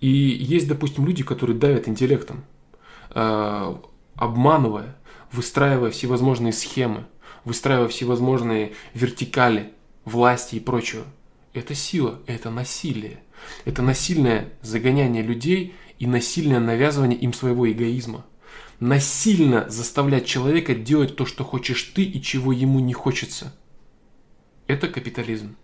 И 0.01 0.09
есть, 0.09 0.67
допустим, 0.67 1.07
люди, 1.07 1.23
которые 1.23 1.57
давят 1.57 1.87
интеллектом, 1.87 2.45
э, 3.15 3.77
обманывая, 4.17 4.97
выстраивая 5.31 5.93
всевозможные 5.93 6.53
схемы, 6.53 7.07
выстраивая 7.45 7.87
всевозможные 7.87 8.73
вертикали 8.95 9.73
власти 10.05 10.57
и 10.57 10.61
прочего. 10.61 11.05
Это 11.53 11.73
сила, 11.77 12.19
это 12.27 12.51
насилие. 12.51 13.23
Это 13.65 13.81
насильное 13.81 14.49
загоняние 14.61 15.23
людей 15.23 15.77
и 16.01 16.09
насильное 16.09 16.59
навязывание 16.59 17.17
им 17.17 17.33
своего 17.33 17.71
эгоизма. 17.71 18.27
Насильно 18.81 19.69
заставлять 19.71 20.27
человека 20.27 20.75
делать 20.75 21.17
то, 21.17 21.25
что 21.25 21.45
хочешь 21.45 21.83
ты 21.83 22.03
и 22.03 22.21
чего 22.21 22.53
ему 22.53 22.81
не 22.81 22.93
хочется. 22.93 23.55
Это 24.67 24.89
капитализм. 24.89 25.57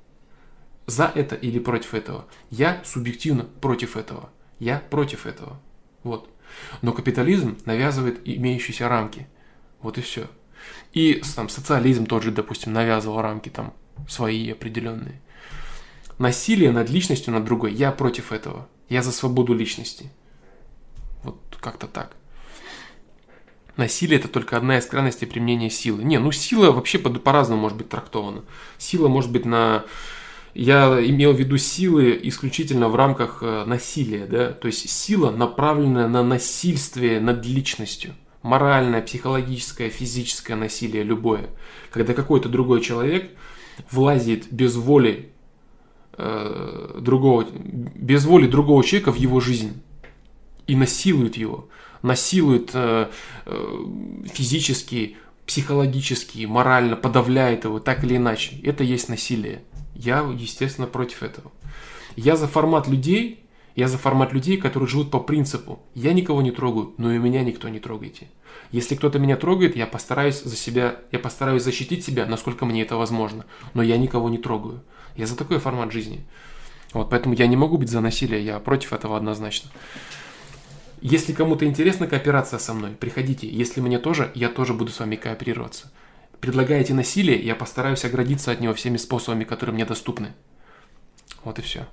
За 0.86 1.12
это 1.14 1.34
или 1.34 1.58
против 1.58 1.94
этого? 1.94 2.26
Я 2.50 2.82
субъективно 2.84 3.44
против 3.44 3.96
этого. 3.96 4.30
Я 4.58 4.78
против 4.78 5.26
этого. 5.26 5.60
Вот. 6.02 6.30
Но 6.80 6.92
капитализм 6.92 7.58
навязывает 7.66 8.20
имеющиеся 8.24 8.88
рамки. 8.88 9.26
Вот 9.80 9.98
и 9.98 10.00
все. 10.00 10.28
И 10.92 11.22
там, 11.34 11.48
социализм 11.48 12.06
тот 12.06 12.22
же, 12.22 12.30
допустим, 12.30 12.72
навязывал 12.72 13.20
рамки 13.20 13.48
там 13.48 13.74
свои 14.08 14.50
определенные. 14.50 15.20
Насилие 16.18 16.72
над 16.72 16.88
личностью, 16.88 17.32
над 17.32 17.44
другой, 17.44 17.74
я 17.74 17.92
против 17.92 18.32
этого. 18.32 18.68
Я 18.88 19.02
за 19.02 19.12
свободу 19.12 19.54
личности. 19.54 20.10
Вот 21.22 21.40
как-то 21.60 21.86
так. 21.86 22.16
Насилие 23.76 24.18
это 24.18 24.28
только 24.28 24.56
одна 24.56 24.78
из 24.78 24.86
крайностей 24.86 25.26
применения 25.26 25.70
силы. 25.70 26.04
Не, 26.04 26.18
ну 26.18 26.30
сила 26.30 26.72
вообще 26.72 26.98
по- 26.98 27.10
по-разному 27.10 27.62
может 27.62 27.78
быть 27.78 27.88
трактована. 27.88 28.42
Сила 28.78 29.08
может 29.08 29.32
быть 29.32 29.44
на... 29.44 29.84
Я 30.54 30.98
имел 31.02 31.32
в 31.32 31.38
виду 31.38 31.56
силы 31.56 32.18
исключительно 32.24 32.88
в 32.88 32.96
рамках 32.96 33.38
э, 33.40 33.64
насилия, 33.64 34.26
да, 34.26 34.52
то 34.52 34.66
есть 34.66 34.90
сила, 34.90 35.30
направленная 35.30 36.08
на 36.08 36.22
насильствие 36.22 37.20
над 37.20 37.46
личностью 37.46 38.14
моральное, 38.42 39.02
психологическое, 39.02 39.88
физическое 39.88 40.56
насилие, 40.56 41.02
любое. 41.02 41.50
Когда 41.90 42.14
какой-то 42.14 42.48
другой 42.48 42.80
человек 42.80 43.30
влазит 43.90 44.52
без 44.52 44.76
воли 44.76 45.30
э, 46.18 46.98
другого, 47.00 47.46
без 47.52 48.24
воли 48.24 48.46
другого 48.46 48.84
человека 48.84 49.12
в 49.12 49.16
его 49.16 49.40
жизнь 49.40 49.80
и 50.66 50.76
насилует 50.76 51.36
его, 51.36 51.68
насилует 52.02 52.70
э, 52.74 53.08
э, 53.46 53.84
физически, 54.32 55.16
психологически, 55.46 56.44
морально, 56.44 56.96
подавляет 56.96 57.64
его 57.64 57.80
так 57.80 58.04
или 58.04 58.16
иначе. 58.16 58.58
Это 58.62 58.84
есть 58.84 59.08
насилие. 59.08 59.62
Я, 59.94 60.20
естественно, 60.20 60.86
против 60.86 61.22
этого. 61.22 61.50
Я 62.16 62.36
за 62.36 62.46
формат 62.46 62.88
людей, 62.88 63.44
я 63.74 63.88
за 63.88 63.98
формат 63.98 64.32
людей, 64.32 64.58
которые 64.58 64.88
живут 64.88 65.10
по 65.10 65.18
принципу 65.18 65.80
«я 65.94 66.12
никого 66.12 66.42
не 66.42 66.50
трогаю, 66.50 66.92
но 66.98 67.12
и 67.12 67.18
меня 67.18 67.42
никто 67.42 67.68
не 67.68 67.80
трогайте». 67.80 68.28
Если 68.70 68.96
кто-то 68.96 69.18
меня 69.18 69.36
трогает, 69.36 69.76
я 69.76 69.86
постараюсь 69.86 70.42
за 70.42 70.56
себя, 70.56 70.96
я 71.10 71.18
постараюсь 71.18 71.62
защитить 71.62 72.04
себя, 72.04 72.26
насколько 72.26 72.66
мне 72.66 72.82
это 72.82 72.96
возможно, 72.96 73.44
но 73.74 73.82
я 73.82 73.96
никого 73.96 74.28
не 74.28 74.38
трогаю. 74.38 74.82
Я 75.16 75.26
за 75.26 75.36
такой 75.36 75.58
формат 75.58 75.92
жизни. 75.92 76.24
Вот, 76.92 77.08
поэтому 77.10 77.34
я 77.34 77.46
не 77.46 77.56
могу 77.56 77.78
быть 77.78 77.88
за 77.88 78.00
насилие, 78.00 78.44
я 78.44 78.58
против 78.58 78.92
этого 78.92 79.16
однозначно. 79.16 79.70
Если 81.02 81.32
кому-то 81.32 81.64
интересна 81.64 82.06
кооперация 82.06 82.60
со 82.60 82.72
мной, 82.72 82.92
приходите. 82.92 83.48
Если 83.48 83.80
мне 83.80 83.98
тоже, 83.98 84.30
я 84.36 84.48
тоже 84.48 84.72
буду 84.72 84.92
с 84.92 85.00
вами 85.00 85.16
кооперироваться. 85.16 85.90
Предлагаете 86.38 86.94
насилие, 86.94 87.44
я 87.44 87.56
постараюсь 87.56 88.04
оградиться 88.04 88.52
от 88.52 88.60
него 88.60 88.72
всеми 88.72 88.98
способами, 88.98 89.42
которые 89.42 89.74
мне 89.74 89.84
доступны. 89.84 90.32
Вот 91.42 91.58
и 91.58 91.62
все. 91.62 91.88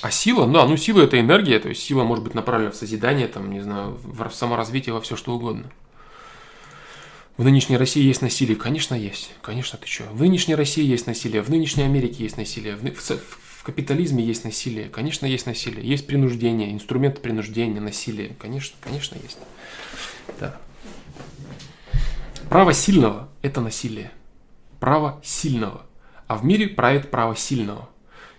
А 0.00 0.10
сила, 0.10 0.46
да, 0.50 0.64
ну 0.64 0.78
сила 0.78 1.02
это 1.02 1.20
энергия, 1.20 1.58
то 1.58 1.68
есть 1.68 1.82
сила 1.82 2.04
может 2.04 2.24
быть 2.24 2.34
направлена 2.34 2.70
в 2.70 2.76
созидание, 2.76 3.28
там, 3.28 3.50
не 3.50 3.60
знаю, 3.60 4.00
в 4.02 4.30
саморазвитие, 4.30 4.94
во 4.94 5.02
все 5.02 5.14
что 5.14 5.34
угодно. 5.34 5.70
В 7.36 7.44
нынешней 7.44 7.76
России 7.76 8.02
есть 8.02 8.22
насилие? 8.22 8.56
Конечно, 8.56 8.94
есть. 8.94 9.32
Конечно, 9.42 9.78
ты 9.78 9.86
что? 9.86 10.04
В 10.04 10.22
нынешней 10.22 10.54
России 10.54 10.84
есть 10.84 11.06
насилие, 11.06 11.42
в 11.42 11.50
нынешней 11.50 11.82
Америке 11.82 12.22
есть 12.24 12.38
насилие, 12.38 12.76
в, 12.76 12.82
в, 12.82 13.49
в 13.60 13.62
капитализме 13.62 14.24
есть 14.24 14.44
насилие. 14.44 14.88
Конечно, 14.88 15.26
есть 15.26 15.44
насилие. 15.44 15.86
Есть 15.86 16.06
принуждение, 16.06 16.72
инструменты 16.72 17.20
принуждения, 17.20 17.78
насилие. 17.78 18.34
Конечно, 18.38 18.74
конечно, 18.80 19.18
есть. 19.22 19.36
Да. 20.40 20.58
Право 22.48 22.72
сильного– 22.72 23.28
это 23.42 23.60
насилие. 23.60 24.12
Право 24.78 25.20
сильного. 25.22 25.84
А 26.26 26.38
в 26.38 26.44
мире 26.46 26.68
правит 26.68 27.10
право 27.10 27.36
сильного. 27.36 27.90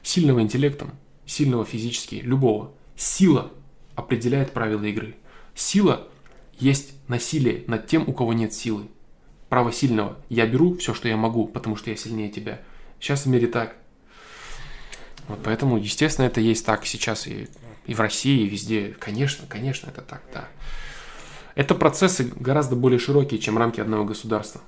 Сильного 0.01 0.41
интеллектом, 0.41 0.89
сильного 1.27 1.65
физически, 1.65 2.15
любого. 2.15 2.71
Сила 2.95 3.51
определяет 3.93 4.53
правила 4.53 4.85
игры. 4.85 5.15
Сила 5.53 6.07
есть 6.57 6.95
насилие 7.07 7.63
над 7.67 7.85
тем, 7.85 8.09
у 8.09 8.13
кого 8.13 8.33
нет 8.33 8.55
силы. 8.55 8.87
Право 9.49 9.71
сильного. 9.71 10.17
Я 10.29 10.47
беру 10.47 10.77
все, 10.77 10.95
что 10.95 11.07
я 11.07 11.15
могу, 11.15 11.45
потому 11.45 11.75
что 11.75 11.91
я 11.91 11.95
сильнее 11.95 12.29
тебя. 12.29 12.59
Сейчас 12.99 13.27
в 13.27 13.29
мире 13.29 13.45
так. 13.45 13.75
Вот 15.27 15.39
поэтому, 15.43 15.77
естественно, 15.77 16.25
это 16.25 16.41
есть 16.41 16.65
так 16.65 16.85
сейчас 16.85 17.27
и, 17.27 17.47
и 17.85 17.93
в 17.93 17.99
России, 17.99 18.41
и 18.41 18.49
везде. 18.49 18.95
Конечно, 18.99 19.45
конечно, 19.47 19.89
это 19.89 20.01
так, 20.01 20.21
да. 20.33 20.47
Это 21.55 21.75
процессы 21.75 22.31
гораздо 22.35 22.75
более 22.75 22.99
широкие, 22.99 23.39
чем 23.39 23.57
рамки 23.57 23.79
одного 23.79 24.05
государства. 24.05 24.61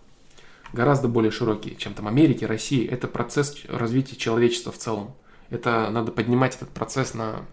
Гораздо 0.73 1.07
более 1.07 1.31
широкие, 1.31 1.75
чем 1.75 1.93
там 1.93 2.07
Америки, 2.07 2.45
России. 2.45 2.85
Это 2.85 3.07
процесс 3.07 3.55
развития 3.67 4.15
человечества 4.15 4.71
в 4.71 4.77
целом. 4.77 5.15
Это 5.49 5.89
надо 5.91 6.11
поднимать 6.11 6.55
этот 6.55 6.69
процесс 6.69 7.13
на 7.13 7.45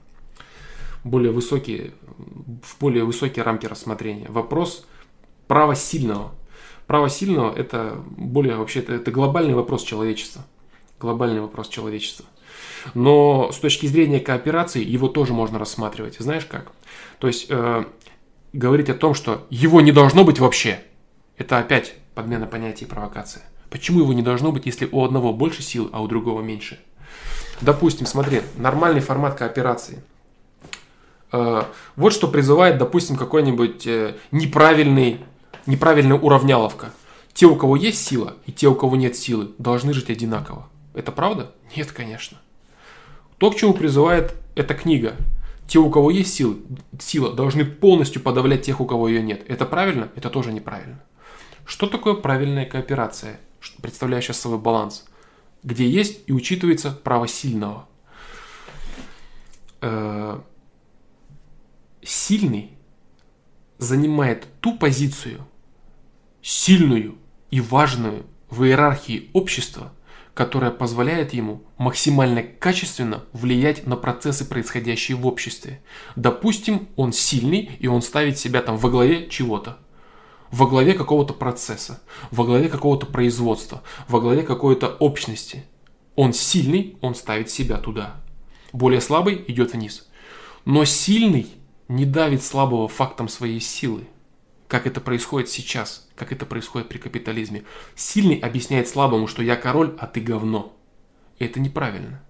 более 1.04 1.32
высокие, 1.32 1.92
в 2.62 2.78
более 2.80 3.04
высокие 3.04 3.44
рамки 3.44 3.66
рассмотрения. 3.66 4.26
Вопрос 4.28 4.86
права 5.46 5.74
сильного. 5.74 6.32
Право 6.86 7.08
сильного– 7.08 7.54
это 7.56 8.02
более 8.16 8.56
вообще 8.56 8.80
это, 8.80 8.94
это 8.94 9.10
глобальный 9.10 9.54
вопрос 9.54 9.84
человечества. 9.84 10.44
Глобальный 10.98 11.40
вопрос 11.40 11.68
человечества. 11.68 12.26
Но 12.94 13.50
с 13.52 13.58
точки 13.58 13.86
зрения 13.86 14.20
кооперации 14.20 14.84
его 14.84 15.08
тоже 15.08 15.32
можно 15.32 15.58
рассматривать. 15.58 16.16
Знаешь 16.18 16.44
как? 16.44 16.72
То 17.18 17.26
есть 17.26 17.46
э, 17.48 17.84
говорить 18.52 18.90
о 18.90 18.94
том, 18.94 19.14
что 19.14 19.46
его 19.50 19.80
не 19.80 19.92
должно 19.92 20.24
быть 20.24 20.40
вообще, 20.40 20.80
это 21.36 21.58
опять 21.58 21.94
подмена 22.14 22.46
понятия 22.46 22.84
и 22.84 22.88
провокация. 22.88 23.42
Почему 23.70 24.00
его 24.00 24.12
не 24.12 24.22
должно 24.22 24.52
быть, 24.52 24.66
если 24.66 24.88
у 24.90 25.04
одного 25.04 25.32
больше 25.32 25.62
сил, 25.62 25.88
а 25.92 26.02
у 26.02 26.08
другого 26.08 26.42
меньше? 26.42 26.80
Допустим, 27.60 28.06
смотри, 28.06 28.42
нормальный 28.56 29.00
формат 29.00 29.36
кооперации. 29.36 30.02
Э, 31.32 31.64
вот 31.96 32.12
что 32.12 32.28
призывает, 32.28 32.78
допустим, 32.78 33.16
какой-нибудь 33.16 33.86
э, 33.86 34.16
неправильный, 34.30 35.20
неправильная 35.66 36.18
уравняловка. 36.18 36.92
Те, 37.32 37.46
у 37.46 37.56
кого 37.56 37.76
есть 37.76 38.04
сила, 38.04 38.34
и 38.46 38.52
те, 38.52 38.66
у 38.68 38.74
кого 38.74 38.96
нет 38.96 39.16
силы, 39.16 39.50
должны 39.58 39.92
жить 39.92 40.10
одинаково. 40.10 40.68
Это 40.94 41.12
правда? 41.12 41.52
Нет, 41.76 41.92
конечно. 41.92 42.38
То, 43.40 43.50
к 43.50 43.56
чему 43.56 43.74
призывает 43.74 44.36
эта 44.54 44.74
книга. 44.74 45.16
Те, 45.66 45.80
у 45.80 45.90
кого 45.90 46.12
есть 46.12 46.34
силы, 46.34 46.58
сила, 47.00 47.32
должны 47.32 47.64
полностью 47.64 48.22
подавлять 48.22 48.62
тех, 48.62 48.80
у 48.80 48.86
кого 48.86 49.08
ее 49.08 49.22
нет. 49.22 49.42
Это 49.48 49.66
правильно? 49.66 50.10
Это 50.14 50.30
тоже 50.30 50.52
неправильно. 50.52 51.02
Что 51.64 51.88
такое 51.88 52.14
правильная 52.14 52.66
кооперация, 52.66 53.40
представляющая 53.82 54.34
собой 54.34 54.58
баланс? 54.58 55.06
где 55.62 55.88
есть 55.88 56.20
и 56.26 56.32
учитывается 56.32 56.90
право 56.90 57.28
сильного. 57.28 57.88
Э, 59.80 60.40
сильный 62.02 62.72
занимает 63.78 64.46
ту 64.60 64.76
позицию, 64.76 65.46
сильную 66.42 67.16
и 67.50 67.60
важную 67.60 68.26
в 68.48 68.64
иерархии 68.64 69.30
общества, 69.32 69.92
которая 70.40 70.70
позволяет 70.70 71.34
ему 71.34 71.64
максимально 71.76 72.42
качественно 72.42 73.24
влиять 73.34 73.86
на 73.86 73.94
процессы, 73.94 74.46
происходящие 74.46 75.18
в 75.18 75.26
обществе. 75.26 75.82
Допустим, 76.16 76.88
он 76.96 77.12
сильный, 77.12 77.72
и 77.78 77.88
он 77.88 78.00
ставит 78.00 78.38
себя 78.38 78.62
там 78.62 78.78
во 78.78 78.88
главе 78.88 79.28
чего-то 79.28 79.76
во 80.50 80.66
главе 80.66 80.94
какого-то 80.94 81.34
процесса, 81.34 82.00
во 82.30 82.44
главе 82.44 82.70
какого-то 82.70 83.04
производства, 83.04 83.82
во 84.08 84.18
главе 84.18 84.42
какой-то 84.42 84.88
общности. 84.88 85.66
Он 86.16 86.32
сильный, 86.32 86.96
он 87.02 87.14
ставит 87.14 87.50
себя 87.50 87.76
туда. 87.76 88.16
Более 88.72 89.02
слабый 89.02 89.44
идет 89.46 89.74
вниз. 89.74 90.08
Но 90.64 90.86
сильный 90.86 91.48
не 91.86 92.06
давит 92.06 92.42
слабого 92.42 92.88
фактом 92.88 93.28
своей 93.28 93.60
силы. 93.60 94.06
Как 94.70 94.86
это 94.86 95.00
происходит 95.00 95.48
сейчас, 95.48 96.08
как 96.14 96.30
это 96.30 96.46
происходит 96.46 96.88
при 96.88 96.98
капитализме. 96.98 97.64
Сильный 97.96 98.36
объясняет 98.36 98.88
слабому, 98.88 99.26
что 99.26 99.42
я 99.42 99.56
король, 99.56 99.96
а 99.98 100.06
ты 100.06 100.20
говно. 100.20 100.76
Это 101.40 101.58
неправильно. 101.58 102.22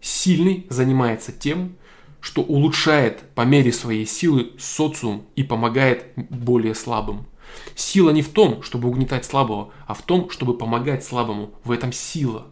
Сильный 0.00 0.66
занимается 0.70 1.30
тем, 1.30 1.76
что 2.22 2.40
улучшает 2.40 3.20
по 3.34 3.42
мере 3.42 3.70
своей 3.70 4.06
силы 4.06 4.52
социум 4.58 5.26
и 5.36 5.42
помогает 5.42 6.06
более 6.16 6.74
слабым. 6.74 7.26
Сила 7.74 8.10
не 8.10 8.22
в 8.22 8.30
том, 8.30 8.62
чтобы 8.62 8.88
угнетать 8.88 9.26
слабого, 9.26 9.70
а 9.86 9.92
в 9.92 10.00
том, 10.00 10.30
чтобы 10.30 10.56
помогать 10.56 11.04
слабому. 11.04 11.52
В 11.64 11.70
этом 11.70 11.92
сила. 11.92 12.46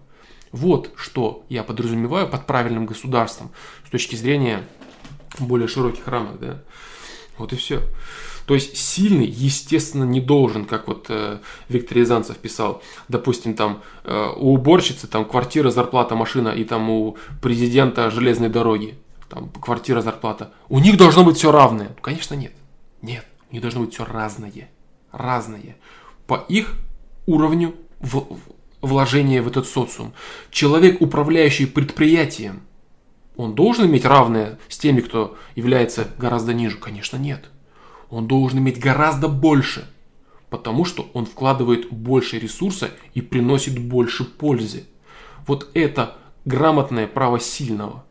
Вот 0.52 0.92
что 0.94 1.46
я 1.48 1.64
подразумеваю 1.64 2.28
под 2.28 2.46
правильным 2.46 2.84
государством 2.84 3.50
с 3.86 3.90
точки 3.90 4.14
зрения 4.14 4.68
более 5.38 5.68
широких 5.68 6.06
рамок. 6.06 6.38
Да? 6.38 6.62
Вот 7.38 7.54
и 7.54 7.56
все. 7.56 7.80
То 8.46 8.54
есть 8.54 8.76
сильный, 8.76 9.26
естественно, 9.26 10.04
не 10.04 10.20
должен, 10.20 10.66
как 10.66 10.86
вот 10.86 11.06
э, 11.08 11.38
Виктор 11.68 11.98
Рязанцев 11.98 12.36
писал, 12.38 12.80
допустим, 13.08 13.54
там 13.54 13.82
э, 14.04 14.28
у 14.36 14.54
уборщицы 14.54 15.08
там 15.08 15.24
квартира, 15.24 15.70
зарплата, 15.70 16.14
машина, 16.14 16.50
и 16.50 16.64
там 16.64 16.88
у 16.88 17.16
президента 17.42 18.08
железной 18.08 18.48
дороги, 18.48 18.96
там 19.28 19.48
квартира, 19.48 20.00
зарплата. 20.00 20.52
У 20.68 20.78
них 20.78 20.96
должно 20.96 21.24
быть 21.24 21.36
все 21.36 21.50
равное. 21.50 21.96
Конечно, 22.00 22.34
нет. 22.34 22.52
Нет, 23.02 23.26
у 23.50 23.54
них 23.54 23.62
должно 23.62 23.80
быть 23.80 23.94
все 23.94 24.04
разное. 24.04 24.70
Разное. 25.10 25.76
По 26.28 26.44
их 26.48 26.74
уровню 27.26 27.74
в, 27.98 28.38
вложения 28.80 29.42
в 29.42 29.48
этот 29.48 29.66
социум. 29.66 30.12
Человек, 30.50 31.00
управляющий 31.00 31.66
предприятием, 31.66 32.62
он 33.36 33.56
должен 33.56 33.86
иметь 33.86 34.04
равное 34.04 34.58
с 34.68 34.78
теми, 34.78 35.00
кто 35.00 35.36
является 35.56 36.06
гораздо 36.16 36.54
ниже? 36.54 36.78
Конечно, 36.78 37.16
нет. 37.16 37.50
Он 38.10 38.26
должен 38.26 38.58
иметь 38.58 38.78
гораздо 38.78 39.28
больше, 39.28 39.88
потому 40.50 40.84
что 40.84 41.10
он 41.12 41.26
вкладывает 41.26 41.90
больше 41.90 42.38
ресурса 42.38 42.90
и 43.14 43.20
приносит 43.20 43.78
больше 43.78 44.24
пользы. 44.24 44.84
Вот 45.46 45.70
это 45.74 46.16
грамотное 46.44 47.06
право 47.06 47.40
сильного. 47.40 48.04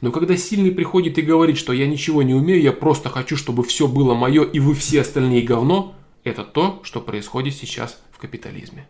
Но 0.00 0.10
когда 0.12 0.36
сильный 0.36 0.72
приходит 0.72 1.18
и 1.18 1.22
говорит, 1.22 1.56
что 1.56 1.72
я 1.72 1.86
ничего 1.86 2.22
не 2.22 2.34
умею, 2.34 2.60
я 2.60 2.72
просто 2.72 3.08
хочу, 3.08 3.36
чтобы 3.36 3.62
все 3.64 3.88
было 3.88 4.14
мое 4.14 4.44
и 4.44 4.58
вы 4.58 4.74
все 4.74 5.00
остальные 5.00 5.42
говно, 5.42 5.94
это 6.22 6.44
то, 6.44 6.80
что 6.82 7.00
происходит 7.00 7.54
сейчас 7.54 8.00
в 8.12 8.18
капитализме. 8.18 8.88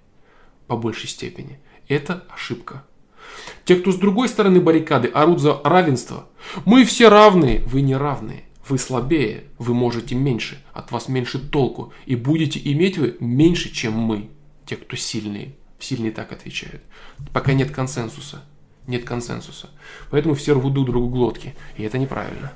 По 0.67 0.77
большей 0.77 1.09
степени. 1.09 1.61
Это 1.89 2.25
ошибка. 2.29 2.85
Те, 3.65 3.77
кто 3.77 3.93
с 3.93 3.97
другой 3.97 4.29
стороны 4.29 4.61
баррикады 4.61 5.09
орут 5.09 5.41
за 5.41 5.61
равенство. 5.63 6.27
Мы 6.65 6.85
все 6.85 7.09
равные, 7.09 7.61
вы 7.67 7.83
не 7.83 7.95
равные. 7.95 8.45
Вы 8.69 8.79
слабее, 8.79 9.45
вы 9.59 9.75
можете 9.75 10.15
меньше, 10.15 10.59
от 10.73 10.91
вас 10.91 11.09
меньше 11.09 11.39
толку. 11.39 11.93
И 12.05 12.17
будете 12.17 12.61
иметь 12.73 12.99
вы 12.99 13.17
меньше, 13.21 13.73
чем 13.73 13.93
мы. 13.93 14.29
Те, 14.65 14.77
кто 14.77 14.97
сильные. 14.97 15.55
Сильные 15.79 16.11
так 16.11 16.33
отвечают. 16.33 16.83
Пока 17.33 17.53
нет 17.53 17.71
консенсуса. 17.71 18.43
Нет 18.87 19.05
консенсуса. 19.05 19.71
Поэтому 20.11 20.35
все 20.35 20.55
рвут 20.55 20.75
друг 20.75 20.87
другу 20.87 21.09
глотки. 21.09 21.55
И 21.77 21.85
это 21.85 21.99
неправильно. 21.99 22.53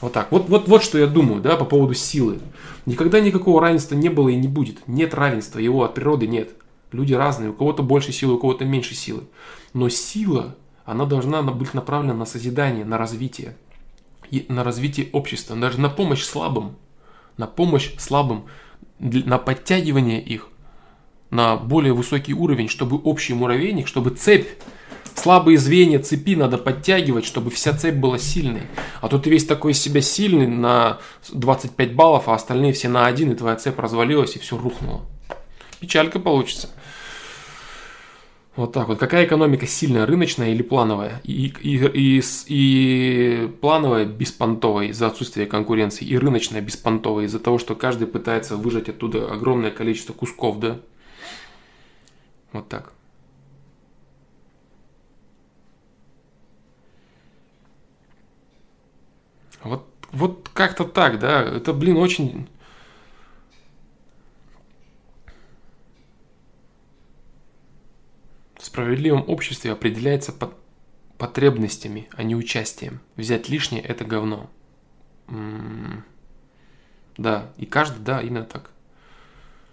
Вот 0.00 0.14
так. 0.14 0.32
Вот, 0.32 0.48
вот, 0.48 0.68
вот 0.68 0.82
что 0.82 0.98
я 0.98 1.06
думаю, 1.06 1.42
да, 1.42 1.56
по 1.56 1.66
поводу 1.66 1.92
силы. 1.92 2.38
Никогда 2.86 3.20
никакого 3.20 3.60
равенства 3.60 3.94
не 3.94 4.08
было 4.08 4.30
и 4.30 4.36
не 4.36 4.48
будет. 4.48 4.88
Нет 4.88 5.12
равенства, 5.12 5.58
его 5.58 5.84
от 5.84 5.94
природы 5.94 6.26
нет. 6.26 6.50
Люди 6.92 7.12
разные, 7.12 7.50
у 7.50 7.52
кого-то 7.52 7.82
больше 7.82 8.12
силы, 8.12 8.34
у 8.34 8.38
кого-то 8.38 8.64
меньше 8.64 8.94
силы. 8.94 9.24
Но 9.74 9.90
сила, 9.90 10.56
она 10.86 11.04
должна 11.04 11.42
быть 11.42 11.74
направлена 11.74 12.14
на 12.14 12.24
созидание, 12.24 12.84
на 12.84 12.96
развитие. 12.96 13.54
На 14.48 14.64
развитие 14.64 15.08
общества, 15.12 15.56
даже 15.56 15.80
на 15.80 15.88
помощь 15.88 16.22
слабым. 16.22 16.76
На 17.36 17.46
помощь 17.46 17.92
слабым, 17.98 18.46
на 18.98 19.38
подтягивание 19.38 20.22
их 20.22 20.48
на 21.30 21.56
более 21.56 21.92
высокий 21.92 22.34
уровень, 22.34 22.68
чтобы 22.68 22.96
общий 22.98 23.34
муравейник, 23.34 23.86
чтобы 23.86 24.10
цепь 24.10 24.48
Слабые 25.14 25.58
звенья 25.58 25.98
цепи 25.98 26.34
надо 26.34 26.56
подтягивать, 26.56 27.26
чтобы 27.26 27.50
вся 27.50 27.76
цепь 27.76 27.96
была 27.96 28.18
сильной. 28.18 28.62
А 29.02 29.08
то 29.08 29.18
ты 29.18 29.28
весь 29.28 29.44
такой 29.44 29.72
из 29.72 29.80
себя 29.80 30.00
сильный 30.00 30.46
на 30.46 30.98
25 31.30 31.94
баллов, 31.94 32.28
а 32.28 32.34
остальные 32.34 32.72
все 32.72 32.88
на 32.88 33.06
один, 33.06 33.32
и 33.32 33.34
твоя 33.34 33.56
цепь 33.56 33.78
развалилась, 33.78 34.36
и 34.36 34.38
все 34.38 34.56
рухнуло. 34.56 35.02
Печалька 35.78 36.20
получится. 36.20 36.70
Вот 38.56 38.72
так 38.72 38.88
вот. 38.88 38.98
Какая 38.98 39.26
экономика 39.26 39.66
сильная, 39.66 40.06
рыночная 40.06 40.50
или 40.50 40.62
плановая? 40.62 41.20
И, 41.22 41.54
и, 41.62 42.18
и, 42.18 42.22
и 42.48 43.48
плановая 43.60 44.04
беспонтовая 44.04 44.88
из-за 44.88 45.06
отсутствия 45.06 45.46
конкуренции, 45.46 46.04
и 46.04 46.18
рыночная 46.18 46.60
беспонтовая 46.60 47.26
из-за 47.26 47.38
того, 47.38 47.58
что 47.58 47.74
каждый 47.76 48.08
пытается 48.08 48.56
выжать 48.56 48.88
оттуда 48.88 49.32
огромное 49.32 49.70
количество 49.70 50.12
кусков, 50.12 50.58
да? 50.58 50.80
Вот 52.52 52.68
так. 52.68 52.92
Вот, 59.62 59.86
вот 60.10 60.50
как-то 60.52 60.84
так, 60.84 61.18
да. 61.18 61.42
Это, 61.42 61.72
блин, 61.72 61.96
очень... 61.98 62.48
справедливом 68.70 69.24
обществе 69.26 69.72
определяется 69.72 70.32
под 70.32 70.54
потребностями, 71.18 72.08
а 72.12 72.22
не 72.22 72.34
участием. 72.34 73.00
Взять 73.16 73.48
лишнее– 73.48 73.82
это 73.84 74.04
говно. 74.04 74.48
М-м- 75.28 76.04
да, 77.16 77.50
и 77.58 77.66
каждый, 77.66 78.00
да, 78.02 78.22
именно 78.22 78.44
так. 78.44 78.70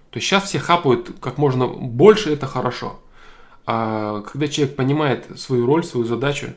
То 0.09 0.17
есть 0.17 0.27
сейчас 0.27 0.45
все 0.45 0.59
хапают 0.59 1.15
как 1.21 1.37
можно 1.37 1.67
больше, 1.67 2.33
это 2.33 2.47
хорошо. 2.47 2.99
А 3.65 4.21
когда 4.21 4.47
человек 4.47 4.75
понимает 4.75 5.39
свою 5.39 5.65
роль, 5.65 5.83
свою 5.83 6.05
задачу, 6.05 6.53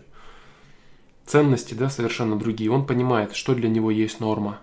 ценности, 1.26 1.74
да, 1.74 1.90
совершенно 1.90 2.38
другие. 2.38 2.70
Он 2.70 2.86
понимает, 2.86 3.36
что 3.36 3.54
для 3.54 3.68
него 3.68 3.90
есть 3.90 4.18
норма, 4.18 4.60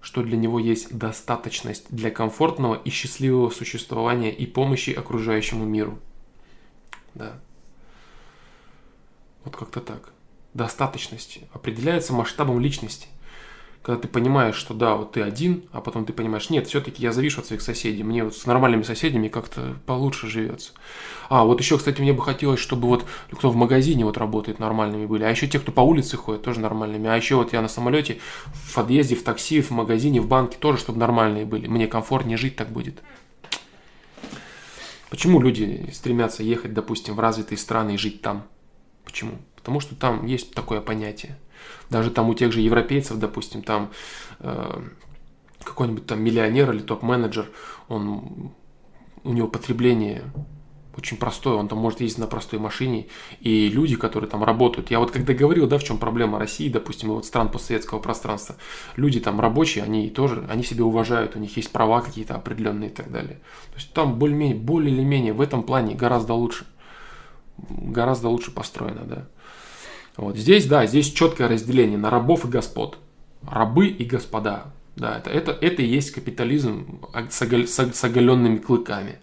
что 0.00 0.22
для 0.22 0.36
него 0.36 0.58
есть 0.58 0.96
достаточность 0.96 1.86
для 1.90 2.10
комфортного 2.10 2.74
и 2.74 2.90
счастливого 2.90 3.50
существования 3.50 4.32
и 4.32 4.46
помощи 4.46 4.90
окружающему 4.90 5.64
миру. 5.64 5.98
Да. 7.16 7.32
Вот 9.44 9.56
как-то 9.56 9.80
так. 9.80 10.12
Достаточность 10.54 11.40
определяется 11.52 12.12
масштабом 12.12 12.60
личности 12.60 13.08
когда 13.86 14.02
ты 14.02 14.08
понимаешь, 14.08 14.56
что 14.56 14.74
да, 14.74 14.96
вот 14.96 15.12
ты 15.12 15.22
один, 15.22 15.62
а 15.70 15.80
потом 15.80 16.04
ты 16.04 16.12
понимаешь, 16.12 16.50
нет, 16.50 16.66
все-таки 16.66 17.00
я 17.04 17.12
завишу 17.12 17.40
от 17.40 17.46
своих 17.46 17.62
соседей, 17.62 18.02
мне 18.02 18.24
вот 18.24 18.34
с 18.34 18.44
нормальными 18.44 18.82
соседями 18.82 19.28
как-то 19.28 19.76
получше 19.86 20.26
живется. 20.26 20.72
А, 21.28 21.44
вот 21.44 21.60
еще, 21.60 21.78
кстати, 21.78 22.00
мне 22.00 22.12
бы 22.12 22.20
хотелось, 22.20 22.58
чтобы 22.58 22.88
вот 22.88 23.06
кто 23.30 23.48
в 23.48 23.54
магазине 23.54 24.04
вот 24.04 24.18
работает 24.18 24.58
нормальными 24.58 25.06
были, 25.06 25.22
а 25.22 25.30
еще 25.30 25.46
те, 25.46 25.60
кто 25.60 25.70
по 25.70 25.82
улице 25.82 26.16
ходит, 26.16 26.42
тоже 26.42 26.58
нормальными, 26.58 27.08
а 27.08 27.14
еще 27.14 27.36
вот 27.36 27.52
я 27.52 27.62
на 27.62 27.68
самолете, 27.68 28.18
в 28.46 28.74
подъезде, 28.74 29.14
в 29.14 29.22
такси, 29.22 29.60
в 29.60 29.70
магазине, 29.70 30.20
в 30.20 30.26
банке 30.26 30.56
тоже, 30.58 30.78
чтобы 30.78 30.98
нормальные 30.98 31.46
были, 31.46 31.68
мне 31.68 31.86
комфортнее 31.86 32.38
жить 32.38 32.56
так 32.56 32.70
будет. 32.70 33.04
Почему 35.10 35.40
люди 35.40 35.88
стремятся 35.92 36.42
ехать, 36.42 36.74
допустим, 36.74 37.14
в 37.14 37.20
развитые 37.20 37.58
страны 37.58 37.94
и 37.94 37.98
жить 37.98 38.22
там? 38.22 38.44
Почему? 39.04 39.38
Потому 39.54 39.80
что 39.80 39.94
там 39.94 40.26
есть 40.26 40.52
такое 40.54 40.80
понятие– 40.80 41.38
даже 41.90 42.10
там 42.10 42.28
у 42.28 42.34
тех 42.34 42.52
же 42.52 42.60
европейцев, 42.60 43.18
допустим, 43.18 43.62
там 43.62 43.90
э, 44.40 44.82
какой-нибудь 45.62 46.06
там 46.06 46.22
миллионер 46.22 46.72
или 46.72 46.80
топ-менеджер, 46.80 47.50
он, 47.88 48.52
у 49.24 49.32
него 49.32 49.48
потребление 49.48 50.24
очень 50.96 51.16
простое, 51.16 51.54
он 51.54 51.68
там 51.68 51.78
может 51.78 52.00
ездить 52.00 52.18
на 52.18 52.26
простой 52.26 52.58
машине, 52.58 53.06
и 53.40 53.68
люди, 53.68 53.96
которые 53.96 54.30
там 54.30 54.44
работают, 54.44 54.90
я 54.90 54.98
вот 54.98 55.10
когда 55.10 55.34
говорил, 55.34 55.66
да, 55.66 55.78
в 55.78 55.84
чем 55.84 55.98
проблема 55.98 56.38
России, 56.38 56.68
допустим, 56.68 57.10
и 57.10 57.14
вот 57.14 57.26
стран 57.26 57.50
постсоветского 57.50 57.98
пространства, 57.98 58.56
люди 58.96 59.20
там 59.20 59.40
рабочие, 59.40 59.84
они 59.84 60.08
тоже, 60.10 60.46
они 60.48 60.62
себя 60.62 60.84
уважают, 60.84 61.36
у 61.36 61.38
них 61.38 61.56
есть 61.56 61.70
права 61.70 62.00
какие-то 62.00 62.34
определенные 62.34 62.90
и 62.90 62.92
так 62.92 63.10
далее. 63.10 63.40
То 63.70 63.76
есть 63.76 63.92
там 63.92 64.18
более-менее, 64.18 64.56
более 64.56 64.94
или 64.94 65.02
менее 65.02 65.32
в 65.32 65.40
этом 65.40 65.62
плане 65.62 65.94
гораздо 65.94 66.34
лучше, 66.34 66.66
гораздо 67.58 68.28
лучше 68.28 68.50
построено, 68.50 69.04
да. 69.04 69.28
Вот 70.16 70.36
здесь, 70.36 70.66
да, 70.66 70.86
здесь 70.86 71.12
четкое 71.12 71.48
разделение 71.48 71.98
на 71.98 72.10
рабов 72.10 72.44
и 72.44 72.48
господ. 72.48 72.98
Рабы 73.46 73.88
и 73.88 74.04
господа. 74.04 74.72
Да, 74.96 75.18
это, 75.18 75.28
это, 75.28 75.52
это 75.52 75.82
и 75.82 75.86
есть 75.86 76.10
капитализм 76.10 77.00
с, 77.28 77.42
оголь, 77.42 77.68
с 77.68 78.04
оголенными 78.04 78.56
клыками. 78.56 79.18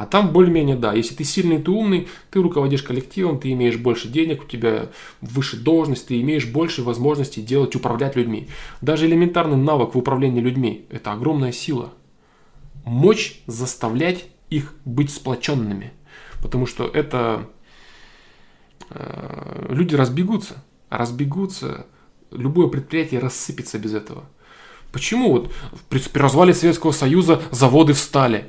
А 0.00 0.06
там 0.06 0.32
более-менее, 0.32 0.76
да, 0.76 0.92
если 0.92 1.14
ты 1.14 1.24
сильный, 1.24 1.60
ты 1.60 1.70
умный, 1.70 2.08
ты 2.30 2.40
руководишь 2.40 2.82
коллективом, 2.82 3.38
ты 3.38 3.52
имеешь 3.52 3.76
больше 3.76 4.08
денег, 4.08 4.44
у 4.44 4.46
тебя 4.46 4.88
выше 5.20 5.56
должность, 5.56 6.08
ты 6.08 6.20
имеешь 6.20 6.46
больше 6.46 6.82
возможностей 6.82 7.42
делать, 7.42 7.76
управлять 7.76 8.16
людьми. 8.16 8.48
Даже 8.80 9.06
элементарный 9.06 9.56
навык 9.56 9.94
в 9.94 9.98
управлении 9.98 10.40
людьми– 10.40 10.86
это 10.90 11.12
огромная 11.12 11.52
сила. 11.52 11.92
Мочь 12.84 13.42
заставлять 13.46 14.26
их 14.48 14.74
быть 14.84 15.10
сплоченными. 15.10 15.92
Потому 16.42 16.66
что 16.66 16.86
это 16.86 17.46
Э, 18.90 19.66
люди 19.68 19.94
разбегутся. 19.94 20.62
Разбегутся. 20.88 21.86
Любое 22.30 22.68
предприятие 22.68 23.20
рассыпется 23.20 23.78
без 23.78 23.94
этого. 23.94 24.24
Почему 24.92 25.30
вот 25.32 25.52
при 25.88 26.00
развале 26.18 26.52
Советского 26.52 26.92
Союза 26.92 27.42
заводы 27.50 27.92
встали? 27.92 28.48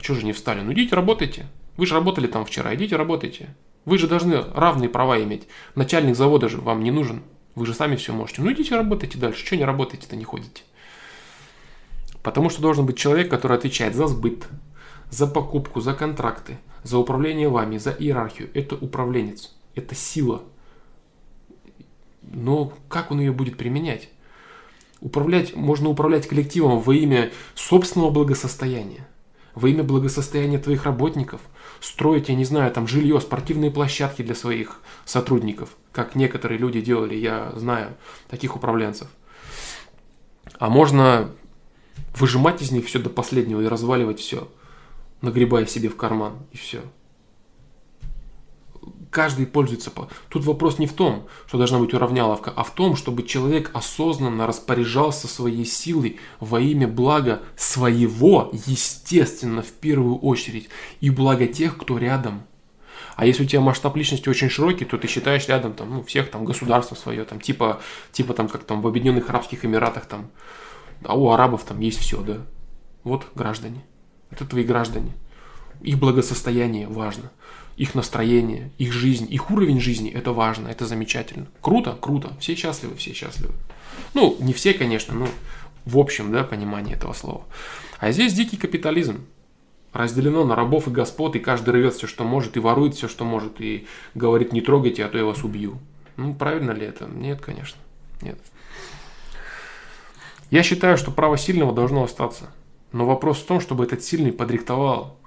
А 0.00 0.02
что 0.02 0.14
же 0.14 0.24
не 0.24 0.32
встали? 0.32 0.62
Ну 0.62 0.72
идите 0.72 0.96
работайте. 0.96 1.46
Вы 1.76 1.84
же 1.84 1.94
работали 1.94 2.26
там 2.26 2.46
вчера, 2.46 2.74
идите 2.74 2.96
работайте. 2.96 3.54
Вы 3.84 3.98
же 3.98 4.08
должны 4.08 4.42
равные 4.54 4.88
права 4.88 5.22
иметь. 5.22 5.46
Начальник 5.74 6.16
завода 6.16 6.48
же 6.48 6.58
вам 6.58 6.82
не 6.82 6.90
нужен. 6.90 7.22
Вы 7.54 7.66
же 7.66 7.74
сами 7.74 7.96
все 7.96 8.14
можете. 8.14 8.40
Ну 8.40 8.50
идите 8.50 8.74
работайте 8.74 9.18
дальше. 9.18 9.44
Что 9.44 9.56
не 9.56 9.64
работаете-то, 9.64 10.16
не 10.16 10.24
ходите? 10.24 10.62
Потому 12.22 12.48
что 12.48 12.62
должен 12.62 12.86
быть 12.86 12.96
человек, 12.96 13.28
который 13.28 13.58
отвечает 13.58 13.94
за 13.94 14.06
сбыт, 14.06 14.46
за 15.10 15.26
покупку, 15.26 15.80
за 15.80 15.92
контракты, 15.92 16.58
за 16.82 16.96
управление 16.96 17.50
вами, 17.50 17.76
за 17.76 17.90
иерархию. 17.90 18.50
Это 18.54 18.76
управленец 18.76 19.54
это 19.74 19.94
сила. 19.94 20.42
Но 22.22 22.72
как 22.88 23.10
он 23.10 23.20
ее 23.20 23.32
будет 23.32 23.58
применять? 23.58 24.08
Управлять, 25.00 25.56
можно 25.56 25.88
управлять 25.88 26.26
коллективом 26.26 26.80
во 26.80 26.94
имя 26.94 27.30
собственного 27.54 28.10
благосостояния, 28.10 29.06
во 29.54 29.68
имя 29.68 29.82
благосостояния 29.82 30.58
твоих 30.58 30.84
работников, 30.84 31.40
строить, 31.80 32.28
я 32.28 32.34
не 32.34 32.44
знаю, 32.44 32.72
там 32.72 32.86
жилье, 32.86 33.20
спортивные 33.20 33.70
площадки 33.70 34.22
для 34.22 34.34
своих 34.34 34.80
сотрудников, 35.04 35.70
как 35.92 36.14
некоторые 36.14 36.58
люди 36.58 36.80
делали, 36.80 37.14
я 37.14 37.52
знаю 37.56 37.96
таких 38.28 38.56
управленцев. 38.56 39.08
А 40.58 40.68
можно 40.68 41.30
выжимать 42.14 42.62
из 42.62 42.70
них 42.70 42.86
все 42.86 42.98
до 42.98 43.10
последнего 43.10 43.60
и 43.60 43.66
разваливать 43.66 44.20
все, 44.20 44.48
нагребая 45.22 45.66
себе 45.66 45.88
в 45.88 45.96
карман, 45.96 46.34
и 46.52 46.56
все 46.56 46.82
каждый 49.10 49.46
пользуется. 49.46 49.92
Тут 50.28 50.44
вопрос 50.44 50.78
не 50.78 50.86
в 50.86 50.92
том, 50.92 51.26
что 51.46 51.58
должна 51.58 51.78
быть 51.78 51.92
уравняловка, 51.92 52.52
а 52.54 52.62
в 52.62 52.70
том, 52.70 52.96
чтобы 52.96 53.24
человек 53.24 53.70
осознанно 53.74 54.46
распоряжался 54.46 55.28
своей 55.28 55.64
силой 55.64 56.18
во 56.38 56.60
имя 56.60 56.88
блага 56.88 57.42
своего, 57.56 58.50
естественно, 58.66 59.62
в 59.62 59.72
первую 59.72 60.16
очередь, 60.18 60.68
и 61.00 61.10
блага 61.10 61.46
тех, 61.46 61.76
кто 61.76 61.98
рядом. 61.98 62.42
А 63.16 63.26
если 63.26 63.44
у 63.44 63.46
тебя 63.46 63.60
масштаб 63.60 63.96
личности 63.96 64.28
очень 64.28 64.48
широкий, 64.48 64.84
то 64.84 64.96
ты 64.96 65.08
считаешь 65.08 65.46
рядом 65.48 65.74
там, 65.74 65.90
ну, 65.90 66.02
всех 66.02 66.30
там 66.30 66.44
государство 66.44 66.94
свое, 66.94 67.24
там, 67.24 67.40
типа, 67.40 67.80
типа 68.12 68.32
там, 68.32 68.48
как 68.48 68.64
там 68.64 68.80
в 68.80 68.86
Объединенных 68.86 69.28
Арабских 69.28 69.64
Эмиратах 69.64 70.06
там, 70.06 70.30
а 71.04 71.18
у 71.18 71.30
арабов 71.30 71.64
там 71.64 71.80
есть 71.80 71.98
все, 71.98 72.22
да. 72.22 72.38
Вот 73.04 73.26
граждане. 73.34 73.84
Это 74.30 74.44
твои 74.44 74.64
граждане. 74.64 75.12
Их 75.80 75.98
благосостояние 75.98 76.86
важно 76.86 77.30
их 77.80 77.94
настроение, 77.94 78.70
их 78.76 78.92
жизнь, 78.92 79.26
их 79.32 79.50
уровень 79.50 79.80
жизни, 79.80 80.10
это 80.10 80.32
важно, 80.32 80.68
это 80.68 80.84
замечательно. 80.84 81.46
Круто, 81.62 81.96
круто, 81.98 82.34
все 82.38 82.54
счастливы, 82.54 82.94
все 82.96 83.14
счастливы. 83.14 83.54
Ну, 84.12 84.36
не 84.38 84.52
все, 84.52 84.74
конечно, 84.74 85.14
но 85.14 85.26
в 85.86 85.96
общем, 85.96 86.30
да, 86.30 86.44
понимание 86.44 86.94
этого 86.94 87.14
слова. 87.14 87.44
А 87.98 88.12
здесь 88.12 88.34
дикий 88.34 88.58
капитализм. 88.58 89.24
Разделено 89.94 90.44
на 90.44 90.54
рабов 90.54 90.88
и 90.88 90.90
господ, 90.90 91.36
и 91.36 91.38
каждый 91.38 91.70
рвет 91.70 91.94
все, 91.94 92.06
что 92.06 92.24
может, 92.24 92.58
и 92.58 92.60
ворует 92.60 92.96
все, 92.96 93.08
что 93.08 93.24
может, 93.24 93.62
и 93.62 93.86
говорит, 94.14 94.52
не 94.52 94.60
трогайте, 94.60 95.02
а 95.02 95.08
то 95.08 95.16
я 95.16 95.24
вас 95.24 95.42
убью. 95.42 95.78
Ну, 96.18 96.34
правильно 96.34 96.72
ли 96.72 96.84
это? 96.84 97.06
Нет, 97.06 97.40
конечно, 97.40 97.80
нет. 98.20 98.38
Я 100.50 100.62
считаю, 100.62 100.98
что 100.98 101.12
право 101.12 101.38
сильного 101.38 101.74
должно 101.74 102.04
остаться. 102.04 102.52
Но 102.92 103.06
вопрос 103.06 103.38
в 103.38 103.46
том, 103.46 103.58
чтобы 103.58 103.84
этот 103.84 104.04
сильный 104.04 104.32
подрихтовал 104.32 105.19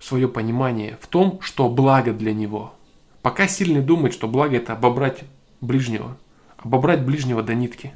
свое 0.00 0.28
понимание 0.28 0.98
в 1.00 1.06
том, 1.06 1.40
что 1.40 1.68
благо 1.68 2.12
для 2.12 2.32
него. 2.32 2.74
Пока 3.22 3.48
сильный 3.48 3.80
думает, 3.80 4.12
что 4.12 4.28
благо 4.28 4.56
это 4.56 4.74
обобрать 4.74 5.24
ближнего, 5.60 6.16
обобрать 6.58 7.04
ближнего 7.04 7.42
до 7.42 7.54
нитки. 7.54 7.92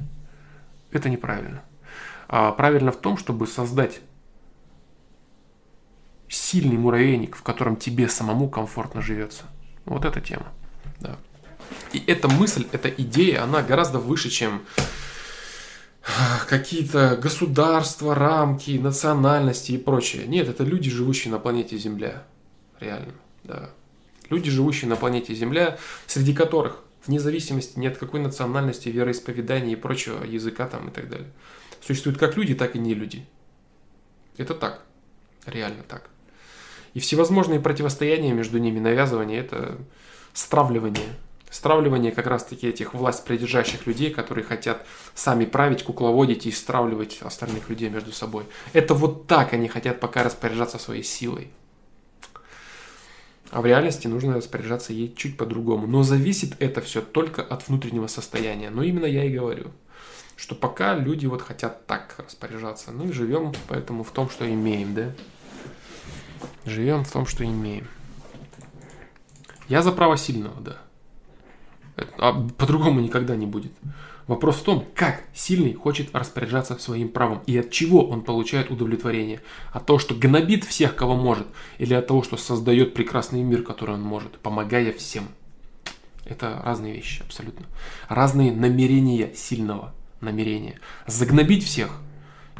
Это 0.91 1.09
неправильно. 1.09 1.63
А 2.27 2.51
правильно 2.51 2.91
в 2.91 2.97
том, 2.97 3.17
чтобы 3.17 3.47
создать 3.47 4.01
сильный 6.27 6.77
муравейник, 6.77 7.35
в 7.35 7.43
котором 7.43 7.75
тебе 7.75 8.07
самому 8.07 8.49
комфортно 8.49 9.01
живется. 9.01 9.43
Вот 9.85 10.05
эта 10.05 10.21
тема. 10.21 10.47
Да. 10.99 11.17
И 11.93 12.03
эта 12.05 12.27
мысль, 12.27 12.67
эта 12.71 12.89
идея, 12.89 13.43
она 13.43 13.61
гораздо 13.61 13.99
выше, 13.99 14.29
чем 14.29 14.61
какие-то 16.47 17.17
государства, 17.21 18.15
рамки, 18.15 18.71
национальности 18.71 19.73
и 19.73 19.77
прочее. 19.77 20.25
Нет, 20.27 20.47
это 20.47 20.63
люди, 20.63 20.89
живущие 20.89 21.31
на 21.31 21.39
планете 21.39 21.77
Земля. 21.77 22.23
Реально, 22.79 23.13
да. 23.43 23.69
Люди, 24.29 24.49
живущие 24.49 24.89
на 24.89 24.95
планете 24.95 25.33
Земля, 25.33 25.77
среди 26.07 26.33
которых, 26.33 26.83
вне 27.05 27.19
зависимости 27.19 27.77
ни 27.79 27.87
от 27.87 27.97
какой 27.97 28.19
национальности, 28.19 28.89
вероисповедания 28.89 29.73
и 29.73 29.75
прочего, 29.75 30.23
языка 30.23 30.67
там 30.67 30.89
и 30.89 30.91
так 30.91 31.09
далее, 31.09 31.29
существуют 31.81 32.17
как 32.19 32.37
люди, 32.37 32.55
так 32.55 32.75
и 32.75 32.79
не 32.79 32.93
люди. 32.93 33.25
Это 34.37 34.53
так. 34.53 34.83
Реально 35.45 35.83
так. 35.83 36.09
И 36.93 36.99
всевозможные 36.99 37.59
противостояния 37.59 38.33
между 38.33 38.57
ними, 38.57 38.79
навязывание, 38.79 39.39
это 39.39 39.77
стравливание 40.33 41.09
Стравливание 41.49 42.11
как 42.11 42.27
раз-таки 42.27 42.67
этих 42.67 42.93
власть 42.93 43.25
придержащих 43.25 43.87
людей, 43.87 44.11
которые 44.11 44.43
хотят 44.43 44.85
сами 45.15 45.45
править, 45.45 45.83
кукловодить 45.83 46.45
и 46.45 46.51
стравливать 46.51 47.19
остальных 47.21 47.69
людей 47.69 47.89
между 47.89 48.11
собой. 48.11 48.45
Это 48.73 48.93
вот 48.93 49.25
так 49.25 49.53
они 49.53 49.67
хотят 49.67 49.99
пока 49.99 50.23
распоряжаться 50.23 50.77
своей 50.77 51.03
силой. 51.03 51.49
А 53.51 53.61
в 53.61 53.65
реальности 53.65 54.07
нужно 54.07 54.35
распоряжаться 54.35 54.93
ей 54.93 55.13
чуть 55.15 55.37
по-другому. 55.37 55.87
Но 55.87 56.03
зависит 56.03 56.55
это 56.59 56.81
все 56.81 57.01
только 57.01 57.41
от 57.41 57.67
внутреннего 57.67 58.05
состояния. 58.05 58.69
Но 58.69 58.83
именно 58.83 59.05
я 59.05 59.23
и 59.23 59.33
говорю, 59.33 59.71
что 60.35 60.53
пока 60.53 60.95
люди 60.95 61.25
вот 61.25 61.41
хотят 61.41 61.87
так 61.87 62.13
распоряжаться. 62.19 62.91
Ну 62.91 63.09
и 63.09 63.11
живем 63.11 63.53
поэтому 63.67 64.03
в 64.03 64.11
том, 64.11 64.29
что 64.29 64.47
имеем, 64.47 64.93
да? 64.93 65.15
Живем 66.65 67.03
в 67.03 67.11
том, 67.11 67.25
что 67.25 67.43
имеем. 67.43 67.87
Я 69.67 69.81
за 69.81 69.91
право 69.91 70.15
сильного, 70.15 70.61
да. 70.61 70.77
А 72.17 72.33
по-другому 72.57 72.99
никогда 72.99 73.35
не 73.35 73.45
будет. 73.45 73.71
Вопрос 74.27 74.57
в 74.57 74.63
том, 74.63 74.85
как 74.93 75.23
сильный 75.33 75.73
хочет 75.73 76.13
распоряжаться 76.13 76.75
своим 76.77 77.09
правом 77.09 77.41
и 77.47 77.57
от 77.57 77.71
чего 77.71 78.07
он 78.07 78.21
получает 78.21 78.69
удовлетворение. 78.69 79.41
От 79.73 79.87
того, 79.87 79.97
что 79.97 80.13
гнобит 80.13 80.65
всех, 80.65 80.95
кого 80.95 81.15
может, 81.15 81.47
или 81.79 81.95
от 81.95 82.05
того, 82.05 82.21
что 82.21 82.37
создает 82.37 82.93
прекрасный 82.93 83.41
мир, 83.41 83.63
который 83.63 83.95
он 83.95 84.03
может, 84.03 84.37
помогая 84.37 84.93
всем. 84.93 85.29
Это 86.25 86.61
разные 86.63 86.93
вещи, 86.93 87.23
абсолютно. 87.23 87.65
Разные 88.07 88.51
намерения 88.51 89.33
сильного 89.33 89.95
намерения. 90.21 90.79
Загнобить 91.07 91.63
всех 91.65 91.99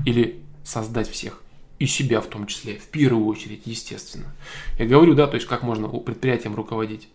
или 0.05 0.41
создать 0.63 1.07
всех. 1.07 1.39
И 1.77 1.85
себя 1.85 2.19
в 2.19 2.25
том 2.25 2.47
числе, 2.47 2.77
в 2.77 2.87
первую 2.87 3.27
очередь, 3.27 3.61
естественно. 3.65 4.33
Я 4.79 4.85
говорю, 4.85 5.13
да, 5.13 5.27
то 5.27 5.35
есть 5.35 5.47
как 5.47 5.61
можно 5.61 5.87
предприятием 5.87 6.55
руководить 6.55 7.09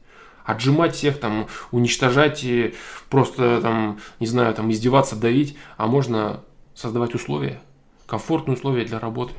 отжимать 0.45 0.95
всех, 0.95 1.19
там, 1.19 1.49
уничтожать 1.73 2.45
и 2.45 2.75
просто, 3.09 3.61
там, 3.61 3.99
не 4.21 4.27
знаю, 4.27 4.55
там, 4.55 4.71
издеваться, 4.71 5.16
давить, 5.16 5.57
а 5.77 5.87
можно 5.87 6.45
создавать 6.75 7.15
условия, 7.15 7.61
комфортные 8.07 8.57
условия 8.57 8.85
для 8.85 8.99
работы. 8.99 9.35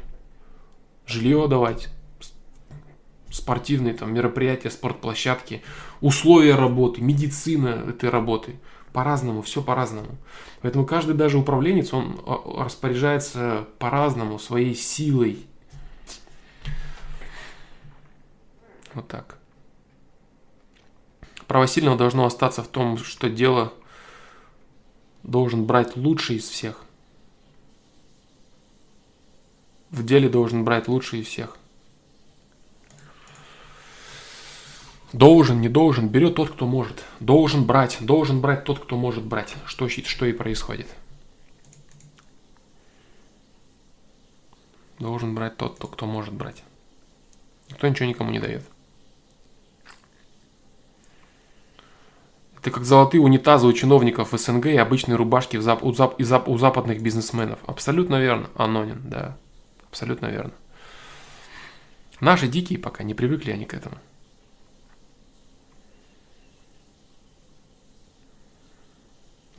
Жилье 1.06 1.48
давать, 1.48 1.90
спортивные 3.30 3.94
там, 3.94 4.14
мероприятия, 4.14 4.72
спортплощадки, 4.72 5.61
условия 6.02 6.56
работы, 6.56 7.02
медицина 7.02 7.86
этой 7.90 8.10
работы. 8.10 8.60
По-разному, 8.91 9.41
все 9.41 9.61
по-разному. 9.61 10.18
Поэтому 10.61 10.86
каждый 10.86 11.15
даже 11.15 11.38
управленец, 11.38 11.94
он 11.94 12.18
а, 12.26 12.64
распоряжается 12.64 13.68
по-разному, 13.77 14.40
своей 14.40 14.73
силой. 14.73 15.45
Вот 18.94 19.06
так. 19.10 19.38
Право 21.47 21.67
сильного 21.67 21.97
должно 21.97 22.26
остаться 22.26 22.63
в 22.63 22.67
том, 22.67 22.97
что 22.97 23.30
дело 23.30 23.73
должен 25.23 25.65
брать 25.65 25.95
лучший 25.95 26.38
из 26.38 26.49
всех. 26.49 26.84
В 29.91 30.03
деле 30.03 30.27
должен 30.27 30.63
брать 30.63 30.88
лучший 30.88 31.19
из 31.19 31.27
всех. 31.27 31.57
Должен, 35.13 35.61
не 35.61 35.69
должен, 35.69 36.09
берет 36.09 36.35
тот, 36.35 36.49
кто 36.49 36.65
может. 36.65 37.05
Должен 37.19 37.65
брать, 37.65 37.97
должен 38.01 38.41
брать 38.41 38.65
тот, 38.65 38.80
кто 38.80 38.97
может 38.97 39.23
брать. 39.23 39.55
Что, 39.65 39.88
что 39.88 40.26
и 40.26 40.34
происходит. 40.34 40.88
Должен 44.99 45.35
брать 45.35 45.55
тот, 45.57 45.77
кто 45.80 46.05
может 46.05 46.34
брать. 46.34 46.63
Никто 47.69 47.88
ничего 47.88 48.09
никому 48.09 48.31
не 48.31 48.39
дает. 48.39 48.63
Это 52.65 52.73
как 52.73 52.83
золотые 52.83 53.21
унитазы 53.21 53.67
у 53.67 53.73
чиновников 53.73 54.29
СНГ 54.31 54.65
и 54.65 54.75
обычные 54.75 55.17
рубашки 55.17 55.57
зап- 55.57 55.83
у, 55.83 55.91
зап- 55.91 56.17
зап- 56.17 56.49
у 56.49 56.57
западных 56.57 56.99
бизнесменов. 56.99 57.59
Абсолютно 57.67 58.19
верно, 58.19 58.49
Анонин, 58.55 59.03
да. 59.03 59.37
Абсолютно 59.91 60.25
верно. 60.25 60.51
Наши 62.19 62.47
дикие 62.47 62.79
пока 62.79 63.03
не 63.03 63.13
привыкли 63.13 63.51
они 63.51 63.65
к 63.65 63.75
этому. 63.75 63.97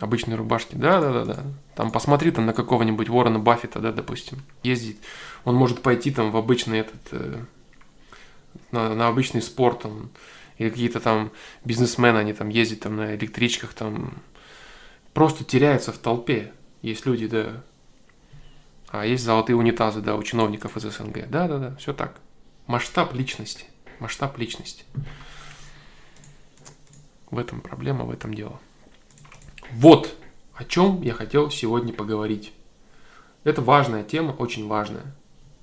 Обычные 0.01 0.35
рубашки, 0.35 0.75
да, 0.75 1.01
да, 1.01 1.13
да, 1.13 1.25
да. 1.27 1.45
Там 1.77 1.93
посмотри 1.93 2.33
там 2.33 2.45
на 2.45 2.53
какого-нибудь 2.53 3.09
Ворона 3.09 3.39
Баффета, 3.39 3.79
да, 3.79 3.93
допустим, 3.93 4.43
ездить. 4.65 4.99
Он 5.45 5.55
может 5.55 5.81
пойти 5.81 6.11
там 6.11 6.33
в 6.33 6.37
обычный 6.37 6.81
этот, 6.81 7.01
э, 7.13 7.45
на, 8.73 8.97
на 8.97 9.07
обычный 9.07 9.43
спорт, 9.43 9.83
там, 9.83 10.11
или 10.59 10.71
какие-то 10.71 11.01
там 11.01 11.33
бизнесмены, 11.65 12.19
они 12.19 12.33
там 12.33 12.49
ездят 12.49 12.81
там 12.81 12.97
на 12.97 13.15
электричках, 13.15 13.75
там 13.75 14.23
просто 15.13 15.45
теряются 15.45 15.93
в 15.93 15.99
толпе. 15.99 16.53
Есть 16.83 17.07
люди, 17.07 17.27
да. 17.27 17.63
А 18.89 19.05
есть 19.05 19.25
золотые 19.25 19.57
унитазы, 19.57 20.01
да, 20.01 20.17
у 20.17 20.23
чиновников 20.23 20.77
из 20.77 20.83
СНГ. 20.83 21.29
Да, 21.29 21.49
да, 21.49 21.59
да, 21.59 21.77
все 21.77 21.93
так. 21.93 22.21
Масштаб 22.67 23.15
личности. 23.15 23.67
Масштаб 23.99 24.39
личности. 24.39 24.85
В 27.31 27.39
этом 27.39 27.61
проблема, 27.61 28.05
в 28.05 28.11
этом 28.11 28.35
дело. 28.35 28.61
Вот 29.73 30.17
о 30.55 30.65
чем 30.65 31.03
я 31.03 31.13
хотел 31.13 31.51
сегодня 31.51 31.93
поговорить. 31.93 32.53
Это 33.45 33.61
важная 33.63 34.05
тема, 34.05 34.33
очень 34.33 34.67
важная. 34.67 35.15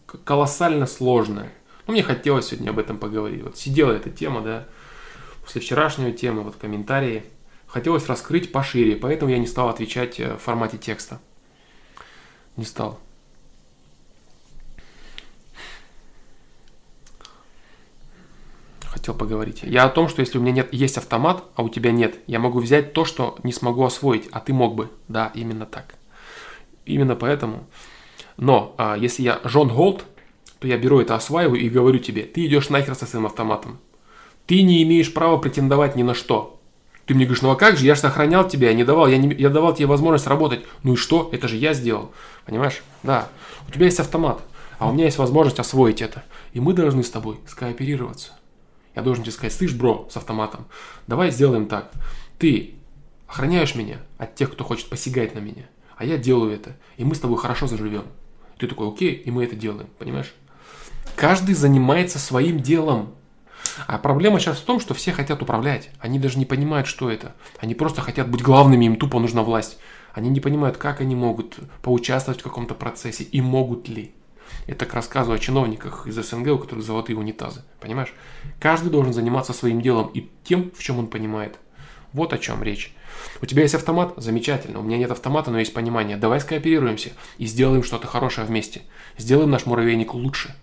Колоссально 0.06 0.86
сложная. 0.86 1.52
Но 1.88 1.94
мне 1.94 2.04
хотелось 2.04 2.48
сегодня 2.48 2.70
об 2.70 2.80
этом 2.80 2.98
поговорить. 2.98 3.42
Вот 3.42 3.58
сидела 3.58 3.92
эта 3.92 4.10
тема, 4.10 4.42
да, 4.42 4.68
после 5.44 5.62
вчерашнего 5.62 6.12
темы, 6.12 6.42
вот 6.42 6.56
комментарии. 6.56 7.24
Хотелось 7.68 8.08
раскрыть 8.08 8.52
пошире, 8.52 8.96
поэтому 8.96 9.32
я 9.32 9.38
не 9.38 9.48
стал 9.48 9.70
отвечать 9.70 10.20
э, 10.20 10.36
в 10.36 10.40
формате 10.40 10.78
текста. 10.78 11.20
Не 12.56 12.66
стал. 12.66 13.00
хотел 19.04 19.16
поговорить. 19.16 19.60
Я 19.64 19.84
о 19.84 19.90
том, 19.90 20.08
что 20.08 20.22
если 20.22 20.38
у 20.38 20.42
меня 20.42 20.54
нет, 20.54 20.70
есть 20.72 20.98
автомат, 20.98 21.44
а 21.56 21.64
у 21.64 21.68
тебя 21.68 21.92
нет, 21.92 22.20
я 22.26 22.40
могу 22.40 22.60
взять 22.60 22.94
то, 22.94 23.04
что 23.04 23.38
не 23.44 23.52
смогу 23.52 23.84
освоить, 23.84 24.30
а 24.32 24.40
ты 24.40 24.54
мог 24.54 24.76
бы. 24.76 24.90
Да, 25.10 25.30
именно 25.34 25.66
так. 25.66 25.96
Именно 26.86 27.18
поэтому. 27.18 27.68
Но 28.38 28.74
а, 28.78 28.96
если 28.96 29.24
я 29.24 29.42
Жон 29.44 29.68
Голд, 29.68 30.06
то 30.60 30.68
я 30.70 30.78
беру 30.78 31.02
это, 31.02 31.16
осваиваю 31.16 31.60
и 31.60 31.70
говорю 31.70 32.00
тебе, 32.00 32.24
ты 32.24 32.46
идешь 32.46 32.70
нахер 32.70 32.96
со 32.96 33.06
своим 33.06 33.26
автоматом. 33.26 33.80
Ты 34.46 34.62
не 34.62 34.84
имеешь 34.84 35.14
права 35.14 35.38
претендовать 35.38 35.96
ни 35.96 36.04
на 36.04 36.14
что. 36.14 36.60
Ты 37.06 37.14
мне 37.14 37.26
говоришь, 37.26 37.42
ну 37.42 37.52
а 37.52 37.56
как 37.56 37.78
же, 37.78 37.86
я 37.86 37.96
же 37.96 38.02
сохранял 38.02 38.48
тебя, 38.48 38.70
я 38.70 38.74
не 38.74 38.84
давал, 38.84 39.08
я, 39.08 39.18
не, 39.18 39.34
я 39.36 39.50
давал 39.50 39.74
тебе 39.74 39.88
возможность 39.88 40.28
работать. 40.28 40.66
Ну 40.84 40.94
и 40.94 40.96
что? 40.96 41.30
Это 41.32 41.48
же 41.48 41.58
я 41.58 41.74
сделал. 41.74 42.12
Понимаешь? 42.46 42.82
Да. 43.04 43.28
У 43.68 43.72
тебя 43.72 43.86
есть 43.86 44.00
автомат, 44.00 44.42
а 44.80 44.90
у 44.90 44.94
меня 44.94 45.06
есть 45.06 45.18
возможность 45.18 45.60
освоить 45.60 46.02
это. 46.02 46.24
И 46.54 46.60
мы 46.60 46.74
должны 46.74 47.04
с 47.04 47.10
тобой 47.10 47.40
скооперироваться. 47.48 48.34
Я 48.96 49.02
должен 49.02 49.24
тебе 49.24 49.34
сказать, 49.34 49.54
слышь, 49.54 49.74
бро, 49.74 50.08
с 50.10 50.18
автоматом, 50.18 50.66
давай 51.08 51.32
сделаем 51.32 51.66
так. 51.68 51.92
Ты 52.38 52.76
охраняешь 53.28 53.76
меня 53.76 53.98
от 54.18 54.36
тех, 54.36 54.52
кто 54.52 54.64
хочет 54.64 54.88
посягать 54.90 55.34
на 55.34 55.40
меня, 55.40 55.64
а 55.98 56.06
я 56.06 56.18
делаю 56.18 56.54
это, 56.54 56.76
и 56.98 57.04
мы 57.04 57.16
с 57.16 57.20
тобой 57.20 57.38
хорошо 57.38 57.66
заживем. 57.66 58.04
Ты 58.60 58.68
такой, 58.68 58.88
окей, 58.88 59.14
и 59.14 59.32
мы 59.32 59.44
это 59.46 59.56
делаем, 59.56 59.90
понимаешь? 59.98 60.34
Каждый 61.16 61.56
занимается 61.56 62.20
своим 62.20 62.60
делом. 62.60 63.16
А 63.88 63.98
проблема 63.98 64.40
сейчас 64.40 64.60
в 64.60 64.66
том, 64.66 64.80
что 64.80 64.94
все 64.94 65.12
хотят 65.12 65.42
управлять. 65.42 65.90
Они 66.00 66.20
даже 66.20 66.38
не 66.38 66.46
понимают, 66.46 66.88
что 66.88 67.10
это. 67.10 67.36
Они 67.60 67.76
просто 67.76 68.02
хотят 68.02 68.30
быть 68.30 68.42
главными, 68.42 68.86
им 68.86 68.96
тупо 68.98 69.20
нужна 69.20 69.44
власть. 69.44 69.78
Они 70.14 70.30
не 70.30 70.40
понимают, 70.40 70.78
как 70.78 71.02
они 71.02 71.16
могут 71.16 71.58
поучаствовать 71.82 72.42
в 72.42 72.44
каком-то 72.44 72.76
процессе 72.76 73.24
и 73.24 73.42
могут 73.42 73.88
ли. 73.90 74.14
Это 74.68 74.86
к 74.86 74.94
рассказу 74.94 75.32
о 75.32 75.40
чиновниках 75.40 76.08
из 76.08 76.16
СНГ, 76.16 76.48
у 76.50 76.58
которых 76.58 76.84
золотые 76.84 77.18
унитазы. 77.18 77.64
Понимаешь? 77.80 78.14
Каждый 78.60 78.92
должен 78.92 79.14
заниматься 79.14 79.54
своим 79.54 79.82
делом 79.82 80.12
и 80.14 80.30
тем, 80.44 80.72
в 80.72 80.82
чем 80.82 81.00
он 81.00 81.08
понимает. 81.08 81.58
Вот 82.14 82.32
о 82.32 82.38
чем 82.38 82.62
речь. 82.62 82.94
У 83.42 83.46
тебя 83.46 83.64
есть 83.64 83.76
автомат? 83.76 84.14
Замечательно. 84.18 84.80
У 84.80 84.84
меня 84.84 84.98
нет 84.98 85.12
автомата, 85.12 85.52
но 85.52 85.60
есть 85.60 85.74
понимание. 85.74 86.18
Давай 86.18 86.40
скооперируемся 86.40 87.10
и 87.38 87.46
сделаем 87.46 87.84
что-то 87.84 88.08
хорошее 88.08 88.46
вместе. 88.46 88.82
Сделаем 89.18 89.50
наш 89.50 89.66
муравейник 89.66 90.14
лучше. 90.14 90.56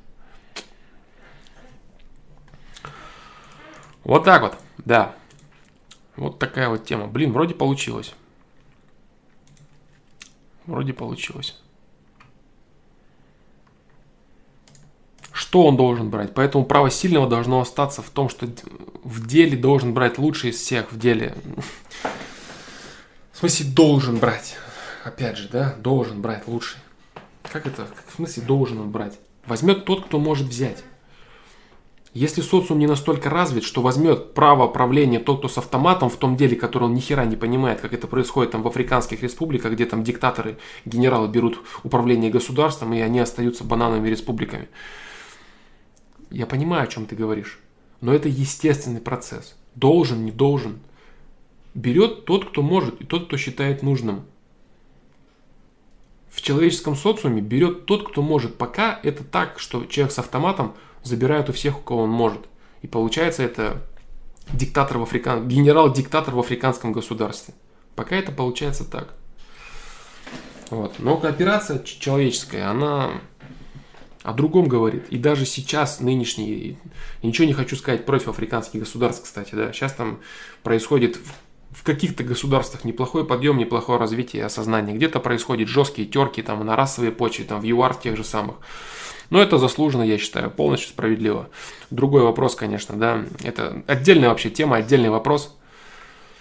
Вот 4.04 4.24
так 4.24 4.42
вот, 4.42 4.56
да. 4.78 5.14
Вот 6.16 6.38
такая 6.38 6.68
вот 6.68 6.84
тема. 6.84 7.06
Блин, 7.06 7.32
вроде 7.32 7.54
получилось. 7.54 8.14
Вроде 10.66 10.92
получилось. 10.92 11.60
что 15.50 15.66
он 15.66 15.76
должен 15.76 16.10
брать. 16.10 16.32
Поэтому 16.32 16.64
право 16.64 16.90
сильного 16.90 17.28
должно 17.28 17.60
остаться 17.60 18.02
в 18.02 18.10
том, 18.10 18.28
что 18.28 18.46
в 19.02 19.26
деле 19.26 19.56
должен 19.56 19.94
брать 19.94 20.16
лучший 20.16 20.50
из 20.50 20.56
всех 20.56 20.92
в 20.92 20.98
деле. 20.98 21.34
В 23.32 23.38
смысле, 23.38 23.66
должен 23.66 24.18
брать. 24.18 24.56
Опять 25.02 25.38
же, 25.38 25.48
да, 25.48 25.74
должен 25.78 26.22
брать 26.22 26.46
лучший. 26.46 26.78
Как 27.50 27.66
это? 27.66 27.88
В 28.06 28.14
смысле, 28.14 28.42
должен 28.44 28.80
он 28.80 28.90
брать? 28.90 29.18
Возьмет 29.46 29.86
тот, 29.86 30.04
кто 30.04 30.20
может 30.20 30.46
взять. 30.46 30.84
Если 32.12 32.40
социум 32.40 32.80
не 32.80 32.88
настолько 32.88 33.30
развит, 33.30 33.62
что 33.62 33.82
возьмет 33.82 34.34
право 34.34 34.66
правления 34.66 35.20
тот, 35.20 35.38
кто 35.38 35.48
с 35.48 35.58
автоматом 35.58 36.10
в 36.10 36.16
том 36.16 36.36
деле, 36.36 36.56
который 36.56 36.84
он 36.84 36.94
ни 36.94 37.00
хера 37.00 37.24
не 37.24 37.36
понимает, 37.36 37.80
как 37.80 37.92
это 37.92 38.08
происходит 38.08 38.50
там 38.50 38.62
в 38.62 38.66
африканских 38.66 39.22
республиках, 39.22 39.72
где 39.72 39.86
там 39.86 40.02
диктаторы, 40.02 40.58
генералы 40.84 41.28
берут 41.28 41.60
управление 41.84 42.30
государством, 42.32 42.92
и 42.94 43.00
они 43.00 43.20
остаются 43.20 43.62
банановыми 43.62 44.08
республиками. 44.08 44.68
Я 46.30 46.46
понимаю, 46.46 46.84
о 46.84 46.88
чем 46.88 47.06
ты 47.06 47.14
говоришь. 47.14 47.60
Но 48.00 48.12
это 48.12 48.28
естественный 48.28 49.00
процесс. 49.00 49.56
Должен, 49.76 50.24
не 50.24 50.32
должен. 50.32 50.80
Берет 51.74 52.24
тот, 52.24 52.48
кто 52.48 52.62
может, 52.62 53.00
и 53.00 53.04
тот, 53.04 53.26
кто 53.26 53.36
считает 53.36 53.84
нужным. 53.84 54.24
В 56.28 56.42
человеческом 56.42 56.96
социуме 56.96 57.40
берет 57.40 57.86
тот, 57.86 58.08
кто 58.08 58.22
может. 58.22 58.56
Пока 58.56 58.98
это 59.02 59.22
так, 59.22 59.60
что 59.60 59.84
человек 59.84 60.12
с 60.12 60.18
автоматом 60.18 60.74
забирает 61.02 61.48
у 61.48 61.52
всех, 61.52 61.78
у 61.78 61.82
кого 61.82 62.02
он 62.02 62.10
может. 62.10 62.42
И 62.82 62.86
получается 62.86 63.42
это 63.42 63.86
диктатор 64.52 64.98
в 64.98 65.02
африкан... 65.02 65.46
генерал-диктатор 65.48 66.34
в 66.34 66.38
африканском 66.38 66.92
государстве. 66.92 67.54
Пока 67.94 68.16
это 68.16 68.32
получается 68.32 68.84
так. 68.84 69.14
Вот. 70.70 70.94
Но 70.98 71.16
кооперация 71.16 71.82
человеческая, 71.82 72.70
она 72.70 73.10
о 74.22 74.32
другом 74.32 74.68
говорит. 74.68 75.08
И 75.08 75.18
даже 75.18 75.46
сейчас, 75.46 76.00
нынешний, 76.00 76.78
ничего 77.22 77.46
не 77.46 77.54
хочу 77.54 77.76
сказать 77.76 78.06
против 78.06 78.28
африканских 78.28 78.80
государств, 78.80 79.24
кстати, 79.24 79.54
да, 79.54 79.72
сейчас 79.72 79.94
там 79.94 80.20
происходит 80.62 81.18
в 81.70 81.84
каких-то 81.84 82.24
государствах 82.24 82.84
неплохой 82.84 83.24
подъем, 83.26 83.56
неплохое 83.56 83.98
развитие 83.98 84.44
осознания. 84.44 84.92
Где-то 84.92 85.20
происходят 85.20 85.68
жесткие 85.68 86.06
терки 86.08 86.42
там 86.42 86.64
на 86.66 86.76
расовой 86.76 87.12
почве, 87.12 87.44
там 87.44 87.60
в 87.60 87.64
ЮАР 87.64 87.94
тех 87.94 88.16
же 88.16 88.24
самых. 88.24 88.56
Но 89.30 89.40
это 89.40 89.58
заслуженно, 89.58 90.02
я 90.02 90.18
считаю, 90.18 90.50
полностью 90.50 90.90
справедливо. 90.90 91.48
Другой 91.90 92.22
вопрос, 92.22 92.56
конечно, 92.56 92.96
да, 92.96 93.24
это 93.42 93.82
отдельная 93.86 94.28
вообще 94.28 94.50
тема, 94.50 94.76
отдельный 94.76 95.10
вопрос. 95.10 95.56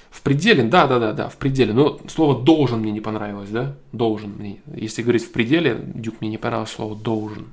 В 0.09 0.23
пределе, 0.23 0.63
да, 0.63 0.87
да, 0.87 0.97
да, 0.97 1.13
да, 1.13 1.29
в 1.29 1.37
пределе. 1.37 1.71
Но 1.71 1.99
слово 2.07 2.43
должен 2.43 2.79
мне 2.79 2.91
не 2.91 2.99
понравилось, 2.99 3.49
да? 3.49 3.75
Должен 3.91 4.31
мне. 4.31 4.59
Если 4.73 5.03
говорить 5.03 5.23
в 5.23 5.31
пределе, 5.31 5.79
Дюк 5.79 6.15
мне 6.19 6.31
не 6.31 6.39
понравилось 6.39 6.71
слово 6.71 6.95
должен. 6.95 7.47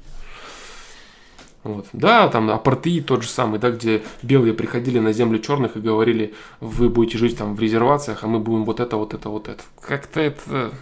Вот. 1.64 1.86
Да, 1.92 2.28
там 2.28 2.48
апартеид 2.50 3.06
тот 3.06 3.22
же 3.22 3.28
самый, 3.28 3.58
да, 3.58 3.70
где 3.70 4.02
белые 4.22 4.54
приходили 4.54 5.00
на 5.00 5.12
землю 5.12 5.38
черных 5.40 5.76
и 5.76 5.80
говорили, 5.80 6.32
вы 6.60 6.88
будете 6.88 7.18
жить 7.18 7.36
там 7.36 7.56
в 7.56 7.60
резервациях, 7.60 8.24
а 8.24 8.26
мы 8.26 8.38
будем 8.38 8.64
вот 8.64 8.80
это, 8.80 8.96
вот 8.96 9.12
это, 9.12 9.28
вот 9.28 9.48
это. 9.48 9.62
Как-то 9.80 10.20
это... 10.20 10.72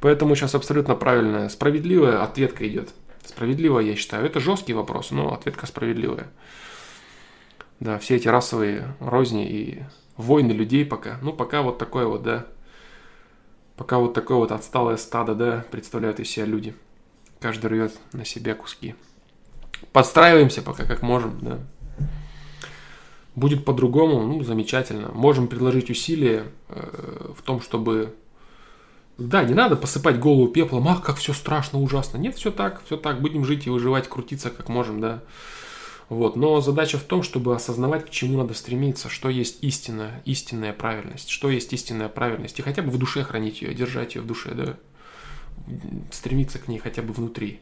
Поэтому 0.00 0.34
сейчас 0.34 0.54
абсолютно 0.54 0.94
правильная, 0.94 1.48
справедливая 1.48 2.22
ответка 2.22 2.66
идет. 2.66 2.88
Справедливая, 3.28 3.84
я 3.84 3.94
считаю. 3.94 4.24
Это 4.24 4.40
жесткий 4.40 4.72
вопрос, 4.72 5.10
но 5.10 5.34
ответка 5.34 5.66
справедливая. 5.66 6.28
Да, 7.78 7.98
все 7.98 8.16
эти 8.16 8.26
расовые 8.26 8.94
розни 9.00 9.46
и 9.46 9.82
войны 10.16 10.52
людей 10.52 10.86
пока. 10.86 11.18
Ну, 11.20 11.34
пока 11.34 11.60
вот 11.60 11.76
такое 11.76 12.06
вот, 12.06 12.22
да. 12.22 12.46
Пока 13.76 13.98
вот 13.98 14.14
такое 14.14 14.38
вот 14.38 14.50
отсталое 14.50 14.96
стадо, 14.96 15.34
да, 15.34 15.64
представляют 15.70 16.20
из 16.20 16.30
себя 16.30 16.46
люди. 16.46 16.74
Каждый 17.38 17.66
рвет 17.66 17.92
на 18.14 18.24
себя 18.24 18.54
куски. 18.54 18.94
Подстраиваемся 19.92 20.62
пока 20.62 20.86
как 20.86 21.02
можем, 21.02 21.38
да. 21.42 21.58
Будет 23.36 23.66
по-другому, 23.66 24.22
ну, 24.22 24.42
замечательно. 24.42 25.10
Можем 25.12 25.48
предложить 25.48 25.90
усилия 25.90 26.44
э, 26.70 27.32
в 27.36 27.42
том, 27.42 27.60
чтобы... 27.60 28.14
Да, 29.18 29.42
не 29.42 29.54
надо 29.54 29.74
посыпать 29.74 30.20
голову 30.20 30.48
пеплом, 30.48 30.86
ах, 30.86 31.02
как 31.02 31.16
все 31.16 31.32
страшно, 31.32 31.80
ужасно. 31.80 32.18
Нет, 32.18 32.36
все 32.36 32.52
так, 32.52 32.82
все 32.86 32.96
так, 32.96 33.20
будем 33.20 33.44
жить 33.44 33.66
и 33.66 33.70
выживать, 33.70 34.08
крутиться 34.08 34.50
как 34.50 34.68
можем, 34.68 35.00
да. 35.00 35.22
Вот. 36.08 36.36
Но 36.36 36.60
задача 36.60 36.98
в 36.98 37.02
том, 37.02 37.22
чтобы 37.24 37.54
осознавать, 37.54 38.06
к 38.06 38.10
чему 38.10 38.38
надо 38.38 38.54
стремиться, 38.54 39.08
что 39.08 39.28
есть 39.28 39.58
истинная, 39.62 40.22
истинная 40.24 40.72
правильность, 40.72 41.30
что 41.30 41.50
есть 41.50 41.72
истинная 41.72 42.08
правильность, 42.08 42.58
и 42.58 42.62
хотя 42.62 42.80
бы 42.80 42.90
в 42.90 42.98
душе 42.98 43.24
хранить 43.24 43.60
ее, 43.60 43.74
держать 43.74 44.14
ее 44.14 44.22
в 44.22 44.26
душе, 44.26 44.54
да, 44.54 44.76
стремиться 46.12 46.58
к 46.60 46.68
ней 46.68 46.78
хотя 46.78 47.02
бы 47.02 47.12
внутри 47.12 47.60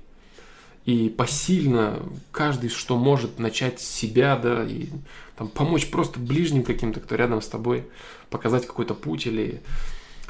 и 0.87 1.09
посильно 1.09 2.01
каждый, 2.31 2.71
что 2.71 2.97
может, 2.97 3.41
начать 3.41 3.81
себя, 3.81 4.37
да, 4.37 4.65
и 4.65 4.87
там, 5.37 5.49
помочь 5.49 5.91
просто 5.91 6.21
ближним 6.21 6.63
каким-то, 6.63 7.01
кто 7.01 7.17
рядом 7.17 7.43
с 7.43 7.49
тобой, 7.49 7.87
показать 8.31 8.67
какой-то 8.67 8.95
путь 8.95 9.27
или 9.27 9.63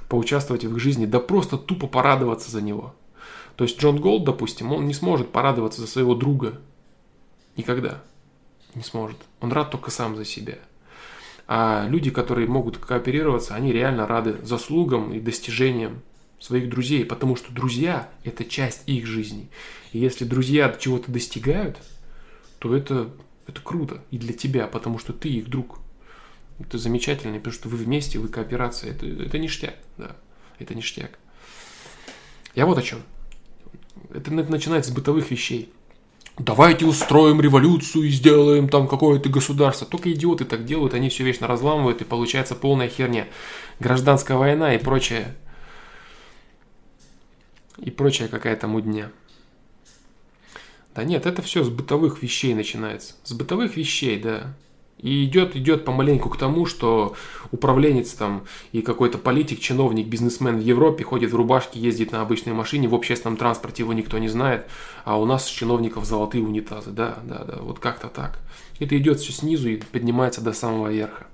поучаствовать 0.09 0.65
в 0.65 0.73
их 0.73 0.79
жизни, 0.81 1.07
да 1.07 1.21
просто 1.21 1.57
тупо 1.59 1.87
порадоваться 1.87 2.51
за 2.51 2.63
него. 2.63 2.95
То 3.57 3.65
есть 3.65 3.81
Джон 3.81 4.01
Голд, 4.01 4.25
допустим, 4.25 4.73
он 4.73 4.87
не 4.87 4.95
сможет 4.95 5.33
порадоваться 5.33 5.81
за 5.81 5.87
своего 5.87 6.15
друга. 6.15 6.61
Никогда. 7.57 8.03
Не 8.75 8.83
сможет. 8.83 9.17
Он 9.41 9.53
рад 9.53 9.71
только 9.71 9.91
сам 9.91 10.17
за 10.17 10.25
себя. 10.25 10.59
А 11.49 11.87
люди, 11.89 12.11
которые 12.11 12.49
могут 12.49 12.77
кооперироваться, 12.77 13.55
они 13.55 13.73
реально 13.73 14.07
рады 14.07 14.37
заслугам 14.43 15.13
и 15.15 15.21
достижениям 15.21 16.03
своих 16.39 16.69
друзей, 16.69 17.05
потому 17.05 17.37
что 17.37 17.53
друзья– 17.53 18.11
это 18.25 18.45
часть 18.45 18.83
их 18.87 19.07
жизни. 19.07 19.49
И 19.93 19.99
если 19.99 20.25
друзья 20.25 20.75
чего-то 20.79 21.11
достигают, 21.11 21.79
то 22.59 22.75
это, 22.75 23.11
это 23.47 23.61
круто 23.63 24.03
и 24.11 24.19
для 24.19 24.35
тебя, 24.35 24.67
потому 24.67 24.99
что 24.99 25.13
ты 25.13 25.29
их 25.29 25.49
друг. 25.49 25.79
Это 26.59 26.79
замечательно, 26.79 27.37
потому 27.37 27.53
что 27.53 27.69
вы 27.69 27.77
вместе, 27.77 28.19
вы 28.19 28.29
кооперация, 28.29 28.93
это, 28.93 29.07
это 29.07 29.39
ништяк, 29.39 29.75
да. 29.99 30.17
Это 30.59 30.75
ништяк. 30.75 31.19
Я 32.55 32.65
вот 32.65 32.79
о 32.79 32.83
чем. 32.83 33.03
Это 34.13 34.33
начинается 34.33 34.91
с 34.91 34.95
бытовых 34.95 35.31
вещей. 35.31 35.73
Давайте 36.39 36.85
устроим 36.85 37.41
революцию 37.41 38.05
и 38.05 38.11
сделаем 38.11 38.69
там 38.69 38.89
какое-то 38.89 39.29
государство. 39.29 39.87
Только 39.87 40.13
идиоты 40.13 40.45
так 40.45 40.67
делают, 40.67 40.93
они 40.93 41.09
все 41.09 41.25
вечно 41.25 41.47
разламывают, 41.47 42.03
и 42.03 42.05
получается 42.05 42.55
полная 42.55 42.89
херня. 42.89 43.27
Гражданская 43.81 44.37
война 44.37 44.75
и 44.75 44.79
прочее. 44.79 45.35
И 47.79 47.91
прочая 47.91 48.29
какая-то 48.29 48.69
мудня. 48.69 49.13
Да 50.95 51.05
нет, 51.05 51.27
это 51.27 51.43
все 51.43 51.63
с 51.65 51.69
бытовых 51.69 52.23
вещей 52.23 52.55
начинается. 52.55 53.15
С 53.25 53.33
бытовых 53.33 53.77
вещей, 53.77 54.19
да. 54.19 54.55
И 55.07 55.25
идет, 55.25 55.55
идет 55.55 55.85
помаленьку 55.85 56.29
к 56.29 56.37
тому, 56.37 56.67
что 56.67 57.15
управленец 57.53 58.13
там 58.15 58.43
и 58.73 58.83
какой-то 58.83 59.19
политик, 59.19 59.61
чиновник, 59.61 60.09
бизнесмен 60.09 60.57
в 60.57 60.61
Европе 60.61 61.05
ходит 61.05 61.31
в 61.31 61.37
рубашке, 61.37 61.79
ездит 61.79 62.11
на 62.11 62.23
обычной 62.23 62.55
машине, 62.55 62.89
в 62.89 62.95
общественном 62.97 63.37
транспорте 63.37 63.85
его 63.85 63.93
никто 63.93 64.19
не 64.19 64.27
знает, 64.27 64.67
а 65.05 65.17
у 65.17 65.25
нас 65.25 65.47
чиновников 65.47 66.07
золотые 66.07 66.43
унитазы. 66.43 66.91
Да, 66.91 67.19
да, 67.23 67.45
да, 67.45 67.59
вот 67.61 67.79
как-то 67.79 68.09
так. 68.09 68.41
Это 68.81 68.99
идет 68.99 69.21
все 69.21 69.31
снизу 69.31 69.69
и 69.69 69.77
поднимается 69.77 70.41
до 70.41 70.53
самого 70.53 70.89
верха. 70.89 71.29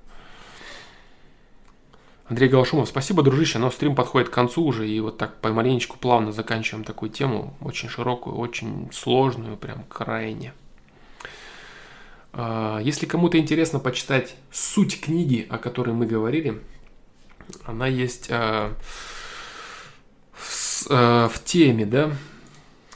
Андрей 2.27 2.49
Галашумов, 2.49 2.87
спасибо, 2.87 3.23
дружище, 3.23 3.57
но 3.57 3.71
стрим 3.71 3.95
подходит 3.95 4.29
к 4.29 4.33
концу 4.33 4.63
уже, 4.63 4.87
и 4.87 4.99
вот 4.99 5.17
так 5.17 5.41
помаленечку 5.41 5.97
плавно 5.97 6.31
заканчиваем 6.31 6.85
такую 6.85 7.09
тему, 7.09 7.55
очень 7.59 7.89
широкую, 7.89 8.35
очень 8.35 8.89
сложную, 8.93 9.57
прям 9.57 9.83
крайне. 9.89 10.53
А, 12.33 12.79
если 12.79 13.05
кому-то 13.05 13.37
интересно 13.37 13.79
почитать 13.79 14.35
суть 14.51 14.99
книги, 14.99 15.45
о 15.49 15.59
которой 15.59 15.93
мы 15.93 16.07
говорили, 16.07 16.61
она 17.63 17.87
есть 17.87 18.27
а, 18.31 18.75
в, 20.31 20.87
а, 20.89 21.29
в 21.29 21.43
теме, 21.43 21.85
да. 21.85 22.15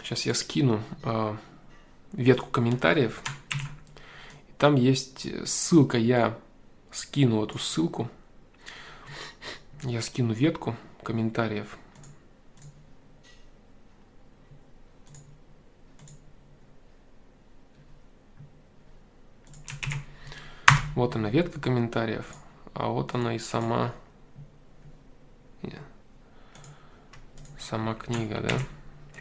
Сейчас 0.02 0.26
я 0.26 0.34
скину 0.34 0.82
ветку 2.14 2.50
комментариев. 2.50 3.22
Там 4.58 4.76
есть 4.76 5.28
ссылка, 5.46 5.98
я 5.98 6.40
скину 6.92 7.44
эту 7.44 7.60
ссылку. 7.60 8.10
Я 9.84 10.02
скину 10.02 10.34
ветку 10.34 10.78
комментариев. 11.04 11.78
Вот 20.98 21.16
она 21.16 21.30
ветка 21.30 21.62
комментариев, 21.62 22.26
а 22.74 22.88
вот 22.88 23.14
она 23.14 23.36
и 23.36 23.38
сама 23.38 23.94
сама 27.60 27.94
книга, 27.94 28.40
да. 28.42 28.56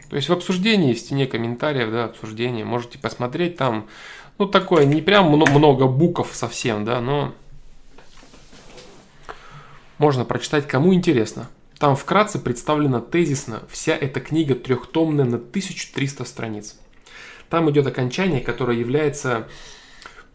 То 0.09 0.15
есть 0.15 0.27
в 0.27 0.33
обсуждении, 0.33 0.95
в 0.95 0.99
стене 0.99 1.27
комментариев, 1.27 1.91
да, 1.91 2.05
обсуждение, 2.05 2.65
можете 2.65 2.97
посмотреть 2.97 3.57
там, 3.57 3.87
ну 4.39 4.47
такое, 4.47 4.85
не 4.85 5.03
прям 5.03 5.29
много 5.29 5.85
букв 5.85 6.35
совсем, 6.35 6.83
да, 6.83 6.99
но 6.99 7.35
можно 9.99 10.25
прочитать, 10.25 10.67
кому 10.67 10.95
интересно. 10.95 11.47
Там 11.77 11.95
вкратце 11.95 12.39
представлена 12.39 13.01
тезисно 13.01 13.61
вся 13.69 13.95
эта 13.95 14.19
книга 14.19 14.55
трехтомная 14.55 15.25
на 15.25 15.37
1300 15.37 16.25
страниц. 16.25 16.79
Там 17.49 17.69
идет 17.69 17.85
окончание, 17.85 18.41
которое 18.41 18.79
является 18.79 19.47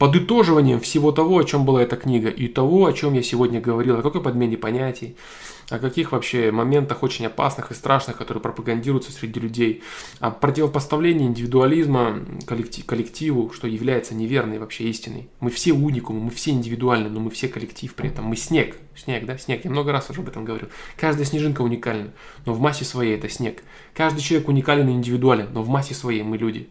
подытоживанием 0.03 0.81
всего 0.81 1.13
того, 1.13 1.39
о 1.39 1.45
чем 1.45 1.65
была 1.65 1.81
эта 1.81 1.95
книга, 1.95 2.29
и 2.29 2.49
того, 2.49 2.87
о 2.87 2.93
чем 2.93 3.13
я 3.13 3.23
сегодня 3.23 3.61
говорил, 3.61 4.01
о 4.01 4.03
какой 4.03 4.21
подмене 4.21 4.57
понятий, 4.57 5.15
о 5.71 5.79
каких 5.79 6.11
вообще 6.11 6.51
моментах 6.51 7.05
очень 7.05 7.25
опасных 7.27 7.71
и 7.71 7.75
страшных, 7.75 8.17
которые 8.17 8.43
пропагандируются 8.43 9.13
среди 9.13 9.39
людей, 9.39 9.85
о 10.19 10.33
противопоставлении 10.33 11.29
индивидуализма 11.29 12.19
коллектив, 12.49 12.85
коллективу, 12.85 13.53
что 13.55 13.69
является 13.69 14.17
неверной 14.17 14.59
вообще 14.59 14.89
истиной. 14.89 15.29
Мы 15.39 15.51
все 15.51 15.73
уникумы, 15.73 16.19
мы 16.19 16.31
все 16.31 16.51
индивидуальны, 16.51 17.09
но 17.09 17.21
мы 17.21 17.31
все 17.31 17.47
коллектив 17.47 17.95
при 17.95 18.09
этом. 18.09 18.25
Мы 18.25 18.35
снег, 18.35 18.79
снег, 18.97 19.25
да, 19.25 19.39
снег. 19.39 19.65
Я 19.65 19.71
много 19.71 19.93
раз 19.93 20.11
уже 20.11 20.23
об 20.23 20.27
этом 20.27 20.45
говорил. 20.45 20.67
Каждая 20.97 21.27
снежинка 21.27 21.63
уникальна, 21.63 22.11
но 22.45 22.55
в 22.55 22.59
массе 22.59 22.85
своей 22.85 23.17
это 23.17 23.29
снег. 23.29 23.63
Каждый 23.95 24.21
человек 24.21 24.49
уникален 24.49 24.89
и 24.89 24.93
индивидуален, 24.95 25.51
но 25.53 25.63
в 25.63 25.69
массе 25.69 25.95
своей 25.95 26.25
мы 26.25 26.39
люди. 26.39 26.69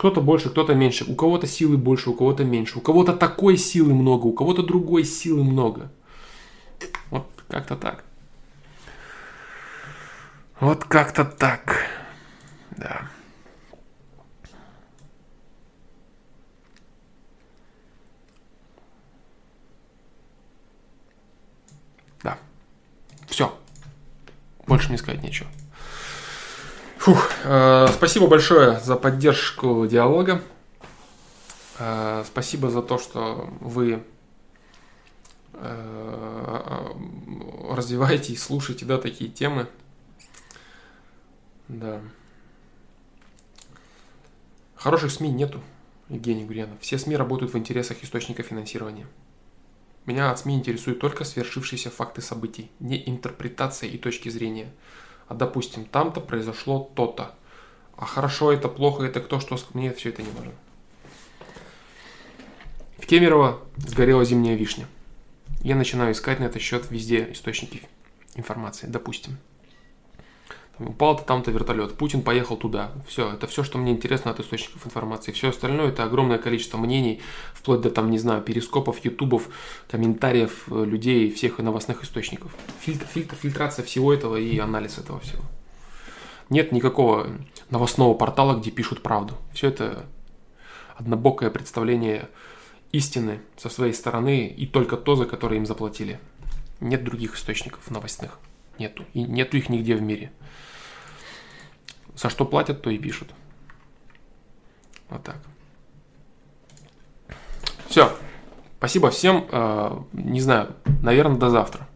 Кто-то 0.00 0.22
больше, 0.22 0.48
кто-то 0.48 0.74
меньше. 0.74 1.04
У 1.04 1.14
кого-то 1.14 1.46
силы 1.46 1.76
больше, 1.76 2.08
у 2.08 2.14
кого-то 2.14 2.42
меньше. 2.42 2.78
У 2.78 2.80
кого-то 2.80 3.12
такой 3.12 3.58
силы 3.58 3.92
много, 3.92 4.28
у 4.28 4.32
кого-то 4.32 4.62
другой 4.62 5.04
силы 5.04 5.44
много. 5.44 5.92
Вот 7.10 7.26
как-то 7.50 7.76
так. 7.76 8.02
Вот 10.58 10.84
как-то 10.84 11.26
так. 11.26 11.84
Да. 12.70 13.10
Да. 22.22 22.38
Все. 23.28 23.54
Больше 24.66 24.88
мне 24.88 24.96
сказать 24.96 25.22
нечего. 25.22 25.50
Фух, 27.00 27.30
э, 27.44 27.86
спасибо 27.94 28.26
большое 28.26 28.78
за 28.78 28.94
поддержку 28.94 29.86
диалога. 29.86 30.42
Э, 31.78 32.24
спасибо 32.26 32.68
за 32.68 32.82
то, 32.82 32.98
что 32.98 33.48
вы 33.60 34.02
э, 35.54 36.86
развиваете 37.70 38.34
и 38.34 38.36
слушаете, 38.36 38.84
да, 38.84 38.98
такие 38.98 39.30
темы. 39.30 39.66
Да. 41.68 42.02
Хороших 44.76 45.10
СМИ 45.10 45.30
нету, 45.30 45.62
Евгений 46.10 46.44
Гурьянов. 46.44 46.78
Все 46.82 46.98
СМИ 46.98 47.16
работают 47.16 47.54
в 47.54 47.56
интересах 47.56 48.04
источника 48.04 48.42
финансирования. 48.42 49.06
Меня 50.04 50.30
от 50.30 50.40
СМИ 50.40 50.56
интересуют 50.56 51.00
только 51.00 51.24
свершившиеся 51.24 51.88
факты 51.88 52.20
событий, 52.20 52.70
не 52.78 53.08
интерпретация 53.08 53.88
и 53.88 53.96
точки 53.96 54.28
зрения 54.28 54.70
а 55.30 55.34
допустим, 55.34 55.84
там-то 55.84 56.20
произошло 56.20 56.90
то-то. 56.96 57.36
А 57.96 58.04
хорошо 58.04 58.52
это, 58.52 58.68
плохо 58.68 59.04
это, 59.04 59.20
кто 59.20 59.38
что, 59.38 59.56
мне 59.74 59.92
все 59.92 60.08
это 60.08 60.22
не 60.22 60.30
важно. 60.30 60.52
В 62.98 63.06
Кемерово 63.06 63.60
сгорела 63.76 64.24
зимняя 64.24 64.56
вишня. 64.56 64.88
Я 65.62 65.76
начинаю 65.76 66.12
искать 66.12 66.40
на 66.40 66.44
этот 66.44 66.60
счет 66.60 66.90
везде 66.90 67.30
источники 67.30 67.82
информации, 68.34 68.88
допустим. 68.88 69.38
Упал-то 70.80 71.24
там-то 71.24 71.50
вертолет, 71.50 71.94
Путин 71.94 72.22
поехал 72.22 72.56
туда. 72.56 72.92
Все, 73.06 73.30
это 73.34 73.46
все, 73.46 73.62
что 73.62 73.76
мне 73.76 73.92
интересно 73.92 74.30
от 74.30 74.40
источников 74.40 74.86
информации. 74.86 75.30
Все 75.30 75.50
остальное 75.50 75.88
это 75.88 76.04
огромное 76.04 76.38
количество 76.38 76.78
мнений, 76.78 77.20
вплоть 77.52 77.82
до 77.82 77.90
там, 77.90 78.10
не 78.10 78.18
знаю, 78.18 78.40
перископов, 78.40 79.04
ютубов, 79.04 79.50
комментариев 79.90 80.64
э, 80.70 80.84
людей, 80.86 81.30
всех 81.30 81.58
новостных 81.58 82.02
источников. 82.02 82.54
Фильтр, 82.80 83.04
фильтр, 83.04 83.36
фильтрация 83.36 83.84
всего 83.84 84.10
этого 84.10 84.36
и 84.36 84.58
анализ 84.58 84.96
этого 84.96 85.20
всего. 85.20 85.42
Нет 86.48 86.72
никакого 86.72 87.28
новостного 87.68 88.14
портала, 88.14 88.58
где 88.58 88.70
пишут 88.70 89.02
правду. 89.02 89.34
Все 89.52 89.68
это 89.68 90.06
однобокое 90.96 91.50
представление 91.50 92.30
истины 92.90 93.40
со 93.58 93.68
своей 93.68 93.92
стороны 93.92 94.48
и 94.48 94.66
только 94.66 94.96
то, 94.96 95.14
за 95.14 95.26
которое 95.26 95.56
им 95.56 95.66
заплатили. 95.66 96.18
Нет 96.80 97.04
других 97.04 97.36
источников 97.36 97.90
новостных. 97.90 98.38
Нету. 98.78 99.04
И 99.12 99.22
нету 99.22 99.58
их 99.58 99.68
нигде 99.68 99.94
в 99.94 100.00
мире. 100.00 100.32
За 102.14 102.30
что 102.30 102.44
платят, 102.44 102.82
то 102.82 102.90
и 102.90 102.98
пишут. 102.98 103.30
Вот 105.08 105.22
так. 105.22 105.36
Все. 107.88 108.12
Спасибо 108.78 109.10
всем. 109.10 109.46
Э, 109.50 109.98
не 110.12 110.40
знаю, 110.40 110.74
наверное, 111.02 111.38
до 111.38 111.50
завтра. 111.50 111.88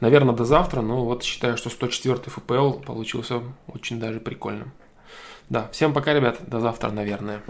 Наверное, 0.00 0.34
до 0.34 0.44
завтра, 0.44 0.80
но 0.80 1.04
вот 1.04 1.22
считаю, 1.22 1.56
что 1.56 1.70
104 1.70 2.16
ФПЛ 2.16 2.72
получился 2.80 3.42
очень 3.68 4.00
даже 4.00 4.20
прикольным. 4.20 4.72
Да, 5.48 5.68
всем 5.72 5.92
пока, 5.92 6.12
ребят. 6.12 6.38
До 6.46 6.60
завтра, 6.60 6.90
наверное. 6.90 7.42